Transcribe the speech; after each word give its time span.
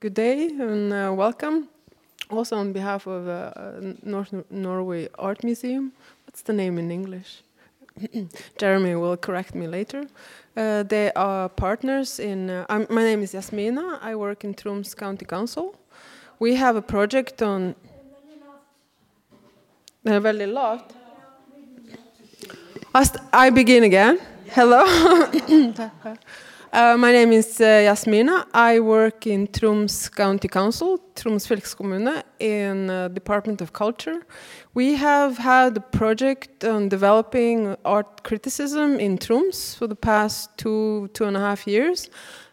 Good 0.00 0.14
day 0.14 0.46
and 0.46 0.92
uh, 0.92 1.12
welcome. 1.12 1.68
Also 2.30 2.56
on 2.56 2.72
behalf 2.72 3.08
of 3.08 3.26
uh, 3.26 3.50
North 4.04 4.32
Norway 4.48 5.08
Art 5.18 5.42
Museum. 5.42 5.90
What's 6.24 6.42
the 6.42 6.52
name 6.52 6.78
in 6.78 6.92
English? 6.92 7.42
Jeremy 8.58 8.94
will 8.94 9.16
correct 9.16 9.56
me 9.56 9.66
later. 9.66 10.06
Uh, 10.56 10.84
they 10.84 11.10
are 11.16 11.48
partners 11.48 12.20
in. 12.20 12.48
Uh, 12.48 12.86
my 12.88 13.02
name 13.02 13.24
is 13.24 13.34
Yasmina. 13.34 13.98
I 14.00 14.14
work 14.14 14.44
in 14.44 14.54
Troms 14.54 14.94
County 14.96 15.24
Council. 15.24 15.74
We 16.38 16.54
have 16.54 16.76
a 16.76 16.82
project 16.82 17.42
on. 17.42 17.74
They're 20.04 20.20
very 20.20 20.46
lavt. 20.46 20.94
I 23.32 23.50
begin 23.50 23.82
again. 23.82 24.20
Hello. 24.50 24.84
Uh, 26.70 26.98
my 26.98 27.10
name 27.10 27.32
is 27.32 27.62
uh, 27.62 27.64
Yasmina. 27.64 28.46
I 28.52 28.78
work 28.80 29.26
in 29.26 29.46
Troms 29.46 30.14
County 30.14 30.48
Council, 30.48 30.98
Troms 31.14 31.46
fylkeskommune, 31.46 32.22
in 32.40 32.90
uh, 32.90 33.08
Department 33.08 33.62
of 33.62 33.72
Culture. 33.72 34.26
We 34.74 34.94
have 34.96 35.38
had 35.38 35.78
a 35.78 35.80
project 35.80 36.64
on 36.64 36.90
developing 36.90 37.74
art 37.86 38.22
criticism 38.22 39.00
in 39.00 39.16
Troms 39.16 39.76
for 39.78 39.86
the 39.86 39.96
past 39.96 40.58
two, 40.58 41.08
two 41.14 41.24
and 41.24 41.38
a 41.38 41.40
half 41.40 41.66
years. 41.66 42.10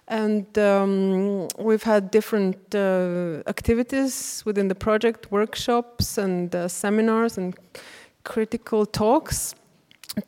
And 0.08 0.58
um, 0.58 1.50
we've 1.60 1.84
had 1.84 2.10
different 2.10 2.74
uh, 2.74 3.44
activities 3.48 4.44
within 4.46 4.70
the 4.70 4.76
project, 4.76 5.30
workshops 5.30 6.18
and 6.18 6.56
uh, 6.56 6.70
seminars 6.70 7.38
and 7.38 7.54
critical 8.24 8.86
talks. 8.86 9.56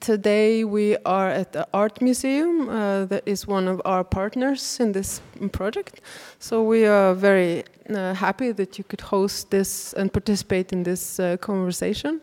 Today 0.01 0.65
we 0.65 0.97
are 1.05 1.29
at 1.29 1.53
the 1.53 1.65
art 1.73 2.01
museum 2.01 2.67
uh, 2.67 3.05
that 3.05 3.23
is 3.25 3.47
one 3.47 3.69
of 3.69 3.81
our 3.85 4.03
partners 4.03 4.81
in 4.81 4.91
this 4.91 5.21
project. 5.53 6.01
So 6.39 6.61
we 6.61 6.85
are 6.85 7.13
very 7.13 7.63
uh, 7.89 8.13
happy 8.13 8.51
that 8.51 8.77
you 8.77 8.83
could 8.83 8.99
host 8.99 9.49
this 9.49 9.93
and 9.93 10.11
participate 10.11 10.73
in 10.73 10.83
this 10.83 11.21
uh, 11.21 11.37
conversation. 11.37 12.19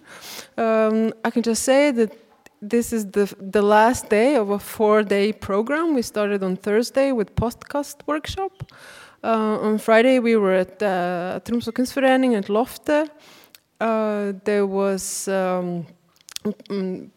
Um, 0.58 1.14
I 1.24 1.30
can 1.30 1.42
just 1.42 1.62
say 1.62 1.90
that 1.92 2.12
this 2.60 2.92
is 2.92 3.06
the 3.06 3.34
the 3.40 3.62
last 3.62 4.10
day 4.10 4.36
of 4.36 4.50
a 4.50 4.58
four-day 4.58 5.32
program. 5.32 5.94
We 5.94 6.02
started 6.02 6.42
on 6.42 6.56
Thursday 6.56 7.12
with 7.12 7.34
podcast 7.34 7.96
workshop. 8.06 8.52
Uh, 9.22 9.68
on 9.68 9.78
Friday 9.78 10.18
we 10.18 10.36
were 10.36 10.54
at 10.54 10.82
uh, 10.82 11.40
Tromsø 11.44 11.72
at 12.36 12.48
Loftet. 12.48 13.08
Uh, 13.80 14.32
there 14.44 14.66
was 14.66 15.28
um, 15.28 15.86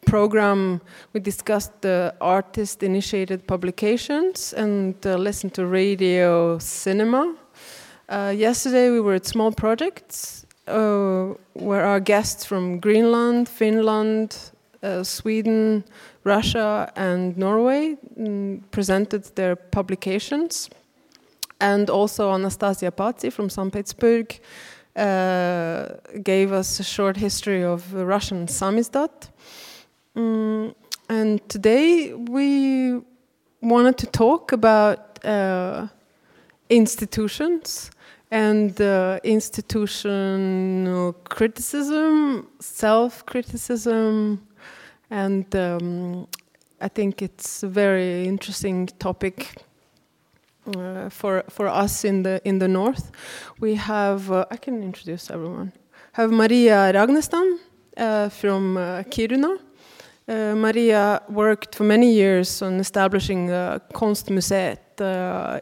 program, 0.05 0.81
we 1.13 1.19
discussed 1.19 1.81
the 1.81 2.13
artist 2.21 2.83
initiated 2.83 3.45
publications 3.47 4.53
and 4.53 4.95
uh, 5.05 5.15
listened 5.15 5.53
to 5.53 5.65
radio 5.65 6.57
cinema. 6.59 7.35
Uh, 8.09 8.33
yesterday 8.35 8.89
we 8.89 9.01
were 9.01 9.15
at 9.15 9.25
Small 9.25 9.51
Projects, 9.51 10.45
uh, 10.67 11.33
where 11.53 11.85
our 11.85 11.99
guests 11.99 12.45
from 12.45 12.79
Greenland, 12.79 13.49
Finland, 13.49 14.51
uh, 14.81 15.03
Sweden, 15.03 15.83
Russia, 16.23 16.91
and 16.95 17.37
Norway 17.37 17.97
mm, 18.17 18.61
presented 18.71 19.23
their 19.35 19.55
publications. 19.55 20.69
And 21.59 21.89
also 21.89 22.31
Anastasia 22.31 22.91
Pazzi 22.91 23.31
from 23.31 23.49
St. 23.49 23.73
Petersburg 23.73 24.39
gave 24.97 26.51
us 26.51 26.79
a 26.79 26.83
short 26.83 27.17
history 27.17 27.63
of 27.63 27.93
Russian 27.93 28.47
samizdat. 28.47 29.29
Mm, 30.15 30.73
and 31.09 31.49
today 31.49 32.13
we 32.13 32.99
wanted 33.61 33.97
to 33.97 34.07
talk 34.07 34.51
about 34.51 35.23
uh, 35.23 35.87
institutions 36.69 37.91
and 38.31 38.81
uh, 38.81 39.19
institutional 39.23 41.13
criticism, 41.13 42.47
self 42.59 43.25
criticism, 43.25 44.41
and 45.09 45.55
um, 45.55 46.27
I 46.81 46.87
think 46.89 47.21
it's 47.21 47.63
a 47.63 47.67
very 47.67 48.27
interesting 48.27 48.87
topic 48.99 49.66
uh, 50.75 51.09
for 51.09 51.43
for 51.49 51.67
us 51.67 52.03
in 52.03 52.23
the 52.23 52.41
in 52.43 52.59
the 52.59 52.67
north. 52.67 53.11
We 53.59 53.75
have 53.75 54.31
uh, 54.31 54.45
I 54.51 54.57
can 54.57 54.83
introduce 54.83 55.29
everyone. 55.29 55.71
Have 56.13 56.31
Maria 56.31 56.91
Ragnestam 56.93 57.59
uh, 57.97 58.29
from 58.29 58.77
uh, 58.77 59.03
Kiruna. 59.03 59.57
Uh, 60.27 60.55
Maria 60.55 61.21
worked 61.29 61.75
for 61.75 61.83
many 61.83 62.11
years 62.11 62.61
on 62.61 62.79
establishing 62.79 63.49
uh, 63.49 63.79
Konstmuseet 63.93 64.77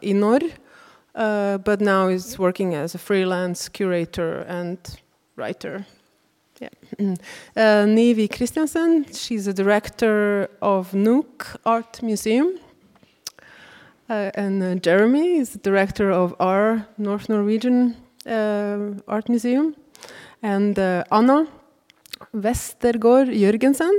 in 0.02 0.20
Norr, 0.20 0.40
but 1.14 1.80
now 1.80 2.08
is 2.08 2.38
working 2.38 2.74
as 2.74 2.94
a 2.94 2.98
freelance 2.98 3.68
curator 3.68 4.40
and 4.48 4.78
writer. 5.36 5.86
Yeah. 6.60 6.70
Nivi 7.56 8.28
Christiansen, 8.28 9.04
she's 9.12 9.46
a 9.46 9.52
director 9.52 10.50
of 10.60 10.92
Nuuk 10.92 11.56
Art 11.64 12.02
Museum 12.02 12.58
uh, 14.08 14.30
and 14.34 14.62
uh, 14.62 14.74
Jeremy 14.76 15.36
is 15.36 15.50
the 15.50 15.58
director 15.58 16.10
of 16.10 16.34
our 16.38 16.86
North 16.96 17.28
Norwegian 17.28 17.96
uh, 18.26 18.94
Art 19.08 19.28
Museum. 19.28 19.74
And 20.42 20.78
uh, 20.78 21.04
Anna 21.10 21.46
Westergård 22.32 23.28
Jørgensen 23.28 23.98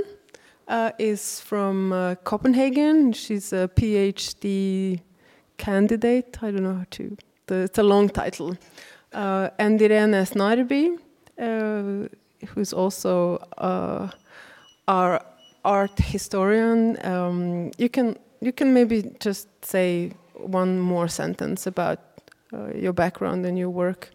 uh, 0.68 0.90
is 0.98 1.40
from 1.40 1.92
uh, 1.92 2.14
Copenhagen. 2.24 3.12
She's 3.12 3.52
a 3.52 3.68
PhD 3.68 5.00
candidate. 5.58 6.38
I 6.42 6.50
don't 6.50 6.62
know 6.62 6.74
how 6.74 6.86
to. 6.90 7.16
The, 7.46 7.54
it's 7.64 7.78
a 7.78 7.82
long 7.82 8.08
title. 8.08 8.56
and 9.12 9.82
Irene 9.82 10.24
Snarby, 10.24 10.98
who's 12.54 12.72
also 12.72 13.38
our 14.86 15.20
art 15.64 15.98
historian. 15.98 16.96
Um, 17.04 17.70
you 17.78 17.88
can 17.88 18.16
you 18.40 18.52
can 18.52 18.72
maybe 18.72 19.10
just 19.20 19.48
say 19.64 20.12
one 20.34 20.78
more 20.78 21.08
sentence 21.08 21.66
about 21.66 21.98
uh, 22.52 22.72
your 22.74 22.92
background 22.92 23.44
and 23.46 23.58
your 23.58 23.70
work 23.70 24.10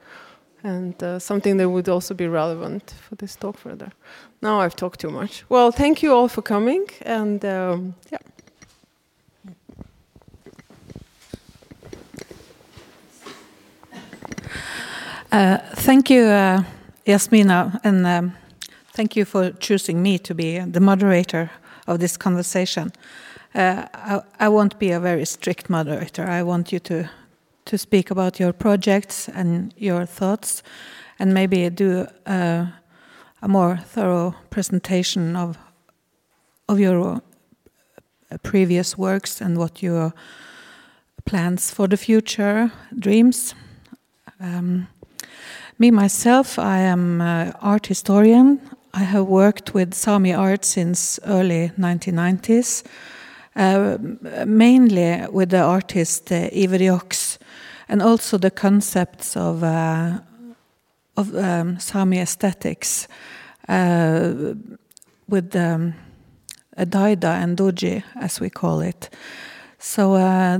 and 0.63 1.01
uh, 1.03 1.19
something 1.19 1.57
that 1.57 1.69
would 1.69 1.89
also 1.89 2.13
be 2.13 2.27
relevant 2.27 2.95
for 3.07 3.15
this 3.15 3.35
talk 3.35 3.57
further. 3.57 3.91
Now 4.41 4.61
I've 4.61 4.75
talked 4.75 4.99
too 4.99 5.11
much. 5.11 5.43
Well, 5.49 5.71
thank 5.71 6.01
you 6.01 6.13
all 6.13 6.27
for 6.29 6.41
coming 6.41 6.87
and 7.01 7.43
um, 7.45 7.95
yeah. 8.11 8.17
Uh, 15.31 15.57
thank 15.77 16.11
you, 16.11 16.25
uh, 16.25 16.63
Yasmina, 17.07 17.79
and 17.83 18.05
um, 18.05 18.33
thank 18.93 19.15
you 19.15 19.25
for 19.25 19.49
choosing 19.59 20.01
me 20.01 20.19
to 20.19 20.35
be 20.35 20.59
the 20.59 20.79
moderator 20.79 21.49
of 21.87 21.99
this 21.99 22.17
conversation. 22.17 22.91
Uh, 23.55 24.21
I, 24.39 24.49
won't 24.49 24.79
be 24.79 24.89
a 24.91 24.99
very 24.99 25.25
strict 25.25 25.69
moderator. 25.69 26.25
I 26.25 26.41
want 26.41 26.71
you 26.71 26.79
to 26.79 27.09
to 27.65 27.77
speak 27.77 28.11
about 28.11 28.39
your 28.39 28.51
projects 28.51 29.29
and 29.29 29.73
your 29.77 30.05
thoughts, 30.05 30.63
and 31.19 31.33
maybe 31.33 31.69
do 31.69 32.07
uh, 32.25 32.65
a 33.41 33.47
more 33.47 33.77
thorough 33.77 34.33
presentation 34.49 35.35
of 35.35 35.57
of 36.67 36.79
your 36.79 37.21
uh, 38.31 38.37
previous 38.41 38.97
works 38.97 39.41
and 39.41 39.57
what 39.57 39.83
your 39.83 40.13
plans 41.25 41.71
for 41.71 41.87
the 41.87 41.97
future, 41.97 42.71
dreams. 42.99 43.55
Um, 44.39 44.87
me 45.77 45.91
myself, 45.91 46.57
I 46.57 46.79
am 46.79 47.21
an 47.21 47.53
art 47.61 47.87
historian. 47.87 48.59
I 48.93 49.03
have 49.03 49.25
worked 49.27 49.73
with 49.73 49.93
Sami 49.93 50.33
art 50.33 50.65
since 50.65 51.19
early 51.25 51.71
1990s. 51.77 52.83
Uh, 53.55 53.97
mainly 54.45 55.27
with 55.31 55.49
the 55.49 55.61
artist 55.61 56.31
uh, 56.31 56.49
Iver 56.51 56.79
Jåks, 56.79 57.37
and 57.87 58.01
also 58.01 58.39
the 58.39 58.49
concepts 58.49 59.37
of 59.37 59.63
uh, 59.63 60.19
of 61.15 61.35
um, 61.35 61.79
Sami 61.79 62.19
aesthetics 62.19 63.07
uh, 63.69 64.55
with 65.29 65.55
um, 65.55 65.93
Dáidda 66.77 67.43
and 67.43 67.55
Duodji, 67.55 68.03
as 68.15 68.39
we 68.39 68.49
call 68.49 68.81
it. 68.81 69.09
So 69.77 70.13
uh, 70.13 70.59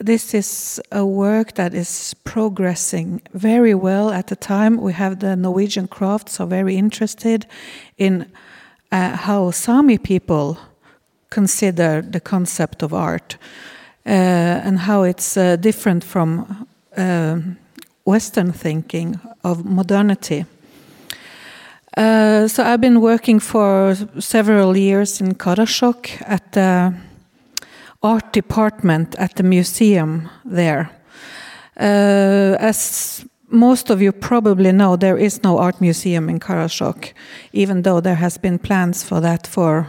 this 0.00 0.34
is 0.34 0.80
a 0.90 1.06
work 1.06 1.54
that 1.54 1.74
is 1.74 2.14
progressing 2.24 3.22
very 3.32 3.74
well 3.74 4.10
at 4.10 4.26
the 4.26 4.36
time. 4.36 4.78
We 4.78 4.92
have 4.92 5.20
the 5.20 5.36
Norwegian 5.36 5.88
crafts 5.88 6.40
are 6.40 6.46
very 6.46 6.76
interested 6.76 7.46
in 7.96 8.30
uh, 8.92 9.16
how 9.16 9.52
Sami 9.52 9.96
people 9.96 10.58
consider 11.34 12.02
the 12.02 12.20
concept 12.20 12.82
of 12.82 12.92
art 12.92 13.38
uh, 14.06 14.66
and 14.66 14.78
how 14.78 15.02
it's 15.02 15.36
uh, 15.36 15.56
different 15.56 16.04
from 16.04 16.66
uh, 16.96 17.36
Western 18.04 18.52
thinking 18.52 19.20
of 19.42 19.64
modernity. 19.64 20.44
Uh, 21.96 22.48
so 22.48 22.62
I've 22.62 22.80
been 22.80 23.00
working 23.00 23.40
for 23.40 23.96
several 24.18 24.76
years 24.76 25.20
in 25.20 25.34
Karasjok 25.34 26.22
at 26.26 26.52
the 26.52 26.94
art 28.02 28.32
department 28.32 29.14
at 29.18 29.34
the 29.34 29.42
museum 29.42 30.28
there. 30.44 30.90
Uh, 31.80 32.56
as 32.60 33.24
most 33.48 33.90
of 33.90 34.00
you 34.02 34.12
probably 34.12 34.72
know, 34.72 34.96
there 34.96 35.16
is 35.16 35.42
no 35.42 35.58
art 35.58 35.80
museum 35.80 36.28
in 36.28 36.40
Karasjok, 36.40 37.12
even 37.52 37.82
though 37.82 38.00
there 38.00 38.16
has 38.16 38.38
been 38.38 38.58
plans 38.58 39.04
for 39.04 39.20
that 39.20 39.46
for 39.46 39.86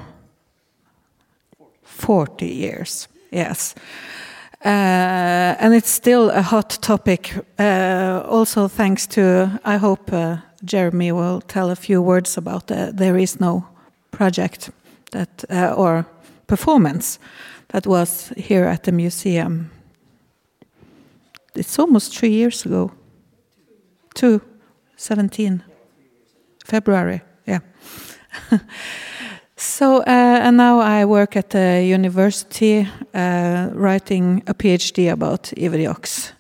40 1.96 2.46
years. 2.46 3.08
Yes. 3.32 3.76
Uh, 4.66 5.56
and 5.60 5.74
it's 5.74 5.90
still 5.90 6.30
a 6.30 6.42
hot 6.42 6.78
topic. 6.82 7.34
Uh, 7.60 8.24
also, 8.28 8.68
thanks 8.68 9.08
to, 9.08 9.60
I 9.64 9.78
hope 9.78 10.12
uh, 10.12 10.38
Jeremy 10.64 11.12
will 11.12 11.42
tell 11.42 11.70
a 11.70 11.76
few 11.76 12.02
words 12.02 12.38
about 12.38 12.68
the 12.68 12.92
There 12.94 13.18
Is 13.18 13.40
No 13.40 13.66
project 14.12 14.72
that, 15.12 15.44
uh, 15.50 15.74
or 15.78 16.06
performance 16.48 17.20
that 17.68 17.86
was 17.86 18.34
here 18.38 18.66
at 18.66 18.84
the 18.84 18.92
museum. 18.92 19.70
It's 21.56 21.80
almost 21.80 22.18
three 22.18 22.32
years 22.32 22.66
ago. 22.66 22.92
Two, 24.16 24.42
17, 24.98 25.64
February, 26.66 27.22
yeah. 27.46 27.60
So, 29.58 30.00
uh, 30.00 30.04
and 30.08 30.58
now 30.58 30.80
I 30.80 31.06
work 31.06 31.38
at 31.38 31.52
the 31.52 31.82
university 31.84 32.88
uh, 33.14 33.70
writing 33.74 34.44
a 34.48 34.54
PhD 34.54 35.10
about 35.10 35.54
Iver 35.58 35.78
Jåks. 35.78 36.34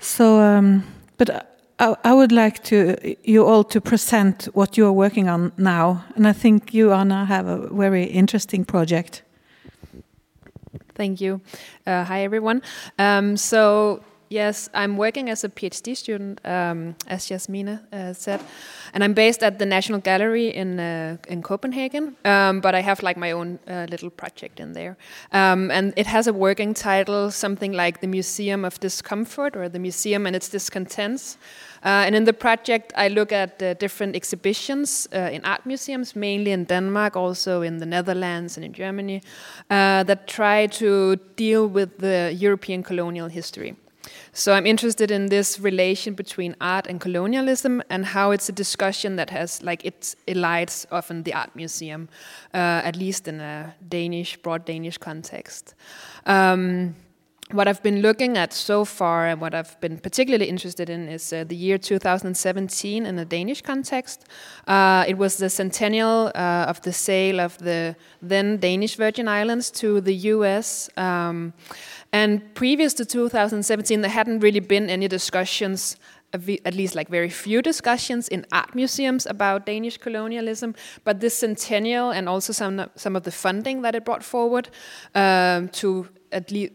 So, 0.00 0.40
um, 0.40 0.82
but 1.16 1.30
I, 1.78 1.96
I, 2.04 2.12
would 2.12 2.32
like 2.32 2.62
to 2.64 3.16
you 3.24 3.46
all 3.46 3.64
to 3.64 3.80
present 3.80 4.48
what 4.52 4.76
you 4.76 4.86
are 4.86 4.92
working 4.92 5.30
on 5.30 5.52
now, 5.56 6.04
and 6.14 6.28
I 6.28 6.34
think 6.34 6.74
you, 6.74 6.92
Anna, 6.92 7.24
have 7.24 7.46
a 7.46 7.68
very 7.74 8.04
interesting 8.04 8.66
project. 8.66 9.22
Thank 10.94 11.20
you. 11.20 11.40
Uh, 11.86 12.04
hi, 12.04 12.22
everyone. 12.22 12.60
Um, 12.98 13.38
so 13.38 14.02
Yes, 14.28 14.68
I'm 14.74 14.96
working 14.96 15.30
as 15.30 15.44
a 15.44 15.48
PhD 15.48 15.96
student, 15.96 16.40
um, 16.44 16.96
as 17.06 17.28
Jasmina 17.28 17.80
uh, 17.92 18.12
said, 18.12 18.40
and 18.92 19.04
I'm 19.04 19.14
based 19.14 19.44
at 19.44 19.60
the 19.60 19.66
National 19.66 20.00
Gallery 20.00 20.48
in 20.48 20.80
uh, 20.80 21.16
in 21.28 21.42
Copenhagen. 21.42 22.16
Um, 22.24 22.60
but 22.60 22.74
I 22.74 22.80
have 22.80 23.04
like 23.04 23.16
my 23.16 23.30
own 23.30 23.60
uh, 23.68 23.86
little 23.88 24.10
project 24.10 24.58
in 24.58 24.72
there, 24.72 24.96
um, 25.30 25.70
and 25.70 25.92
it 25.96 26.06
has 26.06 26.26
a 26.26 26.32
working 26.32 26.74
title, 26.74 27.30
something 27.30 27.72
like 27.72 28.00
the 28.00 28.08
Museum 28.08 28.64
of 28.64 28.80
Discomfort 28.80 29.56
or 29.56 29.68
the 29.68 29.78
Museum 29.78 30.26
and 30.26 30.34
its 30.34 30.48
Discontents. 30.48 31.38
Uh, 31.84 32.06
and 32.06 32.16
in 32.16 32.24
the 32.24 32.32
project, 32.32 32.92
I 32.96 33.06
look 33.08 33.30
at 33.30 33.78
different 33.78 34.16
exhibitions 34.16 35.06
uh, 35.14 35.30
in 35.32 35.44
art 35.44 35.64
museums, 35.64 36.16
mainly 36.16 36.50
in 36.50 36.64
Denmark, 36.64 37.14
also 37.16 37.62
in 37.62 37.78
the 37.78 37.86
Netherlands 37.86 38.56
and 38.56 38.64
in 38.64 38.72
Germany, 38.72 39.22
uh, 39.70 40.02
that 40.02 40.26
try 40.26 40.66
to 40.66 41.16
deal 41.36 41.68
with 41.68 41.98
the 41.98 42.34
European 42.36 42.82
colonial 42.82 43.28
history. 43.28 43.76
So 44.32 44.52
I'm 44.52 44.66
interested 44.66 45.10
in 45.10 45.26
this 45.26 45.58
relation 45.58 46.14
between 46.14 46.56
art 46.60 46.86
and 46.86 47.00
colonialism 47.00 47.82
and 47.90 48.04
how 48.04 48.30
it's 48.30 48.48
a 48.48 48.52
discussion 48.52 49.16
that 49.16 49.30
has 49.30 49.62
like 49.62 49.84
it 49.84 50.14
elides 50.26 50.86
often 50.90 51.22
the 51.22 51.34
art 51.34 51.54
museum, 51.54 52.08
uh, 52.54 52.82
at 52.84 52.96
least 52.96 53.28
in 53.28 53.40
a 53.40 53.74
Danish, 53.88 54.36
broad 54.36 54.64
Danish 54.64 54.98
context. 54.98 55.74
Um, 56.26 56.94
what 57.52 57.68
I've 57.68 57.82
been 57.82 58.02
looking 58.02 58.36
at 58.36 58.52
so 58.52 58.84
far 58.84 59.28
and 59.28 59.40
what 59.40 59.54
I've 59.54 59.80
been 59.80 59.98
particularly 59.98 60.46
interested 60.46 60.90
in 60.90 61.08
is 61.08 61.32
uh, 61.32 61.44
the 61.44 61.54
year 61.54 61.78
2017 61.78 63.06
in 63.06 63.16
the 63.16 63.24
Danish 63.24 63.62
context. 63.62 64.24
Uh, 64.66 65.04
it 65.06 65.16
was 65.16 65.36
the 65.36 65.48
centennial 65.48 66.32
uh, 66.34 66.66
of 66.68 66.82
the 66.82 66.92
sale 66.92 67.38
of 67.38 67.56
the 67.58 67.94
then 68.20 68.56
Danish 68.56 68.96
Virgin 68.96 69.28
Islands 69.28 69.70
to 69.72 70.00
the 70.00 70.14
US. 70.34 70.90
Um, 70.96 71.52
and 72.16 72.54
previous 72.54 72.94
to 72.94 73.04
2017, 73.04 74.00
there 74.00 74.10
hadn't 74.10 74.40
really 74.40 74.60
been 74.60 74.88
any 74.88 75.06
discussions, 75.06 75.96
at 76.32 76.74
least 76.74 76.94
like 76.94 77.10
very 77.10 77.28
few 77.28 77.60
discussions 77.60 78.26
in 78.28 78.46
art 78.52 78.74
museums 78.74 79.26
about 79.26 79.66
Danish 79.66 79.98
colonialism. 79.98 80.74
But 81.04 81.20
this 81.20 81.36
centennial 81.36 82.10
and 82.12 82.26
also 82.26 82.54
some 82.54 82.88
some 82.96 83.16
of 83.16 83.24
the 83.24 83.30
funding 83.30 83.82
that 83.82 83.94
it 83.94 84.06
brought 84.06 84.24
forward 84.24 84.70
um, 85.14 85.68
to 85.80 86.08
at 86.32 86.50
least 86.50 86.72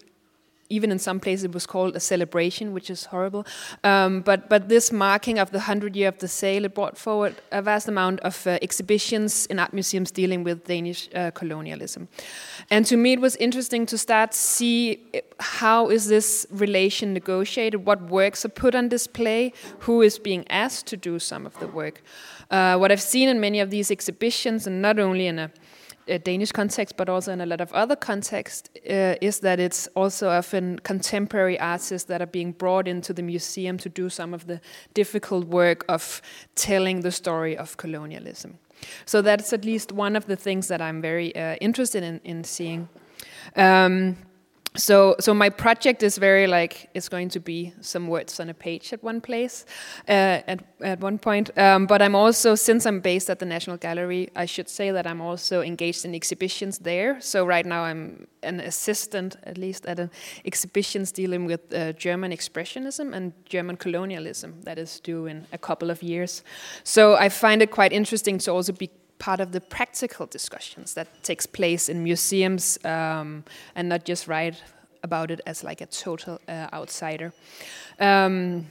even 0.71 0.91
in 0.91 0.99
some 0.99 1.19
places 1.19 1.43
it 1.43 1.53
was 1.53 1.65
called 1.65 1.95
a 1.95 1.99
celebration, 1.99 2.73
which 2.73 2.89
is 2.89 3.05
horrible. 3.05 3.45
Um, 3.83 4.21
but 4.21 4.49
but 4.49 4.69
this 4.69 4.91
marking 4.91 5.39
of 5.39 5.51
the 5.51 5.59
hundred 5.59 5.95
year 5.95 6.09
of 6.09 6.17
the 6.17 6.27
sale 6.27 6.65
it 6.65 6.73
brought 6.73 6.97
forward 6.97 7.33
a 7.51 7.61
vast 7.61 7.87
amount 7.87 8.19
of 8.21 8.47
uh, 8.47 8.57
exhibitions 8.61 9.45
in 9.47 9.59
art 9.59 9.73
museums 9.73 10.11
dealing 10.11 10.43
with 10.43 10.63
Danish 10.65 11.09
uh, 11.13 11.31
colonialism. 11.31 12.07
And 12.69 12.85
to 12.85 12.97
me, 12.97 13.13
it 13.13 13.21
was 13.21 13.35
interesting 13.35 13.85
to 13.87 13.97
start 13.97 14.33
see 14.33 14.99
how 15.39 15.89
is 15.89 16.07
this 16.07 16.47
relation 16.49 17.13
negotiated, 17.13 17.85
what 17.85 18.01
works 18.09 18.45
are 18.45 18.49
put 18.49 18.75
on 18.75 18.89
display, 18.89 19.53
who 19.79 20.01
is 20.01 20.19
being 20.19 20.45
asked 20.49 20.87
to 20.87 20.97
do 20.97 21.19
some 21.19 21.45
of 21.45 21.57
the 21.59 21.67
work. 21.67 22.01
Uh, 22.49 22.77
what 22.77 22.91
I've 22.91 23.01
seen 23.01 23.29
in 23.29 23.39
many 23.39 23.61
of 23.61 23.69
these 23.69 23.91
exhibitions, 23.91 24.67
and 24.67 24.81
not 24.81 24.99
only 24.99 25.27
in 25.27 25.39
a 25.39 25.51
a 26.07 26.17
Danish 26.19 26.51
context, 26.51 26.97
but 26.97 27.09
also 27.09 27.31
in 27.31 27.41
a 27.41 27.45
lot 27.45 27.61
of 27.61 27.71
other 27.73 27.95
contexts, 27.95 28.69
uh, 28.89 29.15
is 29.21 29.39
that 29.39 29.59
it's 29.59 29.87
also 29.95 30.29
often 30.29 30.79
contemporary 30.79 31.59
artists 31.59 32.07
that 32.07 32.21
are 32.21 32.31
being 32.31 32.51
brought 32.51 32.87
into 32.87 33.13
the 33.13 33.23
museum 33.23 33.77
to 33.77 33.89
do 33.89 34.09
some 34.09 34.33
of 34.33 34.47
the 34.47 34.59
difficult 34.93 35.45
work 35.47 35.85
of 35.87 36.21
telling 36.55 37.01
the 37.01 37.11
story 37.11 37.57
of 37.57 37.77
colonialism. 37.77 38.57
So 39.05 39.21
that's 39.21 39.53
at 39.53 39.65
least 39.65 39.91
one 39.91 40.15
of 40.15 40.25
the 40.25 40.35
things 40.35 40.67
that 40.67 40.81
I'm 40.81 41.01
very 41.01 41.35
uh, 41.35 41.55
interested 41.61 42.03
in, 42.03 42.19
in 42.23 42.43
seeing. 42.43 42.89
Um, 43.55 44.17
so 44.75 45.15
so 45.19 45.33
my 45.33 45.49
project 45.49 46.01
is 46.01 46.17
very 46.17 46.47
like 46.47 46.89
it's 46.93 47.09
going 47.09 47.27
to 47.27 47.41
be 47.41 47.73
some 47.81 48.07
words 48.07 48.39
on 48.39 48.49
a 48.49 48.53
page 48.53 48.93
at 48.93 49.03
one 49.03 49.19
place 49.19 49.65
uh, 50.07 50.39
at, 50.47 50.63
at 50.79 51.01
one 51.01 51.17
point. 51.17 51.49
Um, 51.57 51.87
but 51.87 52.01
i'm 52.01 52.15
also 52.15 52.55
since 52.55 52.85
i'm 52.85 53.01
based 53.01 53.29
at 53.29 53.39
the 53.39 53.45
national 53.45 53.77
gallery 53.77 54.29
i 54.35 54.45
should 54.45 54.69
say 54.69 54.91
that 54.91 55.05
i'm 55.05 55.19
also 55.19 55.61
engaged 55.61 56.05
in 56.05 56.15
exhibitions 56.15 56.79
there. 56.79 57.19
So 57.19 57.45
right 57.45 57.65
now 57.65 57.83
i'm 57.83 58.27
an 58.43 58.61
assistant 58.61 59.35
at 59.43 59.57
least 59.57 59.85
at 59.85 59.99
an 59.99 60.09
exhibitions 60.45 61.11
dealing 61.11 61.45
with 61.45 61.73
uh, 61.73 61.91
german 61.93 62.31
expressionism 62.31 63.13
and 63.13 63.33
german 63.45 63.75
colonialism 63.75 64.61
that 64.61 64.79
is 64.79 65.01
due 65.01 65.25
in 65.25 65.47
a 65.51 65.57
couple 65.57 65.89
of 65.89 66.01
years. 66.01 66.43
So 66.85 67.15
i 67.15 67.27
find 67.27 67.61
it 67.61 67.71
quite 67.71 67.91
interesting 67.91 68.37
to 68.39 68.51
also 68.51 68.71
be 68.71 68.89
part 69.21 69.39
of 69.39 69.51
the 69.51 69.61
practical 69.61 70.25
discussions 70.25 70.95
that 70.95 71.07
takes 71.23 71.45
place 71.45 71.87
in 71.89 72.03
museums 72.03 72.79
um, 72.83 73.43
and 73.75 73.87
not 73.87 74.03
just 74.03 74.27
write 74.27 74.63
about 75.03 75.29
it 75.29 75.39
as 75.45 75.63
like 75.63 75.79
a 75.79 75.85
total 75.85 76.39
uh, 76.47 76.67
outsider. 76.73 77.31
Um, 77.99 78.65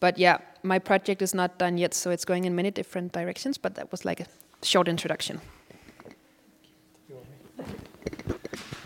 but 0.00 0.18
yeah, 0.18 0.38
my 0.62 0.78
project 0.78 1.20
is 1.20 1.34
not 1.34 1.58
done 1.58 1.76
yet, 1.76 1.92
so 1.94 2.10
it's 2.10 2.24
going 2.24 2.44
in 2.44 2.54
many 2.54 2.70
different 2.70 3.12
directions, 3.12 3.58
but 3.58 3.74
that 3.74 3.90
was 3.92 4.04
like 4.04 4.20
a 4.20 4.26
short 4.62 4.88
introduction. 4.88 5.40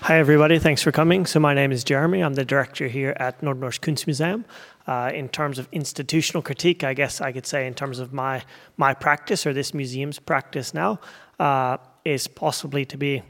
Hi, 0.02 0.18
everybody. 0.18 0.58
Thanks 0.58 0.82
for 0.82 0.90
coming. 0.90 1.26
So, 1.26 1.38
my 1.38 1.54
name 1.54 1.70
is 1.70 1.84
Jeremy. 1.84 2.24
I'm 2.24 2.34
the 2.34 2.44
director 2.44 2.88
here 2.88 3.14
at 3.20 3.40
Nordnorsk 3.40 3.80
Kunstmuseum. 3.82 4.42
Uh, 4.86 5.10
in 5.14 5.28
terms 5.28 5.58
of 5.58 5.68
institutional 5.70 6.42
critique, 6.42 6.82
I 6.82 6.94
guess 6.94 7.20
I 7.20 7.32
could 7.32 7.46
say, 7.46 7.66
in 7.66 7.74
terms 7.74 7.98
of 7.98 8.12
my 8.12 8.42
my 8.76 8.94
practice 8.94 9.46
or 9.46 9.52
this 9.52 9.72
museum's 9.72 10.18
practice 10.18 10.74
now, 10.74 10.98
uh, 11.38 11.76
is 12.04 12.26
possibly 12.26 12.84
to 12.86 12.96
be 12.96 13.22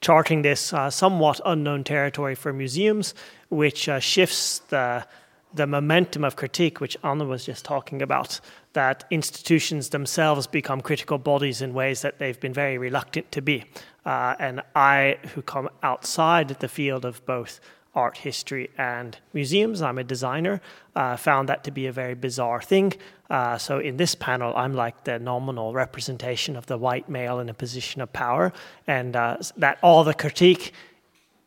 charting 0.00 0.42
this 0.42 0.72
uh, 0.72 0.90
somewhat 0.90 1.40
unknown 1.44 1.84
territory 1.84 2.34
for 2.34 2.52
museums, 2.52 3.14
which 3.50 3.88
uh, 3.88 4.00
shifts 4.00 4.60
the 4.70 5.06
the 5.54 5.66
momentum 5.66 6.24
of 6.24 6.36
critique, 6.36 6.80
which 6.80 6.96
Anna 7.02 7.24
was 7.24 7.46
just 7.46 7.64
talking 7.64 8.02
about, 8.02 8.40
that 8.74 9.04
institutions 9.10 9.88
themselves 9.88 10.46
become 10.46 10.80
critical 10.80 11.18
bodies 11.18 11.62
in 11.62 11.72
ways 11.72 12.02
that 12.02 12.18
they've 12.18 12.38
been 12.38 12.52
very 12.52 12.78
reluctant 12.78 13.32
to 13.32 13.40
be. 13.40 13.64
Uh, 14.04 14.34
and 14.38 14.60
I, 14.74 15.18
who 15.34 15.42
come 15.42 15.68
outside 15.82 16.48
the 16.48 16.68
field 16.68 17.04
of 17.04 17.24
both 17.26 17.60
art 17.96 18.18
history 18.18 18.70
and 18.78 19.18
museums. 19.32 19.82
I'm 19.82 19.98
a 19.98 20.04
designer. 20.04 20.60
Uh, 20.94 21.16
found 21.16 21.48
that 21.48 21.64
to 21.64 21.70
be 21.70 21.86
a 21.86 21.92
very 21.92 22.14
bizarre 22.14 22.62
thing. 22.62 22.92
Uh, 23.28 23.58
so 23.58 23.78
in 23.78 23.96
this 23.96 24.14
panel, 24.14 24.54
I'm 24.54 24.74
like 24.74 25.04
the 25.04 25.18
nominal 25.18 25.72
representation 25.72 26.56
of 26.56 26.66
the 26.66 26.78
white 26.78 27.08
male 27.08 27.40
in 27.40 27.48
a 27.48 27.54
position 27.54 28.00
of 28.00 28.12
power, 28.12 28.52
and 28.86 29.16
uh, 29.16 29.38
that 29.56 29.78
all 29.82 30.04
the 30.04 30.14
critique 30.14 30.72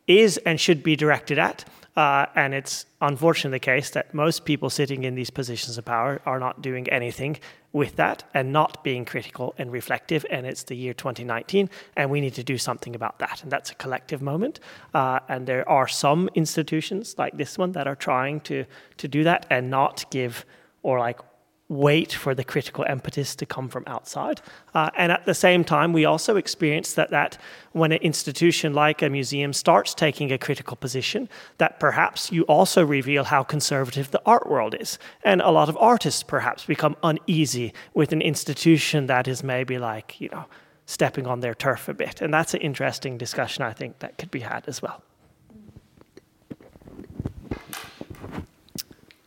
is 0.06 0.36
and 0.38 0.60
should 0.60 0.82
be 0.82 0.96
directed 0.96 1.38
at. 1.38 1.64
Uh, 1.96 2.26
and 2.34 2.54
it's 2.54 2.86
unfortunately 3.00 3.56
the 3.56 3.64
case 3.64 3.90
that 3.90 4.14
most 4.14 4.44
people 4.44 4.70
sitting 4.70 5.04
in 5.04 5.14
these 5.14 5.30
positions 5.30 5.76
of 5.76 5.84
power 5.84 6.20
are 6.24 6.38
not 6.38 6.62
doing 6.62 6.88
anything 6.88 7.36
with 7.72 7.96
that 7.96 8.24
and 8.34 8.52
not 8.52 8.82
being 8.84 9.04
critical 9.04 9.54
and 9.58 9.72
reflective. 9.72 10.24
And 10.30 10.46
it's 10.46 10.62
the 10.64 10.76
year 10.76 10.94
2019, 10.94 11.68
and 11.96 12.10
we 12.10 12.20
need 12.20 12.34
to 12.34 12.44
do 12.44 12.58
something 12.58 12.94
about 12.94 13.18
that. 13.18 13.42
And 13.42 13.50
that's 13.50 13.70
a 13.70 13.74
collective 13.74 14.22
moment. 14.22 14.60
Uh, 14.94 15.20
and 15.28 15.46
there 15.46 15.68
are 15.68 15.88
some 15.88 16.28
institutions 16.34 17.16
like 17.18 17.36
this 17.36 17.58
one 17.58 17.72
that 17.72 17.86
are 17.86 17.96
trying 17.96 18.40
to, 18.42 18.64
to 18.98 19.08
do 19.08 19.24
that 19.24 19.46
and 19.50 19.70
not 19.70 20.04
give 20.10 20.44
or 20.82 20.98
like 20.98 21.20
wait 21.70 22.12
for 22.12 22.34
the 22.34 22.42
critical 22.42 22.84
impetus 22.90 23.36
to 23.36 23.46
come 23.46 23.68
from 23.68 23.84
outside. 23.86 24.40
Uh, 24.74 24.90
and 24.96 25.12
at 25.12 25.24
the 25.24 25.32
same 25.32 25.62
time, 25.62 25.92
we 25.92 26.04
also 26.04 26.36
experience 26.36 26.94
that, 26.94 27.10
that 27.10 27.38
when 27.70 27.92
an 27.92 27.98
institution 28.02 28.74
like 28.74 29.00
a 29.02 29.08
museum 29.08 29.52
starts 29.52 29.94
taking 29.94 30.32
a 30.32 30.36
critical 30.36 30.76
position, 30.76 31.28
that 31.58 31.78
perhaps 31.78 32.32
you 32.32 32.42
also 32.42 32.84
reveal 32.84 33.22
how 33.22 33.44
conservative 33.44 34.10
the 34.10 34.20
art 34.26 34.50
world 34.50 34.74
is. 34.80 34.98
And 35.22 35.40
a 35.40 35.52
lot 35.52 35.68
of 35.68 35.76
artists 35.78 36.24
perhaps 36.24 36.64
become 36.64 36.96
uneasy 37.04 37.72
with 37.94 38.12
an 38.12 38.20
institution 38.20 39.06
that 39.06 39.28
is 39.28 39.44
maybe 39.44 39.78
like, 39.78 40.20
you 40.20 40.28
know, 40.30 40.46
stepping 40.86 41.28
on 41.28 41.38
their 41.38 41.54
turf 41.54 41.88
a 41.88 41.94
bit. 41.94 42.20
And 42.20 42.34
that's 42.34 42.52
an 42.52 42.60
interesting 42.62 43.16
discussion, 43.16 43.62
I 43.62 43.72
think, 43.72 44.00
that 44.00 44.18
could 44.18 44.32
be 44.32 44.40
had 44.40 44.64
as 44.66 44.82
well. 44.82 45.04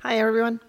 Hi, 0.02 0.18
everyone. 0.18 0.60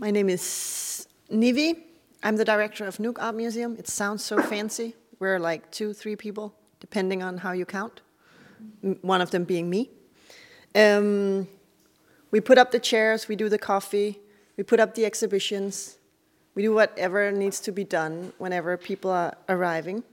My 0.00 0.12
name 0.12 0.28
is 0.28 1.08
Nivi. 1.28 1.76
I'm 2.22 2.36
the 2.36 2.44
director 2.44 2.86
of 2.86 2.98
Nuuk 2.98 3.20
Art 3.20 3.34
Museum. 3.34 3.74
It 3.80 3.88
sounds 3.88 4.24
so 4.24 4.40
fancy. 4.40 4.94
We're 5.18 5.40
like 5.40 5.72
two, 5.72 5.92
three 5.92 6.14
people, 6.14 6.54
depending 6.78 7.20
on 7.20 7.38
how 7.38 7.50
you 7.50 7.66
count, 7.66 8.00
one 9.00 9.20
of 9.20 9.32
them 9.32 9.42
being 9.42 9.68
me. 9.68 9.90
Um, 10.72 11.48
we 12.30 12.38
put 12.40 12.58
up 12.58 12.70
the 12.70 12.78
chairs, 12.78 13.26
we 13.26 13.34
do 13.34 13.48
the 13.48 13.58
coffee, 13.58 14.20
we 14.56 14.62
put 14.62 14.78
up 14.78 14.94
the 14.94 15.04
exhibitions, 15.04 15.98
we 16.54 16.62
do 16.62 16.72
whatever 16.72 17.32
needs 17.32 17.58
to 17.58 17.72
be 17.72 17.82
done 17.82 18.32
whenever 18.38 18.76
people 18.76 19.10
are 19.10 19.36
arriving. 19.48 20.04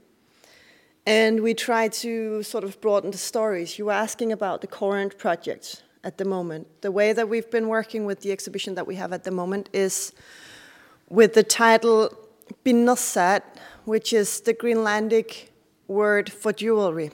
And 1.06 1.44
we 1.44 1.54
try 1.54 1.86
to 2.02 2.42
sort 2.42 2.64
of 2.64 2.80
broaden 2.80 3.12
the 3.12 3.18
stories. 3.18 3.78
You 3.78 3.84
were 3.84 3.92
asking 3.92 4.32
about 4.32 4.62
the 4.62 4.66
current 4.66 5.16
projects 5.16 5.82
at 6.06 6.18
the 6.18 6.24
moment. 6.24 6.68
The 6.82 6.92
way 6.92 7.12
that 7.12 7.28
we've 7.28 7.50
been 7.50 7.66
working 7.66 8.06
with 8.06 8.20
the 8.20 8.30
exhibition 8.30 8.76
that 8.76 8.86
we 8.86 8.94
have 8.94 9.12
at 9.12 9.24
the 9.24 9.32
moment 9.32 9.68
is 9.72 10.12
with 11.08 11.34
the 11.34 11.42
title 11.42 12.16
Binnosat, 12.64 13.42
which 13.84 14.12
is 14.12 14.40
the 14.40 14.54
Greenlandic 14.54 15.48
word 15.88 16.30
for 16.30 16.52
jewelry. 16.52 17.10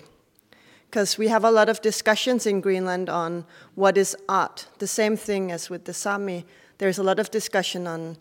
Because 0.91 1.17
we 1.17 1.29
have 1.29 1.43
a 1.43 1.51
lot 1.51 1.71
of 1.71 1.81
discussions 1.81 2.47
in 2.47 2.61
Greenland 2.61 3.09
on 3.09 3.47
what 3.75 3.97
is 3.97 4.15
art. 4.29 4.67
The 4.79 4.87
same 4.87 5.17
thing 5.17 5.51
as 5.51 5.71
with 5.71 5.87
the 5.87 5.95
Sami, 5.95 6.45
there's 6.77 6.99
a 6.99 7.03
lot 7.03 7.19
of 7.19 7.31
discussion 7.31 7.87
on, 7.87 8.19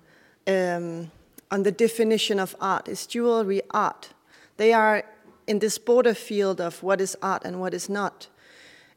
um, 0.47 1.11
on 1.51 1.63
the 1.63 1.71
definition 1.73 2.39
of 2.39 2.55
art. 2.61 2.87
Is 2.87 3.05
jewelry 3.05 3.61
art? 3.71 4.13
They 4.55 4.71
are 4.71 5.03
in 5.47 5.59
this 5.59 5.77
border 5.77 6.13
field 6.13 6.61
of 6.61 6.81
what 6.81 7.01
is 7.01 7.17
art 7.21 7.43
and 7.43 7.59
what 7.59 7.73
is 7.73 7.89
not. 7.89 8.29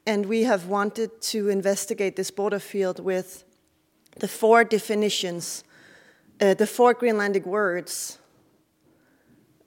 And 0.06 0.26
we 0.26 0.42
have 0.42 0.66
wanted 0.66 1.20
to 1.32 1.48
investigate 1.48 2.16
this 2.16 2.30
border 2.30 2.58
field 2.58 3.00
with 3.00 3.44
the 4.18 4.28
four 4.28 4.62
definitions, 4.64 5.64
uh, 6.40 6.54
the 6.54 6.66
four 6.66 6.94
Greenlandic 6.94 7.46
words. 7.46 8.18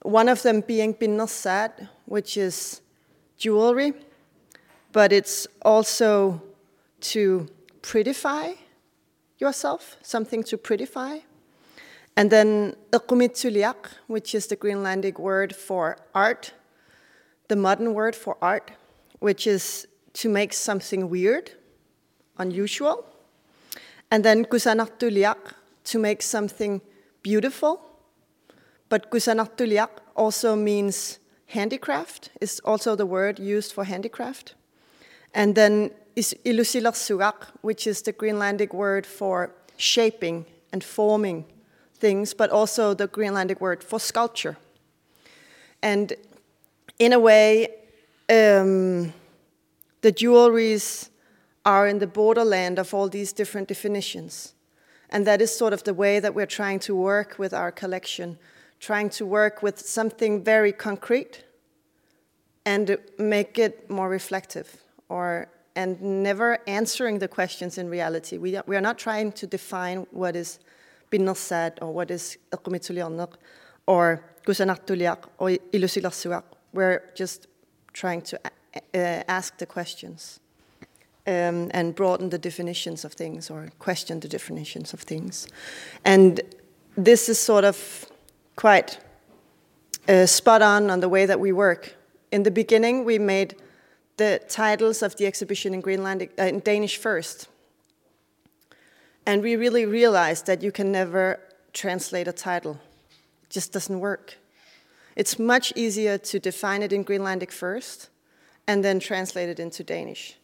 One 0.03 0.29
of 0.29 0.44
them 0.44 0.62
being 0.62 0.94
binnosat, 0.94 1.89
which 2.06 2.38
is 2.38 2.82
jewelry, 3.38 3.94
but 4.91 5.12
it's 5.12 5.48
also 5.63 6.41
to 7.00 7.48
prettify 7.82 8.58
yourself, 9.39 9.98
something 10.01 10.44
to 10.44 10.58
prettify. 10.58 11.22
And 12.15 12.32
then 12.32 12.75
iqumituliak, 12.91 13.75
which 14.08 14.34
is 14.34 14.48
the 14.48 14.56
Greenlandic 14.56 15.20
word 15.20 15.56
for 15.56 15.98
art, 16.15 16.53
the 17.48 17.56
modern 17.56 17.94
word 17.94 18.15
for 18.15 18.38
art, 18.41 18.72
which 19.20 19.46
is 19.46 19.88
to 20.18 20.30
make 20.30 20.54
something 20.54 21.10
weird, 21.10 21.52
unusual, 22.38 23.06
and 24.10 24.26
then 24.26 24.46
kusanatuliak 24.46 25.54
to 25.84 26.00
make 26.00 26.24
something 26.24 26.82
beautiful. 27.22 27.82
But 28.90 29.12
kusanatuliak 29.12 29.90
also 30.16 30.56
means 30.56 31.20
handicraft, 31.48 32.32
is 32.42 32.60
also 32.66 32.96
the 32.96 33.06
word 33.06 33.38
used 33.38 33.74
for 33.74 33.84
handicraft. 33.84 34.56
And 35.34 35.54
then 35.54 35.92
is 36.16 36.36
ilusilarsuak, 36.46 37.36
which 37.62 37.86
is 37.86 38.02
the 38.02 38.12
Greenlandic 38.12 38.74
word 38.74 39.06
for 39.06 39.52
shaping 39.78 40.46
and 40.74 40.84
forming 40.84 41.46
things, 41.94 42.34
but 42.34 42.50
also 42.50 42.96
the 42.96 43.08
Greenlandic 43.08 43.62
word 43.62 43.84
for 43.84 44.00
sculpture. 44.00 44.58
And 45.84 46.14
in 46.98 47.14
a 47.14 47.20
way, 47.20 47.68
um, 48.30 49.14
the 50.01 50.12
jewelries 50.12 51.10
are 51.66 51.88
in 51.88 52.00
the 52.00 52.08
borderland 52.08 52.80
of 52.80 52.94
all 52.94 53.10
these 53.10 53.34
different 53.34 53.68
definitions. 53.68 54.54
And 55.10 55.25
that 55.25 55.42
is 55.42 55.56
sort 55.56 55.74
of 55.74 55.84
the 55.84 55.94
way 55.94 56.20
that 56.20 56.34
we're 56.34 56.46
trying 56.46 56.80
to 56.80 56.96
work 56.96 57.38
with 57.38 57.54
our 57.54 57.72
collection, 57.72 58.38
trying 58.80 59.10
to 59.12 59.25
work 59.25 59.63
with 59.63 59.80
something 59.80 60.44
very 60.44 60.72
concrete 60.72 61.44
and 62.66 62.98
make 63.18 63.58
it 63.58 63.89
more 63.89 64.10
reflective 64.10 64.82
or 65.10 65.48
and 65.75 66.01
never 66.01 66.58
answering 66.68 67.20
the 67.20 67.27
questions 67.27 67.77
in 67.77 67.88
reality. 67.88 68.39
We, 68.39 68.60
we 68.66 68.75
are 68.75 68.82
not 68.82 68.98
trying 68.98 69.32
to 69.34 69.46
define 69.46 70.08
what 70.10 70.36
is 70.36 70.60
binnosad 71.12 71.77
or 71.82 71.94
what 71.94 72.10
is 72.10 72.38
or 73.88 74.24
gusanatuliak 74.46 75.20
or 75.38 75.50
ilusilasuak. 75.72 76.44
We're 76.74 77.04
just 77.16 77.48
trying 77.94 78.22
to 78.24 78.39
ask 78.94 79.58
the 79.58 79.66
questions 79.66 80.40
um, 81.28 81.70
and 81.72 81.94
broaden 81.94 82.30
the 82.30 82.38
definitions 82.38 83.04
of 83.04 83.14
things 83.14 83.50
or 83.50 83.70
question 83.80 84.20
the 84.20 84.28
definitions 84.28 84.94
of 84.94 85.02
things. 85.02 85.48
And 86.06 86.40
this 86.96 87.30
is 87.30 87.38
sort 87.38 87.66
of 87.66 88.06
quite 88.56 89.00
uh, 90.08 90.26
spot 90.26 90.62
on 90.62 90.90
on 90.90 91.02
the 91.02 91.10
way 91.10 91.26
that 91.26 91.40
we 91.40 91.52
work. 91.52 91.96
In 92.32 92.44
the 92.44 92.52
beginning, 92.52 93.06
we 93.06 93.20
made 93.20 93.56
the 94.16 94.42
titles 94.48 95.04
of 95.04 95.16
the 95.18 95.26
exhibition 95.26 95.74
in 95.74 95.82
Greenlandic, 95.82 96.30
uh, 96.40 96.44
in 96.44 96.60
Danish 96.60 96.98
first. 96.98 97.50
And 99.26 99.44
we 99.44 99.56
really 99.56 99.86
realized 99.86 100.46
that 100.46 100.64
you 100.64 100.72
can 100.72 100.92
never 100.92 101.40
translate 101.74 102.28
a 102.28 102.32
title. 102.32 102.80
It 103.44 103.50
just 103.50 103.74
doesn't 103.74 104.00
work. 104.00 104.38
It's 105.16 105.38
much 105.38 105.74
easier 105.76 106.18
to 106.18 106.40
define 106.40 106.82
it 106.82 106.94
in 106.94 107.04
Greenlandic 107.04 107.52
first 107.52 108.10
and 108.68 108.84
then 108.84 109.00
translated 109.00 109.60
into 109.60 109.84
Danish. 109.84 110.38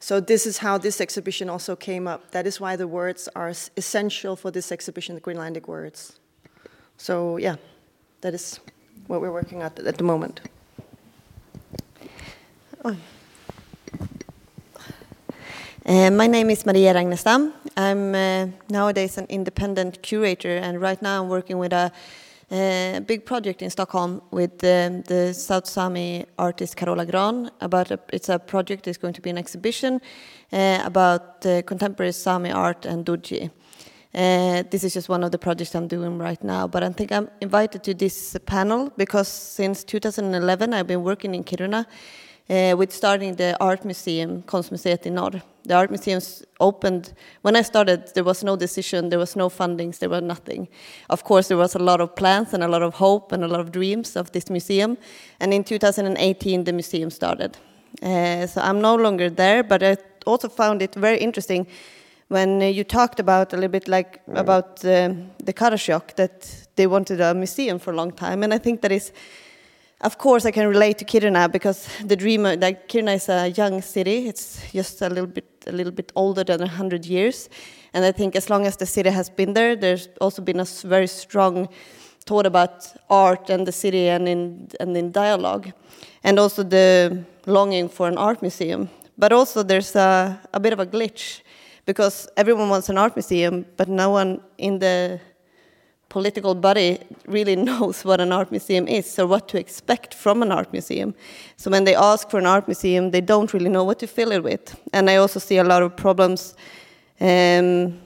So 0.00 0.18
this 0.18 0.46
is 0.46 0.58
how 0.58 0.78
this 0.78 1.00
exhibition 1.00 1.48
also 1.48 1.76
came 1.76 2.08
up. 2.08 2.30
That 2.30 2.46
is 2.46 2.60
why 2.60 2.76
the 2.76 2.88
words 2.88 3.28
are 3.36 3.50
essential 3.76 4.34
for 4.34 4.50
this 4.50 4.72
exhibition, 4.72 5.14
the 5.14 5.20
Greenlandic 5.20 5.68
words. 5.68 6.18
So 6.96 7.36
yeah, 7.36 7.56
that 8.22 8.34
is 8.34 8.60
what 9.06 9.20
we're 9.20 9.32
working 9.32 9.62
at 9.62 9.78
at 9.78 9.98
the 9.98 10.04
moment. 10.04 10.40
Uh, 12.84 12.94
my 16.10 16.26
name 16.26 16.50
is 16.50 16.64
Maria 16.64 16.94
Ragnestam. 16.94 17.52
I'm 17.76 18.14
uh, 18.14 18.46
nowadays 18.68 19.18
an 19.18 19.26
independent 19.28 20.02
curator, 20.02 20.56
and 20.56 20.80
right 20.80 21.00
now 21.02 21.22
I'm 21.22 21.28
working 21.28 21.58
with 21.58 21.72
a 21.72 21.92
a 22.50 23.00
big 23.06 23.24
project 23.24 23.62
in 23.62 23.70
Stockholm 23.70 24.20
with 24.30 24.62
um, 24.64 25.02
the 25.02 25.32
South 25.32 25.66
Sami 25.66 26.26
artist 26.38 26.76
Carola 26.76 27.06
Grahn. 27.06 27.50
About 27.60 27.90
a, 27.90 28.00
it's 28.12 28.28
a 28.28 28.38
project. 28.38 28.88
It's 28.88 28.98
going 28.98 29.14
to 29.14 29.20
be 29.20 29.30
an 29.30 29.38
exhibition 29.38 30.00
uh, 30.52 30.82
about 30.84 31.46
uh, 31.46 31.62
contemporary 31.62 32.12
Sami 32.12 32.50
art 32.50 32.86
and 32.86 33.06
Duodji. 33.06 33.50
Uh, 34.12 34.64
this 34.70 34.82
is 34.82 34.94
just 34.94 35.08
one 35.08 35.22
of 35.22 35.30
the 35.30 35.38
projects 35.38 35.74
I'm 35.76 35.86
doing 35.86 36.18
right 36.18 36.42
now, 36.42 36.66
but 36.66 36.82
I 36.82 36.88
think 36.90 37.12
I'm 37.12 37.28
invited 37.40 37.84
to 37.84 37.94
this 37.94 38.36
panel 38.44 38.92
because 38.96 39.28
since 39.28 39.84
2011 39.84 40.74
I've 40.74 40.88
been 40.88 41.04
working 41.04 41.32
in 41.36 41.44
Kiruna 41.44 41.86
uh, 42.50 42.74
with 42.76 42.92
starting 42.92 43.36
the 43.36 43.56
art 43.60 43.84
museum, 43.84 44.42
Konstmuseet 44.42 45.06
i 45.06 45.10
Norr. 45.10 45.40
The 45.64 45.74
art 45.74 45.90
museums 45.90 46.44
opened, 46.58 47.12
when 47.42 47.54
I 47.54 47.62
started, 47.62 48.10
there 48.14 48.24
was 48.24 48.42
no 48.42 48.56
decision, 48.56 49.10
there 49.10 49.18
was 49.18 49.36
no 49.36 49.48
fundings, 49.48 49.98
there 49.98 50.08
was 50.08 50.22
nothing. 50.22 50.68
Of 51.08 51.22
course, 51.22 51.48
there 51.48 51.56
was 51.56 51.74
a 51.76 51.78
lot 51.78 52.00
of 52.00 52.16
plans 52.16 52.52
and 52.52 52.64
a 52.64 52.68
lot 52.68 52.82
of 52.82 52.94
hope 52.94 53.30
and 53.30 53.44
a 53.44 53.48
lot 53.48 53.60
of 53.60 53.70
dreams 53.70 54.16
of 54.16 54.32
this 54.32 54.50
museum. 54.50 54.98
And 55.38 55.54
in 55.54 55.62
2018, 55.62 56.64
the 56.64 56.72
museum 56.72 57.10
started. 57.10 57.56
Uh, 58.02 58.46
so 58.46 58.60
I'm 58.62 58.80
no 58.80 58.96
longer 58.96 59.30
there, 59.30 59.62
but 59.62 59.82
I 59.82 59.96
also 60.26 60.48
found 60.48 60.82
it 60.82 60.94
very 60.94 61.18
interesting 61.18 61.66
when 62.28 62.60
you 62.60 62.84
talked 62.84 63.20
about 63.20 63.52
a 63.52 63.56
little 63.56 63.70
bit 63.70 63.88
like 63.88 64.20
about 64.34 64.84
uh, 64.84 65.12
the 65.44 65.52
Karasjok, 65.52 66.14
that 66.14 66.68
they 66.76 66.86
wanted 66.86 67.20
a 67.20 67.34
museum 67.34 67.78
for 67.78 67.92
a 67.92 67.96
long 67.96 68.12
time. 68.12 68.42
And 68.44 68.54
I 68.54 68.58
think 68.58 68.80
that 68.82 68.92
is 68.92 69.12
of 70.00 70.16
course, 70.16 70.46
I 70.46 70.50
can 70.50 70.66
relate 70.66 70.98
to 70.98 71.04
Kiruna 71.04 71.50
because 71.52 71.88
the 72.04 72.16
dream, 72.16 72.46
uh, 72.46 72.56
like 72.58 72.88
Kiruna 72.88 73.16
is 73.16 73.28
a 73.28 73.48
young 73.48 73.82
city. 73.82 74.28
It's 74.28 74.60
just 74.72 75.02
a 75.02 75.08
little 75.08 75.26
bit, 75.26 75.44
a 75.66 75.72
little 75.72 75.92
bit 75.92 76.10
older 76.14 76.42
than 76.42 76.66
hundred 76.66 77.04
years, 77.04 77.48
and 77.92 78.04
I 78.04 78.12
think 78.12 78.34
as 78.36 78.48
long 78.48 78.66
as 78.66 78.76
the 78.76 78.86
city 78.86 79.10
has 79.10 79.28
been 79.28 79.52
there, 79.52 79.76
there's 79.76 80.08
also 80.20 80.42
been 80.42 80.60
a 80.60 80.64
very 80.84 81.06
strong 81.06 81.68
thought 82.24 82.46
about 82.46 82.86
art 83.10 83.50
and 83.50 83.66
the 83.66 83.72
city 83.72 84.08
and 84.08 84.28
in 84.28 84.68
and 84.80 84.96
in 84.96 85.12
dialogue, 85.12 85.72
and 86.24 86.38
also 86.38 86.62
the 86.62 87.24
longing 87.46 87.88
for 87.88 88.08
an 88.08 88.16
art 88.16 88.40
museum. 88.40 88.88
But 89.18 89.32
also, 89.32 89.62
there's 89.62 89.94
a, 89.96 90.40
a 90.54 90.60
bit 90.60 90.72
of 90.72 90.80
a 90.80 90.86
glitch 90.86 91.42
because 91.84 92.26
everyone 92.36 92.70
wants 92.70 92.88
an 92.88 92.96
art 92.96 93.16
museum, 93.16 93.66
but 93.76 93.88
no 93.88 94.10
one 94.10 94.40
in 94.56 94.78
the 94.78 95.20
political 96.10 96.54
body 96.54 96.98
really 97.26 97.56
knows 97.68 98.04
what 98.04 98.20
an 98.20 98.32
art 98.32 98.50
museum 98.50 98.86
is 98.86 99.18
or 99.18 99.26
what 99.26 99.48
to 99.48 99.58
expect 99.58 100.12
from 100.12 100.42
an 100.42 100.52
art 100.52 100.70
museum. 100.72 101.14
So 101.56 101.70
when 101.70 101.84
they 101.84 101.94
ask 101.94 102.28
for 102.28 102.38
an 102.38 102.46
art 102.46 102.68
museum, 102.68 103.10
they 103.10 103.22
don't 103.22 103.54
really 103.54 103.70
know 103.70 103.84
what 103.84 103.98
to 104.00 104.06
fill 104.06 104.32
it 104.32 104.44
with. 104.44 104.78
And 104.92 105.08
I 105.08 105.16
also 105.16 105.40
see 105.40 105.56
a 105.56 105.64
lot 105.64 105.82
of 105.82 105.96
problems 105.96 106.54
um, 107.20 107.98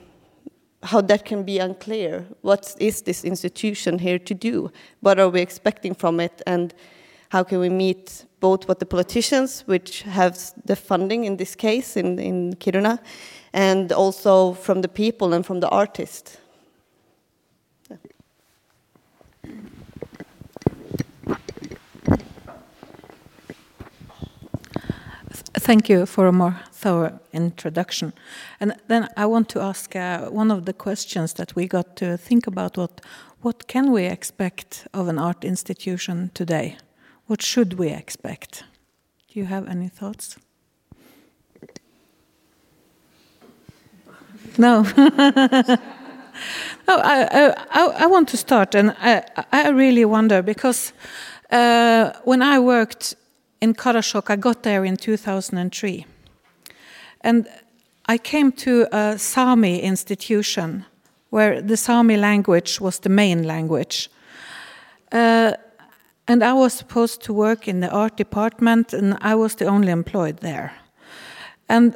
how 0.83 1.01
that 1.01 1.25
can 1.25 1.43
be 1.43 1.57
unclear. 1.57 2.25
What 2.41 2.75
is 2.79 3.01
this 3.01 3.25
institution 3.25 3.99
here 3.99 4.19
to 4.19 4.33
do? 4.33 4.71
What 5.01 5.19
are 5.19 5.29
we 5.29 5.41
expecting 5.41 5.95
from 5.95 6.19
it? 6.19 6.41
And 6.45 6.73
how 7.29 7.43
can 7.43 7.59
we 7.59 7.69
meet 7.69 8.25
both 8.39 8.67
what 8.67 8.79
the 8.79 8.85
politicians, 8.85 9.63
which 9.65 10.03
have 10.03 10.37
the 10.65 10.75
funding 10.75 11.25
in 11.25 11.37
this 11.37 11.55
case 11.55 11.97
in, 11.97 12.19
in 12.19 12.53
Kiruna, 12.53 12.99
and 13.53 13.91
also 13.91 14.53
from 14.53 14.81
the 14.81 14.87
people 14.87 15.33
and 15.33 15.43
from 15.45 15.59
the 15.59 15.69
artists? 15.69 16.37
Thank 25.65 25.89
you 25.89 26.05
for 26.05 26.27
a 26.27 26.31
more 26.31 26.59
thorough 26.71 27.19
introduction. 27.33 28.13
And 28.59 28.75
then 28.87 29.09
I 29.17 29.25
want 29.25 29.49
to 29.49 29.61
ask 29.61 29.95
uh, 29.95 30.29
one 30.29 30.51
of 30.51 30.65
the 30.65 30.73
questions 30.73 31.33
that 31.33 31.55
we 31.55 31.67
got 31.67 31.95
to 31.95 32.17
think 32.17 32.45
about 32.45 32.77
what 32.77 33.01
what 33.41 33.67
can 33.67 33.91
we 33.91 34.05
expect 34.05 34.87
of 34.93 35.07
an 35.07 35.17
art 35.17 35.43
institution 35.43 36.29
today? 36.35 36.77
What 37.25 37.41
should 37.41 37.79
we 37.79 37.87
expect? 37.87 38.63
Do 39.27 39.39
you 39.39 39.45
have 39.47 39.67
any 39.67 39.89
thoughts? 39.89 40.37
No. 44.57 44.83
no, 44.97 45.77
I, 46.87 47.53
I, 47.71 48.03
I, 48.03 48.05
want 48.05 48.29
to 48.29 48.37
start, 48.37 48.75
and 48.75 48.95
I, 49.01 49.23
I 49.51 49.69
really 49.69 50.05
wonder 50.05 50.43
because 50.43 50.93
uh, 51.51 52.11
when 52.23 52.43
I 52.43 52.59
worked 52.59 53.15
in 53.65 53.73
Karasjok. 53.73 54.29
I 54.29 54.35
got 54.35 54.61
there 54.61 54.85
in 54.85 54.95
2003. 54.95 56.05
And 57.21 57.47
I 58.05 58.17
came 58.17 58.51
to 58.51 58.87
a 58.91 59.17
Sami 59.17 59.79
institution 59.81 60.85
where 61.31 61.61
the 61.61 61.77
Sami 61.77 62.17
language 62.17 62.79
was 62.79 62.99
the 62.99 63.09
main 63.09 63.43
language. 63.43 64.09
Uh, 65.11 65.53
and 66.27 66.43
I 66.43 66.53
was 66.53 66.73
supposed 66.73 67.21
to 67.23 67.33
work 67.33 67.67
in 67.67 67.79
the 67.79 67.89
art 67.89 68.17
department, 68.17 68.93
and 68.93 69.17
I 69.21 69.35
was 69.35 69.55
the 69.55 69.65
only 69.65 69.91
employed 69.91 70.37
there. 70.37 70.71
And 71.67 71.95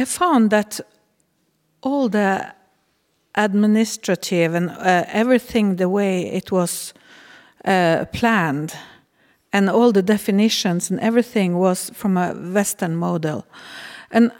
I 0.00 0.04
found 0.04 0.50
that 0.50 0.80
all 1.82 2.08
the 2.08 2.54
administrative 3.34 4.54
and 4.54 4.70
uh, 4.70 5.04
everything 5.12 5.76
the 5.76 5.88
way 5.88 6.26
it 6.32 6.50
was 6.50 6.94
uh, 7.64 8.04
planned 8.12 8.74
and 9.52 9.68
all 9.68 9.92
the 9.92 10.02
definitions 10.02 10.90
and 10.90 11.00
everything 11.00 11.58
was 11.58 11.90
from 11.94 12.16
a 12.16 12.34
Western 12.34 12.96
model. 12.96 13.44
And 14.10 14.32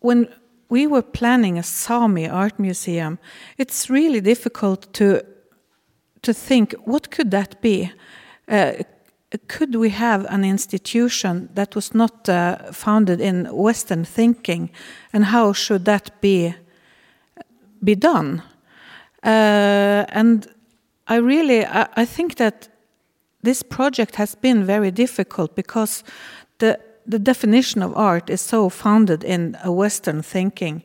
when 0.00 0.28
we 0.68 0.86
were 0.86 1.02
planning 1.02 1.58
a 1.58 1.62
Sami 1.62 2.28
art 2.28 2.58
museum, 2.58 3.18
it's 3.58 3.90
really 3.90 4.20
difficult 4.20 4.92
to 4.94 5.22
to 6.22 6.34
think 6.34 6.74
what 6.84 7.10
could 7.10 7.30
that 7.30 7.60
be. 7.62 7.90
Uh, 8.48 8.72
could 9.46 9.76
we 9.76 9.90
have 9.90 10.26
an 10.28 10.44
institution 10.44 11.48
that 11.54 11.74
was 11.74 11.94
not 11.94 12.28
uh, 12.28 12.72
founded 12.72 13.20
in 13.20 13.46
Western 13.52 14.04
thinking, 14.04 14.70
and 15.12 15.24
how 15.24 15.52
should 15.52 15.84
that 15.84 16.20
be 16.20 16.54
be 17.84 17.94
done? 17.94 18.42
Uh, 19.22 20.04
and 20.08 20.46
I 21.06 21.16
really, 21.16 21.64
I, 21.64 21.88
I 21.96 22.04
think 22.04 22.36
that 22.36 22.69
this 23.42 23.62
project 23.62 24.16
has 24.16 24.34
been 24.34 24.64
very 24.64 24.90
difficult 24.90 25.54
because 25.54 26.04
the 26.58 26.78
the 27.10 27.18
definition 27.18 27.82
of 27.82 27.96
art 27.96 28.30
is 28.30 28.40
so 28.40 28.68
founded 28.68 29.24
in 29.24 29.56
a 29.64 29.72
Western 29.72 30.22
thinking, 30.22 30.82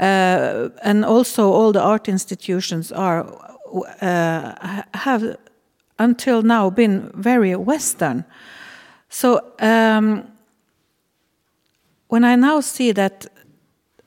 uh, 0.00 0.68
and 0.82 1.04
also 1.04 1.52
all 1.52 1.72
the 1.72 1.82
art 1.82 2.08
institutions 2.08 2.92
are 2.92 3.26
uh, 4.02 4.82
have 4.94 5.36
until 5.98 6.42
now 6.42 6.70
been 6.70 7.10
very 7.14 7.56
Western. 7.56 8.24
So 9.08 9.40
um, 9.60 10.24
when 12.08 12.24
I 12.24 12.36
now 12.36 12.60
see 12.60 12.92
that 12.92 13.26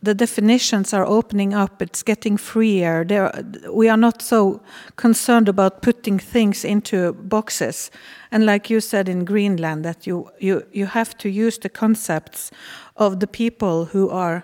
the 0.01 0.13
definitions 0.13 0.93
are 0.93 1.05
opening 1.05 1.53
up. 1.53 1.81
It's 1.81 2.03
getting 2.03 2.37
freer. 2.37 3.03
There, 3.03 3.31
we 3.71 3.89
are 3.89 3.97
not 3.97 4.21
so 4.21 4.61
concerned 4.95 5.49
about 5.49 5.81
putting 5.81 6.19
things 6.19 6.63
into 6.63 7.13
boxes. 7.13 7.91
And 8.31 8.45
like 8.45 8.69
you 8.69 8.79
said 8.79 9.09
in 9.09 9.25
Greenland, 9.25 9.83
that 9.83 10.07
you 10.07 10.29
you 10.39 10.63
you 10.71 10.85
have 10.85 11.17
to 11.17 11.29
use 11.29 11.59
the 11.59 11.69
concepts 11.69 12.51
of 12.95 13.19
the 13.19 13.27
people 13.27 13.85
who 13.85 14.09
are 14.09 14.43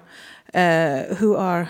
uh, 0.53 1.15
who 1.15 1.35
are 1.35 1.69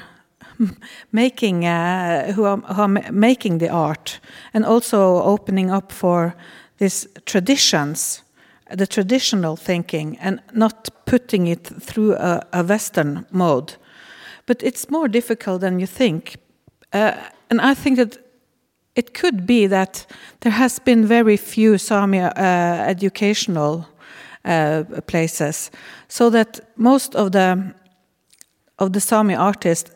making 1.11 1.65
uh, 1.65 2.33
who, 2.33 2.45
are, 2.45 2.57
who 2.57 2.81
are 2.81 3.11
making 3.11 3.59
the 3.59 3.69
art, 3.69 4.19
and 4.53 4.65
also 4.65 5.21
opening 5.23 5.69
up 5.69 5.91
for 5.91 6.35
these 6.77 7.07
traditions 7.25 8.24
the 8.75 8.87
traditional 8.87 9.55
thinking 9.55 10.17
and 10.19 10.41
not 10.53 10.89
putting 11.05 11.47
it 11.47 11.67
through 11.81 12.15
a, 12.15 12.41
a 12.51 12.63
Western 12.63 13.25
mode. 13.31 13.75
But 14.45 14.63
it's 14.63 14.89
more 14.89 15.07
difficult 15.07 15.61
than 15.61 15.79
you 15.79 15.87
think. 15.87 16.37
Uh, 16.93 17.13
and 17.49 17.61
I 17.61 17.73
think 17.73 17.97
that 17.97 18.17
it 18.95 19.13
could 19.13 19.45
be 19.45 19.67
that 19.67 20.05
there 20.39 20.53
has 20.53 20.79
been 20.79 21.05
very 21.05 21.37
few 21.37 21.77
Sami 21.77 22.19
uh, 22.19 22.31
educational 22.89 23.87
uh, 24.45 24.83
places, 25.07 25.71
so 26.07 26.29
that 26.29 26.59
most 26.75 27.15
of 27.15 27.31
the 27.31 27.73
of 28.77 28.91
the 28.91 28.99
Sami 28.99 29.35
artists 29.35 29.91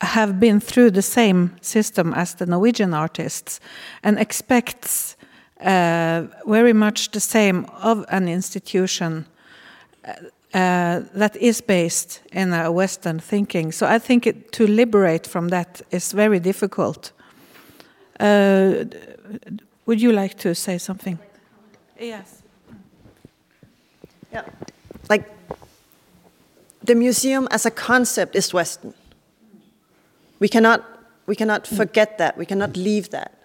have 0.00 0.38
been 0.38 0.60
through 0.60 0.90
the 0.90 1.02
same 1.02 1.56
system 1.60 2.12
as 2.14 2.34
the 2.34 2.46
Norwegian 2.46 2.94
artists, 2.94 3.60
and 4.02 4.18
expects 4.18 5.13
very 5.64 6.72
much 6.72 7.10
the 7.10 7.20
same 7.20 7.66
of 7.82 8.04
an 8.08 8.28
institution 8.28 9.26
uh, 10.04 10.12
uh, 10.52 11.00
that 11.14 11.36
is 11.36 11.60
based 11.60 12.20
in 12.32 12.52
a 12.52 12.70
Western 12.70 13.18
thinking. 13.18 13.72
So 13.72 13.86
I 13.86 13.98
think 13.98 14.26
it, 14.26 14.52
to 14.52 14.66
liberate 14.66 15.26
from 15.26 15.48
that 15.48 15.82
is 15.90 16.12
very 16.12 16.38
difficult. 16.38 17.12
Uh, 18.20 18.84
would 19.86 20.00
you 20.00 20.12
like 20.12 20.38
to 20.38 20.54
say 20.54 20.78
something? 20.78 21.18
Yes. 21.98 22.42
Yeah. 24.32 24.44
Like 25.08 25.30
the 26.82 26.94
museum 26.94 27.48
as 27.50 27.66
a 27.66 27.70
concept 27.70 28.36
is 28.36 28.52
Western. 28.52 28.94
We 30.38 30.48
cannot 30.48 30.84
we 31.26 31.34
cannot 31.34 31.66
forget 31.66 32.18
that. 32.18 32.36
We 32.36 32.44
cannot 32.44 32.76
leave 32.76 33.08
that 33.10 33.43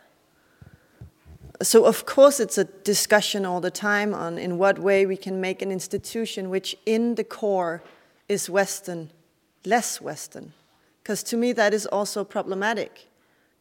so 1.61 1.85
of 1.85 2.05
course 2.05 2.39
it's 2.39 2.57
a 2.57 2.63
discussion 2.63 3.45
all 3.45 3.59
the 3.59 3.71
time 3.71 4.13
on 4.13 4.37
in 4.37 4.57
what 4.57 4.79
way 4.79 5.05
we 5.05 5.17
can 5.17 5.41
make 5.41 5.61
an 5.61 5.71
institution 5.71 6.49
which 6.49 6.75
in 6.85 7.15
the 7.15 7.23
core 7.23 7.83
is 8.27 8.49
western 8.49 9.11
less 9.65 9.99
western. 9.99 10.53
Because 11.03 11.23
to 11.23 11.37
me 11.37 11.51
that 11.53 11.73
is 11.73 11.85
also 11.85 12.23
problematic 12.23 13.07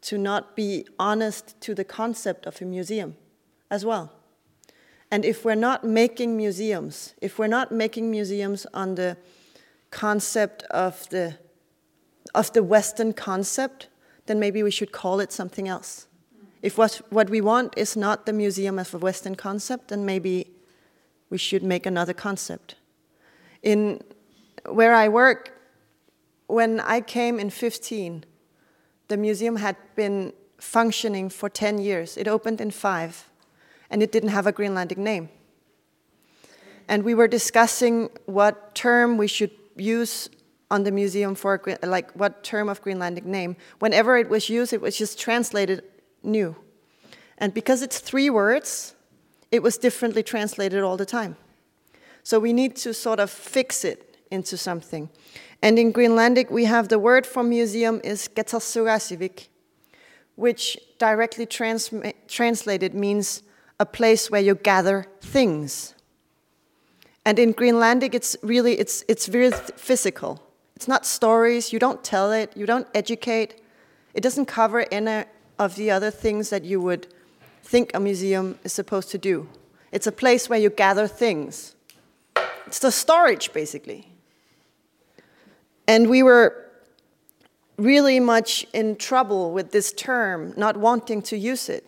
to 0.02 0.16
not 0.16 0.54
be 0.54 0.87
honest 0.98 1.61
to 1.62 1.74
the 1.74 1.84
concept 1.84 2.46
of 2.46 2.61
a 2.62 2.64
museum 2.64 3.16
as 3.70 3.84
well. 3.84 4.12
And 5.11 5.24
if 5.24 5.44
we're 5.44 5.54
not 5.54 5.84
making 5.84 6.37
museums 6.37 7.14
if 7.20 7.38
we're 7.38 7.48
not 7.48 7.72
making 7.72 8.11
museums 8.11 8.66
on 8.72 8.94
the 8.94 9.16
concept 9.90 10.62
of 10.64 11.08
the 11.08 11.38
of 12.34 12.52
the 12.52 12.62
western 12.62 13.12
concept 13.12 13.88
then 14.26 14.38
maybe 14.38 14.62
we 14.62 14.70
should 14.70 14.92
call 14.92 15.18
it 15.18 15.32
something 15.32 15.66
else 15.66 16.08
if 16.62 16.77
what, 16.77 17.01
what 17.11 17.31
we 17.31 17.40
want 17.40 17.75
is 17.77 17.97
not 17.97 18.27
the 18.27 18.33
museum 18.33 18.79
of 18.79 18.92
a 18.94 18.99
Western 18.99 19.35
concept, 19.35 19.88
then 19.88 20.05
maybe 20.05 20.51
we 21.31 21.38
should 21.38 21.62
make 21.62 21.87
another 21.87 22.12
concept. 22.12 22.75
In 23.62 24.03
where 24.66 24.94
I 24.94 25.09
work, 25.09 25.53
when 26.47 26.81
I 26.81 27.01
came 27.01 27.38
in 27.38 27.51
15, 27.51 28.25
the 29.09 29.16
museum 29.16 29.57
had 29.57 29.77
been 29.94 30.33
functioning 30.59 31.29
for 31.29 31.49
10 31.49 31.79
years. 31.79 32.16
It 32.16 32.27
opened 32.27 32.61
in 32.61 32.71
five, 32.71 33.29
and 33.90 34.03
it 34.03 34.11
didn't 34.12 34.31
have 34.31 34.47
a 34.47 34.53
Greenlandic 34.53 34.97
name. 34.97 35.29
And 36.88 37.05
we 37.05 37.14
were 37.14 37.29
discussing 37.29 38.11
what 38.27 38.75
term 38.75 39.18
we 39.18 39.27
should 39.27 39.51
use 39.77 40.29
on 40.71 40.83
the 40.85 40.90
museum 40.90 41.35
for, 41.35 41.61
like, 41.83 42.11
what 42.12 42.42
term 42.42 42.68
of 42.68 42.83
Greenlandic 42.83 43.25
name. 43.25 43.57
Whenever 43.79 44.16
it 44.16 44.29
was 44.29 44.49
used, 44.49 44.73
it 44.73 44.81
was 44.81 44.97
just 44.97 45.18
translated 45.18 45.83
new. 46.22 46.57
And 47.38 47.54
because 47.54 47.83
it's 47.83 48.00
three 48.00 48.31
words, 48.31 48.94
it 49.50 49.62
was 49.62 49.78
differently 49.78 50.22
translated 50.22 50.83
all 50.83 50.96
the 50.96 51.07
time. 51.07 51.37
So 52.22 52.38
we 52.38 52.52
need 52.52 52.76
to 52.76 52.92
sort 52.92 53.20
of 53.20 53.31
fix 53.31 53.85
it 53.85 54.16
into 54.31 54.57
something. 54.57 55.09
And 55.62 55.78
in 55.78 55.92
Greenlandic, 55.92 56.50
we 56.50 56.66
have 56.66 56.88
the 56.88 56.98
word 56.98 57.26
for 57.26 57.42
museum 57.42 58.00
is 58.04 58.28
Katersugaasivik, 58.28 59.48
which 60.37 60.78
directly 60.98 61.46
trans 61.46 61.90
translated 62.28 62.94
means 62.94 63.42
a 63.81 63.87
place 63.87 64.31
where 64.31 64.40
you 64.40 64.54
gather 64.54 65.07
things. 65.20 65.94
And 67.24 67.38
in 67.38 67.54
Greenlandic, 67.54 68.14
it's 68.14 68.37
really 68.42 68.78
it's 68.78 69.04
it's 69.09 69.26
very 69.26 69.50
physical. 69.76 70.42
It's 70.76 70.88
not 70.88 71.04
stories. 71.04 71.72
You 71.72 71.78
don't 71.78 72.04
tell 72.04 72.31
it. 72.31 72.57
You 72.57 72.66
don't 72.66 72.87
educate. 72.94 73.61
It 74.14 74.22
doesn't 74.22 74.46
cover 74.46 74.87
any 74.92 75.24
of 75.59 75.77
the 75.77 75.90
other 75.90 76.11
things 76.11 76.51
that 76.51 76.64
you 76.64 76.81
would 76.81 77.07
think 77.62 77.90
a 77.94 78.01
museum 78.01 78.59
is 78.64 78.73
supposed 78.73 79.11
to 79.11 79.18
do. 79.18 79.49
It's 79.92 80.07
a 80.07 80.12
place 80.12 80.49
where 80.49 80.59
you 80.59 80.71
gather 80.71 81.07
things. 81.07 81.75
It's 82.66 82.79
the 82.79 82.92
storage, 82.92 83.53
basically. 83.53 84.12
And 85.87 86.11
we 86.11 86.23
were 86.23 86.66
really 87.79 88.21
much 88.21 88.66
in 88.73 88.97
trouble 88.97 89.53
with 89.53 89.71
this 89.73 89.92
term, 89.92 90.53
not 90.57 90.77
wanting 90.77 91.23
to 91.23 91.37
use 91.37 91.68
it. 91.68 91.85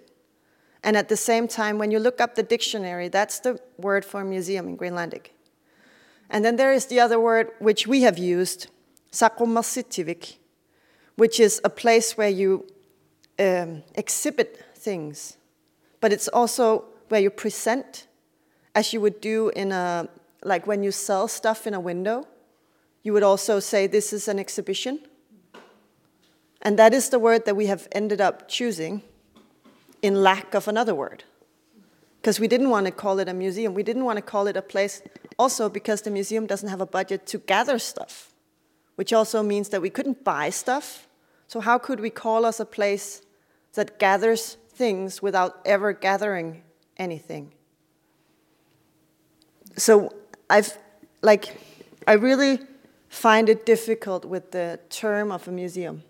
And 0.83 0.97
at 0.97 1.09
the 1.09 1.17
same 1.17 1.47
time, 1.47 1.77
when 1.77 1.91
you 1.91 1.99
look 1.99 2.21
up 2.21 2.35
the 2.35 2.43
dictionary, 2.43 3.09
that's 3.09 3.41
the 3.41 3.61
word 3.77 4.05
for 4.05 4.25
museum 4.25 4.69
in 4.69 4.79
Greenlandic. 4.79 5.27
And 6.31 6.45
then 6.45 6.57
there 6.57 6.73
is 6.73 6.87
the 6.87 7.01
other 7.01 7.21
word 7.21 7.51
which 7.59 7.87
we 7.87 8.03
have 8.03 8.17
used, 8.17 8.69
Sakromassitivik, 9.13 10.37
which 11.17 11.39
is 11.39 11.61
a 11.65 11.69
place 11.69 12.17
where 12.17 12.29
you 12.29 12.67
um, 13.41 13.83
exhibit 13.95 14.65
things, 14.77 15.37
but 16.01 16.13
it's 16.13 16.29
also 16.29 16.85
where 17.09 17.21
you 17.21 17.31
present, 17.31 18.07
as 18.75 18.93
you 18.93 19.01
would 19.01 19.21
do 19.21 19.49
in 19.51 19.73
a, 19.73 20.09
like 20.45 20.67
when 20.67 20.83
you 20.83 20.93
sell 20.93 21.27
stuff 21.27 21.67
in 21.67 21.75
a 21.75 21.81
window, 21.81 22.27
you 23.03 23.13
would 23.13 23.23
also 23.23 23.61
say 23.61 23.87
this 23.87 24.13
is 24.13 24.29
an 24.29 24.39
exhibition. 24.39 25.01
And 26.63 26.79
that 26.79 26.93
is 26.93 27.09
the 27.09 27.19
word 27.19 27.47
that 27.47 27.57
we 27.57 27.67
have 27.67 27.89
ended 27.93 28.21
up 28.21 28.49
choosing 28.49 29.03
in 30.03 30.23
lack 30.23 30.55
of 30.55 30.69
another 30.69 30.95
word. 30.95 31.25
Because 32.21 32.39
we 32.39 32.49
didn't 32.49 32.69
want 32.69 32.85
to 32.85 32.93
call 32.93 33.19
it 33.19 33.29
a 33.29 33.35
museum. 33.35 33.73
We 33.73 33.83
didn't 33.83 34.05
want 34.05 34.19
to 34.19 34.23
call 34.23 34.47
it 34.47 34.57
a 34.57 34.63
place, 34.63 35.03
also 35.39 35.71
because 35.71 36.03
the 36.03 36.11
museum 36.11 36.47
doesn't 36.47 36.69
have 36.69 36.83
a 36.83 36.87
budget 36.87 37.27
to 37.29 37.39
gather 37.39 37.79
stuff, 37.79 38.35
which 38.97 39.13
also 39.15 39.43
means 39.43 39.71
that 39.71 39.81
we 39.81 39.89
couldn't 39.89 40.23
buy 40.23 40.51
stuff. 40.51 41.09
So, 41.49 41.61
how 41.61 41.79
could 41.79 41.99
we 41.99 42.11
call 42.11 42.45
us 42.45 42.61
a 42.61 42.67
place 42.67 43.23
that 43.75 43.99
gathers 43.99 44.57
things 44.71 45.23
without 45.23 45.61
ever 45.65 45.93
gathering 45.93 46.63
anything? 46.97 47.53
So, 49.77 50.13
I've, 50.49 50.77
like, 51.23 51.57
I 52.07 52.15
really 52.15 52.59
find 53.09 53.49
it 53.49 53.65
difficult 53.65 54.25
with 54.25 54.51
the 54.51 54.81
term 54.89 55.33
of 55.33 55.47
a 55.49 55.53
museum 55.53 56.03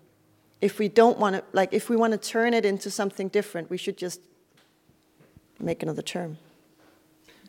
if 0.61 0.77
we 0.77 0.87
don't 0.87 1.17
want 1.17 1.35
to, 1.35 1.43
like, 1.53 1.73
if 1.73 1.89
we 1.89 1.95
want 1.95 2.11
to 2.13 2.17
turn 2.17 2.53
it 2.53 2.65
into 2.65 2.91
something 2.91 3.27
different, 3.27 3.69
we 3.69 3.77
should 3.77 3.97
just 3.97 4.21
make 5.59 5.81
another 5.81 6.03
term. 6.03 6.37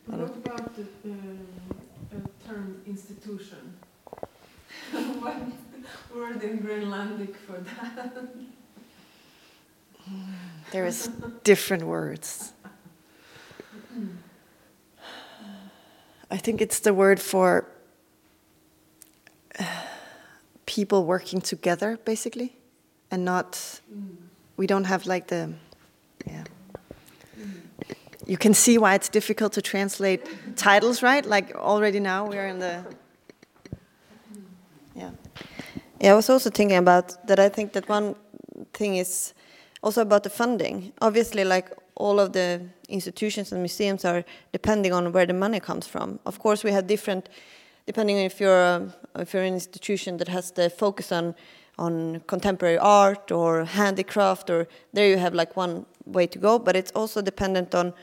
What 0.07 0.21
about 0.21 0.75
the 0.75 0.81
uh, 1.11 2.47
term 2.47 2.81
institution? 2.87 3.77
what 4.91 5.37
word 6.13 6.43
in 6.43 6.59
Greenlandic 6.59 7.35
for 7.35 7.59
that? 7.59 8.27
There 10.71 10.85
is 10.85 11.09
different 11.43 11.83
words. 11.83 12.53
I 16.31 16.37
think 16.37 16.61
it's 16.61 16.79
the 16.79 16.93
word 16.93 17.19
for 17.19 17.67
uh, 19.59 19.65
people 20.65 21.05
working 21.05 21.41
together, 21.41 21.99
basically 22.05 22.55
and 23.13 23.23
not 23.23 23.81
we 24.57 24.65
don't 24.65 24.85
have 24.85 25.05
like 25.05 25.27
the 25.27 25.53
yeah. 26.25 26.43
You 28.25 28.37
can 28.37 28.53
see 28.53 28.77
why 28.77 28.95
it's 28.95 29.09
difficult 29.09 29.53
to 29.53 29.61
translate 29.61 30.21
titles 30.55 31.03
right? 31.03 31.25
Like 31.25 31.55
already 31.55 31.99
now 31.99 32.25
we're 32.25 32.47
in 32.47 32.59
the 32.59 32.83
yeah. 34.95 35.11
Yeah 35.99 36.11
i 36.11 36.15
was 36.15 36.29
also 36.29 36.49
thinking 36.49 36.77
about 36.77 37.27
that. 37.27 37.39
I 37.39 37.49
think 37.49 37.73
that 37.73 37.87
one 37.87 38.15
thing 38.73 38.95
is 38.97 39.33
also 39.83 40.01
about 40.01 40.23
the 40.23 40.29
funding. 40.29 40.93
Obviously 41.01 41.43
like 41.43 41.69
all 41.95 42.19
of 42.19 42.33
the 42.33 42.61
institutions 42.89 43.51
and 43.51 43.61
museums 43.61 44.05
are 44.05 44.23
depending 44.51 44.93
on 44.93 45.11
where 45.11 45.25
the 45.25 45.33
money 45.33 45.59
comes 45.59 45.85
from. 45.85 46.19
Of 46.25 46.39
course 46.39 46.63
we 46.63 46.71
have 46.71 46.87
different 46.87 47.29
depending 47.85 48.17
on 48.17 48.23
if 48.23 48.39
you're 48.39 48.63
a, 48.63 48.95
if 49.15 49.33
you're 49.33 49.43
an 49.43 49.53
institution 49.53 50.17
that 50.17 50.29
has 50.29 50.51
the 50.51 50.69
focus 50.69 51.11
on 51.11 51.35
on 51.79 52.21
contemporary 52.27 52.77
art 52.77 53.31
or 53.31 53.65
handicraft 53.65 54.49
or 54.49 54.67
there 54.93 55.09
you 55.09 55.17
have 55.17 55.33
like 55.33 55.57
one 55.57 55.85
way 56.05 56.27
to 56.27 56.39
go. 56.39 56.59
But 56.59 56.75
it's 56.75 56.91
also 56.91 57.21
dependent 57.21 57.73
on 57.75 57.93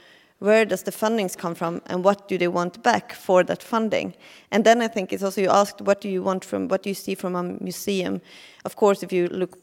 where 0.40 0.64
does 0.64 0.82
the 0.82 0.90
fundings 0.90 1.36
come 1.36 1.54
from 1.54 1.80
and 1.86 2.02
what 2.02 2.26
do 2.26 2.36
they 2.36 2.48
want 2.48 2.82
back 2.82 3.12
for 3.12 3.44
that 3.44 3.62
funding. 3.62 4.14
And 4.50 4.64
then 4.64 4.82
i 4.82 4.88
think 4.88 5.12
it's 5.12 5.22
also 5.22 5.40
you 5.40 5.50
asked 5.50 5.80
what 5.82 6.00
do 6.00 6.08
you 6.08 6.22
want 6.22 6.44
from 6.44 6.68
what 6.68 6.82
do 6.82 6.90
you 6.90 6.94
see 6.94 7.14
from 7.14 7.36
a 7.36 7.42
museum? 7.42 8.20
Of 8.64 8.76
course 8.76 9.02
if 9.02 9.12
you 9.12 9.28
look 9.28 9.58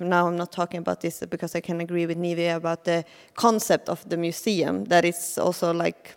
now 0.00 0.26
i'm 0.26 0.36
not 0.36 0.52
talking 0.52 0.78
about 0.78 1.00
this 1.00 1.22
because 1.30 1.54
i 1.54 1.60
can 1.60 1.80
agree 1.80 2.06
with 2.06 2.18
Nivi 2.18 2.54
about 2.54 2.84
the 2.84 3.04
concept 3.34 3.88
of 3.88 4.08
the 4.08 4.16
museum 4.16 4.84
that 4.84 5.04
it's 5.04 5.38
also 5.38 5.72
like 5.72 6.14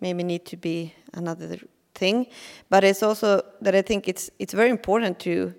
maybe 0.00 0.22
need 0.22 0.44
to 0.46 0.56
be 0.56 0.94
another 1.14 1.58
thing. 1.94 2.26
But 2.70 2.84
it's 2.84 3.02
also 3.02 3.42
that 3.60 3.74
i 3.74 3.82
think 3.82 4.08
it's 4.08 4.30
it's 4.38 4.54
very 4.54 4.70
important 4.70 5.18
to 5.20 5.54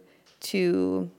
to 0.51 1.09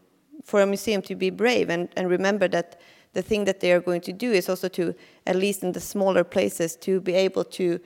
for 0.45 0.63
a 0.63 0.67
museum 0.67 1.03
to 1.03 1.15
be 1.15 1.31
brave 1.31 1.69
and, 1.69 1.89
and 1.97 2.09
remember 2.09 2.49
that 2.49 2.81
the 3.13 3.23
thing 3.23 3.45
that 3.45 3.61
they 3.61 3.73
are 3.73 3.81
going 3.81 4.01
to 4.01 4.13
do 4.13 4.33
is 4.33 4.49
also 4.49 4.69
to, 4.69 4.95
at 5.27 5.37
least 5.37 5.63
in 5.63 5.73
the 5.73 5.81
smaller 5.81 6.25
places, 6.25 6.77
to 6.77 7.01
be 7.01 7.13
able 7.13 7.45
to 7.45 7.81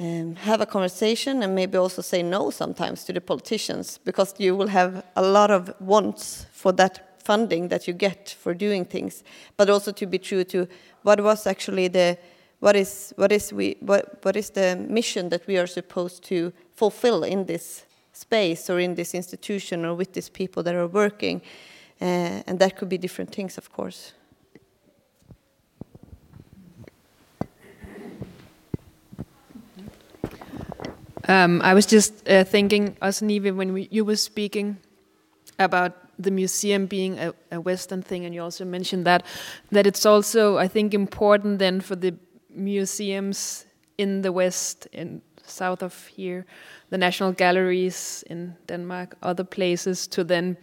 um, 0.00 0.36
have 0.36 0.60
a 0.60 0.66
conversation 0.66 1.42
and 1.42 1.54
maybe 1.54 1.76
also 1.76 2.02
say 2.02 2.22
no 2.22 2.50
sometimes 2.50 3.04
to 3.04 3.12
the 3.12 3.20
politicians 3.20 3.98
because 4.04 4.34
you 4.38 4.54
will 4.56 4.68
have 4.68 5.04
a 5.16 5.22
lot 5.22 5.50
of 5.50 5.74
wants 5.80 6.46
for 6.52 6.72
that 6.72 7.20
funding 7.24 7.68
that 7.68 7.86
you 7.86 7.92
get 7.92 8.36
for 8.40 8.54
doing 8.54 8.84
things, 8.84 9.24
but 9.56 9.68
also 9.68 9.92
to 9.92 10.06
be 10.06 10.18
true 10.18 10.44
to 10.44 10.66
what 11.02 11.20
was 11.20 11.46
actually 11.46 11.88
the 11.88 12.16
what 12.60 12.74
is 12.74 13.12
what 13.16 13.32
is 13.32 13.52
we 13.52 13.76
what 13.80 14.24
what 14.24 14.36
is 14.36 14.50
the 14.50 14.76
mission 14.88 15.28
that 15.28 15.46
we 15.46 15.58
are 15.58 15.66
supposed 15.66 16.24
to 16.24 16.52
fulfill 16.74 17.22
in 17.24 17.46
this 17.46 17.84
space 18.12 18.70
or 18.70 18.80
in 18.80 18.94
this 18.94 19.14
institution 19.14 19.84
or 19.84 19.94
with 19.94 20.12
these 20.12 20.28
people 20.28 20.62
that 20.62 20.74
are 20.74 20.86
working. 20.86 21.40
Uh, 22.00 22.42
and 22.46 22.58
that 22.58 22.76
could 22.76 22.88
be 22.88 22.98
different 22.98 23.32
things, 23.34 23.58
of 23.58 23.72
course. 23.72 24.12
Um, 31.28 31.60
I 31.62 31.74
was 31.74 31.84
just 31.84 32.26
uh, 32.26 32.42
thinking, 32.44 32.96
as 33.02 33.20
Nivi, 33.20 33.54
when 33.54 33.74
we, 33.74 33.88
you 33.90 34.04
were 34.04 34.16
speaking 34.16 34.78
about 35.58 35.92
the 36.18 36.30
museum 36.30 36.86
being 36.86 37.18
a, 37.18 37.34
a, 37.52 37.60
Western 37.60 38.02
thing, 38.02 38.24
and 38.24 38.34
you 38.34 38.42
also 38.42 38.64
mentioned 38.64 39.04
that 39.04 39.24
that 39.70 39.86
it's 39.86 40.06
also, 40.06 40.56
I 40.56 40.68
think, 40.68 40.94
important 40.94 41.58
then 41.58 41.80
for 41.80 41.96
the 41.96 42.14
museums 42.50 43.66
in 43.98 44.22
the 44.22 44.32
West, 44.32 44.88
in 44.92 45.20
south 45.44 45.82
of 45.82 46.06
here, 46.06 46.46
the 46.90 46.98
national 46.98 47.32
galleries 47.32 48.24
in 48.30 48.56
Denmark, 48.66 49.16
other 49.22 49.44
places, 49.44 50.06
to 50.08 50.24
then 50.24 50.56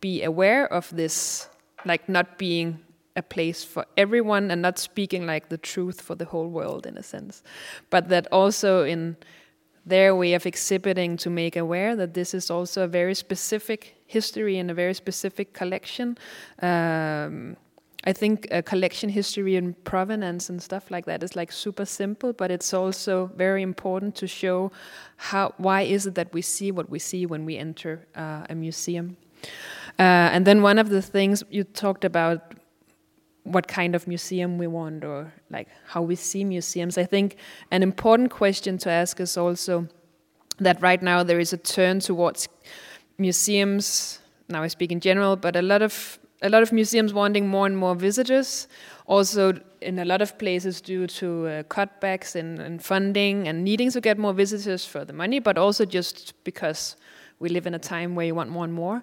be 0.00 0.22
aware 0.22 0.72
of 0.72 0.94
this, 0.94 1.48
like 1.84 2.08
not 2.08 2.38
being 2.38 2.78
a 3.16 3.22
place 3.22 3.64
for 3.64 3.86
everyone 3.96 4.50
and 4.50 4.62
not 4.62 4.78
speaking 4.78 5.26
like 5.26 5.48
the 5.48 5.58
truth 5.58 6.00
for 6.00 6.14
the 6.14 6.24
whole 6.24 6.48
world 6.48 6.86
in 6.86 6.96
a 6.98 7.02
sense, 7.02 7.42
but 7.90 8.08
that 8.08 8.26
also 8.32 8.84
in 8.84 9.16
their 9.86 10.14
way 10.14 10.34
of 10.34 10.46
exhibiting 10.46 11.16
to 11.18 11.30
make 11.30 11.56
aware 11.56 11.96
that 11.96 12.14
this 12.14 12.34
is 12.34 12.50
also 12.50 12.84
a 12.84 12.88
very 12.88 13.14
specific 13.14 13.96
history 14.06 14.58
and 14.58 14.70
a 14.70 14.74
very 14.74 14.94
specific 14.94 15.52
collection. 15.52 16.16
Um, 16.62 17.56
I 18.06 18.12
think 18.12 18.46
a 18.50 18.62
collection 18.62 19.08
history 19.08 19.56
and 19.56 19.82
provenance 19.84 20.50
and 20.50 20.62
stuff 20.62 20.90
like 20.90 21.06
that 21.06 21.22
is 21.22 21.34
like 21.34 21.50
super 21.50 21.86
simple, 21.86 22.32
but 22.34 22.50
it's 22.50 22.74
also 22.74 23.30
very 23.34 23.62
important 23.62 24.14
to 24.16 24.26
show 24.26 24.72
how 25.16 25.54
why 25.56 25.82
is 25.82 26.06
it 26.06 26.14
that 26.14 26.32
we 26.34 26.42
see 26.42 26.70
what 26.70 26.90
we 26.90 26.98
see 26.98 27.24
when 27.24 27.46
we 27.46 27.56
enter 27.56 28.06
uh, 28.14 28.46
a 28.50 28.54
museum. 28.54 29.16
Uh, 29.98 30.32
and 30.32 30.46
then 30.46 30.60
one 30.62 30.78
of 30.78 30.90
the 30.90 31.00
things 31.00 31.44
you 31.50 31.64
talked 31.64 32.04
about 32.04 32.40
what 33.44 33.68
kind 33.68 33.94
of 33.94 34.08
museum 34.08 34.58
we 34.58 34.66
want 34.66 35.04
or 35.04 35.32
like 35.50 35.68
how 35.86 36.02
we 36.02 36.16
see 36.16 36.44
museums. 36.44 36.98
I 36.98 37.04
think 37.04 37.36
an 37.70 37.82
important 37.82 38.30
question 38.30 38.78
to 38.78 38.90
ask 38.90 39.20
is 39.20 39.36
also 39.36 39.86
that 40.58 40.80
right 40.80 41.02
now 41.02 41.22
there 41.22 41.38
is 41.38 41.52
a 41.52 41.58
turn 41.58 42.00
towards 42.00 42.48
museums. 43.18 44.18
Now 44.48 44.62
I 44.62 44.68
speak 44.68 44.90
in 44.92 45.00
general, 45.00 45.36
but 45.36 45.56
a 45.56 45.62
lot 45.62 45.82
of 45.82 46.18
a 46.42 46.48
lot 46.48 46.62
of 46.62 46.72
museums 46.72 47.14
wanting 47.14 47.48
more 47.48 47.66
and 47.66 47.76
more 47.76 47.94
visitors. 47.94 48.68
Also, 49.06 49.54
in 49.80 49.98
a 49.98 50.04
lot 50.04 50.20
of 50.20 50.38
places, 50.38 50.80
due 50.80 51.06
to 51.06 51.46
uh, 51.46 51.62
cutbacks 51.64 52.36
in, 52.36 52.60
in, 52.60 52.78
funding 52.78 53.48
and 53.48 53.64
needing 53.64 53.90
to 53.90 54.00
get 54.00 54.18
more 54.18 54.34
visitors 54.34 54.84
for 54.84 55.04
the 55.04 55.12
money, 55.12 55.38
but 55.38 55.56
also 55.56 55.84
just 55.86 56.34
because 56.44 56.96
we 57.38 57.48
live 57.48 57.66
in 57.66 57.74
a 57.74 57.78
time 57.78 58.14
where 58.14 58.26
you 58.26 58.34
want 58.34 58.50
more 58.50 58.64
and 58.64 58.72
more. 58.72 59.02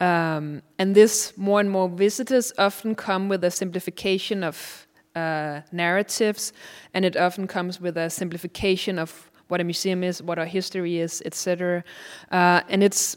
Um, 0.00 0.62
and 0.78 0.94
this 0.94 1.36
more 1.36 1.60
and 1.60 1.70
more 1.70 1.88
visitors 1.88 2.52
often 2.58 2.94
come 2.94 3.28
with 3.28 3.44
a 3.44 3.50
simplification 3.50 4.44
of 4.44 4.86
uh, 5.14 5.60
narratives, 5.72 6.52
and 6.94 7.04
it 7.04 7.16
often 7.16 7.46
comes 7.46 7.80
with 7.80 7.96
a 7.96 8.08
simplification 8.08 8.98
of 8.98 9.30
what 9.48 9.60
a 9.60 9.64
museum 9.64 10.02
is, 10.02 10.22
what 10.22 10.38
our 10.38 10.46
history 10.46 10.98
is, 10.98 11.22
etc. 11.26 11.84
Uh, 12.30 12.62
and 12.68 12.82
it's 12.82 13.16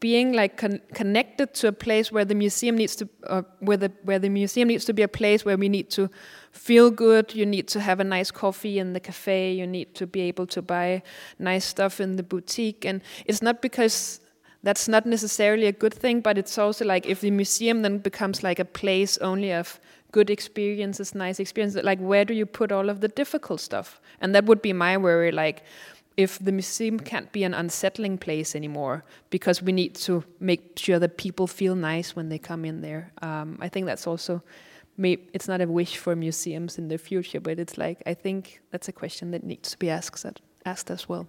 being 0.00 0.32
like 0.32 0.56
con 0.56 0.80
connected 0.94 1.54
to 1.54 1.68
a 1.68 1.72
place 1.72 2.10
where 2.10 2.24
the 2.24 2.34
museum 2.34 2.76
needs 2.76 2.96
to, 2.96 3.08
uh, 3.26 3.42
where 3.60 3.76
the 3.76 3.92
where 4.02 4.18
the 4.18 4.28
museum 4.28 4.68
needs 4.68 4.84
to 4.86 4.92
be 4.92 5.02
a 5.02 5.08
place 5.08 5.44
where 5.44 5.56
we 5.56 5.68
need 5.68 5.90
to 5.90 6.08
feel 6.52 6.90
good. 6.90 7.34
You 7.34 7.46
need 7.46 7.68
to 7.68 7.80
have 7.80 8.00
a 8.00 8.04
nice 8.04 8.30
coffee 8.30 8.78
in 8.78 8.94
the 8.94 9.00
cafe. 9.00 9.52
You 9.52 9.66
need 9.66 9.94
to 9.94 10.06
be 10.06 10.22
able 10.22 10.46
to 10.48 10.62
buy 10.62 11.02
nice 11.38 11.64
stuff 11.64 12.00
in 12.00 12.16
the 12.16 12.22
boutique, 12.22 12.84
and 12.84 13.02
it's 13.26 13.42
not 13.42 13.60
because 13.60 14.20
that's 14.62 14.88
not 14.88 15.06
necessarily 15.06 15.66
a 15.66 15.72
good 15.72 15.94
thing, 15.94 16.20
but 16.20 16.36
it's 16.36 16.58
also 16.58 16.84
like 16.84 17.06
if 17.06 17.20
the 17.20 17.30
museum 17.30 17.82
then 17.82 17.98
becomes 17.98 18.42
like 18.42 18.58
a 18.58 18.64
place 18.64 19.16
only 19.18 19.52
of 19.52 19.80
good 20.12 20.28
experiences, 20.28 21.14
nice 21.14 21.40
experiences, 21.40 21.82
like 21.82 21.98
where 21.98 22.24
do 22.24 22.34
you 22.34 22.44
put 22.44 22.72
all 22.72 22.90
of 22.90 23.00
the 23.00 23.08
difficult 23.08 23.60
stuff? 23.60 24.00
And 24.20 24.34
that 24.34 24.44
would 24.44 24.60
be 24.60 24.72
my 24.72 24.96
worry, 24.98 25.32
like 25.32 25.62
if 26.20 26.38
the 26.38 26.52
museum 26.52 27.00
can't 27.00 27.32
be 27.32 27.44
an 27.44 27.54
unsettling 27.54 28.18
place 28.18 28.54
anymore 28.54 29.04
because 29.30 29.62
we 29.62 29.72
need 29.72 29.94
to 29.94 30.22
make 30.38 30.78
sure 30.78 30.98
that 30.98 31.16
people 31.16 31.46
feel 31.46 31.74
nice 31.74 32.14
when 32.14 32.28
they 32.28 32.38
come 32.38 32.66
in 32.66 32.82
there. 32.82 33.10
Um, 33.22 33.58
I 33.62 33.68
think 33.70 33.86
that's 33.86 34.06
also 34.06 34.42
it's 35.02 35.48
not 35.48 35.62
a 35.62 35.66
wish 35.66 35.96
for 35.96 36.14
museums 36.14 36.76
in 36.76 36.88
the 36.88 36.98
future, 36.98 37.40
but 37.40 37.58
it's 37.58 37.78
like 37.78 38.02
I 38.04 38.12
think 38.12 38.60
that's 38.70 38.86
a 38.86 38.92
question 38.92 39.30
that 39.30 39.42
needs 39.42 39.70
to 39.70 39.78
be 39.78 39.88
asked 39.88 40.26
asked 40.66 40.90
as 40.90 41.08
well. 41.08 41.26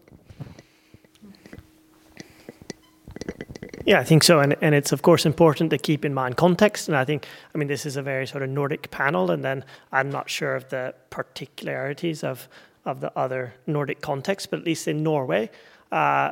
Yeah, 3.85 4.01
I 4.01 4.03
think 4.03 4.23
so, 4.23 4.41
and 4.41 4.57
and 4.61 4.75
it's 4.75 4.91
of 4.91 5.01
course 5.03 5.25
important 5.25 5.69
to 5.69 5.77
keep 5.77 6.03
in 6.03 6.13
mind 6.13 6.35
context. 6.35 6.89
And 6.89 6.97
I 6.97 7.05
think, 7.05 7.25
I 7.55 7.57
mean, 7.57 7.69
this 7.69 7.85
is 7.85 7.95
a 7.95 8.01
very 8.01 8.27
sort 8.27 8.43
of 8.43 8.49
Nordic 8.49 8.91
panel, 8.91 9.31
and 9.31 9.41
then 9.41 9.63
I'm 9.93 10.09
not 10.09 10.29
sure 10.29 10.53
of 10.55 10.67
the 10.67 10.93
particularities 11.09 12.25
of 12.25 12.49
of 12.85 13.01
the 13.01 13.11
other 13.17 13.53
Nordic 13.67 14.01
context, 14.01 14.49
but 14.49 14.59
at 14.59 14.65
least 14.65 14.87
in 14.87 15.03
Norway, 15.03 15.49
uh, 15.91 16.31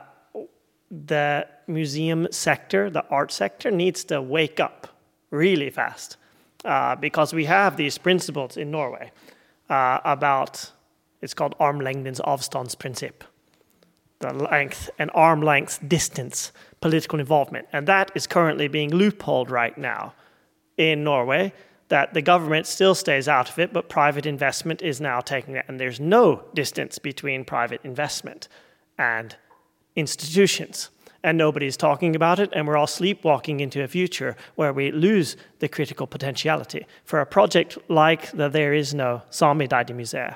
the 0.89 1.47
museum 1.67 2.27
sector, 2.31 2.89
the 2.89 3.05
art 3.09 3.31
sector, 3.31 3.69
needs 3.69 4.03
to 4.05 4.21
wake 4.21 4.59
up 4.59 4.87
really 5.29 5.69
fast 5.69 6.17
uh, 6.65 6.95
because 6.95 7.33
we 7.33 7.45
have 7.45 7.77
these 7.77 7.97
principles 7.97 8.57
in 8.57 8.71
Norway 8.71 9.11
uh, 9.69 9.99
about 10.03 10.71
it's 11.21 11.33
called 11.33 11.55
armlengdens 11.59 12.21
avstandsprincip, 12.21 13.21
the 14.19 14.33
length 14.33 14.89
and 14.97 15.11
arm 15.13 15.41
length 15.41 15.79
distance 15.87 16.51
political 16.81 17.19
involvement, 17.19 17.67
and 17.73 17.87
that 17.87 18.11
is 18.15 18.25
currently 18.25 18.67
being 18.67 18.89
loopholed 18.89 19.49
right 19.49 19.77
now 19.77 20.13
in 20.77 21.03
Norway 21.03 21.53
that 21.89 22.13
the 22.13 22.21
government 22.21 22.65
still 22.65 22.95
stays 22.95 23.27
out 23.27 23.49
of 23.49 23.59
it, 23.59 23.73
but 23.73 23.89
private 23.89 24.25
investment 24.25 24.81
is 24.81 25.01
now 25.01 25.19
taking 25.19 25.55
it. 25.55 25.65
And 25.67 25.79
there's 25.79 25.99
no 25.99 26.43
distance 26.53 26.97
between 26.99 27.43
private 27.43 27.81
investment 27.83 28.47
and 28.97 29.35
institutions. 29.95 30.89
And 31.23 31.37
nobody's 31.37 31.75
talking 31.75 32.15
about 32.15 32.39
it, 32.39 32.49
and 32.53 32.65
we're 32.65 32.77
all 32.77 32.87
sleepwalking 32.87 33.59
into 33.59 33.83
a 33.83 33.87
future 33.87 34.37
where 34.55 34.71
we 34.71 34.91
lose 34.91 35.35
the 35.59 35.67
critical 35.67 36.07
potentiality. 36.07 36.85
For 37.03 37.19
a 37.19 37.25
project 37.25 37.77
like 37.89 38.31
the 38.31 38.47
There 38.47 38.73
Is 38.73 38.93
No 38.93 39.23
Sami 39.29 39.67
Museum, 39.93 40.35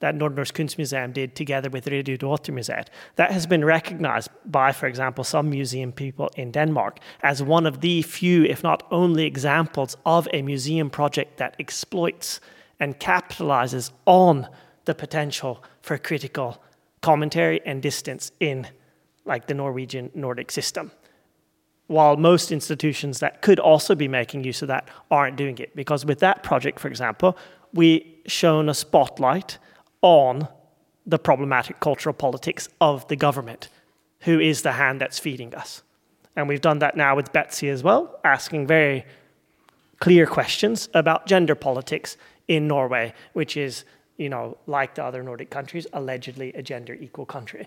that 0.00 0.14
Nordnorsk 0.14 0.52
Kunstmuseum 0.52 1.12
did 1.12 1.34
together 1.34 1.70
with 1.70 1.86
Museet. 1.86 2.88
That 3.16 3.32
has 3.32 3.46
been 3.46 3.64
recognized 3.64 4.30
by, 4.44 4.72
for 4.72 4.86
example, 4.86 5.24
some 5.24 5.48
museum 5.48 5.92
people 5.92 6.30
in 6.36 6.50
Denmark 6.50 6.98
as 7.22 7.42
one 7.42 7.66
of 7.66 7.80
the 7.80 8.02
few, 8.02 8.44
if 8.44 8.62
not 8.62 8.86
only, 8.90 9.24
examples 9.24 9.96
of 10.04 10.28
a 10.32 10.42
museum 10.42 10.90
project 10.90 11.38
that 11.38 11.56
exploits 11.58 12.40
and 12.78 12.98
capitalizes 13.00 13.90
on 14.04 14.48
the 14.84 14.94
potential 14.94 15.64
for 15.80 15.98
critical 15.98 16.62
commentary 17.00 17.60
and 17.64 17.82
distance 17.82 18.32
in 18.40 18.66
like 19.24 19.46
the 19.46 19.54
Norwegian 19.54 20.10
Nordic 20.14 20.50
system. 20.50 20.90
While 21.88 22.16
most 22.16 22.50
institutions 22.52 23.20
that 23.20 23.42
could 23.42 23.60
also 23.60 23.94
be 23.94 24.08
making 24.08 24.44
use 24.44 24.60
of 24.62 24.68
that 24.68 24.88
aren't 25.10 25.36
doing 25.36 25.58
it. 25.58 25.74
Because 25.74 26.04
with 26.04 26.18
that 26.18 26.42
project, 26.42 26.80
for 26.80 26.88
example, 26.88 27.36
we 27.72 28.20
shone 28.26 28.68
a 28.68 28.74
spotlight 28.74 29.58
on 30.06 30.46
the 31.04 31.18
problematic 31.18 31.80
cultural 31.80 32.12
politics 32.12 32.68
of 32.80 33.06
the 33.08 33.16
government, 33.16 33.68
who 34.20 34.38
is 34.38 34.62
the 34.62 34.72
hand 34.72 35.00
that's 35.00 35.18
feeding 35.18 35.52
us. 35.52 35.82
And 36.36 36.46
we've 36.46 36.60
done 36.60 36.78
that 36.78 36.96
now 36.96 37.16
with 37.16 37.32
Betzy 37.32 37.68
as 37.68 37.82
well, 37.82 38.20
asking 38.22 38.68
very 38.68 39.04
clear 39.98 40.24
questions 40.26 40.88
about 40.94 41.26
gender 41.26 41.56
politics 41.56 42.16
in 42.46 42.68
Norway, 42.68 43.14
which 43.32 43.56
is, 43.56 43.84
you 44.16 44.28
know, 44.28 44.56
like 44.68 44.94
the 44.94 45.02
other 45.02 45.24
Nordic 45.24 45.50
countries, 45.50 45.88
allegedly 45.92 46.52
a 46.52 46.62
gender 46.62 46.94
equal 46.94 47.26
country. 47.26 47.66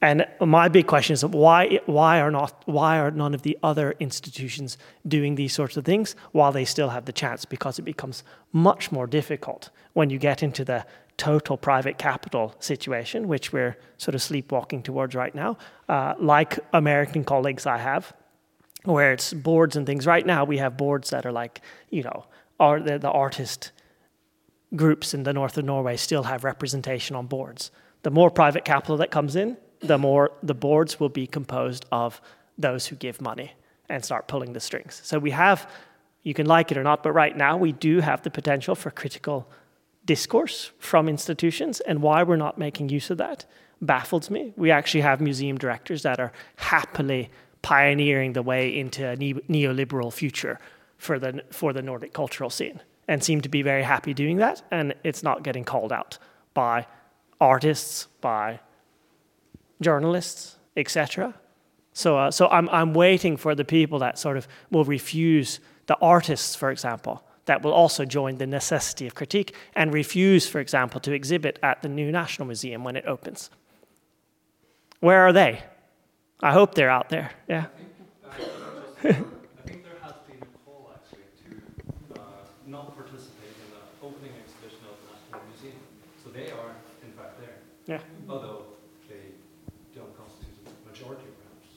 And 0.00 0.26
my 0.40 0.68
big 0.68 0.86
question 0.86 1.14
is 1.14 1.24
why, 1.24 1.80
why, 1.86 2.20
are 2.20 2.30
not, 2.30 2.62
why 2.66 2.98
are 2.98 3.10
none 3.10 3.34
of 3.34 3.42
the 3.42 3.58
other 3.64 3.96
institutions 3.98 4.78
doing 5.08 5.34
these 5.34 5.52
sorts 5.52 5.76
of 5.76 5.84
things 5.84 6.14
while 6.30 6.52
they 6.52 6.66
still 6.66 6.90
have 6.90 7.06
the 7.06 7.12
chance? 7.12 7.44
Because 7.44 7.80
it 7.80 7.82
becomes 7.82 8.22
much 8.52 8.92
more 8.92 9.08
difficult 9.08 9.70
when 9.94 10.10
you 10.10 10.18
get 10.18 10.42
into 10.42 10.64
the 10.64 10.84
total 11.16 11.56
private 11.56 11.98
capital 11.98 12.54
situation, 12.58 13.28
which 13.28 13.52
we're 13.52 13.76
sort 13.98 14.14
of 14.14 14.22
sleepwalking 14.22 14.82
towards 14.82 15.14
right 15.14 15.34
now, 15.34 15.56
uh, 15.88 16.14
like 16.18 16.58
American 16.72 17.24
colleagues 17.24 17.66
I 17.66 17.78
have, 17.78 18.12
where 18.84 19.12
it's 19.12 19.32
boards 19.32 19.76
and 19.76 19.86
things. 19.86 20.06
Right 20.06 20.26
now, 20.26 20.44
we 20.44 20.58
have 20.58 20.76
boards 20.76 21.10
that 21.10 21.24
are 21.24 21.32
like, 21.32 21.60
you 21.90 22.02
know, 22.02 22.26
are 22.58 22.80
the, 22.80 22.98
the 22.98 23.10
artist 23.10 23.72
groups 24.74 25.14
in 25.14 25.22
the 25.22 25.32
north 25.32 25.56
of 25.56 25.64
Norway 25.64 25.96
still 25.96 26.24
have 26.24 26.44
representation 26.44 27.16
on 27.16 27.26
boards. 27.26 27.70
The 28.02 28.10
more 28.10 28.30
private 28.30 28.64
capital 28.64 28.96
that 28.98 29.10
comes 29.10 29.36
in, 29.36 29.56
the 29.80 29.98
more 29.98 30.32
the 30.42 30.54
boards 30.54 30.98
will 30.98 31.08
be 31.08 31.26
composed 31.26 31.86
of 31.92 32.20
those 32.58 32.86
who 32.86 32.96
give 32.96 33.20
money 33.20 33.52
and 33.88 34.04
start 34.04 34.28
pulling 34.28 34.52
the 34.52 34.60
strings. 34.60 35.00
So 35.04 35.18
we 35.18 35.30
have, 35.30 35.70
you 36.22 36.34
can 36.34 36.46
like 36.46 36.70
it 36.70 36.78
or 36.78 36.82
not, 36.82 37.02
but 37.02 37.12
right 37.12 37.36
now 37.36 37.56
we 37.56 37.72
do 37.72 38.00
have 38.00 38.22
the 38.22 38.30
potential 38.30 38.74
for 38.74 38.90
critical 38.90 39.48
discourse 40.04 40.70
from 40.78 41.08
institutions 41.08 41.80
and 41.80 42.02
why 42.02 42.22
we're 42.22 42.36
not 42.36 42.58
making 42.58 42.88
use 42.88 43.10
of 43.10 43.18
that 43.18 43.44
baffles 43.80 44.30
me. 44.30 44.52
We 44.56 44.70
actually 44.70 45.02
have 45.02 45.20
museum 45.20 45.58
directors 45.58 46.02
that 46.02 46.20
are 46.20 46.32
happily 46.56 47.30
pioneering 47.62 48.34
the 48.34 48.42
way 48.42 48.76
into 48.76 49.08
a 49.08 49.16
neoliberal 49.16 50.12
future 50.12 50.60
for 50.98 51.18
the 51.18 51.42
for 51.50 51.72
the 51.72 51.82
Nordic 51.82 52.12
cultural 52.12 52.50
scene 52.50 52.80
and 53.08 53.22
seem 53.22 53.40
to 53.40 53.48
be 53.48 53.62
very 53.62 53.82
happy 53.82 54.14
doing 54.14 54.36
that 54.38 54.62
and 54.70 54.94
it's 55.02 55.22
not 55.22 55.42
getting 55.42 55.64
called 55.64 55.92
out 55.92 56.18
by 56.54 56.86
artists, 57.40 58.08
by 58.20 58.60
journalists, 59.80 60.56
etc. 60.76 61.34
So 61.92 62.18
uh, 62.18 62.30
so 62.30 62.48
I'm 62.48 62.68
I'm 62.68 62.94
waiting 62.94 63.36
for 63.36 63.54
the 63.54 63.64
people 63.64 63.98
that 64.00 64.18
sort 64.18 64.36
of 64.36 64.46
will 64.70 64.84
refuse 64.84 65.60
the 65.86 65.96
artists 66.00 66.54
for 66.54 66.70
example 66.70 67.24
that 67.46 67.62
will 67.62 67.72
also 67.72 68.04
join 68.04 68.38
the 68.38 68.46
necessity 68.46 69.06
of 69.06 69.14
critique 69.14 69.54
and 69.74 69.92
refuse, 69.92 70.46
for 70.48 70.60
example, 70.60 71.00
to 71.00 71.12
exhibit 71.12 71.58
at 71.62 71.82
the 71.82 71.88
new 71.88 72.10
National 72.10 72.46
Museum 72.46 72.84
when 72.84 72.96
it 72.96 73.04
opens. 73.06 73.50
Where 75.00 75.20
are 75.26 75.32
they? 75.32 75.62
I 76.40 76.52
hope 76.52 76.74
they're 76.74 76.90
out 76.90 77.08
there. 77.10 77.32
Yeah. 77.48 77.66
I 78.26 78.36
think 79.12 79.84
there 79.84 79.98
has 80.02 80.14
been 80.26 80.40
a 80.40 80.46
call 80.64 80.90
actually 80.94 81.28
to 81.44 82.18
uh, 82.18 82.22
not 82.66 82.96
participate 82.96 83.54
in 83.64 83.70
the 83.72 84.06
opening 84.06 84.32
exhibition 84.42 84.80
of 84.88 84.96
the 85.02 85.08
National 85.12 85.42
Museum. 85.52 85.80
So 86.24 86.30
they 86.30 86.50
are, 86.50 86.74
in 87.02 87.12
fact, 87.12 87.38
there. 87.40 87.58
Yeah. 87.86 88.02
Although 88.28 88.62
they 89.08 89.34
don't 89.94 90.16
constitute 90.16 90.66
a 90.66 90.88
majority, 90.88 91.28
perhaps. 91.38 91.68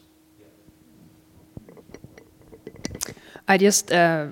Yeah. 3.05 3.13
I 3.47 3.57
just. 3.57 3.91
Uh, 3.91 4.31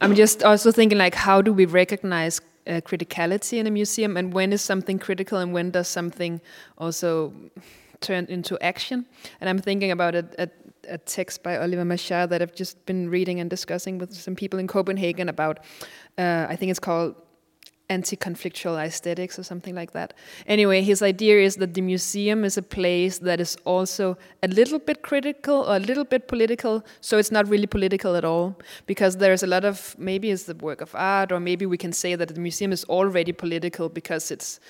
I'm 0.00 0.14
just 0.14 0.42
also 0.42 0.72
thinking 0.72 0.98
like, 0.98 1.14
how 1.14 1.42
do 1.42 1.52
we 1.52 1.64
recognize 1.66 2.40
uh, 2.66 2.80
criticality 2.84 3.58
in 3.58 3.66
a 3.66 3.70
museum, 3.70 4.16
and 4.16 4.32
when 4.32 4.52
is 4.52 4.60
something 4.62 4.98
critical, 4.98 5.38
and 5.38 5.52
when 5.52 5.70
does 5.70 5.88
something 5.88 6.40
also 6.76 7.32
turn 8.00 8.26
into 8.28 8.58
action? 8.60 9.06
And 9.40 9.48
I'm 9.48 9.58
thinking 9.58 9.90
about 9.90 10.14
a, 10.14 10.26
a, 10.38 10.48
a 10.94 10.98
text 10.98 11.42
by 11.42 11.58
Oliver 11.58 11.84
Marchart 11.84 12.30
that 12.30 12.42
I've 12.42 12.54
just 12.54 12.84
been 12.86 13.08
reading 13.08 13.40
and 13.40 13.48
discussing 13.48 13.98
with 13.98 14.12
some 14.14 14.34
people 14.34 14.58
in 14.58 14.66
Copenhagen 14.66 15.28
about. 15.28 15.60
Uh, 16.16 16.46
I 16.48 16.56
think 16.56 16.70
it's 16.70 16.80
called 16.80 17.14
anti-conflictual 17.90 18.78
aesthetics 18.78 19.38
or 19.38 19.42
something 19.42 19.74
like 19.74 19.92
that. 19.92 20.14
Anyway, 20.46 20.82
his 20.82 21.02
idea 21.02 21.40
is 21.40 21.56
that 21.56 21.74
the 21.74 21.80
museum 21.80 22.44
is 22.44 22.56
a 22.56 22.62
place 22.62 23.18
that 23.18 23.40
is 23.40 23.56
also 23.64 24.16
a 24.42 24.48
little 24.48 24.78
bit 24.78 25.02
critical 25.02 25.62
or 25.62 25.76
a 25.76 25.80
little 25.80 26.04
bit 26.04 26.28
political, 26.28 26.84
so 27.00 27.18
it's 27.18 27.30
not 27.30 27.48
really 27.48 27.66
political 27.66 28.14
at 28.16 28.24
all 28.24 28.58
because 28.86 29.16
there's 29.16 29.42
a 29.42 29.46
lot 29.46 29.64
of 29.64 29.94
maybe 29.98 30.30
it's 30.30 30.44
the 30.44 30.54
work 30.56 30.80
of 30.80 30.94
art 30.94 31.32
or 31.32 31.40
maybe 31.40 31.66
we 31.66 31.78
can 31.78 31.92
say 31.92 32.14
that 32.14 32.28
the 32.28 32.40
museum 32.40 32.72
is 32.72 32.84
already 32.84 33.32
political 33.32 33.88
because 33.88 34.30
it's 34.30 34.60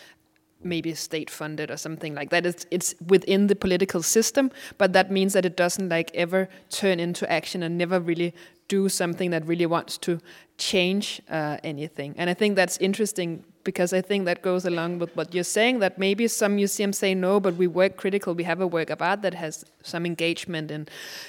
maybe 0.62 0.94
state 0.94 1.30
funded 1.30 1.70
or 1.70 1.76
something 1.76 2.14
like 2.14 2.30
that. 2.30 2.44
It's, 2.44 2.66
it's 2.70 2.94
within 3.06 3.46
the 3.46 3.56
political 3.56 4.02
system, 4.02 4.50
but 4.76 4.92
that 4.92 5.10
means 5.10 5.32
that 5.32 5.44
it 5.44 5.56
doesn't 5.56 5.88
like 5.88 6.10
ever 6.14 6.48
turn 6.70 7.00
into 7.00 7.30
action 7.30 7.62
and 7.62 7.78
never 7.78 8.00
really 8.00 8.34
do 8.68 8.88
something 8.88 9.30
that 9.30 9.46
really 9.46 9.66
wants 9.66 9.96
to 9.98 10.20
change 10.58 11.22
uh, 11.30 11.56
anything. 11.64 12.14
And 12.18 12.28
I 12.28 12.34
think 12.34 12.56
that's 12.56 12.76
interesting 12.78 13.44
because 13.64 13.92
I 13.92 14.00
think 14.00 14.24
that 14.24 14.42
goes 14.42 14.64
along 14.64 14.98
with 14.98 15.14
what 15.16 15.34
you're 15.34 15.44
saying 15.44 15.78
that 15.80 15.98
maybe 15.98 16.26
some 16.28 16.56
museums 16.56 16.98
say 16.98 17.14
no, 17.14 17.38
but 17.38 17.54
we 17.56 17.66
work 17.66 17.96
critical. 17.96 18.34
We 18.34 18.44
have 18.44 18.60
a 18.60 18.66
work 18.66 18.90
of 18.90 19.02
art 19.02 19.22
that 19.22 19.34
has 19.34 19.64
some 19.82 20.06
engagement 20.06 20.70
in, 20.70 20.88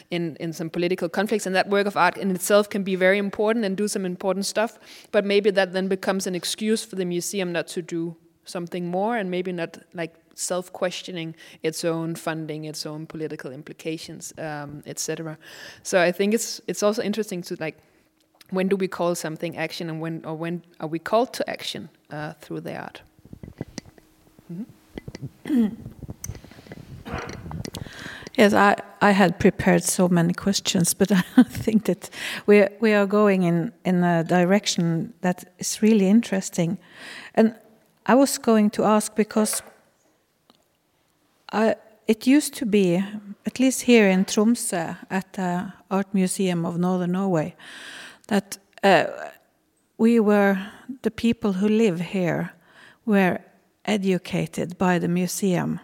in, 0.09 0.35
in 0.39 0.53
some 0.53 0.69
political 0.69 1.09
conflicts, 1.09 1.45
and 1.45 1.55
that 1.55 1.69
work 1.69 1.85
of 1.85 1.97
art 1.97 2.17
in 2.17 2.31
itself 2.31 2.69
can 2.69 2.83
be 2.83 2.95
very 2.95 3.17
important 3.17 3.65
and 3.65 3.75
do 3.75 3.87
some 3.87 4.05
important 4.05 4.45
stuff. 4.45 4.79
But 5.11 5.25
maybe 5.25 5.51
that 5.51 5.73
then 5.73 5.87
becomes 5.87 6.27
an 6.27 6.35
excuse 6.35 6.83
for 6.85 6.95
the 6.95 7.05
museum 7.05 7.51
not 7.51 7.67
to 7.69 7.81
do 7.81 8.15
something 8.49 8.87
more 8.87 9.17
and 9.17 9.29
maybe 9.29 9.51
not 9.51 9.77
like 9.93 10.15
self-questioning 10.35 11.35
its 11.63 11.83
own 11.83 12.15
funding, 12.15 12.65
its 12.65 12.85
own 12.85 13.05
political 13.05 13.51
implications, 13.51 14.33
um, 14.37 14.81
etc. 14.85 15.37
So 15.83 16.01
I 16.01 16.11
think 16.11 16.33
it's 16.33 16.61
it's 16.67 16.83
also 16.83 17.01
interesting 17.01 17.41
to 17.43 17.55
like 17.59 17.77
when 18.51 18.67
do 18.67 18.75
we 18.75 18.87
call 18.87 19.15
something 19.15 19.57
action 19.57 19.89
and 19.89 20.01
when 20.01 20.25
or 20.25 20.35
when 20.35 20.63
are 20.79 20.87
we 20.87 20.99
called 20.99 21.33
to 21.33 21.49
action 21.49 21.89
uh, 22.11 22.33
through 22.41 22.61
the 22.61 22.77
art? 22.77 23.01
Mm 24.51 24.65
-hmm. 24.65 25.71
yes, 28.37 28.53
I, 28.53 28.75
I 29.01 29.13
had 29.13 29.37
prepared 29.37 29.83
so 29.83 30.07
many 30.07 30.33
questions, 30.33 30.93
but 30.97 31.11
I 31.37 31.43
think 31.63 31.85
that 31.85 32.09
we 32.45 32.67
we 32.79 32.95
are 32.95 33.07
going 33.07 33.43
in 33.43 33.71
in 33.83 34.03
a 34.03 34.23
direction 34.23 35.13
that 35.21 35.45
is 35.57 35.81
really 35.81 36.07
interesting, 36.07 36.77
and 37.33 37.53
I 38.09 38.15
was 38.15 38.39
going 38.39 38.71
to 38.71 38.85
ask 38.85 39.15
because 39.15 39.61
I, 41.53 41.75
it 42.07 42.25
used 42.25 42.55
to 42.55 42.65
be, 42.65 43.03
at 43.45 43.59
least 43.59 43.81
here 43.81 44.09
in 44.09 44.25
Tromsø 44.25 44.97
at 45.11 45.33
the 45.33 45.73
Art 45.91 46.11
Museum 46.11 46.65
of 46.65 46.79
Northern 46.79 47.11
Norway, 47.11 47.55
that 48.27 48.57
uh, 48.83 49.05
we 49.99 50.19
were, 50.19 50.57
the 51.03 51.11
people 51.11 51.53
who 51.53 51.67
live 51.69 51.99
here 51.99 52.49
were 53.05 53.41
educated 53.85 54.79
by 54.79 54.97
the 54.97 55.07
museum 55.07 55.79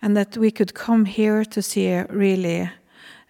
and 0.00 0.16
that 0.16 0.36
we 0.36 0.52
could 0.52 0.74
come 0.74 1.06
here 1.06 1.44
to 1.44 1.60
see 1.60 1.92
really 2.08 2.70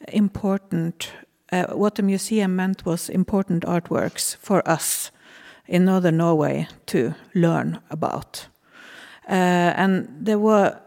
important, 0.08 1.12
uh, 1.50 1.64
what 1.72 1.94
the 1.94 2.02
museum 2.02 2.56
meant 2.56 2.84
was 2.84 3.08
important 3.08 3.64
artworks 3.64 4.36
for 4.36 4.60
us 4.68 5.10
in 5.68 5.84
northern 5.84 6.16
Norway 6.16 6.66
to 6.86 7.14
learn 7.34 7.78
about. 7.90 8.48
Uh, 9.28 9.74
and 9.76 10.08
there 10.26 10.38
were 10.38 10.80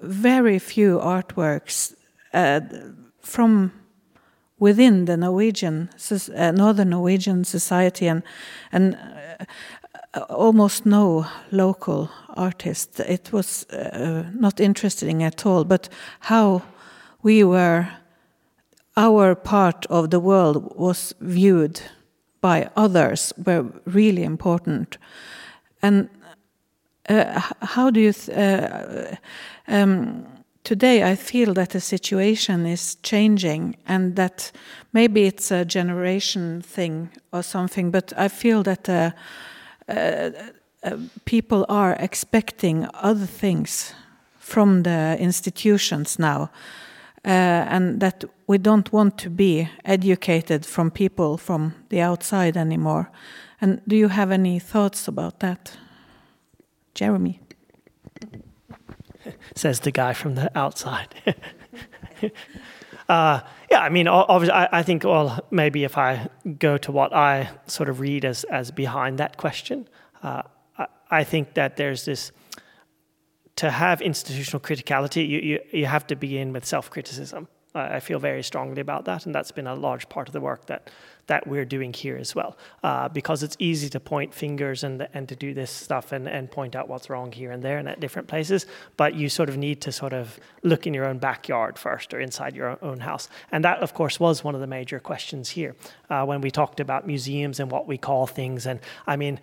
very 0.00 0.58
few 0.58 0.98
artworks 0.98 1.94
uh, 2.34 2.60
from 3.22 3.72
within 4.58 5.06
the 5.06 5.16
Norwegian, 5.16 5.88
uh, 6.10 6.52
northern 6.52 6.90
Norwegian 6.90 7.44
society, 7.44 8.06
and 8.06 8.22
and 8.72 8.96
uh, 10.14 10.20
almost 10.28 10.84
no 10.84 11.26
local 11.50 12.10
artists. 12.36 13.00
It 13.00 13.32
was 13.32 13.64
uh, 13.70 14.24
not 14.34 14.60
interesting 14.60 15.22
at 15.22 15.46
all. 15.46 15.64
But 15.64 15.88
how 16.20 16.62
we 17.22 17.44
were, 17.44 17.88
our 18.96 19.34
part 19.34 19.86
of 19.86 20.10
the 20.10 20.20
world 20.20 20.76
was 20.76 21.14
viewed 21.20 21.80
by 22.40 22.70
others 22.76 23.32
were 23.44 23.66
really 23.84 24.24
important. 24.24 24.98
And 25.82 26.08
uh, 27.08 27.40
how 27.60 27.90
do 27.90 28.00
you? 28.00 28.12
Uh, 28.34 29.16
um, 29.68 30.26
today, 30.64 31.02
I 31.02 31.16
feel 31.16 31.54
that 31.54 31.70
the 31.70 31.80
situation 31.80 32.66
is 32.66 32.96
changing, 33.02 33.76
and 33.86 34.16
that 34.16 34.52
maybe 34.92 35.26
it's 35.26 35.50
a 35.50 35.64
generation 35.64 36.62
thing 36.62 37.10
or 37.32 37.42
something. 37.42 37.90
But 37.90 38.12
I 38.16 38.28
feel 38.28 38.62
that 38.62 38.88
uh, 38.88 39.10
uh, 39.88 40.30
uh 40.82 40.96
people 41.24 41.66
are 41.68 41.96
expecting 41.98 42.88
other 42.94 43.26
things 43.26 43.94
from 44.38 44.82
the 44.82 45.16
institutions 45.18 46.18
now. 46.18 46.50
Uh, 47.22 47.68
and 47.68 48.00
that 48.00 48.24
we 48.46 48.56
don't 48.56 48.92
want 48.92 49.18
to 49.18 49.28
be 49.28 49.68
educated 49.84 50.64
from 50.64 50.90
people 50.90 51.36
from 51.36 51.74
the 51.90 52.00
outside 52.00 52.56
anymore. 52.56 53.10
And 53.60 53.82
do 53.86 53.94
you 53.94 54.08
have 54.08 54.30
any 54.30 54.58
thoughts 54.58 55.06
about 55.06 55.40
that, 55.40 55.76
Jeremy? 56.94 57.40
Says 59.54 59.80
the 59.80 59.90
guy 59.90 60.14
from 60.14 60.34
the 60.34 60.50
outside. 60.58 61.14
uh, 63.08 63.40
yeah, 63.70 63.80
I 63.80 63.90
mean, 63.90 64.08
obviously, 64.08 64.54
I, 64.54 64.78
I, 64.78 64.82
think, 64.82 65.04
well, 65.04 65.46
maybe 65.50 65.84
if 65.84 65.98
I 65.98 66.28
go 66.58 66.78
to 66.78 66.90
what 66.90 67.14
I 67.14 67.50
sort 67.66 67.90
of 67.90 68.00
read 68.00 68.24
as, 68.24 68.44
as 68.44 68.70
behind 68.70 69.18
that 69.18 69.36
question, 69.36 69.88
uh, 70.22 70.42
I, 70.78 70.86
I 71.10 71.24
think 71.24 71.52
that 71.54 71.76
there's 71.76 72.06
this 72.06 72.32
to 73.60 73.70
have 73.70 74.00
institutional 74.00 74.58
criticality, 74.58 75.28
you, 75.28 75.38
you, 75.40 75.60
you 75.70 75.84
have 75.84 76.06
to 76.06 76.16
begin 76.16 76.50
with 76.50 76.64
self 76.64 76.88
criticism. 76.88 77.46
I 77.74 78.00
feel 78.00 78.18
very 78.18 78.42
strongly 78.42 78.80
about 78.80 79.04
that, 79.04 79.26
and 79.26 79.34
that's 79.34 79.52
been 79.52 79.68
a 79.68 79.74
large 79.76 80.08
part 80.08 80.26
of 80.28 80.32
the 80.32 80.40
work 80.40 80.66
that 80.66 80.90
that 81.26 81.46
we're 81.46 81.66
doing 81.66 81.92
here 81.92 82.16
as 82.16 82.34
well. 82.34 82.56
Uh, 82.82 83.08
because 83.10 83.44
it's 83.44 83.56
easy 83.58 83.88
to 83.90 84.00
point 84.00 84.32
fingers 84.32 84.82
and 84.82 85.06
and 85.12 85.28
to 85.28 85.36
do 85.36 85.52
this 85.52 85.70
stuff 85.70 86.10
and, 86.12 86.26
and 86.26 86.50
point 86.50 86.74
out 86.74 86.88
what's 86.88 87.10
wrong 87.10 87.30
here 87.32 87.52
and 87.52 87.62
there 87.62 87.76
and 87.76 87.86
at 87.86 88.00
different 88.00 88.28
places, 88.28 88.64
but 88.96 89.14
you 89.14 89.28
sort 89.28 89.50
of 89.50 89.58
need 89.58 89.82
to 89.82 89.92
sort 89.92 90.14
of 90.14 90.40
look 90.62 90.86
in 90.86 90.94
your 90.94 91.04
own 91.04 91.18
backyard 91.18 91.78
first 91.78 92.14
or 92.14 92.18
inside 92.18 92.56
your 92.56 92.78
own 92.82 93.00
house. 93.00 93.28
And 93.52 93.62
that, 93.62 93.78
of 93.80 93.92
course, 93.92 94.18
was 94.18 94.42
one 94.42 94.54
of 94.54 94.62
the 94.62 94.66
major 94.66 94.98
questions 94.98 95.50
here 95.50 95.76
uh, 96.08 96.24
when 96.24 96.40
we 96.40 96.50
talked 96.50 96.80
about 96.80 97.06
museums 97.06 97.60
and 97.60 97.70
what 97.70 97.86
we 97.86 97.98
call 97.98 98.26
things. 98.26 98.66
And 98.66 98.80
I 99.06 99.16
mean 99.16 99.38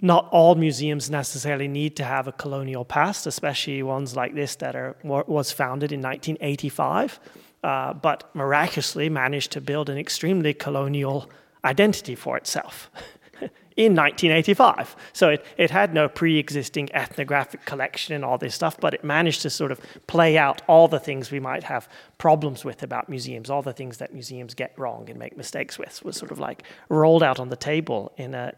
not 0.00 0.28
all 0.30 0.54
museums 0.54 1.10
necessarily 1.10 1.68
need 1.68 1.96
to 1.96 2.04
have 2.04 2.28
a 2.28 2.32
colonial 2.32 2.84
past, 2.84 3.26
especially 3.26 3.82
ones 3.82 4.14
like 4.14 4.34
this 4.34 4.56
that 4.56 4.76
are 4.76 4.96
was 5.02 5.50
founded 5.50 5.90
in 5.92 6.00
1985, 6.00 7.20
uh, 7.64 7.94
but 7.94 8.32
miraculously 8.34 9.08
managed 9.08 9.50
to 9.52 9.60
build 9.60 9.90
an 9.90 9.98
extremely 9.98 10.54
colonial 10.54 11.28
identity 11.64 12.14
for 12.14 12.36
itself. 12.36 12.90
in 13.78 13.94
1985. 13.94 14.96
So 15.12 15.28
it, 15.28 15.46
it 15.56 15.70
had 15.70 15.94
no 15.94 16.08
pre 16.08 16.36
existing 16.36 16.92
ethnographic 16.92 17.64
collection 17.64 18.12
and 18.12 18.24
all 18.24 18.36
this 18.36 18.56
stuff, 18.56 18.76
but 18.80 18.92
it 18.92 19.04
managed 19.04 19.40
to 19.42 19.50
sort 19.50 19.70
of 19.70 19.80
play 20.08 20.36
out 20.36 20.60
all 20.66 20.88
the 20.88 20.98
things 20.98 21.30
we 21.30 21.38
might 21.38 21.62
have 21.62 21.88
problems 22.18 22.64
with 22.64 22.82
about 22.82 23.08
museums, 23.08 23.48
all 23.48 23.62
the 23.62 23.72
things 23.72 23.98
that 23.98 24.12
museums 24.12 24.52
get 24.52 24.76
wrong 24.76 25.08
and 25.08 25.16
make 25.16 25.36
mistakes 25.36 25.78
with, 25.78 26.04
was 26.04 26.16
sort 26.16 26.32
of 26.32 26.40
like 26.40 26.64
rolled 26.88 27.22
out 27.22 27.38
on 27.38 27.50
the 27.50 27.56
table 27.56 28.12
in 28.16 28.34
an 28.34 28.52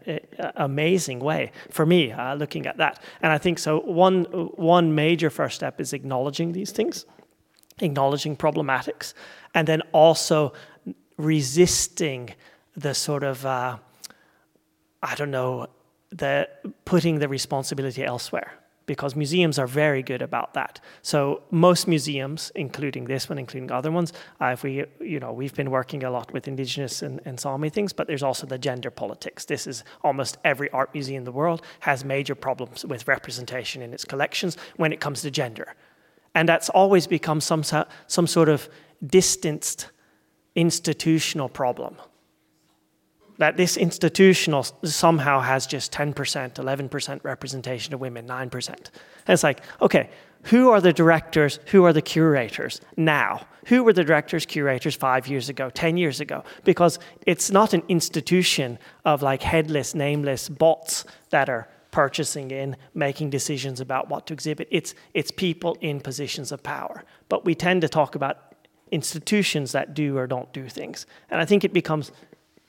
amazing 0.55 1.19
way 1.19 1.51
for 1.69 1.85
me, 1.85 2.11
uh, 2.11 2.33
looking 2.33 2.65
at 2.65 2.77
that. 2.77 2.99
And 3.21 3.31
I 3.31 3.37
think 3.37 3.59
so, 3.59 3.79
one, 3.81 4.23
one 4.55 4.95
major 4.95 5.29
first 5.29 5.53
step 5.53 5.79
is 5.79 5.93
acknowledging 5.93 6.53
these 6.53 6.71
things, 6.71 7.05
acknowledging 7.79 8.35
problematics, 8.35 9.13
and 9.53 9.67
then 9.67 9.83
also 9.91 10.51
resisting 11.17 12.33
the 12.75 12.95
sort 12.95 13.21
of 13.21 13.45
uh, 13.45 13.77
I 15.01 15.15
don't 15.15 15.31
know, 15.31 15.67
the 16.11 16.47
putting 16.85 17.19
the 17.19 17.27
responsibility 17.27 18.03
elsewhere 18.03 18.53
because 18.85 19.15
museums 19.15 19.57
are 19.57 19.67
very 19.67 20.03
good 20.03 20.21
about 20.21 20.53
that. 20.53 20.81
So 21.01 21.43
most 21.51 21.87
museums, 21.87 22.51
including 22.55 23.05
this 23.05 23.29
one, 23.29 23.37
including 23.37 23.71
other 23.71 23.91
ones, 23.91 24.11
uh, 24.41 24.47
if 24.47 24.63
we, 24.63 24.83
you 24.99 25.19
know, 25.19 25.31
we've 25.31 25.53
been 25.53 25.71
working 25.71 26.03
a 26.03 26.11
lot 26.11 26.33
with 26.33 26.47
indigenous 26.47 27.01
and, 27.01 27.21
and 27.23 27.39
Sami 27.39 27.69
things, 27.69 27.93
but 27.93 28.07
there's 28.07 28.23
also 28.23 28.45
the 28.47 28.57
gender 28.57 28.91
politics. 28.91 29.45
This 29.45 29.67
is 29.67 29.83
almost 30.03 30.37
every 30.43 30.69
art 30.71 30.93
museum 30.93 31.19
in 31.19 31.23
the 31.23 31.31
world 31.31 31.61
has 31.81 32.03
major 32.03 32.35
problems 32.35 32.83
with 32.83 33.07
representation 33.07 33.81
in 33.81 33.93
its 33.93 34.03
collections 34.03 34.57
when 34.75 34.91
it 34.91 34.99
comes 34.99 35.21
to 35.21 35.31
gender. 35.31 35.75
And 36.35 36.49
that's 36.49 36.69
always 36.69 37.07
become 37.07 37.39
some, 37.39 37.63
some 38.07 38.27
sort 38.27 38.49
of 38.49 38.67
distanced 39.05 39.89
institutional 40.55 41.47
problem 41.47 41.95
that 43.41 43.57
this 43.57 43.75
institutional 43.75 44.61
somehow 44.83 45.39
has 45.39 45.65
just 45.65 45.91
10%, 45.91 46.13
11% 46.13 47.23
representation 47.23 47.91
of 47.91 47.99
women, 47.99 48.27
9%. 48.27 48.69
And 48.69 48.85
it's 49.27 49.41
like, 49.41 49.63
okay, 49.81 50.11
who 50.43 50.69
are 50.69 50.79
the 50.79 50.93
directors, 50.93 51.57
who 51.71 51.83
are 51.83 51.91
the 51.91 52.03
curators 52.03 52.81
now? 52.97 53.47
Who 53.65 53.83
were 53.83 53.93
the 53.93 54.03
directors, 54.03 54.45
curators 54.45 54.93
five 54.93 55.27
years 55.27 55.49
ago, 55.49 55.71
10 55.71 55.97
years 55.97 56.19
ago? 56.19 56.43
Because 56.65 56.99
it's 57.25 57.49
not 57.49 57.73
an 57.73 57.81
institution 57.87 58.77
of 59.05 59.23
like 59.23 59.41
headless, 59.41 59.95
nameless 59.95 60.47
bots 60.47 61.05
that 61.31 61.49
are 61.49 61.67
purchasing 61.89 62.51
in, 62.51 62.77
making 62.93 63.31
decisions 63.31 63.79
about 63.79 64.07
what 64.07 64.27
to 64.27 64.33
exhibit. 64.33 64.67
It's, 64.69 64.93
it's 65.15 65.31
people 65.31 65.79
in 65.81 65.99
positions 65.99 66.51
of 66.51 66.61
power. 66.61 67.05
But 67.27 67.43
we 67.43 67.55
tend 67.55 67.81
to 67.81 67.89
talk 67.89 68.13
about 68.13 68.51
institutions 68.91 69.71
that 69.71 69.95
do 69.95 70.15
or 70.15 70.27
don't 70.27 70.51
do 70.53 70.69
things. 70.69 71.07
And 71.31 71.41
I 71.41 71.45
think 71.45 71.63
it 71.63 71.73
becomes 71.73 72.11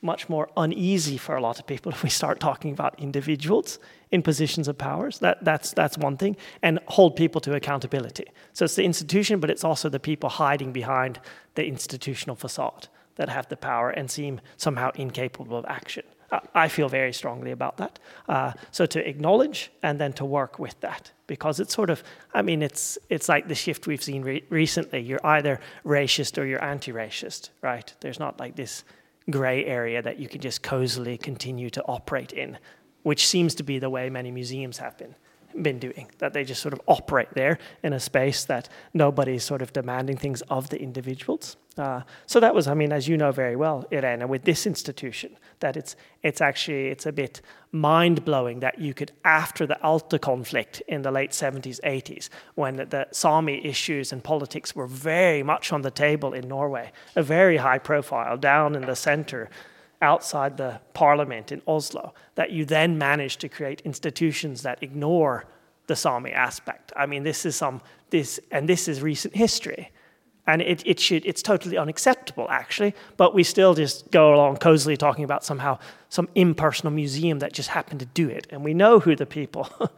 much 0.02 0.28
more 0.28 0.50
uneasy 0.56 1.16
for 1.16 1.36
a 1.36 1.40
lot 1.40 1.58
of 1.58 1.66
people 1.66 1.92
if 1.96 2.02
we 2.02 2.10
start 2.10 2.40
talking 2.40 2.72
about 2.72 2.98
individuals 2.98 3.78
in 4.10 4.22
positions 4.22 4.68
of 4.68 4.76
powers. 4.76 5.18
That, 5.20 5.42
that's, 5.44 5.72
that's 5.72 5.96
one 5.96 6.16
thing. 6.16 6.36
And 6.62 6.80
hold 6.88 7.16
people 7.16 7.40
to 7.42 7.54
accountability. 7.54 8.26
So 8.52 8.64
it's 8.66 8.74
the 8.74 8.84
institution, 8.84 9.40
but 9.40 9.48
it's 9.50 9.64
also 9.64 9.88
the 9.88 10.00
people 10.00 10.28
hiding 10.28 10.72
behind 10.72 11.20
the 11.54 11.64
institutional 11.64 12.36
facade 12.36 12.88
that 13.16 13.28
have 13.28 13.48
the 13.48 13.56
power 13.56 13.90
and 13.90 14.10
seem 14.10 14.40
somehow 14.56 14.90
incapable 14.94 15.56
of 15.56 15.64
action. 15.66 16.04
I 16.54 16.68
feel 16.68 16.88
very 16.88 17.12
strongly 17.12 17.50
about 17.50 17.76
that. 17.76 17.98
Uh, 18.26 18.52
so 18.70 18.86
to 18.86 19.06
acknowledge 19.06 19.70
and 19.82 20.00
then 20.00 20.14
to 20.14 20.24
work 20.24 20.58
with 20.58 20.80
that, 20.80 21.12
because 21.26 21.60
it's 21.60 21.74
sort 21.74 21.90
of, 21.90 22.02
I 22.32 22.40
mean, 22.40 22.62
it's 22.62 22.96
it's 23.10 23.28
like 23.28 23.48
the 23.48 23.54
shift 23.54 23.86
we've 23.86 24.02
seen 24.02 24.22
re 24.22 24.42
recently. 24.48 25.00
You're 25.00 25.24
either 25.26 25.60
racist 25.84 26.38
or 26.38 26.46
you're 26.46 26.64
anti-racist, 26.64 27.50
right? 27.60 27.92
There's 28.00 28.18
not 28.18 28.40
like 28.40 28.56
this 28.56 28.84
gray 29.30 29.64
area 29.64 30.02
that 30.02 30.18
you 30.18 30.28
can 30.28 30.40
just 30.40 30.62
cozily 30.62 31.16
continue 31.16 31.70
to 31.70 31.82
operate 31.84 32.32
in, 32.32 32.58
which 33.02 33.26
seems 33.26 33.54
to 33.56 33.62
be 33.62 33.78
the 33.78 33.90
way 33.90 34.10
many 34.10 34.30
museums 34.30 34.78
have 34.78 34.96
been 34.98 35.14
been 35.60 35.78
doing, 35.78 36.10
that 36.18 36.32
they 36.32 36.44
just 36.44 36.62
sort 36.62 36.72
of 36.72 36.80
operate 36.86 37.28
there 37.34 37.58
in 37.82 37.92
a 37.92 38.00
space 38.00 38.44
that 38.44 38.68
nobody's 38.94 39.44
sort 39.44 39.62
of 39.62 39.72
demanding 39.72 40.16
things 40.16 40.42
of 40.42 40.68
the 40.70 40.80
individuals. 40.80 41.56
Uh, 41.78 42.02
so 42.26 42.38
that 42.38 42.54
was, 42.54 42.66
I 42.66 42.74
mean, 42.74 42.92
as 42.92 43.08
you 43.08 43.16
know 43.16 43.32
very 43.32 43.56
well, 43.56 43.86
Irene, 43.92 44.28
with 44.28 44.44
this 44.44 44.66
institution, 44.66 45.36
that 45.60 45.76
it's 45.76 45.96
it's 46.22 46.40
actually 46.40 46.88
it's 46.88 47.06
a 47.06 47.12
bit 47.12 47.40
mind 47.70 48.24
blowing 48.24 48.60
that 48.60 48.78
you 48.78 48.92
could, 48.92 49.12
after 49.24 49.66
the 49.66 49.82
Alta 49.82 50.18
conflict 50.18 50.82
in 50.86 51.02
the 51.02 51.10
late 51.10 51.30
70s, 51.30 51.80
80s, 51.80 52.28
when 52.54 52.76
the 52.76 53.06
Sami 53.10 53.64
issues 53.64 54.12
and 54.12 54.22
politics 54.22 54.76
were 54.76 54.86
very 54.86 55.42
much 55.42 55.72
on 55.72 55.80
the 55.80 55.90
table 55.90 56.34
in 56.34 56.46
Norway, 56.46 56.92
a 57.16 57.22
very 57.22 57.56
high 57.56 57.78
profile 57.78 58.36
down 58.36 58.74
in 58.74 58.84
the 58.84 58.96
center 58.96 59.48
outside 60.02 60.56
the 60.56 60.80
parliament 60.92 61.52
in 61.52 61.62
Oslo, 61.66 62.12
that 62.34 62.50
you 62.50 62.64
then 62.64 62.98
manage 62.98 63.38
to 63.38 63.48
create 63.48 63.80
institutions 63.82 64.62
that 64.62 64.82
ignore 64.82 65.46
the 65.86 65.96
Sami 65.96 66.32
aspect. 66.32 66.92
I 66.96 67.06
mean, 67.06 67.22
this 67.22 67.46
is 67.46 67.56
some 67.56 67.80
this, 68.10 68.38
and 68.50 68.68
this 68.68 68.88
is 68.88 69.00
recent 69.00 69.34
history, 69.34 69.90
and 70.46 70.60
it, 70.60 70.82
it 70.84 71.00
should 71.00 71.24
it's 71.24 71.42
totally 71.42 71.78
unacceptable 71.78 72.46
actually. 72.50 72.94
But 73.16 73.34
we 73.34 73.42
still 73.42 73.74
just 73.74 74.10
go 74.10 74.34
along 74.34 74.58
cozily 74.58 74.96
talking 74.96 75.24
about 75.24 75.44
somehow 75.44 75.78
some 76.08 76.28
impersonal 76.34 76.92
museum 76.92 77.38
that 77.38 77.52
just 77.52 77.70
happened 77.70 78.00
to 78.00 78.06
do 78.06 78.28
it, 78.28 78.46
and 78.50 78.62
we 78.64 78.74
know 78.74 79.00
who 79.00 79.16
the 79.16 79.26
people 79.26 79.68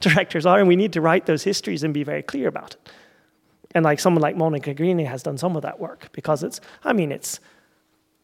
directors 0.00 0.46
are, 0.46 0.58
and 0.58 0.68
we 0.68 0.76
need 0.76 0.92
to 0.94 1.00
write 1.00 1.26
those 1.26 1.44
histories 1.44 1.82
and 1.82 1.92
be 1.92 2.04
very 2.04 2.22
clear 2.22 2.48
about 2.48 2.74
it. 2.74 2.90
And 3.74 3.84
like 3.84 4.00
someone 4.00 4.22
like 4.22 4.36
Monica 4.36 4.74
Grini 4.74 5.06
has 5.06 5.22
done 5.22 5.36
some 5.36 5.54
of 5.54 5.62
that 5.62 5.78
work 5.78 6.08
because 6.12 6.42
it's, 6.42 6.60
I 6.84 6.94
mean, 6.94 7.12
it's 7.12 7.38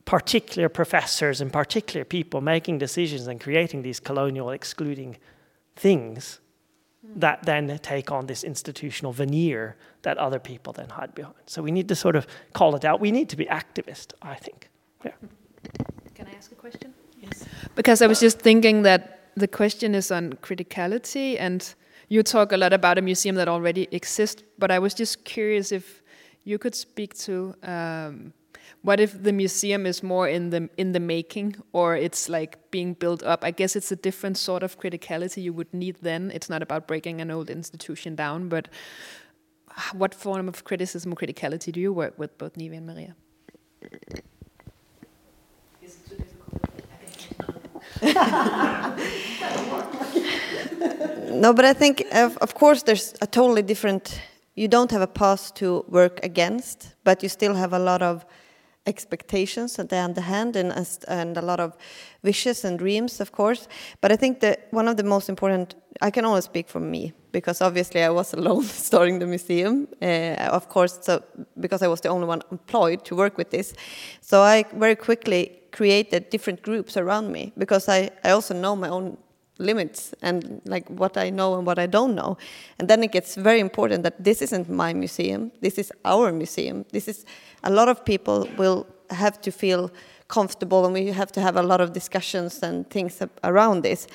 particular 0.04 0.68
professors 0.68 1.40
and 1.40 1.52
particular 1.52 2.04
people 2.04 2.40
making 2.40 2.78
decisions 2.78 3.26
and 3.26 3.40
creating 3.40 3.82
these 3.82 4.00
colonial 4.00 4.50
excluding 4.50 5.16
things 5.76 6.40
that 7.16 7.44
then 7.44 7.78
take 7.82 8.10
on 8.10 8.26
this 8.26 8.44
institutional 8.44 9.12
veneer 9.12 9.76
that 10.02 10.16
other 10.18 10.38
people 10.38 10.72
then 10.72 10.88
hide 10.88 11.14
behind. 11.14 11.34
So 11.46 11.62
we 11.62 11.70
need 11.70 11.88
to 11.88 11.94
sort 11.94 12.16
of 12.16 12.26
call 12.52 12.74
it 12.76 12.84
out. 12.84 13.00
We 13.00 13.10
need 13.10 13.28
to 13.30 13.36
be 13.36 13.46
activist, 13.46 14.12
I 14.22 14.34
think. 14.34 14.70
Yeah. 15.04 15.12
Can 16.14 16.26
I 16.26 16.36
ask 16.36 16.50
a 16.52 16.54
question? 16.54 16.94
Yes. 17.20 17.44
Because 17.74 18.02
I 18.02 18.06
was 18.06 18.20
just 18.20 18.38
thinking 18.40 18.82
that 18.82 19.30
the 19.36 19.48
question 19.48 19.94
is 19.94 20.10
on 20.10 20.34
criticality 20.34 21.36
and 21.38 21.74
you 22.08 22.22
talk 22.22 22.52
a 22.52 22.56
lot 22.56 22.72
about 22.72 22.98
a 22.98 23.02
museum 23.02 23.36
that 23.36 23.48
already 23.48 23.88
exists, 23.90 24.42
but 24.58 24.70
I 24.70 24.78
was 24.78 24.94
just 24.94 25.24
curious 25.24 25.72
if 25.72 26.02
you 26.44 26.58
could 26.58 26.74
speak 26.74 27.14
to 27.14 27.54
um, 27.62 28.32
what 28.84 29.00
if 29.00 29.22
the 29.22 29.32
museum 29.32 29.86
is 29.86 30.02
more 30.02 30.28
in 30.28 30.50
the 30.50 30.68
in 30.76 30.92
the 30.92 31.00
making 31.00 31.56
or 31.72 31.96
it's 31.96 32.28
like 32.28 32.70
being 32.70 32.92
built 32.92 33.22
up? 33.22 33.42
I 33.42 33.50
guess 33.50 33.76
it's 33.76 33.90
a 33.90 33.96
different 33.96 34.36
sort 34.36 34.62
of 34.62 34.78
criticality 34.78 35.42
you 35.42 35.54
would 35.54 35.72
need 35.72 35.96
then. 36.02 36.30
It's 36.34 36.50
not 36.50 36.62
about 36.62 36.86
breaking 36.86 37.22
an 37.22 37.30
old 37.30 37.48
institution 37.48 38.14
down 38.14 38.48
but 38.50 38.68
what 39.92 40.14
form 40.14 40.48
of 40.48 40.64
criticism 40.64 41.12
or 41.12 41.16
criticality 41.16 41.72
do 41.72 41.80
you 41.80 41.92
work 41.92 42.18
with 42.18 42.36
both 42.36 42.54
Nivi 42.54 42.76
and 42.76 42.86
maria? 42.86 43.14
No 51.30 51.52
but 51.52 51.64
i 51.64 51.72
think 51.72 52.04
of, 52.12 52.36
of 52.38 52.54
course 52.54 52.82
there's 52.82 53.14
a 53.22 53.26
totally 53.26 53.62
different 53.62 54.20
you 54.54 54.68
don't 54.68 54.90
have 54.90 55.02
a 55.02 55.06
past 55.06 55.56
to 55.56 55.84
work 55.88 56.20
against 56.22 56.94
but 57.02 57.22
you 57.22 57.28
still 57.28 57.54
have 57.54 57.72
a 57.72 57.78
lot 57.78 58.02
of 58.02 58.24
expectations 58.86 59.78
at 59.78 59.88
the 59.88 59.96
other 59.96 60.20
hand 60.20 60.56
and, 60.56 60.72
and 61.08 61.36
a 61.36 61.42
lot 61.42 61.60
of 61.60 61.76
wishes 62.22 62.64
and 62.64 62.78
dreams 62.78 63.20
of 63.20 63.32
course 63.32 63.66
but 64.00 64.12
i 64.12 64.16
think 64.16 64.40
that 64.40 64.68
one 64.70 64.88
of 64.88 64.96
the 64.96 65.02
most 65.02 65.28
important 65.28 65.74
i 66.02 66.10
can 66.10 66.24
only 66.24 66.42
speak 66.42 66.68
for 66.68 66.80
me 66.80 67.12
because 67.32 67.62
obviously 67.62 68.02
i 68.02 68.10
was 68.10 68.34
alone 68.38 68.62
starting 68.62 69.18
the 69.18 69.26
museum 69.26 69.88
uh, 70.02 70.56
of 70.58 70.68
course 70.68 70.98
so 71.00 71.22
because 71.60 71.82
i 71.82 71.88
was 71.88 72.00
the 72.02 72.08
only 72.08 72.26
one 72.26 72.42
employed 72.50 73.04
to 73.04 73.16
work 73.16 73.38
with 73.38 73.50
this 73.50 73.74
so 74.20 74.42
i 74.42 74.64
very 74.74 74.96
quickly 74.96 75.60
created 75.72 76.28
different 76.30 76.62
groups 76.62 76.96
around 76.96 77.32
me 77.32 77.52
because 77.56 77.88
i, 77.88 78.10
I 78.22 78.30
also 78.30 78.54
know 78.54 78.76
my 78.76 78.88
own 78.88 79.16
limits 79.58 80.14
and 80.22 80.60
like 80.64 80.88
what 80.88 81.16
I 81.16 81.30
know 81.30 81.54
and 81.54 81.66
what 81.66 81.78
I 81.78 81.86
don't 81.86 82.14
know. 82.14 82.36
And 82.78 82.88
then 82.88 83.02
it 83.02 83.12
gets 83.12 83.36
very 83.36 83.60
important 83.60 84.02
that 84.02 84.22
this 84.22 84.42
isn't 84.42 84.68
my 84.68 84.92
museum, 84.92 85.52
this 85.60 85.78
is 85.78 85.92
our 86.04 86.32
museum. 86.32 86.84
This 86.90 87.08
is 87.08 87.24
a 87.64 87.70
lot 87.70 87.88
of 87.88 88.04
people 88.04 88.48
will 88.56 88.86
have 89.10 89.40
to 89.40 89.50
feel 89.50 89.90
comfortable 90.28 90.84
and 90.84 90.94
we 90.94 91.06
have 91.06 91.30
to 91.32 91.40
have 91.40 91.56
a 91.56 91.62
lot 91.62 91.80
of 91.80 91.92
discussions 91.92 92.62
and 92.62 92.88
things 92.88 93.22
around 93.42 93.82
this. 93.82 94.06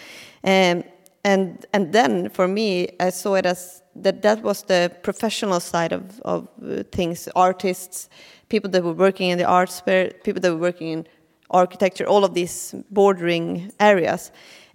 Um, 0.43 0.83
and 1.23 1.65
and 1.73 1.91
then 1.91 2.29
for 2.29 2.47
me 2.47 2.87
I 2.99 3.09
saw 3.11 3.35
it 3.35 3.45
as 3.45 3.83
that 3.95 4.21
that 4.21 4.41
was 4.41 4.63
the 4.63 4.91
professional 5.03 5.59
side 5.59 5.91
of, 5.91 6.19
of 6.21 6.47
uh, 6.63 6.83
things, 6.91 7.27
artists, 7.35 8.09
people 8.47 8.69
that 8.71 8.83
were 8.83 8.93
working 8.93 9.29
in 9.29 9.37
the 9.37 9.45
arts, 9.45 9.81
people 10.23 10.41
that 10.41 10.51
were 10.51 10.61
working 10.69 10.87
in 10.87 11.07
architecture, 11.49 12.05
all 12.05 12.23
of 12.23 12.33
these 12.33 12.73
bordering 12.89 13.71
areas 13.79 14.31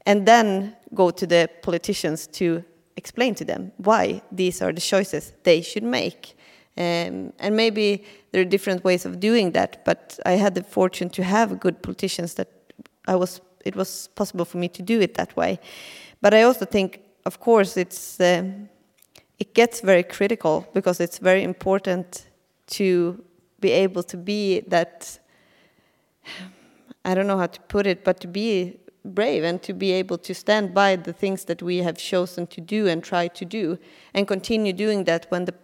and 0.07 0.27
then 0.27 0.77
go 0.95 1.11
to 1.11 1.27
the 1.27 1.49
politicians 1.63 2.27
to 2.27 2.63
explain 2.97 3.35
to 3.35 3.45
them 3.45 3.73
why 3.79 4.23
these 4.31 4.63
are 4.63 4.73
the 4.73 4.81
choices 4.81 5.33
they 5.43 5.61
should 5.61 5.83
make. 5.83 6.37
Um, 6.77 7.33
and 7.39 7.55
maybe 7.57 8.05
there 8.33 8.43
are 8.43 8.45
different 8.45 8.83
ways 8.83 9.07
of 9.07 9.21
doing 9.21 9.53
that, 9.53 9.85
but 9.85 10.19
I 10.27 10.33
had 10.33 10.55
the 10.55 10.65
fortune 10.65 11.09
to 11.11 11.23
have 11.23 11.61
good 11.61 11.83
politicians 11.83 12.35
that 12.35 12.49
I 13.07 13.15
was. 13.15 13.41
It 13.65 13.77
was 13.77 14.09
possible 14.15 14.45
for 14.45 14.59
me 14.59 14.69
to 14.69 14.83
do 14.83 15.01
it 15.01 15.15
that 15.15 15.37
way. 15.37 15.59
But 16.21 16.35
I 16.35 16.43
also 16.43 16.65
think, 16.67 17.01
of 17.25 17.39
course, 17.39 17.77
it's 17.77 18.21
uh, 18.21 18.43
it 19.39 19.55
gets 19.55 19.81
very 19.81 20.03
critical 20.03 20.67
because 20.75 21.01
it's 21.01 21.19
very 21.19 21.45
important 21.45 22.27
to 22.67 23.23
be 23.61 23.71
able 23.71 24.03
to 24.03 24.17
be 24.17 24.61
that. 24.69 25.19
I 27.07 27.15
don't 27.15 27.27
know 27.27 27.37
how 27.37 27.49
to 27.49 27.61
put 27.61 27.87
it, 27.87 28.03
but 28.03 28.19
to 28.21 28.27
be 28.27 28.79
brave 29.05 29.45
and 29.45 29.63
to 29.63 29.75
be 29.75 29.93
able 29.93 30.17
to 30.17 30.35
stand 30.35 30.73
by 30.73 30.97
the 30.97 31.13
things 31.13 31.45
that 31.45 31.63
we 31.63 31.79
have 31.79 31.99
chosen 31.99 32.47
to 32.47 32.61
do 32.61 32.89
and 32.89 33.05
try 33.05 33.29
to 33.29 33.45
do 33.45 33.79
and 34.15 34.27
continue 34.27 34.73
doing 34.73 35.05
that 35.05 35.27
when 35.29 35.45
the 35.45 35.55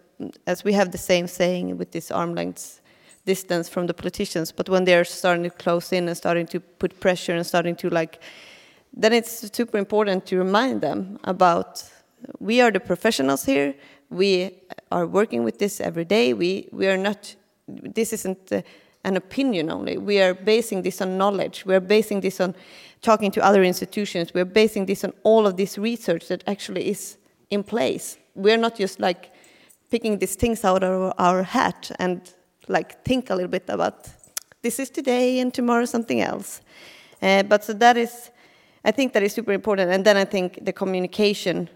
as 0.47 0.63
we 0.63 0.73
have 0.73 0.91
the 0.91 0.97
same 0.97 1.27
saying 1.27 1.77
with 1.77 1.91
this 1.91 2.11
arm 2.11 2.35
length 2.35 2.81
distance 3.25 3.69
from 3.69 3.87
the 3.87 3.93
politicians 3.93 4.51
but 4.51 4.67
when 4.69 4.83
they're 4.85 5.05
starting 5.05 5.43
to 5.43 5.49
close 5.49 5.93
in 5.93 6.07
and 6.07 6.17
starting 6.17 6.47
to 6.47 6.59
put 6.59 6.99
pressure 6.99 7.35
and 7.35 7.45
starting 7.45 7.75
to 7.75 7.89
like 7.89 8.19
then 8.93 9.13
it's 9.13 9.49
super 9.55 9.77
important 9.77 10.25
to 10.25 10.37
remind 10.37 10.81
them 10.81 11.19
about 11.23 11.83
we 12.39 12.61
are 12.61 12.71
the 12.71 12.79
professionals 12.79 13.45
here 13.45 13.73
we 14.09 14.51
are 14.91 15.05
working 15.05 15.43
with 15.43 15.59
this 15.59 15.79
every 15.79 16.05
day 16.05 16.33
we 16.33 16.67
we 16.71 16.87
are 16.87 16.97
not 16.97 17.35
this 17.67 18.11
isn't 18.11 18.51
an 19.03 19.15
opinion 19.15 19.69
only 19.69 19.97
we 19.97 20.19
are 20.19 20.33
basing 20.33 20.81
this 20.81 21.01
on 21.01 21.17
knowledge 21.17 21.63
we 21.65 21.75
are 21.75 21.85
basing 21.95 22.21
this 22.21 22.41
on 22.41 22.55
talking 23.01 23.31
to 23.31 23.43
other 23.43 23.63
institutions. 23.63 24.33
We're 24.33 24.45
basing 24.45 24.85
this 24.85 25.03
on 25.03 25.13
all 25.23 25.47
of 25.47 25.57
this 25.57 25.77
research 25.77 26.27
that 26.27 26.43
actually 26.47 26.89
is 26.89 27.17
in 27.49 27.63
place. 27.63 28.17
We're 28.35 28.57
not 28.57 28.75
just 28.75 28.99
like 28.99 29.30
picking 29.91 30.17
these 30.17 30.35
things 30.35 30.65
out 30.65 30.83
of 30.83 31.13
our 31.17 31.43
hat 31.43 31.91
and 31.99 32.33
like 32.67 33.03
think 33.03 33.29
a 33.29 33.35
little 33.35 33.51
bit 33.51 33.65
about 33.67 34.07
this 34.63 34.79
is 34.79 34.89
today 34.89 35.39
and 35.39 35.53
tomorrow 35.53 35.85
something 35.85 36.21
else. 36.21 36.61
Uh, 37.21 37.43
but 37.43 37.63
so 37.63 37.73
that 37.73 37.97
is, 37.97 38.31
I 38.85 38.91
think 38.91 39.13
that 39.13 39.23
is 39.23 39.33
super 39.33 39.51
important. 39.51 39.91
And 39.91 40.05
then 40.05 40.17
I 40.17 40.25
think 40.25 40.63
the 40.65 40.73
communication 40.73 41.69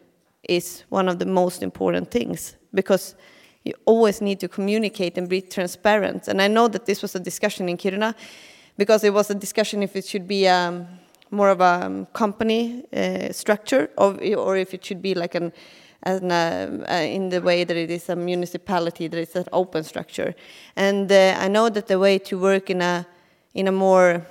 is 0.48 0.84
one 0.90 1.10
of 1.10 1.20
the 1.20 1.26
most 1.26 1.62
important 1.62 2.10
things 2.10 2.56
because 2.74 3.16
you 3.64 3.74
always 3.86 4.22
need 4.22 4.40
to 4.40 4.48
communicate 4.48 5.18
and 5.18 5.28
be 5.28 5.42
transparent. 5.42 6.28
And 6.28 6.42
I 6.42 6.48
know 6.48 6.68
that 6.68 6.86
this 6.86 7.02
was 7.02 7.16
a 7.16 7.20
discussion 7.20 7.68
in 7.68 7.78
Kiruna 7.78 8.14
because 8.78 9.04
it 9.04 9.14
was 9.14 9.30
a 9.30 9.36
discussion 9.36 9.84
if 9.84 9.96
it 9.96 10.06
should 10.06 10.28
be 10.28 10.48
um, 10.48 10.88
more 11.32 11.50
of 11.50 11.62
a 11.62 11.86
um, 11.86 12.06
company 12.14 12.86
uh, 12.94 13.32
structure, 13.32 13.90
of, 13.98 14.20
or 14.38 14.56
if 14.56 14.74
it 14.74 14.86
should 14.86 15.02
be 15.02 15.16
like 15.16 15.34
an, 15.34 15.52
an 16.06 16.32
uh, 16.32 16.86
uh, 16.90 16.94
in 16.94 17.30
the 17.30 17.42
way 17.42 17.64
that 17.64 17.76
it 17.76 17.90
is 17.90 18.10
a 18.10 18.16
municipality, 18.16 19.08
that 19.08 19.20
it's 19.20 19.36
an 19.36 19.46
open 19.52 19.84
structure. 19.84 20.36
And 20.76 21.12
uh, 21.12 21.36
I 21.40 21.48
know 21.48 21.70
that 21.70 21.88
the 21.88 22.00
way 22.00 22.20
to 22.20 22.38
work 22.38 22.70
in 22.70 22.82
a 22.82 23.06
in 23.54 23.68
a 23.68 23.72
more 23.72 24.26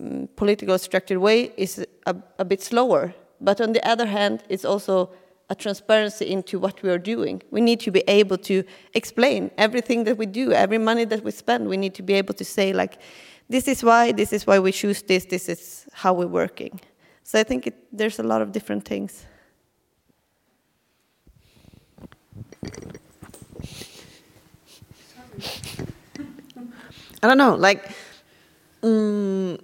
mm, 0.00 0.28
political 0.36 0.78
structured 0.78 1.18
way 1.18 1.52
is 1.56 1.86
a, 2.06 2.16
a 2.38 2.44
bit 2.44 2.62
slower. 2.62 3.14
But 3.40 3.60
on 3.60 3.72
the 3.72 3.86
other 3.86 4.06
hand, 4.06 4.42
it's 4.48 4.64
also 4.64 5.10
a 5.48 5.54
transparency 5.54 6.26
into 6.26 6.58
what 6.58 6.82
we 6.82 6.90
are 6.90 6.98
doing. 6.98 7.42
We 7.50 7.60
need 7.60 7.80
to 7.80 7.90
be 7.90 8.02
able 8.08 8.38
to 8.38 8.64
explain 8.94 9.50
everything 9.58 10.04
that 10.04 10.16
we 10.16 10.26
do, 10.26 10.52
every 10.52 10.78
money 10.78 11.04
that 11.04 11.22
we 11.22 11.30
spend. 11.30 11.68
We 11.68 11.76
need 11.76 11.94
to 11.94 12.02
be 12.02 12.14
able 12.14 12.34
to 12.34 12.44
say, 12.44 12.72
like, 12.72 12.98
this 13.48 13.68
is 13.68 13.84
why, 13.84 14.12
this 14.12 14.32
is 14.32 14.46
why 14.46 14.58
we 14.58 14.72
choose 14.72 15.02
this, 15.02 15.24
this 15.26 15.48
is 15.48 15.86
how 15.92 16.14
we're 16.14 16.26
working. 16.26 16.80
So 17.22 17.38
I 17.38 17.44
think 17.44 17.66
it, 17.66 17.74
there's 17.92 18.18
a 18.18 18.24
lot 18.24 18.42
of 18.42 18.50
different 18.50 18.84
things. 18.84 19.24
I 27.22 27.28
don't 27.28 27.38
know, 27.38 27.54
like, 27.54 27.90
mm, 28.82 29.60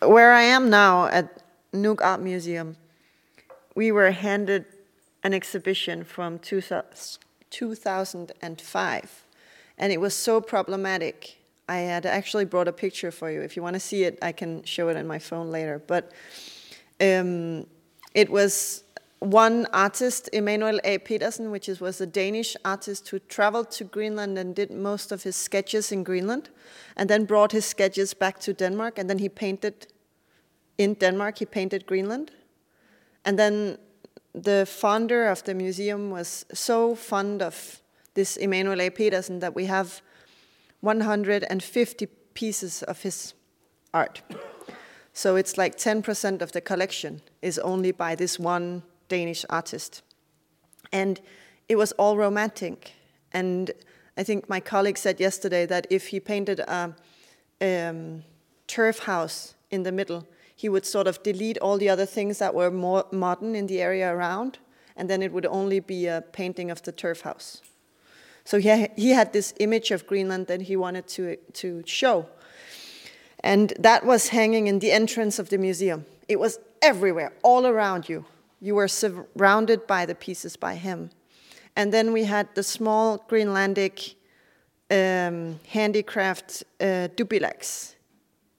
where 0.00 0.32
I 0.32 0.42
am 0.42 0.70
now 0.70 1.06
at 1.06 1.42
Nuuk 1.72 2.00
Art 2.00 2.20
Museum, 2.20 2.76
we 3.74 3.92
were 3.92 4.10
handed 4.10 4.64
an 5.22 5.34
exhibition 5.34 6.04
from 6.04 6.38
two, 6.38 6.62
2005, 7.50 9.24
and 9.78 9.92
it 9.92 10.00
was 10.00 10.14
so 10.14 10.40
problematic. 10.40 11.38
I 11.68 11.78
had 11.78 12.06
actually 12.06 12.44
brought 12.44 12.68
a 12.68 12.72
picture 12.72 13.10
for 13.10 13.30
you. 13.30 13.42
If 13.42 13.56
you 13.56 13.62
want 13.62 13.74
to 13.74 13.80
see 13.80 14.04
it, 14.04 14.18
I 14.22 14.32
can 14.32 14.62
show 14.64 14.88
it 14.88 14.96
on 14.96 15.06
my 15.06 15.18
phone 15.18 15.50
later. 15.50 15.82
But 15.86 16.12
um, 17.00 17.66
it 18.14 18.30
was 18.30 18.84
one 19.30 19.66
artist, 19.72 20.28
Emanuel 20.32 20.80
A. 20.84 20.98
Petersen, 20.98 21.50
which 21.50 21.68
is, 21.68 21.80
was 21.80 22.00
a 22.00 22.06
Danish 22.06 22.56
artist 22.64 23.08
who 23.08 23.18
traveled 23.18 23.70
to 23.72 23.84
Greenland 23.84 24.38
and 24.38 24.54
did 24.54 24.70
most 24.70 25.12
of 25.12 25.22
his 25.22 25.36
sketches 25.36 25.92
in 25.92 26.04
Greenland, 26.04 26.48
and 26.96 27.10
then 27.10 27.24
brought 27.24 27.52
his 27.52 27.64
sketches 27.64 28.14
back 28.14 28.38
to 28.40 28.52
Denmark, 28.52 28.98
and 28.98 29.10
then 29.10 29.18
he 29.18 29.28
painted 29.28 29.88
in 30.78 30.94
Denmark, 30.94 31.38
he 31.38 31.46
painted 31.46 31.86
Greenland. 31.86 32.30
And 33.24 33.38
then 33.38 33.78
the 34.34 34.66
founder 34.66 35.26
of 35.26 35.42
the 35.44 35.54
museum 35.54 36.10
was 36.10 36.44
so 36.52 36.94
fond 36.94 37.42
of 37.42 37.80
this 38.14 38.36
Emanuel 38.36 38.80
A. 38.80 38.90
Petersen 38.90 39.40
that 39.40 39.54
we 39.54 39.66
have 39.66 40.02
150 40.80 42.06
pieces 42.34 42.82
of 42.82 43.02
his 43.02 43.34
art. 43.94 44.22
So 45.12 45.36
it's 45.36 45.56
like 45.56 45.76
10% 45.76 46.42
of 46.42 46.52
the 46.52 46.60
collection 46.60 47.22
is 47.40 47.58
only 47.58 47.90
by 47.90 48.14
this 48.14 48.38
one 48.38 48.82
Danish 49.08 49.44
artist. 49.50 50.02
And 50.92 51.20
it 51.68 51.76
was 51.76 51.92
all 51.92 52.16
romantic. 52.16 52.92
And 53.32 53.70
I 54.16 54.22
think 54.22 54.48
my 54.48 54.60
colleague 54.60 54.98
said 54.98 55.20
yesterday 55.20 55.66
that 55.66 55.86
if 55.90 56.08
he 56.08 56.20
painted 56.20 56.60
a 56.60 56.94
um, 57.60 58.22
turf 58.66 59.00
house 59.00 59.54
in 59.70 59.82
the 59.82 59.92
middle, 59.92 60.26
he 60.54 60.68
would 60.68 60.86
sort 60.86 61.06
of 61.06 61.22
delete 61.22 61.58
all 61.58 61.76
the 61.76 61.88
other 61.88 62.06
things 62.06 62.38
that 62.38 62.54
were 62.54 62.70
more 62.70 63.04
modern 63.12 63.54
in 63.54 63.66
the 63.66 63.82
area 63.82 64.12
around, 64.12 64.58
and 64.96 65.10
then 65.10 65.22
it 65.22 65.32
would 65.32 65.44
only 65.46 65.80
be 65.80 66.06
a 66.06 66.22
painting 66.32 66.70
of 66.70 66.82
the 66.82 66.92
turf 66.92 67.20
house. 67.20 67.60
So 68.44 68.58
he, 68.58 68.88
he 68.96 69.10
had 69.10 69.32
this 69.32 69.52
image 69.60 69.90
of 69.90 70.06
Greenland 70.06 70.46
that 70.46 70.62
he 70.62 70.76
wanted 70.76 71.08
to, 71.08 71.36
to 71.54 71.82
show. 71.84 72.26
And 73.40 73.72
that 73.78 74.06
was 74.06 74.28
hanging 74.28 74.66
in 74.66 74.78
the 74.78 74.92
entrance 74.92 75.38
of 75.38 75.50
the 75.50 75.58
museum. 75.58 76.06
It 76.28 76.40
was 76.40 76.58
everywhere, 76.80 77.32
all 77.42 77.66
around 77.66 78.08
you. 78.08 78.24
You 78.60 78.74
were 78.74 78.88
surrounded 78.88 79.86
by 79.86 80.06
the 80.06 80.14
pieces 80.14 80.56
by 80.56 80.76
him. 80.76 81.10
And 81.74 81.92
then 81.92 82.12
we 82.12 82.24
had 82.24 82.54
the 82.54 82.62
small 82.62 83.18
Greenlandic 83.28 84.14
um, 84.90 85.60
handicraft 85.68 86.64
uh, 86.80 87.08
tupilaks, 87.16 87.94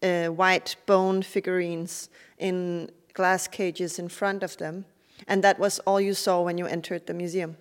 uh, 0.03 0.27
white 0.27 0.75
bone 0.85 1.23
figurines 1.23 2.09
in 2.37 2.91
glass 3.13 3.47
cages 3.47 3.97
in 3.97 4.07
front 4.09 4.43
of 4.43 4.57
them. 4.57 4.85
And 5.27 5.43
that 5.43 5.57
was 5.57 5.79
all 5.79 5.99
you 5.99 6.13
saw 6.13 6.41
when 6.41 6.57
you 6.59 6.67
entered 6.67 7.07
the 7.07 7.13
museum. 7.13 7.57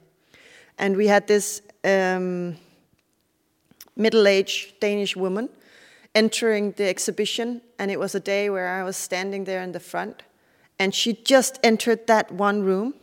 And 0.78 0.96
we 0.96 1.06
had 1.06 1.26
this 1.26 1.62
um, 1.84 2.56
middle 3.96 4.28
aged 4.28 4.78
Danish 4.80 5.16
woman 5.16 5.48
entering 6.14 6.72
the 6.72 6.88
exhibition, 6.88 7.60
and 7.78 7.90
it 7.90 7.98
was 7.98 8.14
a 8.14 8.20
day 8.20 8.50
where 8.50 8.68
I 8.68 8.82
was 8.82 8.96
standing 8.96 9.44
there 9.44 9.62
in 9.62 9.72
the 9.72 9.80
front 9.80 10.22
and 10.78 10.94
she 10.94 11.14
just 11.14 11.58
entered 11.62 12.06
that 12.06 12.30
one 12.30 12.62
room 12.62 12.94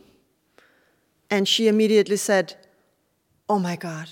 and 1.30 1.48
she 1.48 1.68
immediately 1.68 2.16
said, 2.16 2.54
Oh 3.48 3.58
my 3.58 3.76
God, 3.76 4.10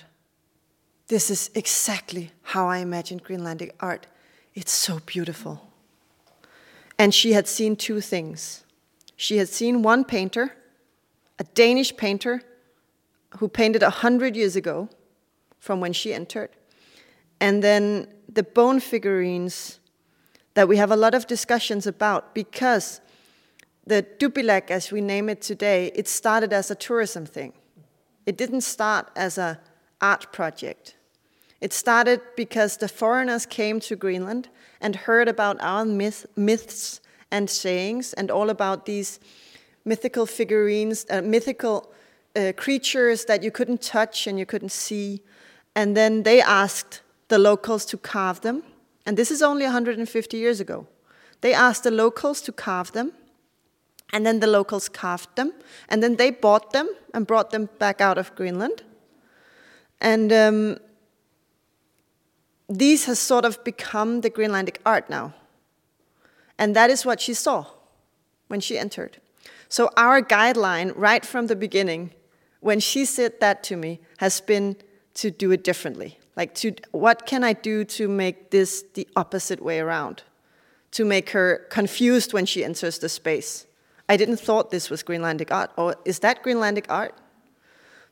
this 1.09 1.31
is 1.31 1.51
exactly 1.55 2.33
how 2.43 2.69
I 2.69 2.79
imagined 2.79 3.25
Greenlandic 3.25 3.73
art. 3.81 4.07
It's 4.55 4.73
so 4.73 5.01
beautiful. 5.07 5.69
And 6.99 7.15
she 7.15 7.33
had 7.33 7.49
seen 7.49 7.77
two 7.77 8.01
things. 8.01 8.65
She 9.17 9.39
had 9.39 9.49
seen 9.49 9.83
one 9.83 10.05
painter, 10.05 10.57
a 11.39 11.45
Danish 11.45 11.97
painter, 11.97 12.43
who 13.39 13.49
painted 13.49 13.83
a 13.83 13.91
hundred 13.91 14.37
years 14.37 14.57
ago 14.57 14.89
from 15.59 15.81
when 15.81 15.93
she 15.93 16.13
entered. 16.13 16.51
And 17.41 17.63
then 17.63 18.09
the 18.29 18.43
bone 18.43 18.81
figurines 18.81 19.79
that 20.55 20.69
we 20.69 20.77
have 20.77 20.91
a 20.91 20.97
lot 20.97 21.15
of 21.15 21.27
discussions 21.27 21.87
about 21.87 22.35
because 22.35 23.01
the 23.87 24.03
Tupilak, 24.03 24.71
as 24.71 24.93
we 24.93 25.01
name 25.01 25.29
it 25.29 25.43
today, 25.43 25.91
it 25.95 26.07
started 26.07 26.53
as 26.53 26.71
a 26.71 26.75
tourism 26.75 27.27
thing. 27.27 27.53
It 28.27 28.37
didn't 28.37 28.61
start 28.61 29.11
as 29.17 29.39
an 29.39 29.59
art 30.01 30.33
project. 30.33 30.97
It 31.61 31.73
started 31.73 32.21
because 32.37 32.77
the 32.77 32.89
foreigners 32.89 33.47
came 33.47 33.81
to 33.81 33.97
Greenland 33.97 34.49
and 34.81 34.95
heard 34.95 35.29
about 35.29 35.61
our 35.61 35.85
myth, 35.85 36.27
myths 36.37 37.01
and 37.31 37.49
sayings 37.49 38.13
and 38.13 38.31
all 38.31 38.51
about 38.51 38.87
these 38.87 39.19
mythical 39.85 40.27
figurines, 40.27 41.07
uh, 41.11 41.23
mythical 41.23 41.93
uh, 42.37 42.53
creatures 42.57 43.25
that 43.25 43.43
you 43.43 43.51
couldn't 43.51 43.83
touch 43.83 44.27
and 44.27 44.39
you 44.39 44.47
couldn't 44.47 44.73
see. 44.73 45.23
And 45.75 45.97
then 45.97 46.23
they 46.23 46.41
asked 46.41 47.03
the 47.29 47.39
locals 47.39 47.85
to 47.87 47.97
carve 47.97 48.41
them. 48.43 48.63
And 49.07 49.17
this 49.17 49.31
is 49.31 49.43
only 49.43 49.65
150 49.65 50.37
years 50.37 50.61
ago. 50.61 50.87
They 51.41 51.53
asked 51.53 51.83
the 51.83 51.91
locals 51.91 52.41
to 52.43 52.53
carve 52.53 52.93
them 52.93 53.13
and 54.13 54.27
then 54.27 54.41
the 54.41 54.47
locals 54.47 54.89
carved 54.89 55.35
them, 55.37 55.53
and 55.89 56.03
then 56.03 56.17
they 56.17 56.31
bought 56.31 56.73
them 56.73 56.89
and 57.15 57.27
brought 57.27 57.51
them 57.51 57.69
back 57.79 58.01
out 58.01 58.19
of 58.19 58.35
Greenland. 58.35 58.83
And 60.01 60.33
um, 60.33 60.79
these 62.69 63.07
has 63.07 63.19
sort 63.19 63.45
of 63.45 63.63
become 63.65 64.21
the 64.21 64.31
Greenlandic 64.31 64.77
art 64.85 65.09
now. 65.09 65.33
And 66.59 66.77
that 66.77 66.91
is 66.91 67.07
what 67.07 67.21
she 67.21 67.35
saw 67.35 67.67
when 68.49 68.61
she 68.61 68.79
entered. 68.79 69.19
So 69.69 69.91
our 69.97 70.21
guideline 70.21 70.93
right 70.95 71.25
from 71.25 71.47
the 71.47 71.57
beginning, 71.57 72.11
when 72.61 72.81
she 72.81 73.07
said 73.07 73.41
that 73.41 73.63
to 73.65 73.77
me, 73.77 74.01
has 74.19 74.41
been 74.41 74.77
to 75.15 75.31
do 75.31 75.51
it 75.51 75.65
differently. 75.65 76.19
Like, 76.37 76.55
to, 76.57 76.75
what 76.93 77.27
can 77.27 77.45
I 77.45 77.55
do 77.55 77.85
to 77.85 78.09
make 78.09 78.51
this 78.51 78.85
the 78.95 79.09
opposite 79.17 79.63
way 79.63 79.81
around? 79.81 80.23
To 80.93 81.05
make 81.05 81.31
her 81.31 81.67
confused 81.71 82.33
when 82.33 82.45
she 82.45 82.65
enters 82.65 82.99
the 82.99 83.09
space 83.09 83.67
I 84.13 84.17
didn't 84.19 84.41
thought 84.41 84.71
this 84.71 84.91
was 84.91 85.03
Greenlandic 85.03 85.51
art. 85.51 85.71
Or 85.79 85.95
is 86.05 86.19
that 86.19 86.43
Greenlandic 86.45 86.85
art? 86.91 87.15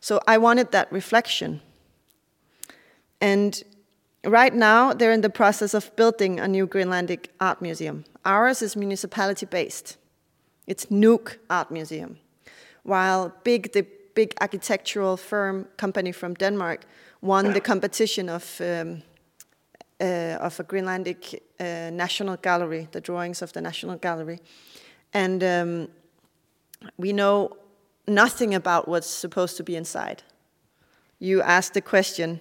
So 0.01 0.18
I 0.26 0.38
wanted 0.38 0.72
that 0.72 0.90
reflection. 0.90 1.61
And 3.20 3.62
right 4.24 4.55
now, 4.55 4.94
they're 4.94 5.12
in 5.12 5.20
the 5.20 5.28
process 5.42 5.74
of 5.74 5.94
building 5.96 6.40
a 6.40 6.48
new 6.48 6.66
Greenlandic 6.66 7.26
art 7.38 7.61
museum. 7.61 8.05
Ours 8.24 8.62
is 8.62 8.76
municipality 8.76 9.44
based. 9.44 9.98
It's 10.66 10.86
Nuuk 10.86 11.36
Art 11.51 11.70
Museum. 11.70 12.16
While 12.82 13.34
Big, 13.44 13.72
the 13.74 13.86
big 14.14 14.32
architectural 14.40 15.18
firm 15.18 15.66
company 15.76 16.12
from 16.12 16.32
Denmark, 16.32 16.86
won 17.20 17.53
the 17.53 17.61
competition 17.61 18.30
of, 18.30 18.59
um, 18.61 19.03
uh, 20.01 20.46
of 20.46 20.59
a 20.61 20.64
Greenlandic 20.64 21.40
uh, 21.61 21.90
National 21.92 22.38
Gallery, 22.38 22.88
the 22.92 23.03
drawings 23.03 23.42
of 23.42 23.53
the 23.53 23.61
National 23.61 23.96
Gallery. 23.96 24.40
And 25.12 25.42
um, 25.42 25.88
we 26.96 27.12
know 27.12 27.56
nothing 28.06 28.54
about 28.54 28.88
what's 28.88 29.08
supposed 29.08 29.56
to 29.56 29.62
be 29.62 29.76
inside. 29.76 30.22
You 31.18 31.42
asked 31.42 31.74
the 31.74 31.80
question, 31.80 32.40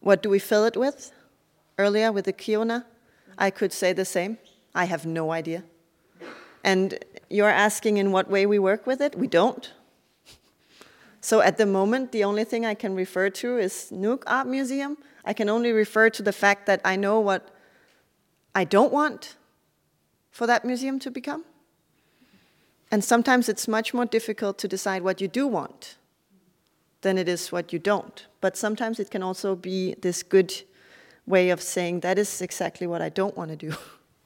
what 0.00 0.22
do 0.22 0.28
we 0.28 0.38
fill 0.38 0.64
it 0.64 0.76
with? 0.76 1.12
Earlier 1.78 2.12
with 2.12 2.26
the 2.26 2.32
Kiona, 2.32 2.84
I 3.38 3.50
could 3.50 3.72
say 3.72 3.92
the 3.92 4.04
same. 4.04 4.38
I 4.74 4.84
have 4.84 5.06
no 5.06 5.32
idea. 5.32 5.64
And 6.64 6.98
you're 7.30 7.48
asking 7.48 7.96
in 7.96 8.12
what 8.12 8.28
way 8.28 8.46
we 8.46 8.58
work 8.58 8.86
with 8.86 9.00
it? 9.00 9.16
We 9.16 9.26
don't. 9.26 9.72
So 11.20 11.40
at 11.40 11.56
the 11.56 11.66
moment, 11.66 12.12
the 12.12 12.24
only 12.24 12.44
thing 12.44 12.66
I 12.66 12.74
can 12.74 12.94
refer 12.94 13.30
to 13.30 13.56
is 13.56 13.90
Nuuk 13.92 14.24
Art 14.26 14.46
Museum. 14.46 14.98
I 15.24 15.32
can 15.32 15.48
only 15.48 15.72
refer 15.72 16.10
to 16.10 16.22
the 16.22 16.32
fact 16.32 16.66
that 16.66 16.80
I 16.84 16.96
know 16.96 17.20
what 17.20 17.48
I 18.54 18.64
don't 18.64 18.92
want 18.92 19.36
for 20.30 20.46
that 20.46 20.64
museum 20.64 20.98
to 20.98 21.10
become. 21.10 21.44
And 22.92 23.02
sometimes 23.02 23.48
it's 23.48 23.66
much 23.66 23.94
more 23.94 24.04
difficult 24.04 24.58
to 24.58 24.68
decide 24.68 25.02
what 25.02 25.18
you 25.22 25.26
do 25.26 25.46
want 25.46 25.96
than 27.00 27.16
it 27.16 27.26
is 27.26 27.50
what 27.50 27.72
you 27.72 27.78
don't. 27.78 28.26
But 28.42 28.54
sometimes 28.54 29.00
it 29.00 29.10
can 29.10 29.22
also 29.22 29.56
be 29.56 29.94
this 30.02 30.22
good 30.22 30.52
way 31.26 31.48
of 31.48 31.62
saying 31.62 32.00
that 32.00 32.18
is 32.18 32.42
exactly 32.42 32.86
what 32.86 33.00
I 33.00 33.08
don't 33.08 33.34
want 33.34 33.50
to 33.50 33.56
do. 33.56 33.74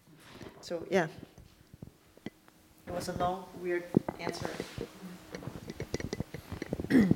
so 0.61 0.85
yeah, 0.91 1.07
it 2.25 2.93
was 2.93 3.09
a 3.09 3.13
long, 3.13 3.45
weird 3.63 3.85
answer. 4.19 4.51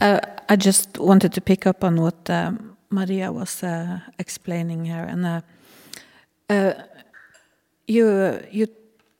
uh, 0.00 0.20
I 0.48 0.54
just 0.54 0.98
wanted 0.98 1.32
to 1.32 1.40
pick 1.40 1.66
up 1.66 1.82
on 1.82 2.00
what 2.00 2.30
um, 2.30 2.76
Maria 2.90 3.32
was 3.32 3.64
uh, 3.64 3.98
explaining 4.20 4.84
here, 4.84 5.04
and 5.04 5.26
uh, 5.26 5.40
uh 6.48 6.74
you 7.88 8.40
you 8.52 8.68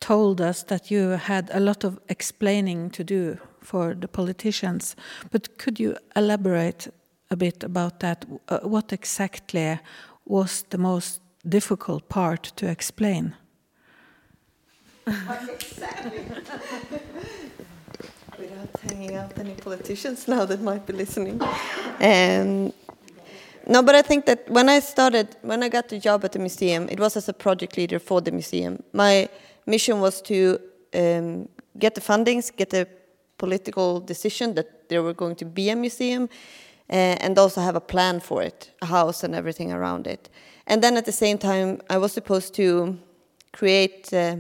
told 0.00 0.40
us 0.40 0.62
that 0.64 0.90
you 0.90 1.10
had 1.10 1.50
a 1.52 1.60
lot 1.60 1.84
of 1.84 1.98
explaining 2.08 2.90
to 2.90 3.04
do 3.04 3.38
for 3.60 3.94
the 3.94 4.08
politicians, 4.08 4.96
but 5.30 5.58
could 5.58 5.80
you 5.80 5.96
elaborate 6.14 6.88
a 7.30 7.36
bit 7.36 7.64
about 7.64 8.00
that? 8.00 8.24
Uh, 8.48 8.58
what 8.60 8.92
exactly 8.92 9.78
was 10.24 10.64
the 10.70 10.78
most 10.78 11.20
difficult 11.48 12.08
part 12.08 12.52
to 12.56 12.68
explain? 12.68 13.34
Without 18.38 18.80
hanging 18.82 19.14
out 19.14 19.38
any 19.38 19.54
politicians 19.54 20.28
now 20.28 20.44
that 20.44 20.60
might 20.60 20.84
be 20.84 20.92
listening. 20.92 21.40
Um, 22.00 22.72
no, 23.68 23.82
but 23.82 23.94
I 23.94 24.02
think 24.02 24.26
that 24.26 24.48
when 24.48 24.68
I 24.68 24.80
started, 24.80 25.36
when 25.42 25.62
I 25.62 25.68
got 25.68 25.88
the 25.88 25.98
job 25.98 26.24
at 26.24 26.32
the 26.32 26.38
museum, 26.38 26.88
it 26.88 27.00
was 27.00 27.16
as 27.16 27.28
a 27.28 27.32
project 27.32 27.76
leader 27.76 27.98
for 27.98 28.20
the 28.20 28.30
museum. 28.30 28.82
My 28.92 29.28
mission 29.66 30.00
was 30.00 30.22
to 30.22 30.58
um, 30.94 31.48
get 31.78 31.94
the 31.94 32.00
fundings, 32.00 32.54
get 32.56 32.70
the 32.70 32.88
political 33.38 34.00
decision 34.00 34.54
that 34.54 34.88
there 34.88 35.02
were 35.02 35.14
going 35.14 35.36
to 35.36 35.44
be 35.44 35.70
a 35.70 35.76
museum, 35.76 36.28
uh, 36.88 37.16
and 37.20 37.38
also 37.38 37.60
have 37.60 37.76
a 37.76 37.80
plan 37.80 38.20
for 38.20 38.42
it, 38.42 38.70
a 38.80 38.86
house 38.86 39.24
and 39.24 39.34
everything 39.34 39.72
around 39.72 40.06
it. 40.06 40.30
And 40.66 40.82
then 40.82 40.96
at 40.96 41.04
the 41.04 41.12
same 41.12 41.38
time, 41.38 41.80
I 41.90 41.98
was 41.98 42.12
supposed 42.12 42.54
to 42.54 42.98
create 43.52 44.12
uh, 44.12 44.36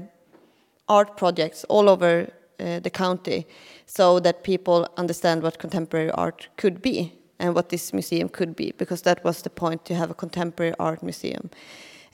art 0.88 1.16
projects 1.16 1.64
all 1.68 1.88
over 1.88 2.28
uh, 2.60 2.80
the 2.80 2.90
county 2.90 3.46
so 3.86 4.20
that 4.20 4.42
people 4.42 4.88
understand 4.96 5.42
what 5.42 5.58
contemporary 5.58 6.10
art 6.12 6.48
could 6.56 6.80
be 6.80 7.12
and 7.38 7.54
what 7.54 7.68
this 7.68 7.92
museum 7.92 8.28
could 8.28 8.56
be, 8.56 8.72
because 8.78 9.02
that 9.02 9.22
was 9.24 9.42
the 9.42 9.50
point 9.50 9.84
to 9.84 9.94
have 9.94 10.10
a 10.10 10.14
contemporary 10.14 10.74
art 10.78 11.02
museum 11.02 11.50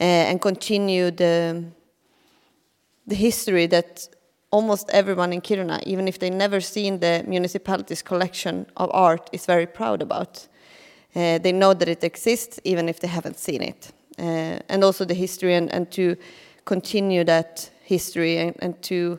uh, 0.00 0.04
and 0.28 0.40
continue 0.40 1.10
the, 1.10 1.64
the 3.06 3.14
history 3.14 3.66
that 3.66 4.08
almost 4.50 4.90
everyone 4.90 5.32
in 5.32 5.40
Kiruna, 5.40 5.82
even 5.84 6.06
if 6.06 6.18
they've 6.18 6.32
never 6.32 6.60
seen 6.60 7.00
the 7.00 7.24
municipality's 7.26 8.02
collection 8.02 8.66
of 8.76 8.90
art, 8.92 9.28
is 9.32 9.46
very 9.46 9.66
proud 9.66 10.02
about. 10.02 10.46
Uh, 11.16 11.38
they 11.38 11.52
know 11.52 11.74
that 11.74 11.88
it 11.88 12.04
exists, 12.04 12.60
even 12.64 12.88
if 12.88 13.00
they 13.00 13.08
haven't 13.08 13.38
seen 13.38 13.62
it. 13.62 13.92
Uh, 14.18 14.58
and 14.68 14.84
also 14.84 15.04
the 15.04 15.14
history, 15.14 15.54
and, 15.54 15.72
and, 15.72 15.90
to 15.90 16.16
continue 16.64 17.24
that 17.24 17.70
history 17.82 18.36
and, 18.38 18.56
and 18.60 18.80
to 18.82 19.18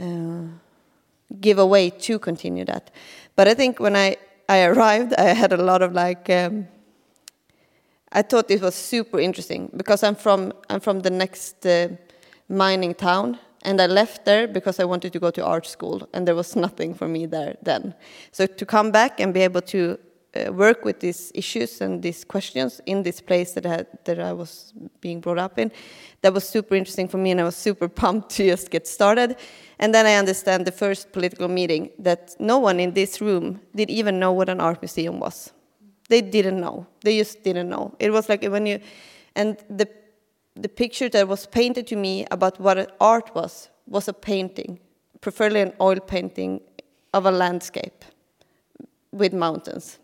uh, 0.00 0.42
give 1.40 1.58
away 1.58 1.90
to 1.90 2.18
continue 2.18 2.64
that. 2.64 2.90
But 3.36 3.48
I 3.48 3.54
think 3.54 3.80
when 3.80 3.96
I, 3.96 4.16
I 4.48 4.64
arrived, 4.64 5.14
I 5.14 5.34
had 5.34 5.52
a 5.52 5.56
lot 5.56 5.82
of 5.82 5.92
like, 5.92 6.28
um, 6.30 6.66
I 8.10 8.22
thought 8.22 8.50
it 8.50 8.60
was 8.60 8.74
super 8.74 9.20
interesting 9.20 9.70
because 9.76 10.02
I'm 10.02 10.16
from, 10.16 10.52
I'm 10.68 10.80
from 10.80 11.00
the 11.00 11.10
next 11.10 11.64
uh, 11.64 11.88
mining 12.52 12.94
town 12.94 13.38
and 13.62 13.80
I 13.80 13.86
left 13.86 14.24
there 14.24 14.46
because 14.46 14.80
I 14.80 14.84
wanted 14.84 15.12
to 15.12 15.20
go 15.20 15.30
to 15.30 15.44
art 15.44 15.66
school, 15.66 16.08
and 16.12 16.26
there 16.26 16.34
was 16.34 16.56
nothing 16.66 16.94
for 16.94 17.08
me 17.08 17.26
there 17.26 17.56
then. 17.62 17.94
So 18.32 18.46
to 18.46 18.66
come 18.66 18.90
back 18.90 19.20
and 19.20 19.32
be 19.32 19.40
able 19.40 19.62
to 19.62 19.98
uh, 20.34 20.52
work 20.52 20.84
with 20.84 21.00
these 21.00 21.30
issues 21.34 21.80
and 21.80 22.02
these 22.02 22.24
questions 22.24 22.80
in 22.86 23.02
this 23.02 23.20
place 23.20 23.52
that 23.52 23.66
I, 23.66 23.84
that 24.04 24.18
I 24.18 24.32
was 24.32 24.72
being 25.00 25.20
brought 25.20 25.38
up 25.38 25.58
in, 25.58 25.70
that 26.22 26.32
was 26.32 26.48
super 26.48 26.74
interesting 26.74 27.08
for 27.08 27.18
me, 27.18 27.30
and 27.30 27.40
I 27.40 27.44
was 27.44 27.56
super 27.56 27.88
pumped 28.02 28.30
to 28.30 28.44
just 28.44 28.70
get 28.70 28.86
started. 28.86 29.36
And 29.78 29.94
then 29.94 30.06
I 30.06 30.14
understand 30.14 30.66
the 30.66 30.72
first 30.72 31.12
political 31.12 31.48
meeting 31.48 31.90
that 31.98 32.34
no 32.38 32.58
one 32.58 32.80
in 32.80 32.94
this 32.94 33.20
room 33.20 33.60
did 33.74 33.90
even 33.90 34.18
know 34.18 34.32
what 34.32 34.48
an 34.48 34.60
art 34.60 34.80
museum 34.82 35.20
was. 35.20 35.52
They 36.08 36.20
didn't 36.20 36.60
know. 36.60 36.86
They 37.02 37.18
just 37.18 37.42
didn't 37.42 37.68
know. 37.68 37.94
It 37.98 38.10
was 38.12 38.28
like 38.28 38.44
when 38.44 38.66
you, 38.66 38.80
and 39.34 39.56
the 39.70 39.88
the 40.54 40.68
picture 40.68 41.08
that 41.08 41.28
was 41.28 41.46
painted 41.46 41.86
to 41.88 41.96
me 41.96 42.26
about 42.30 42.60
what 42.60 42.94
art 43.00 43.34
was 43.34 43.68
was 43.86 44.08
a 44.08 44.12
painting, 44.12 44.78
preferably 45.20 45.60
an 45.60 45.72
oil 45.80 46.00
painting 46.00 46.60
of 47.12 47.26
a 47.26 47.30
landscape 47.30 48.04
with 49.12 49.32
mountains. 49.32 49.98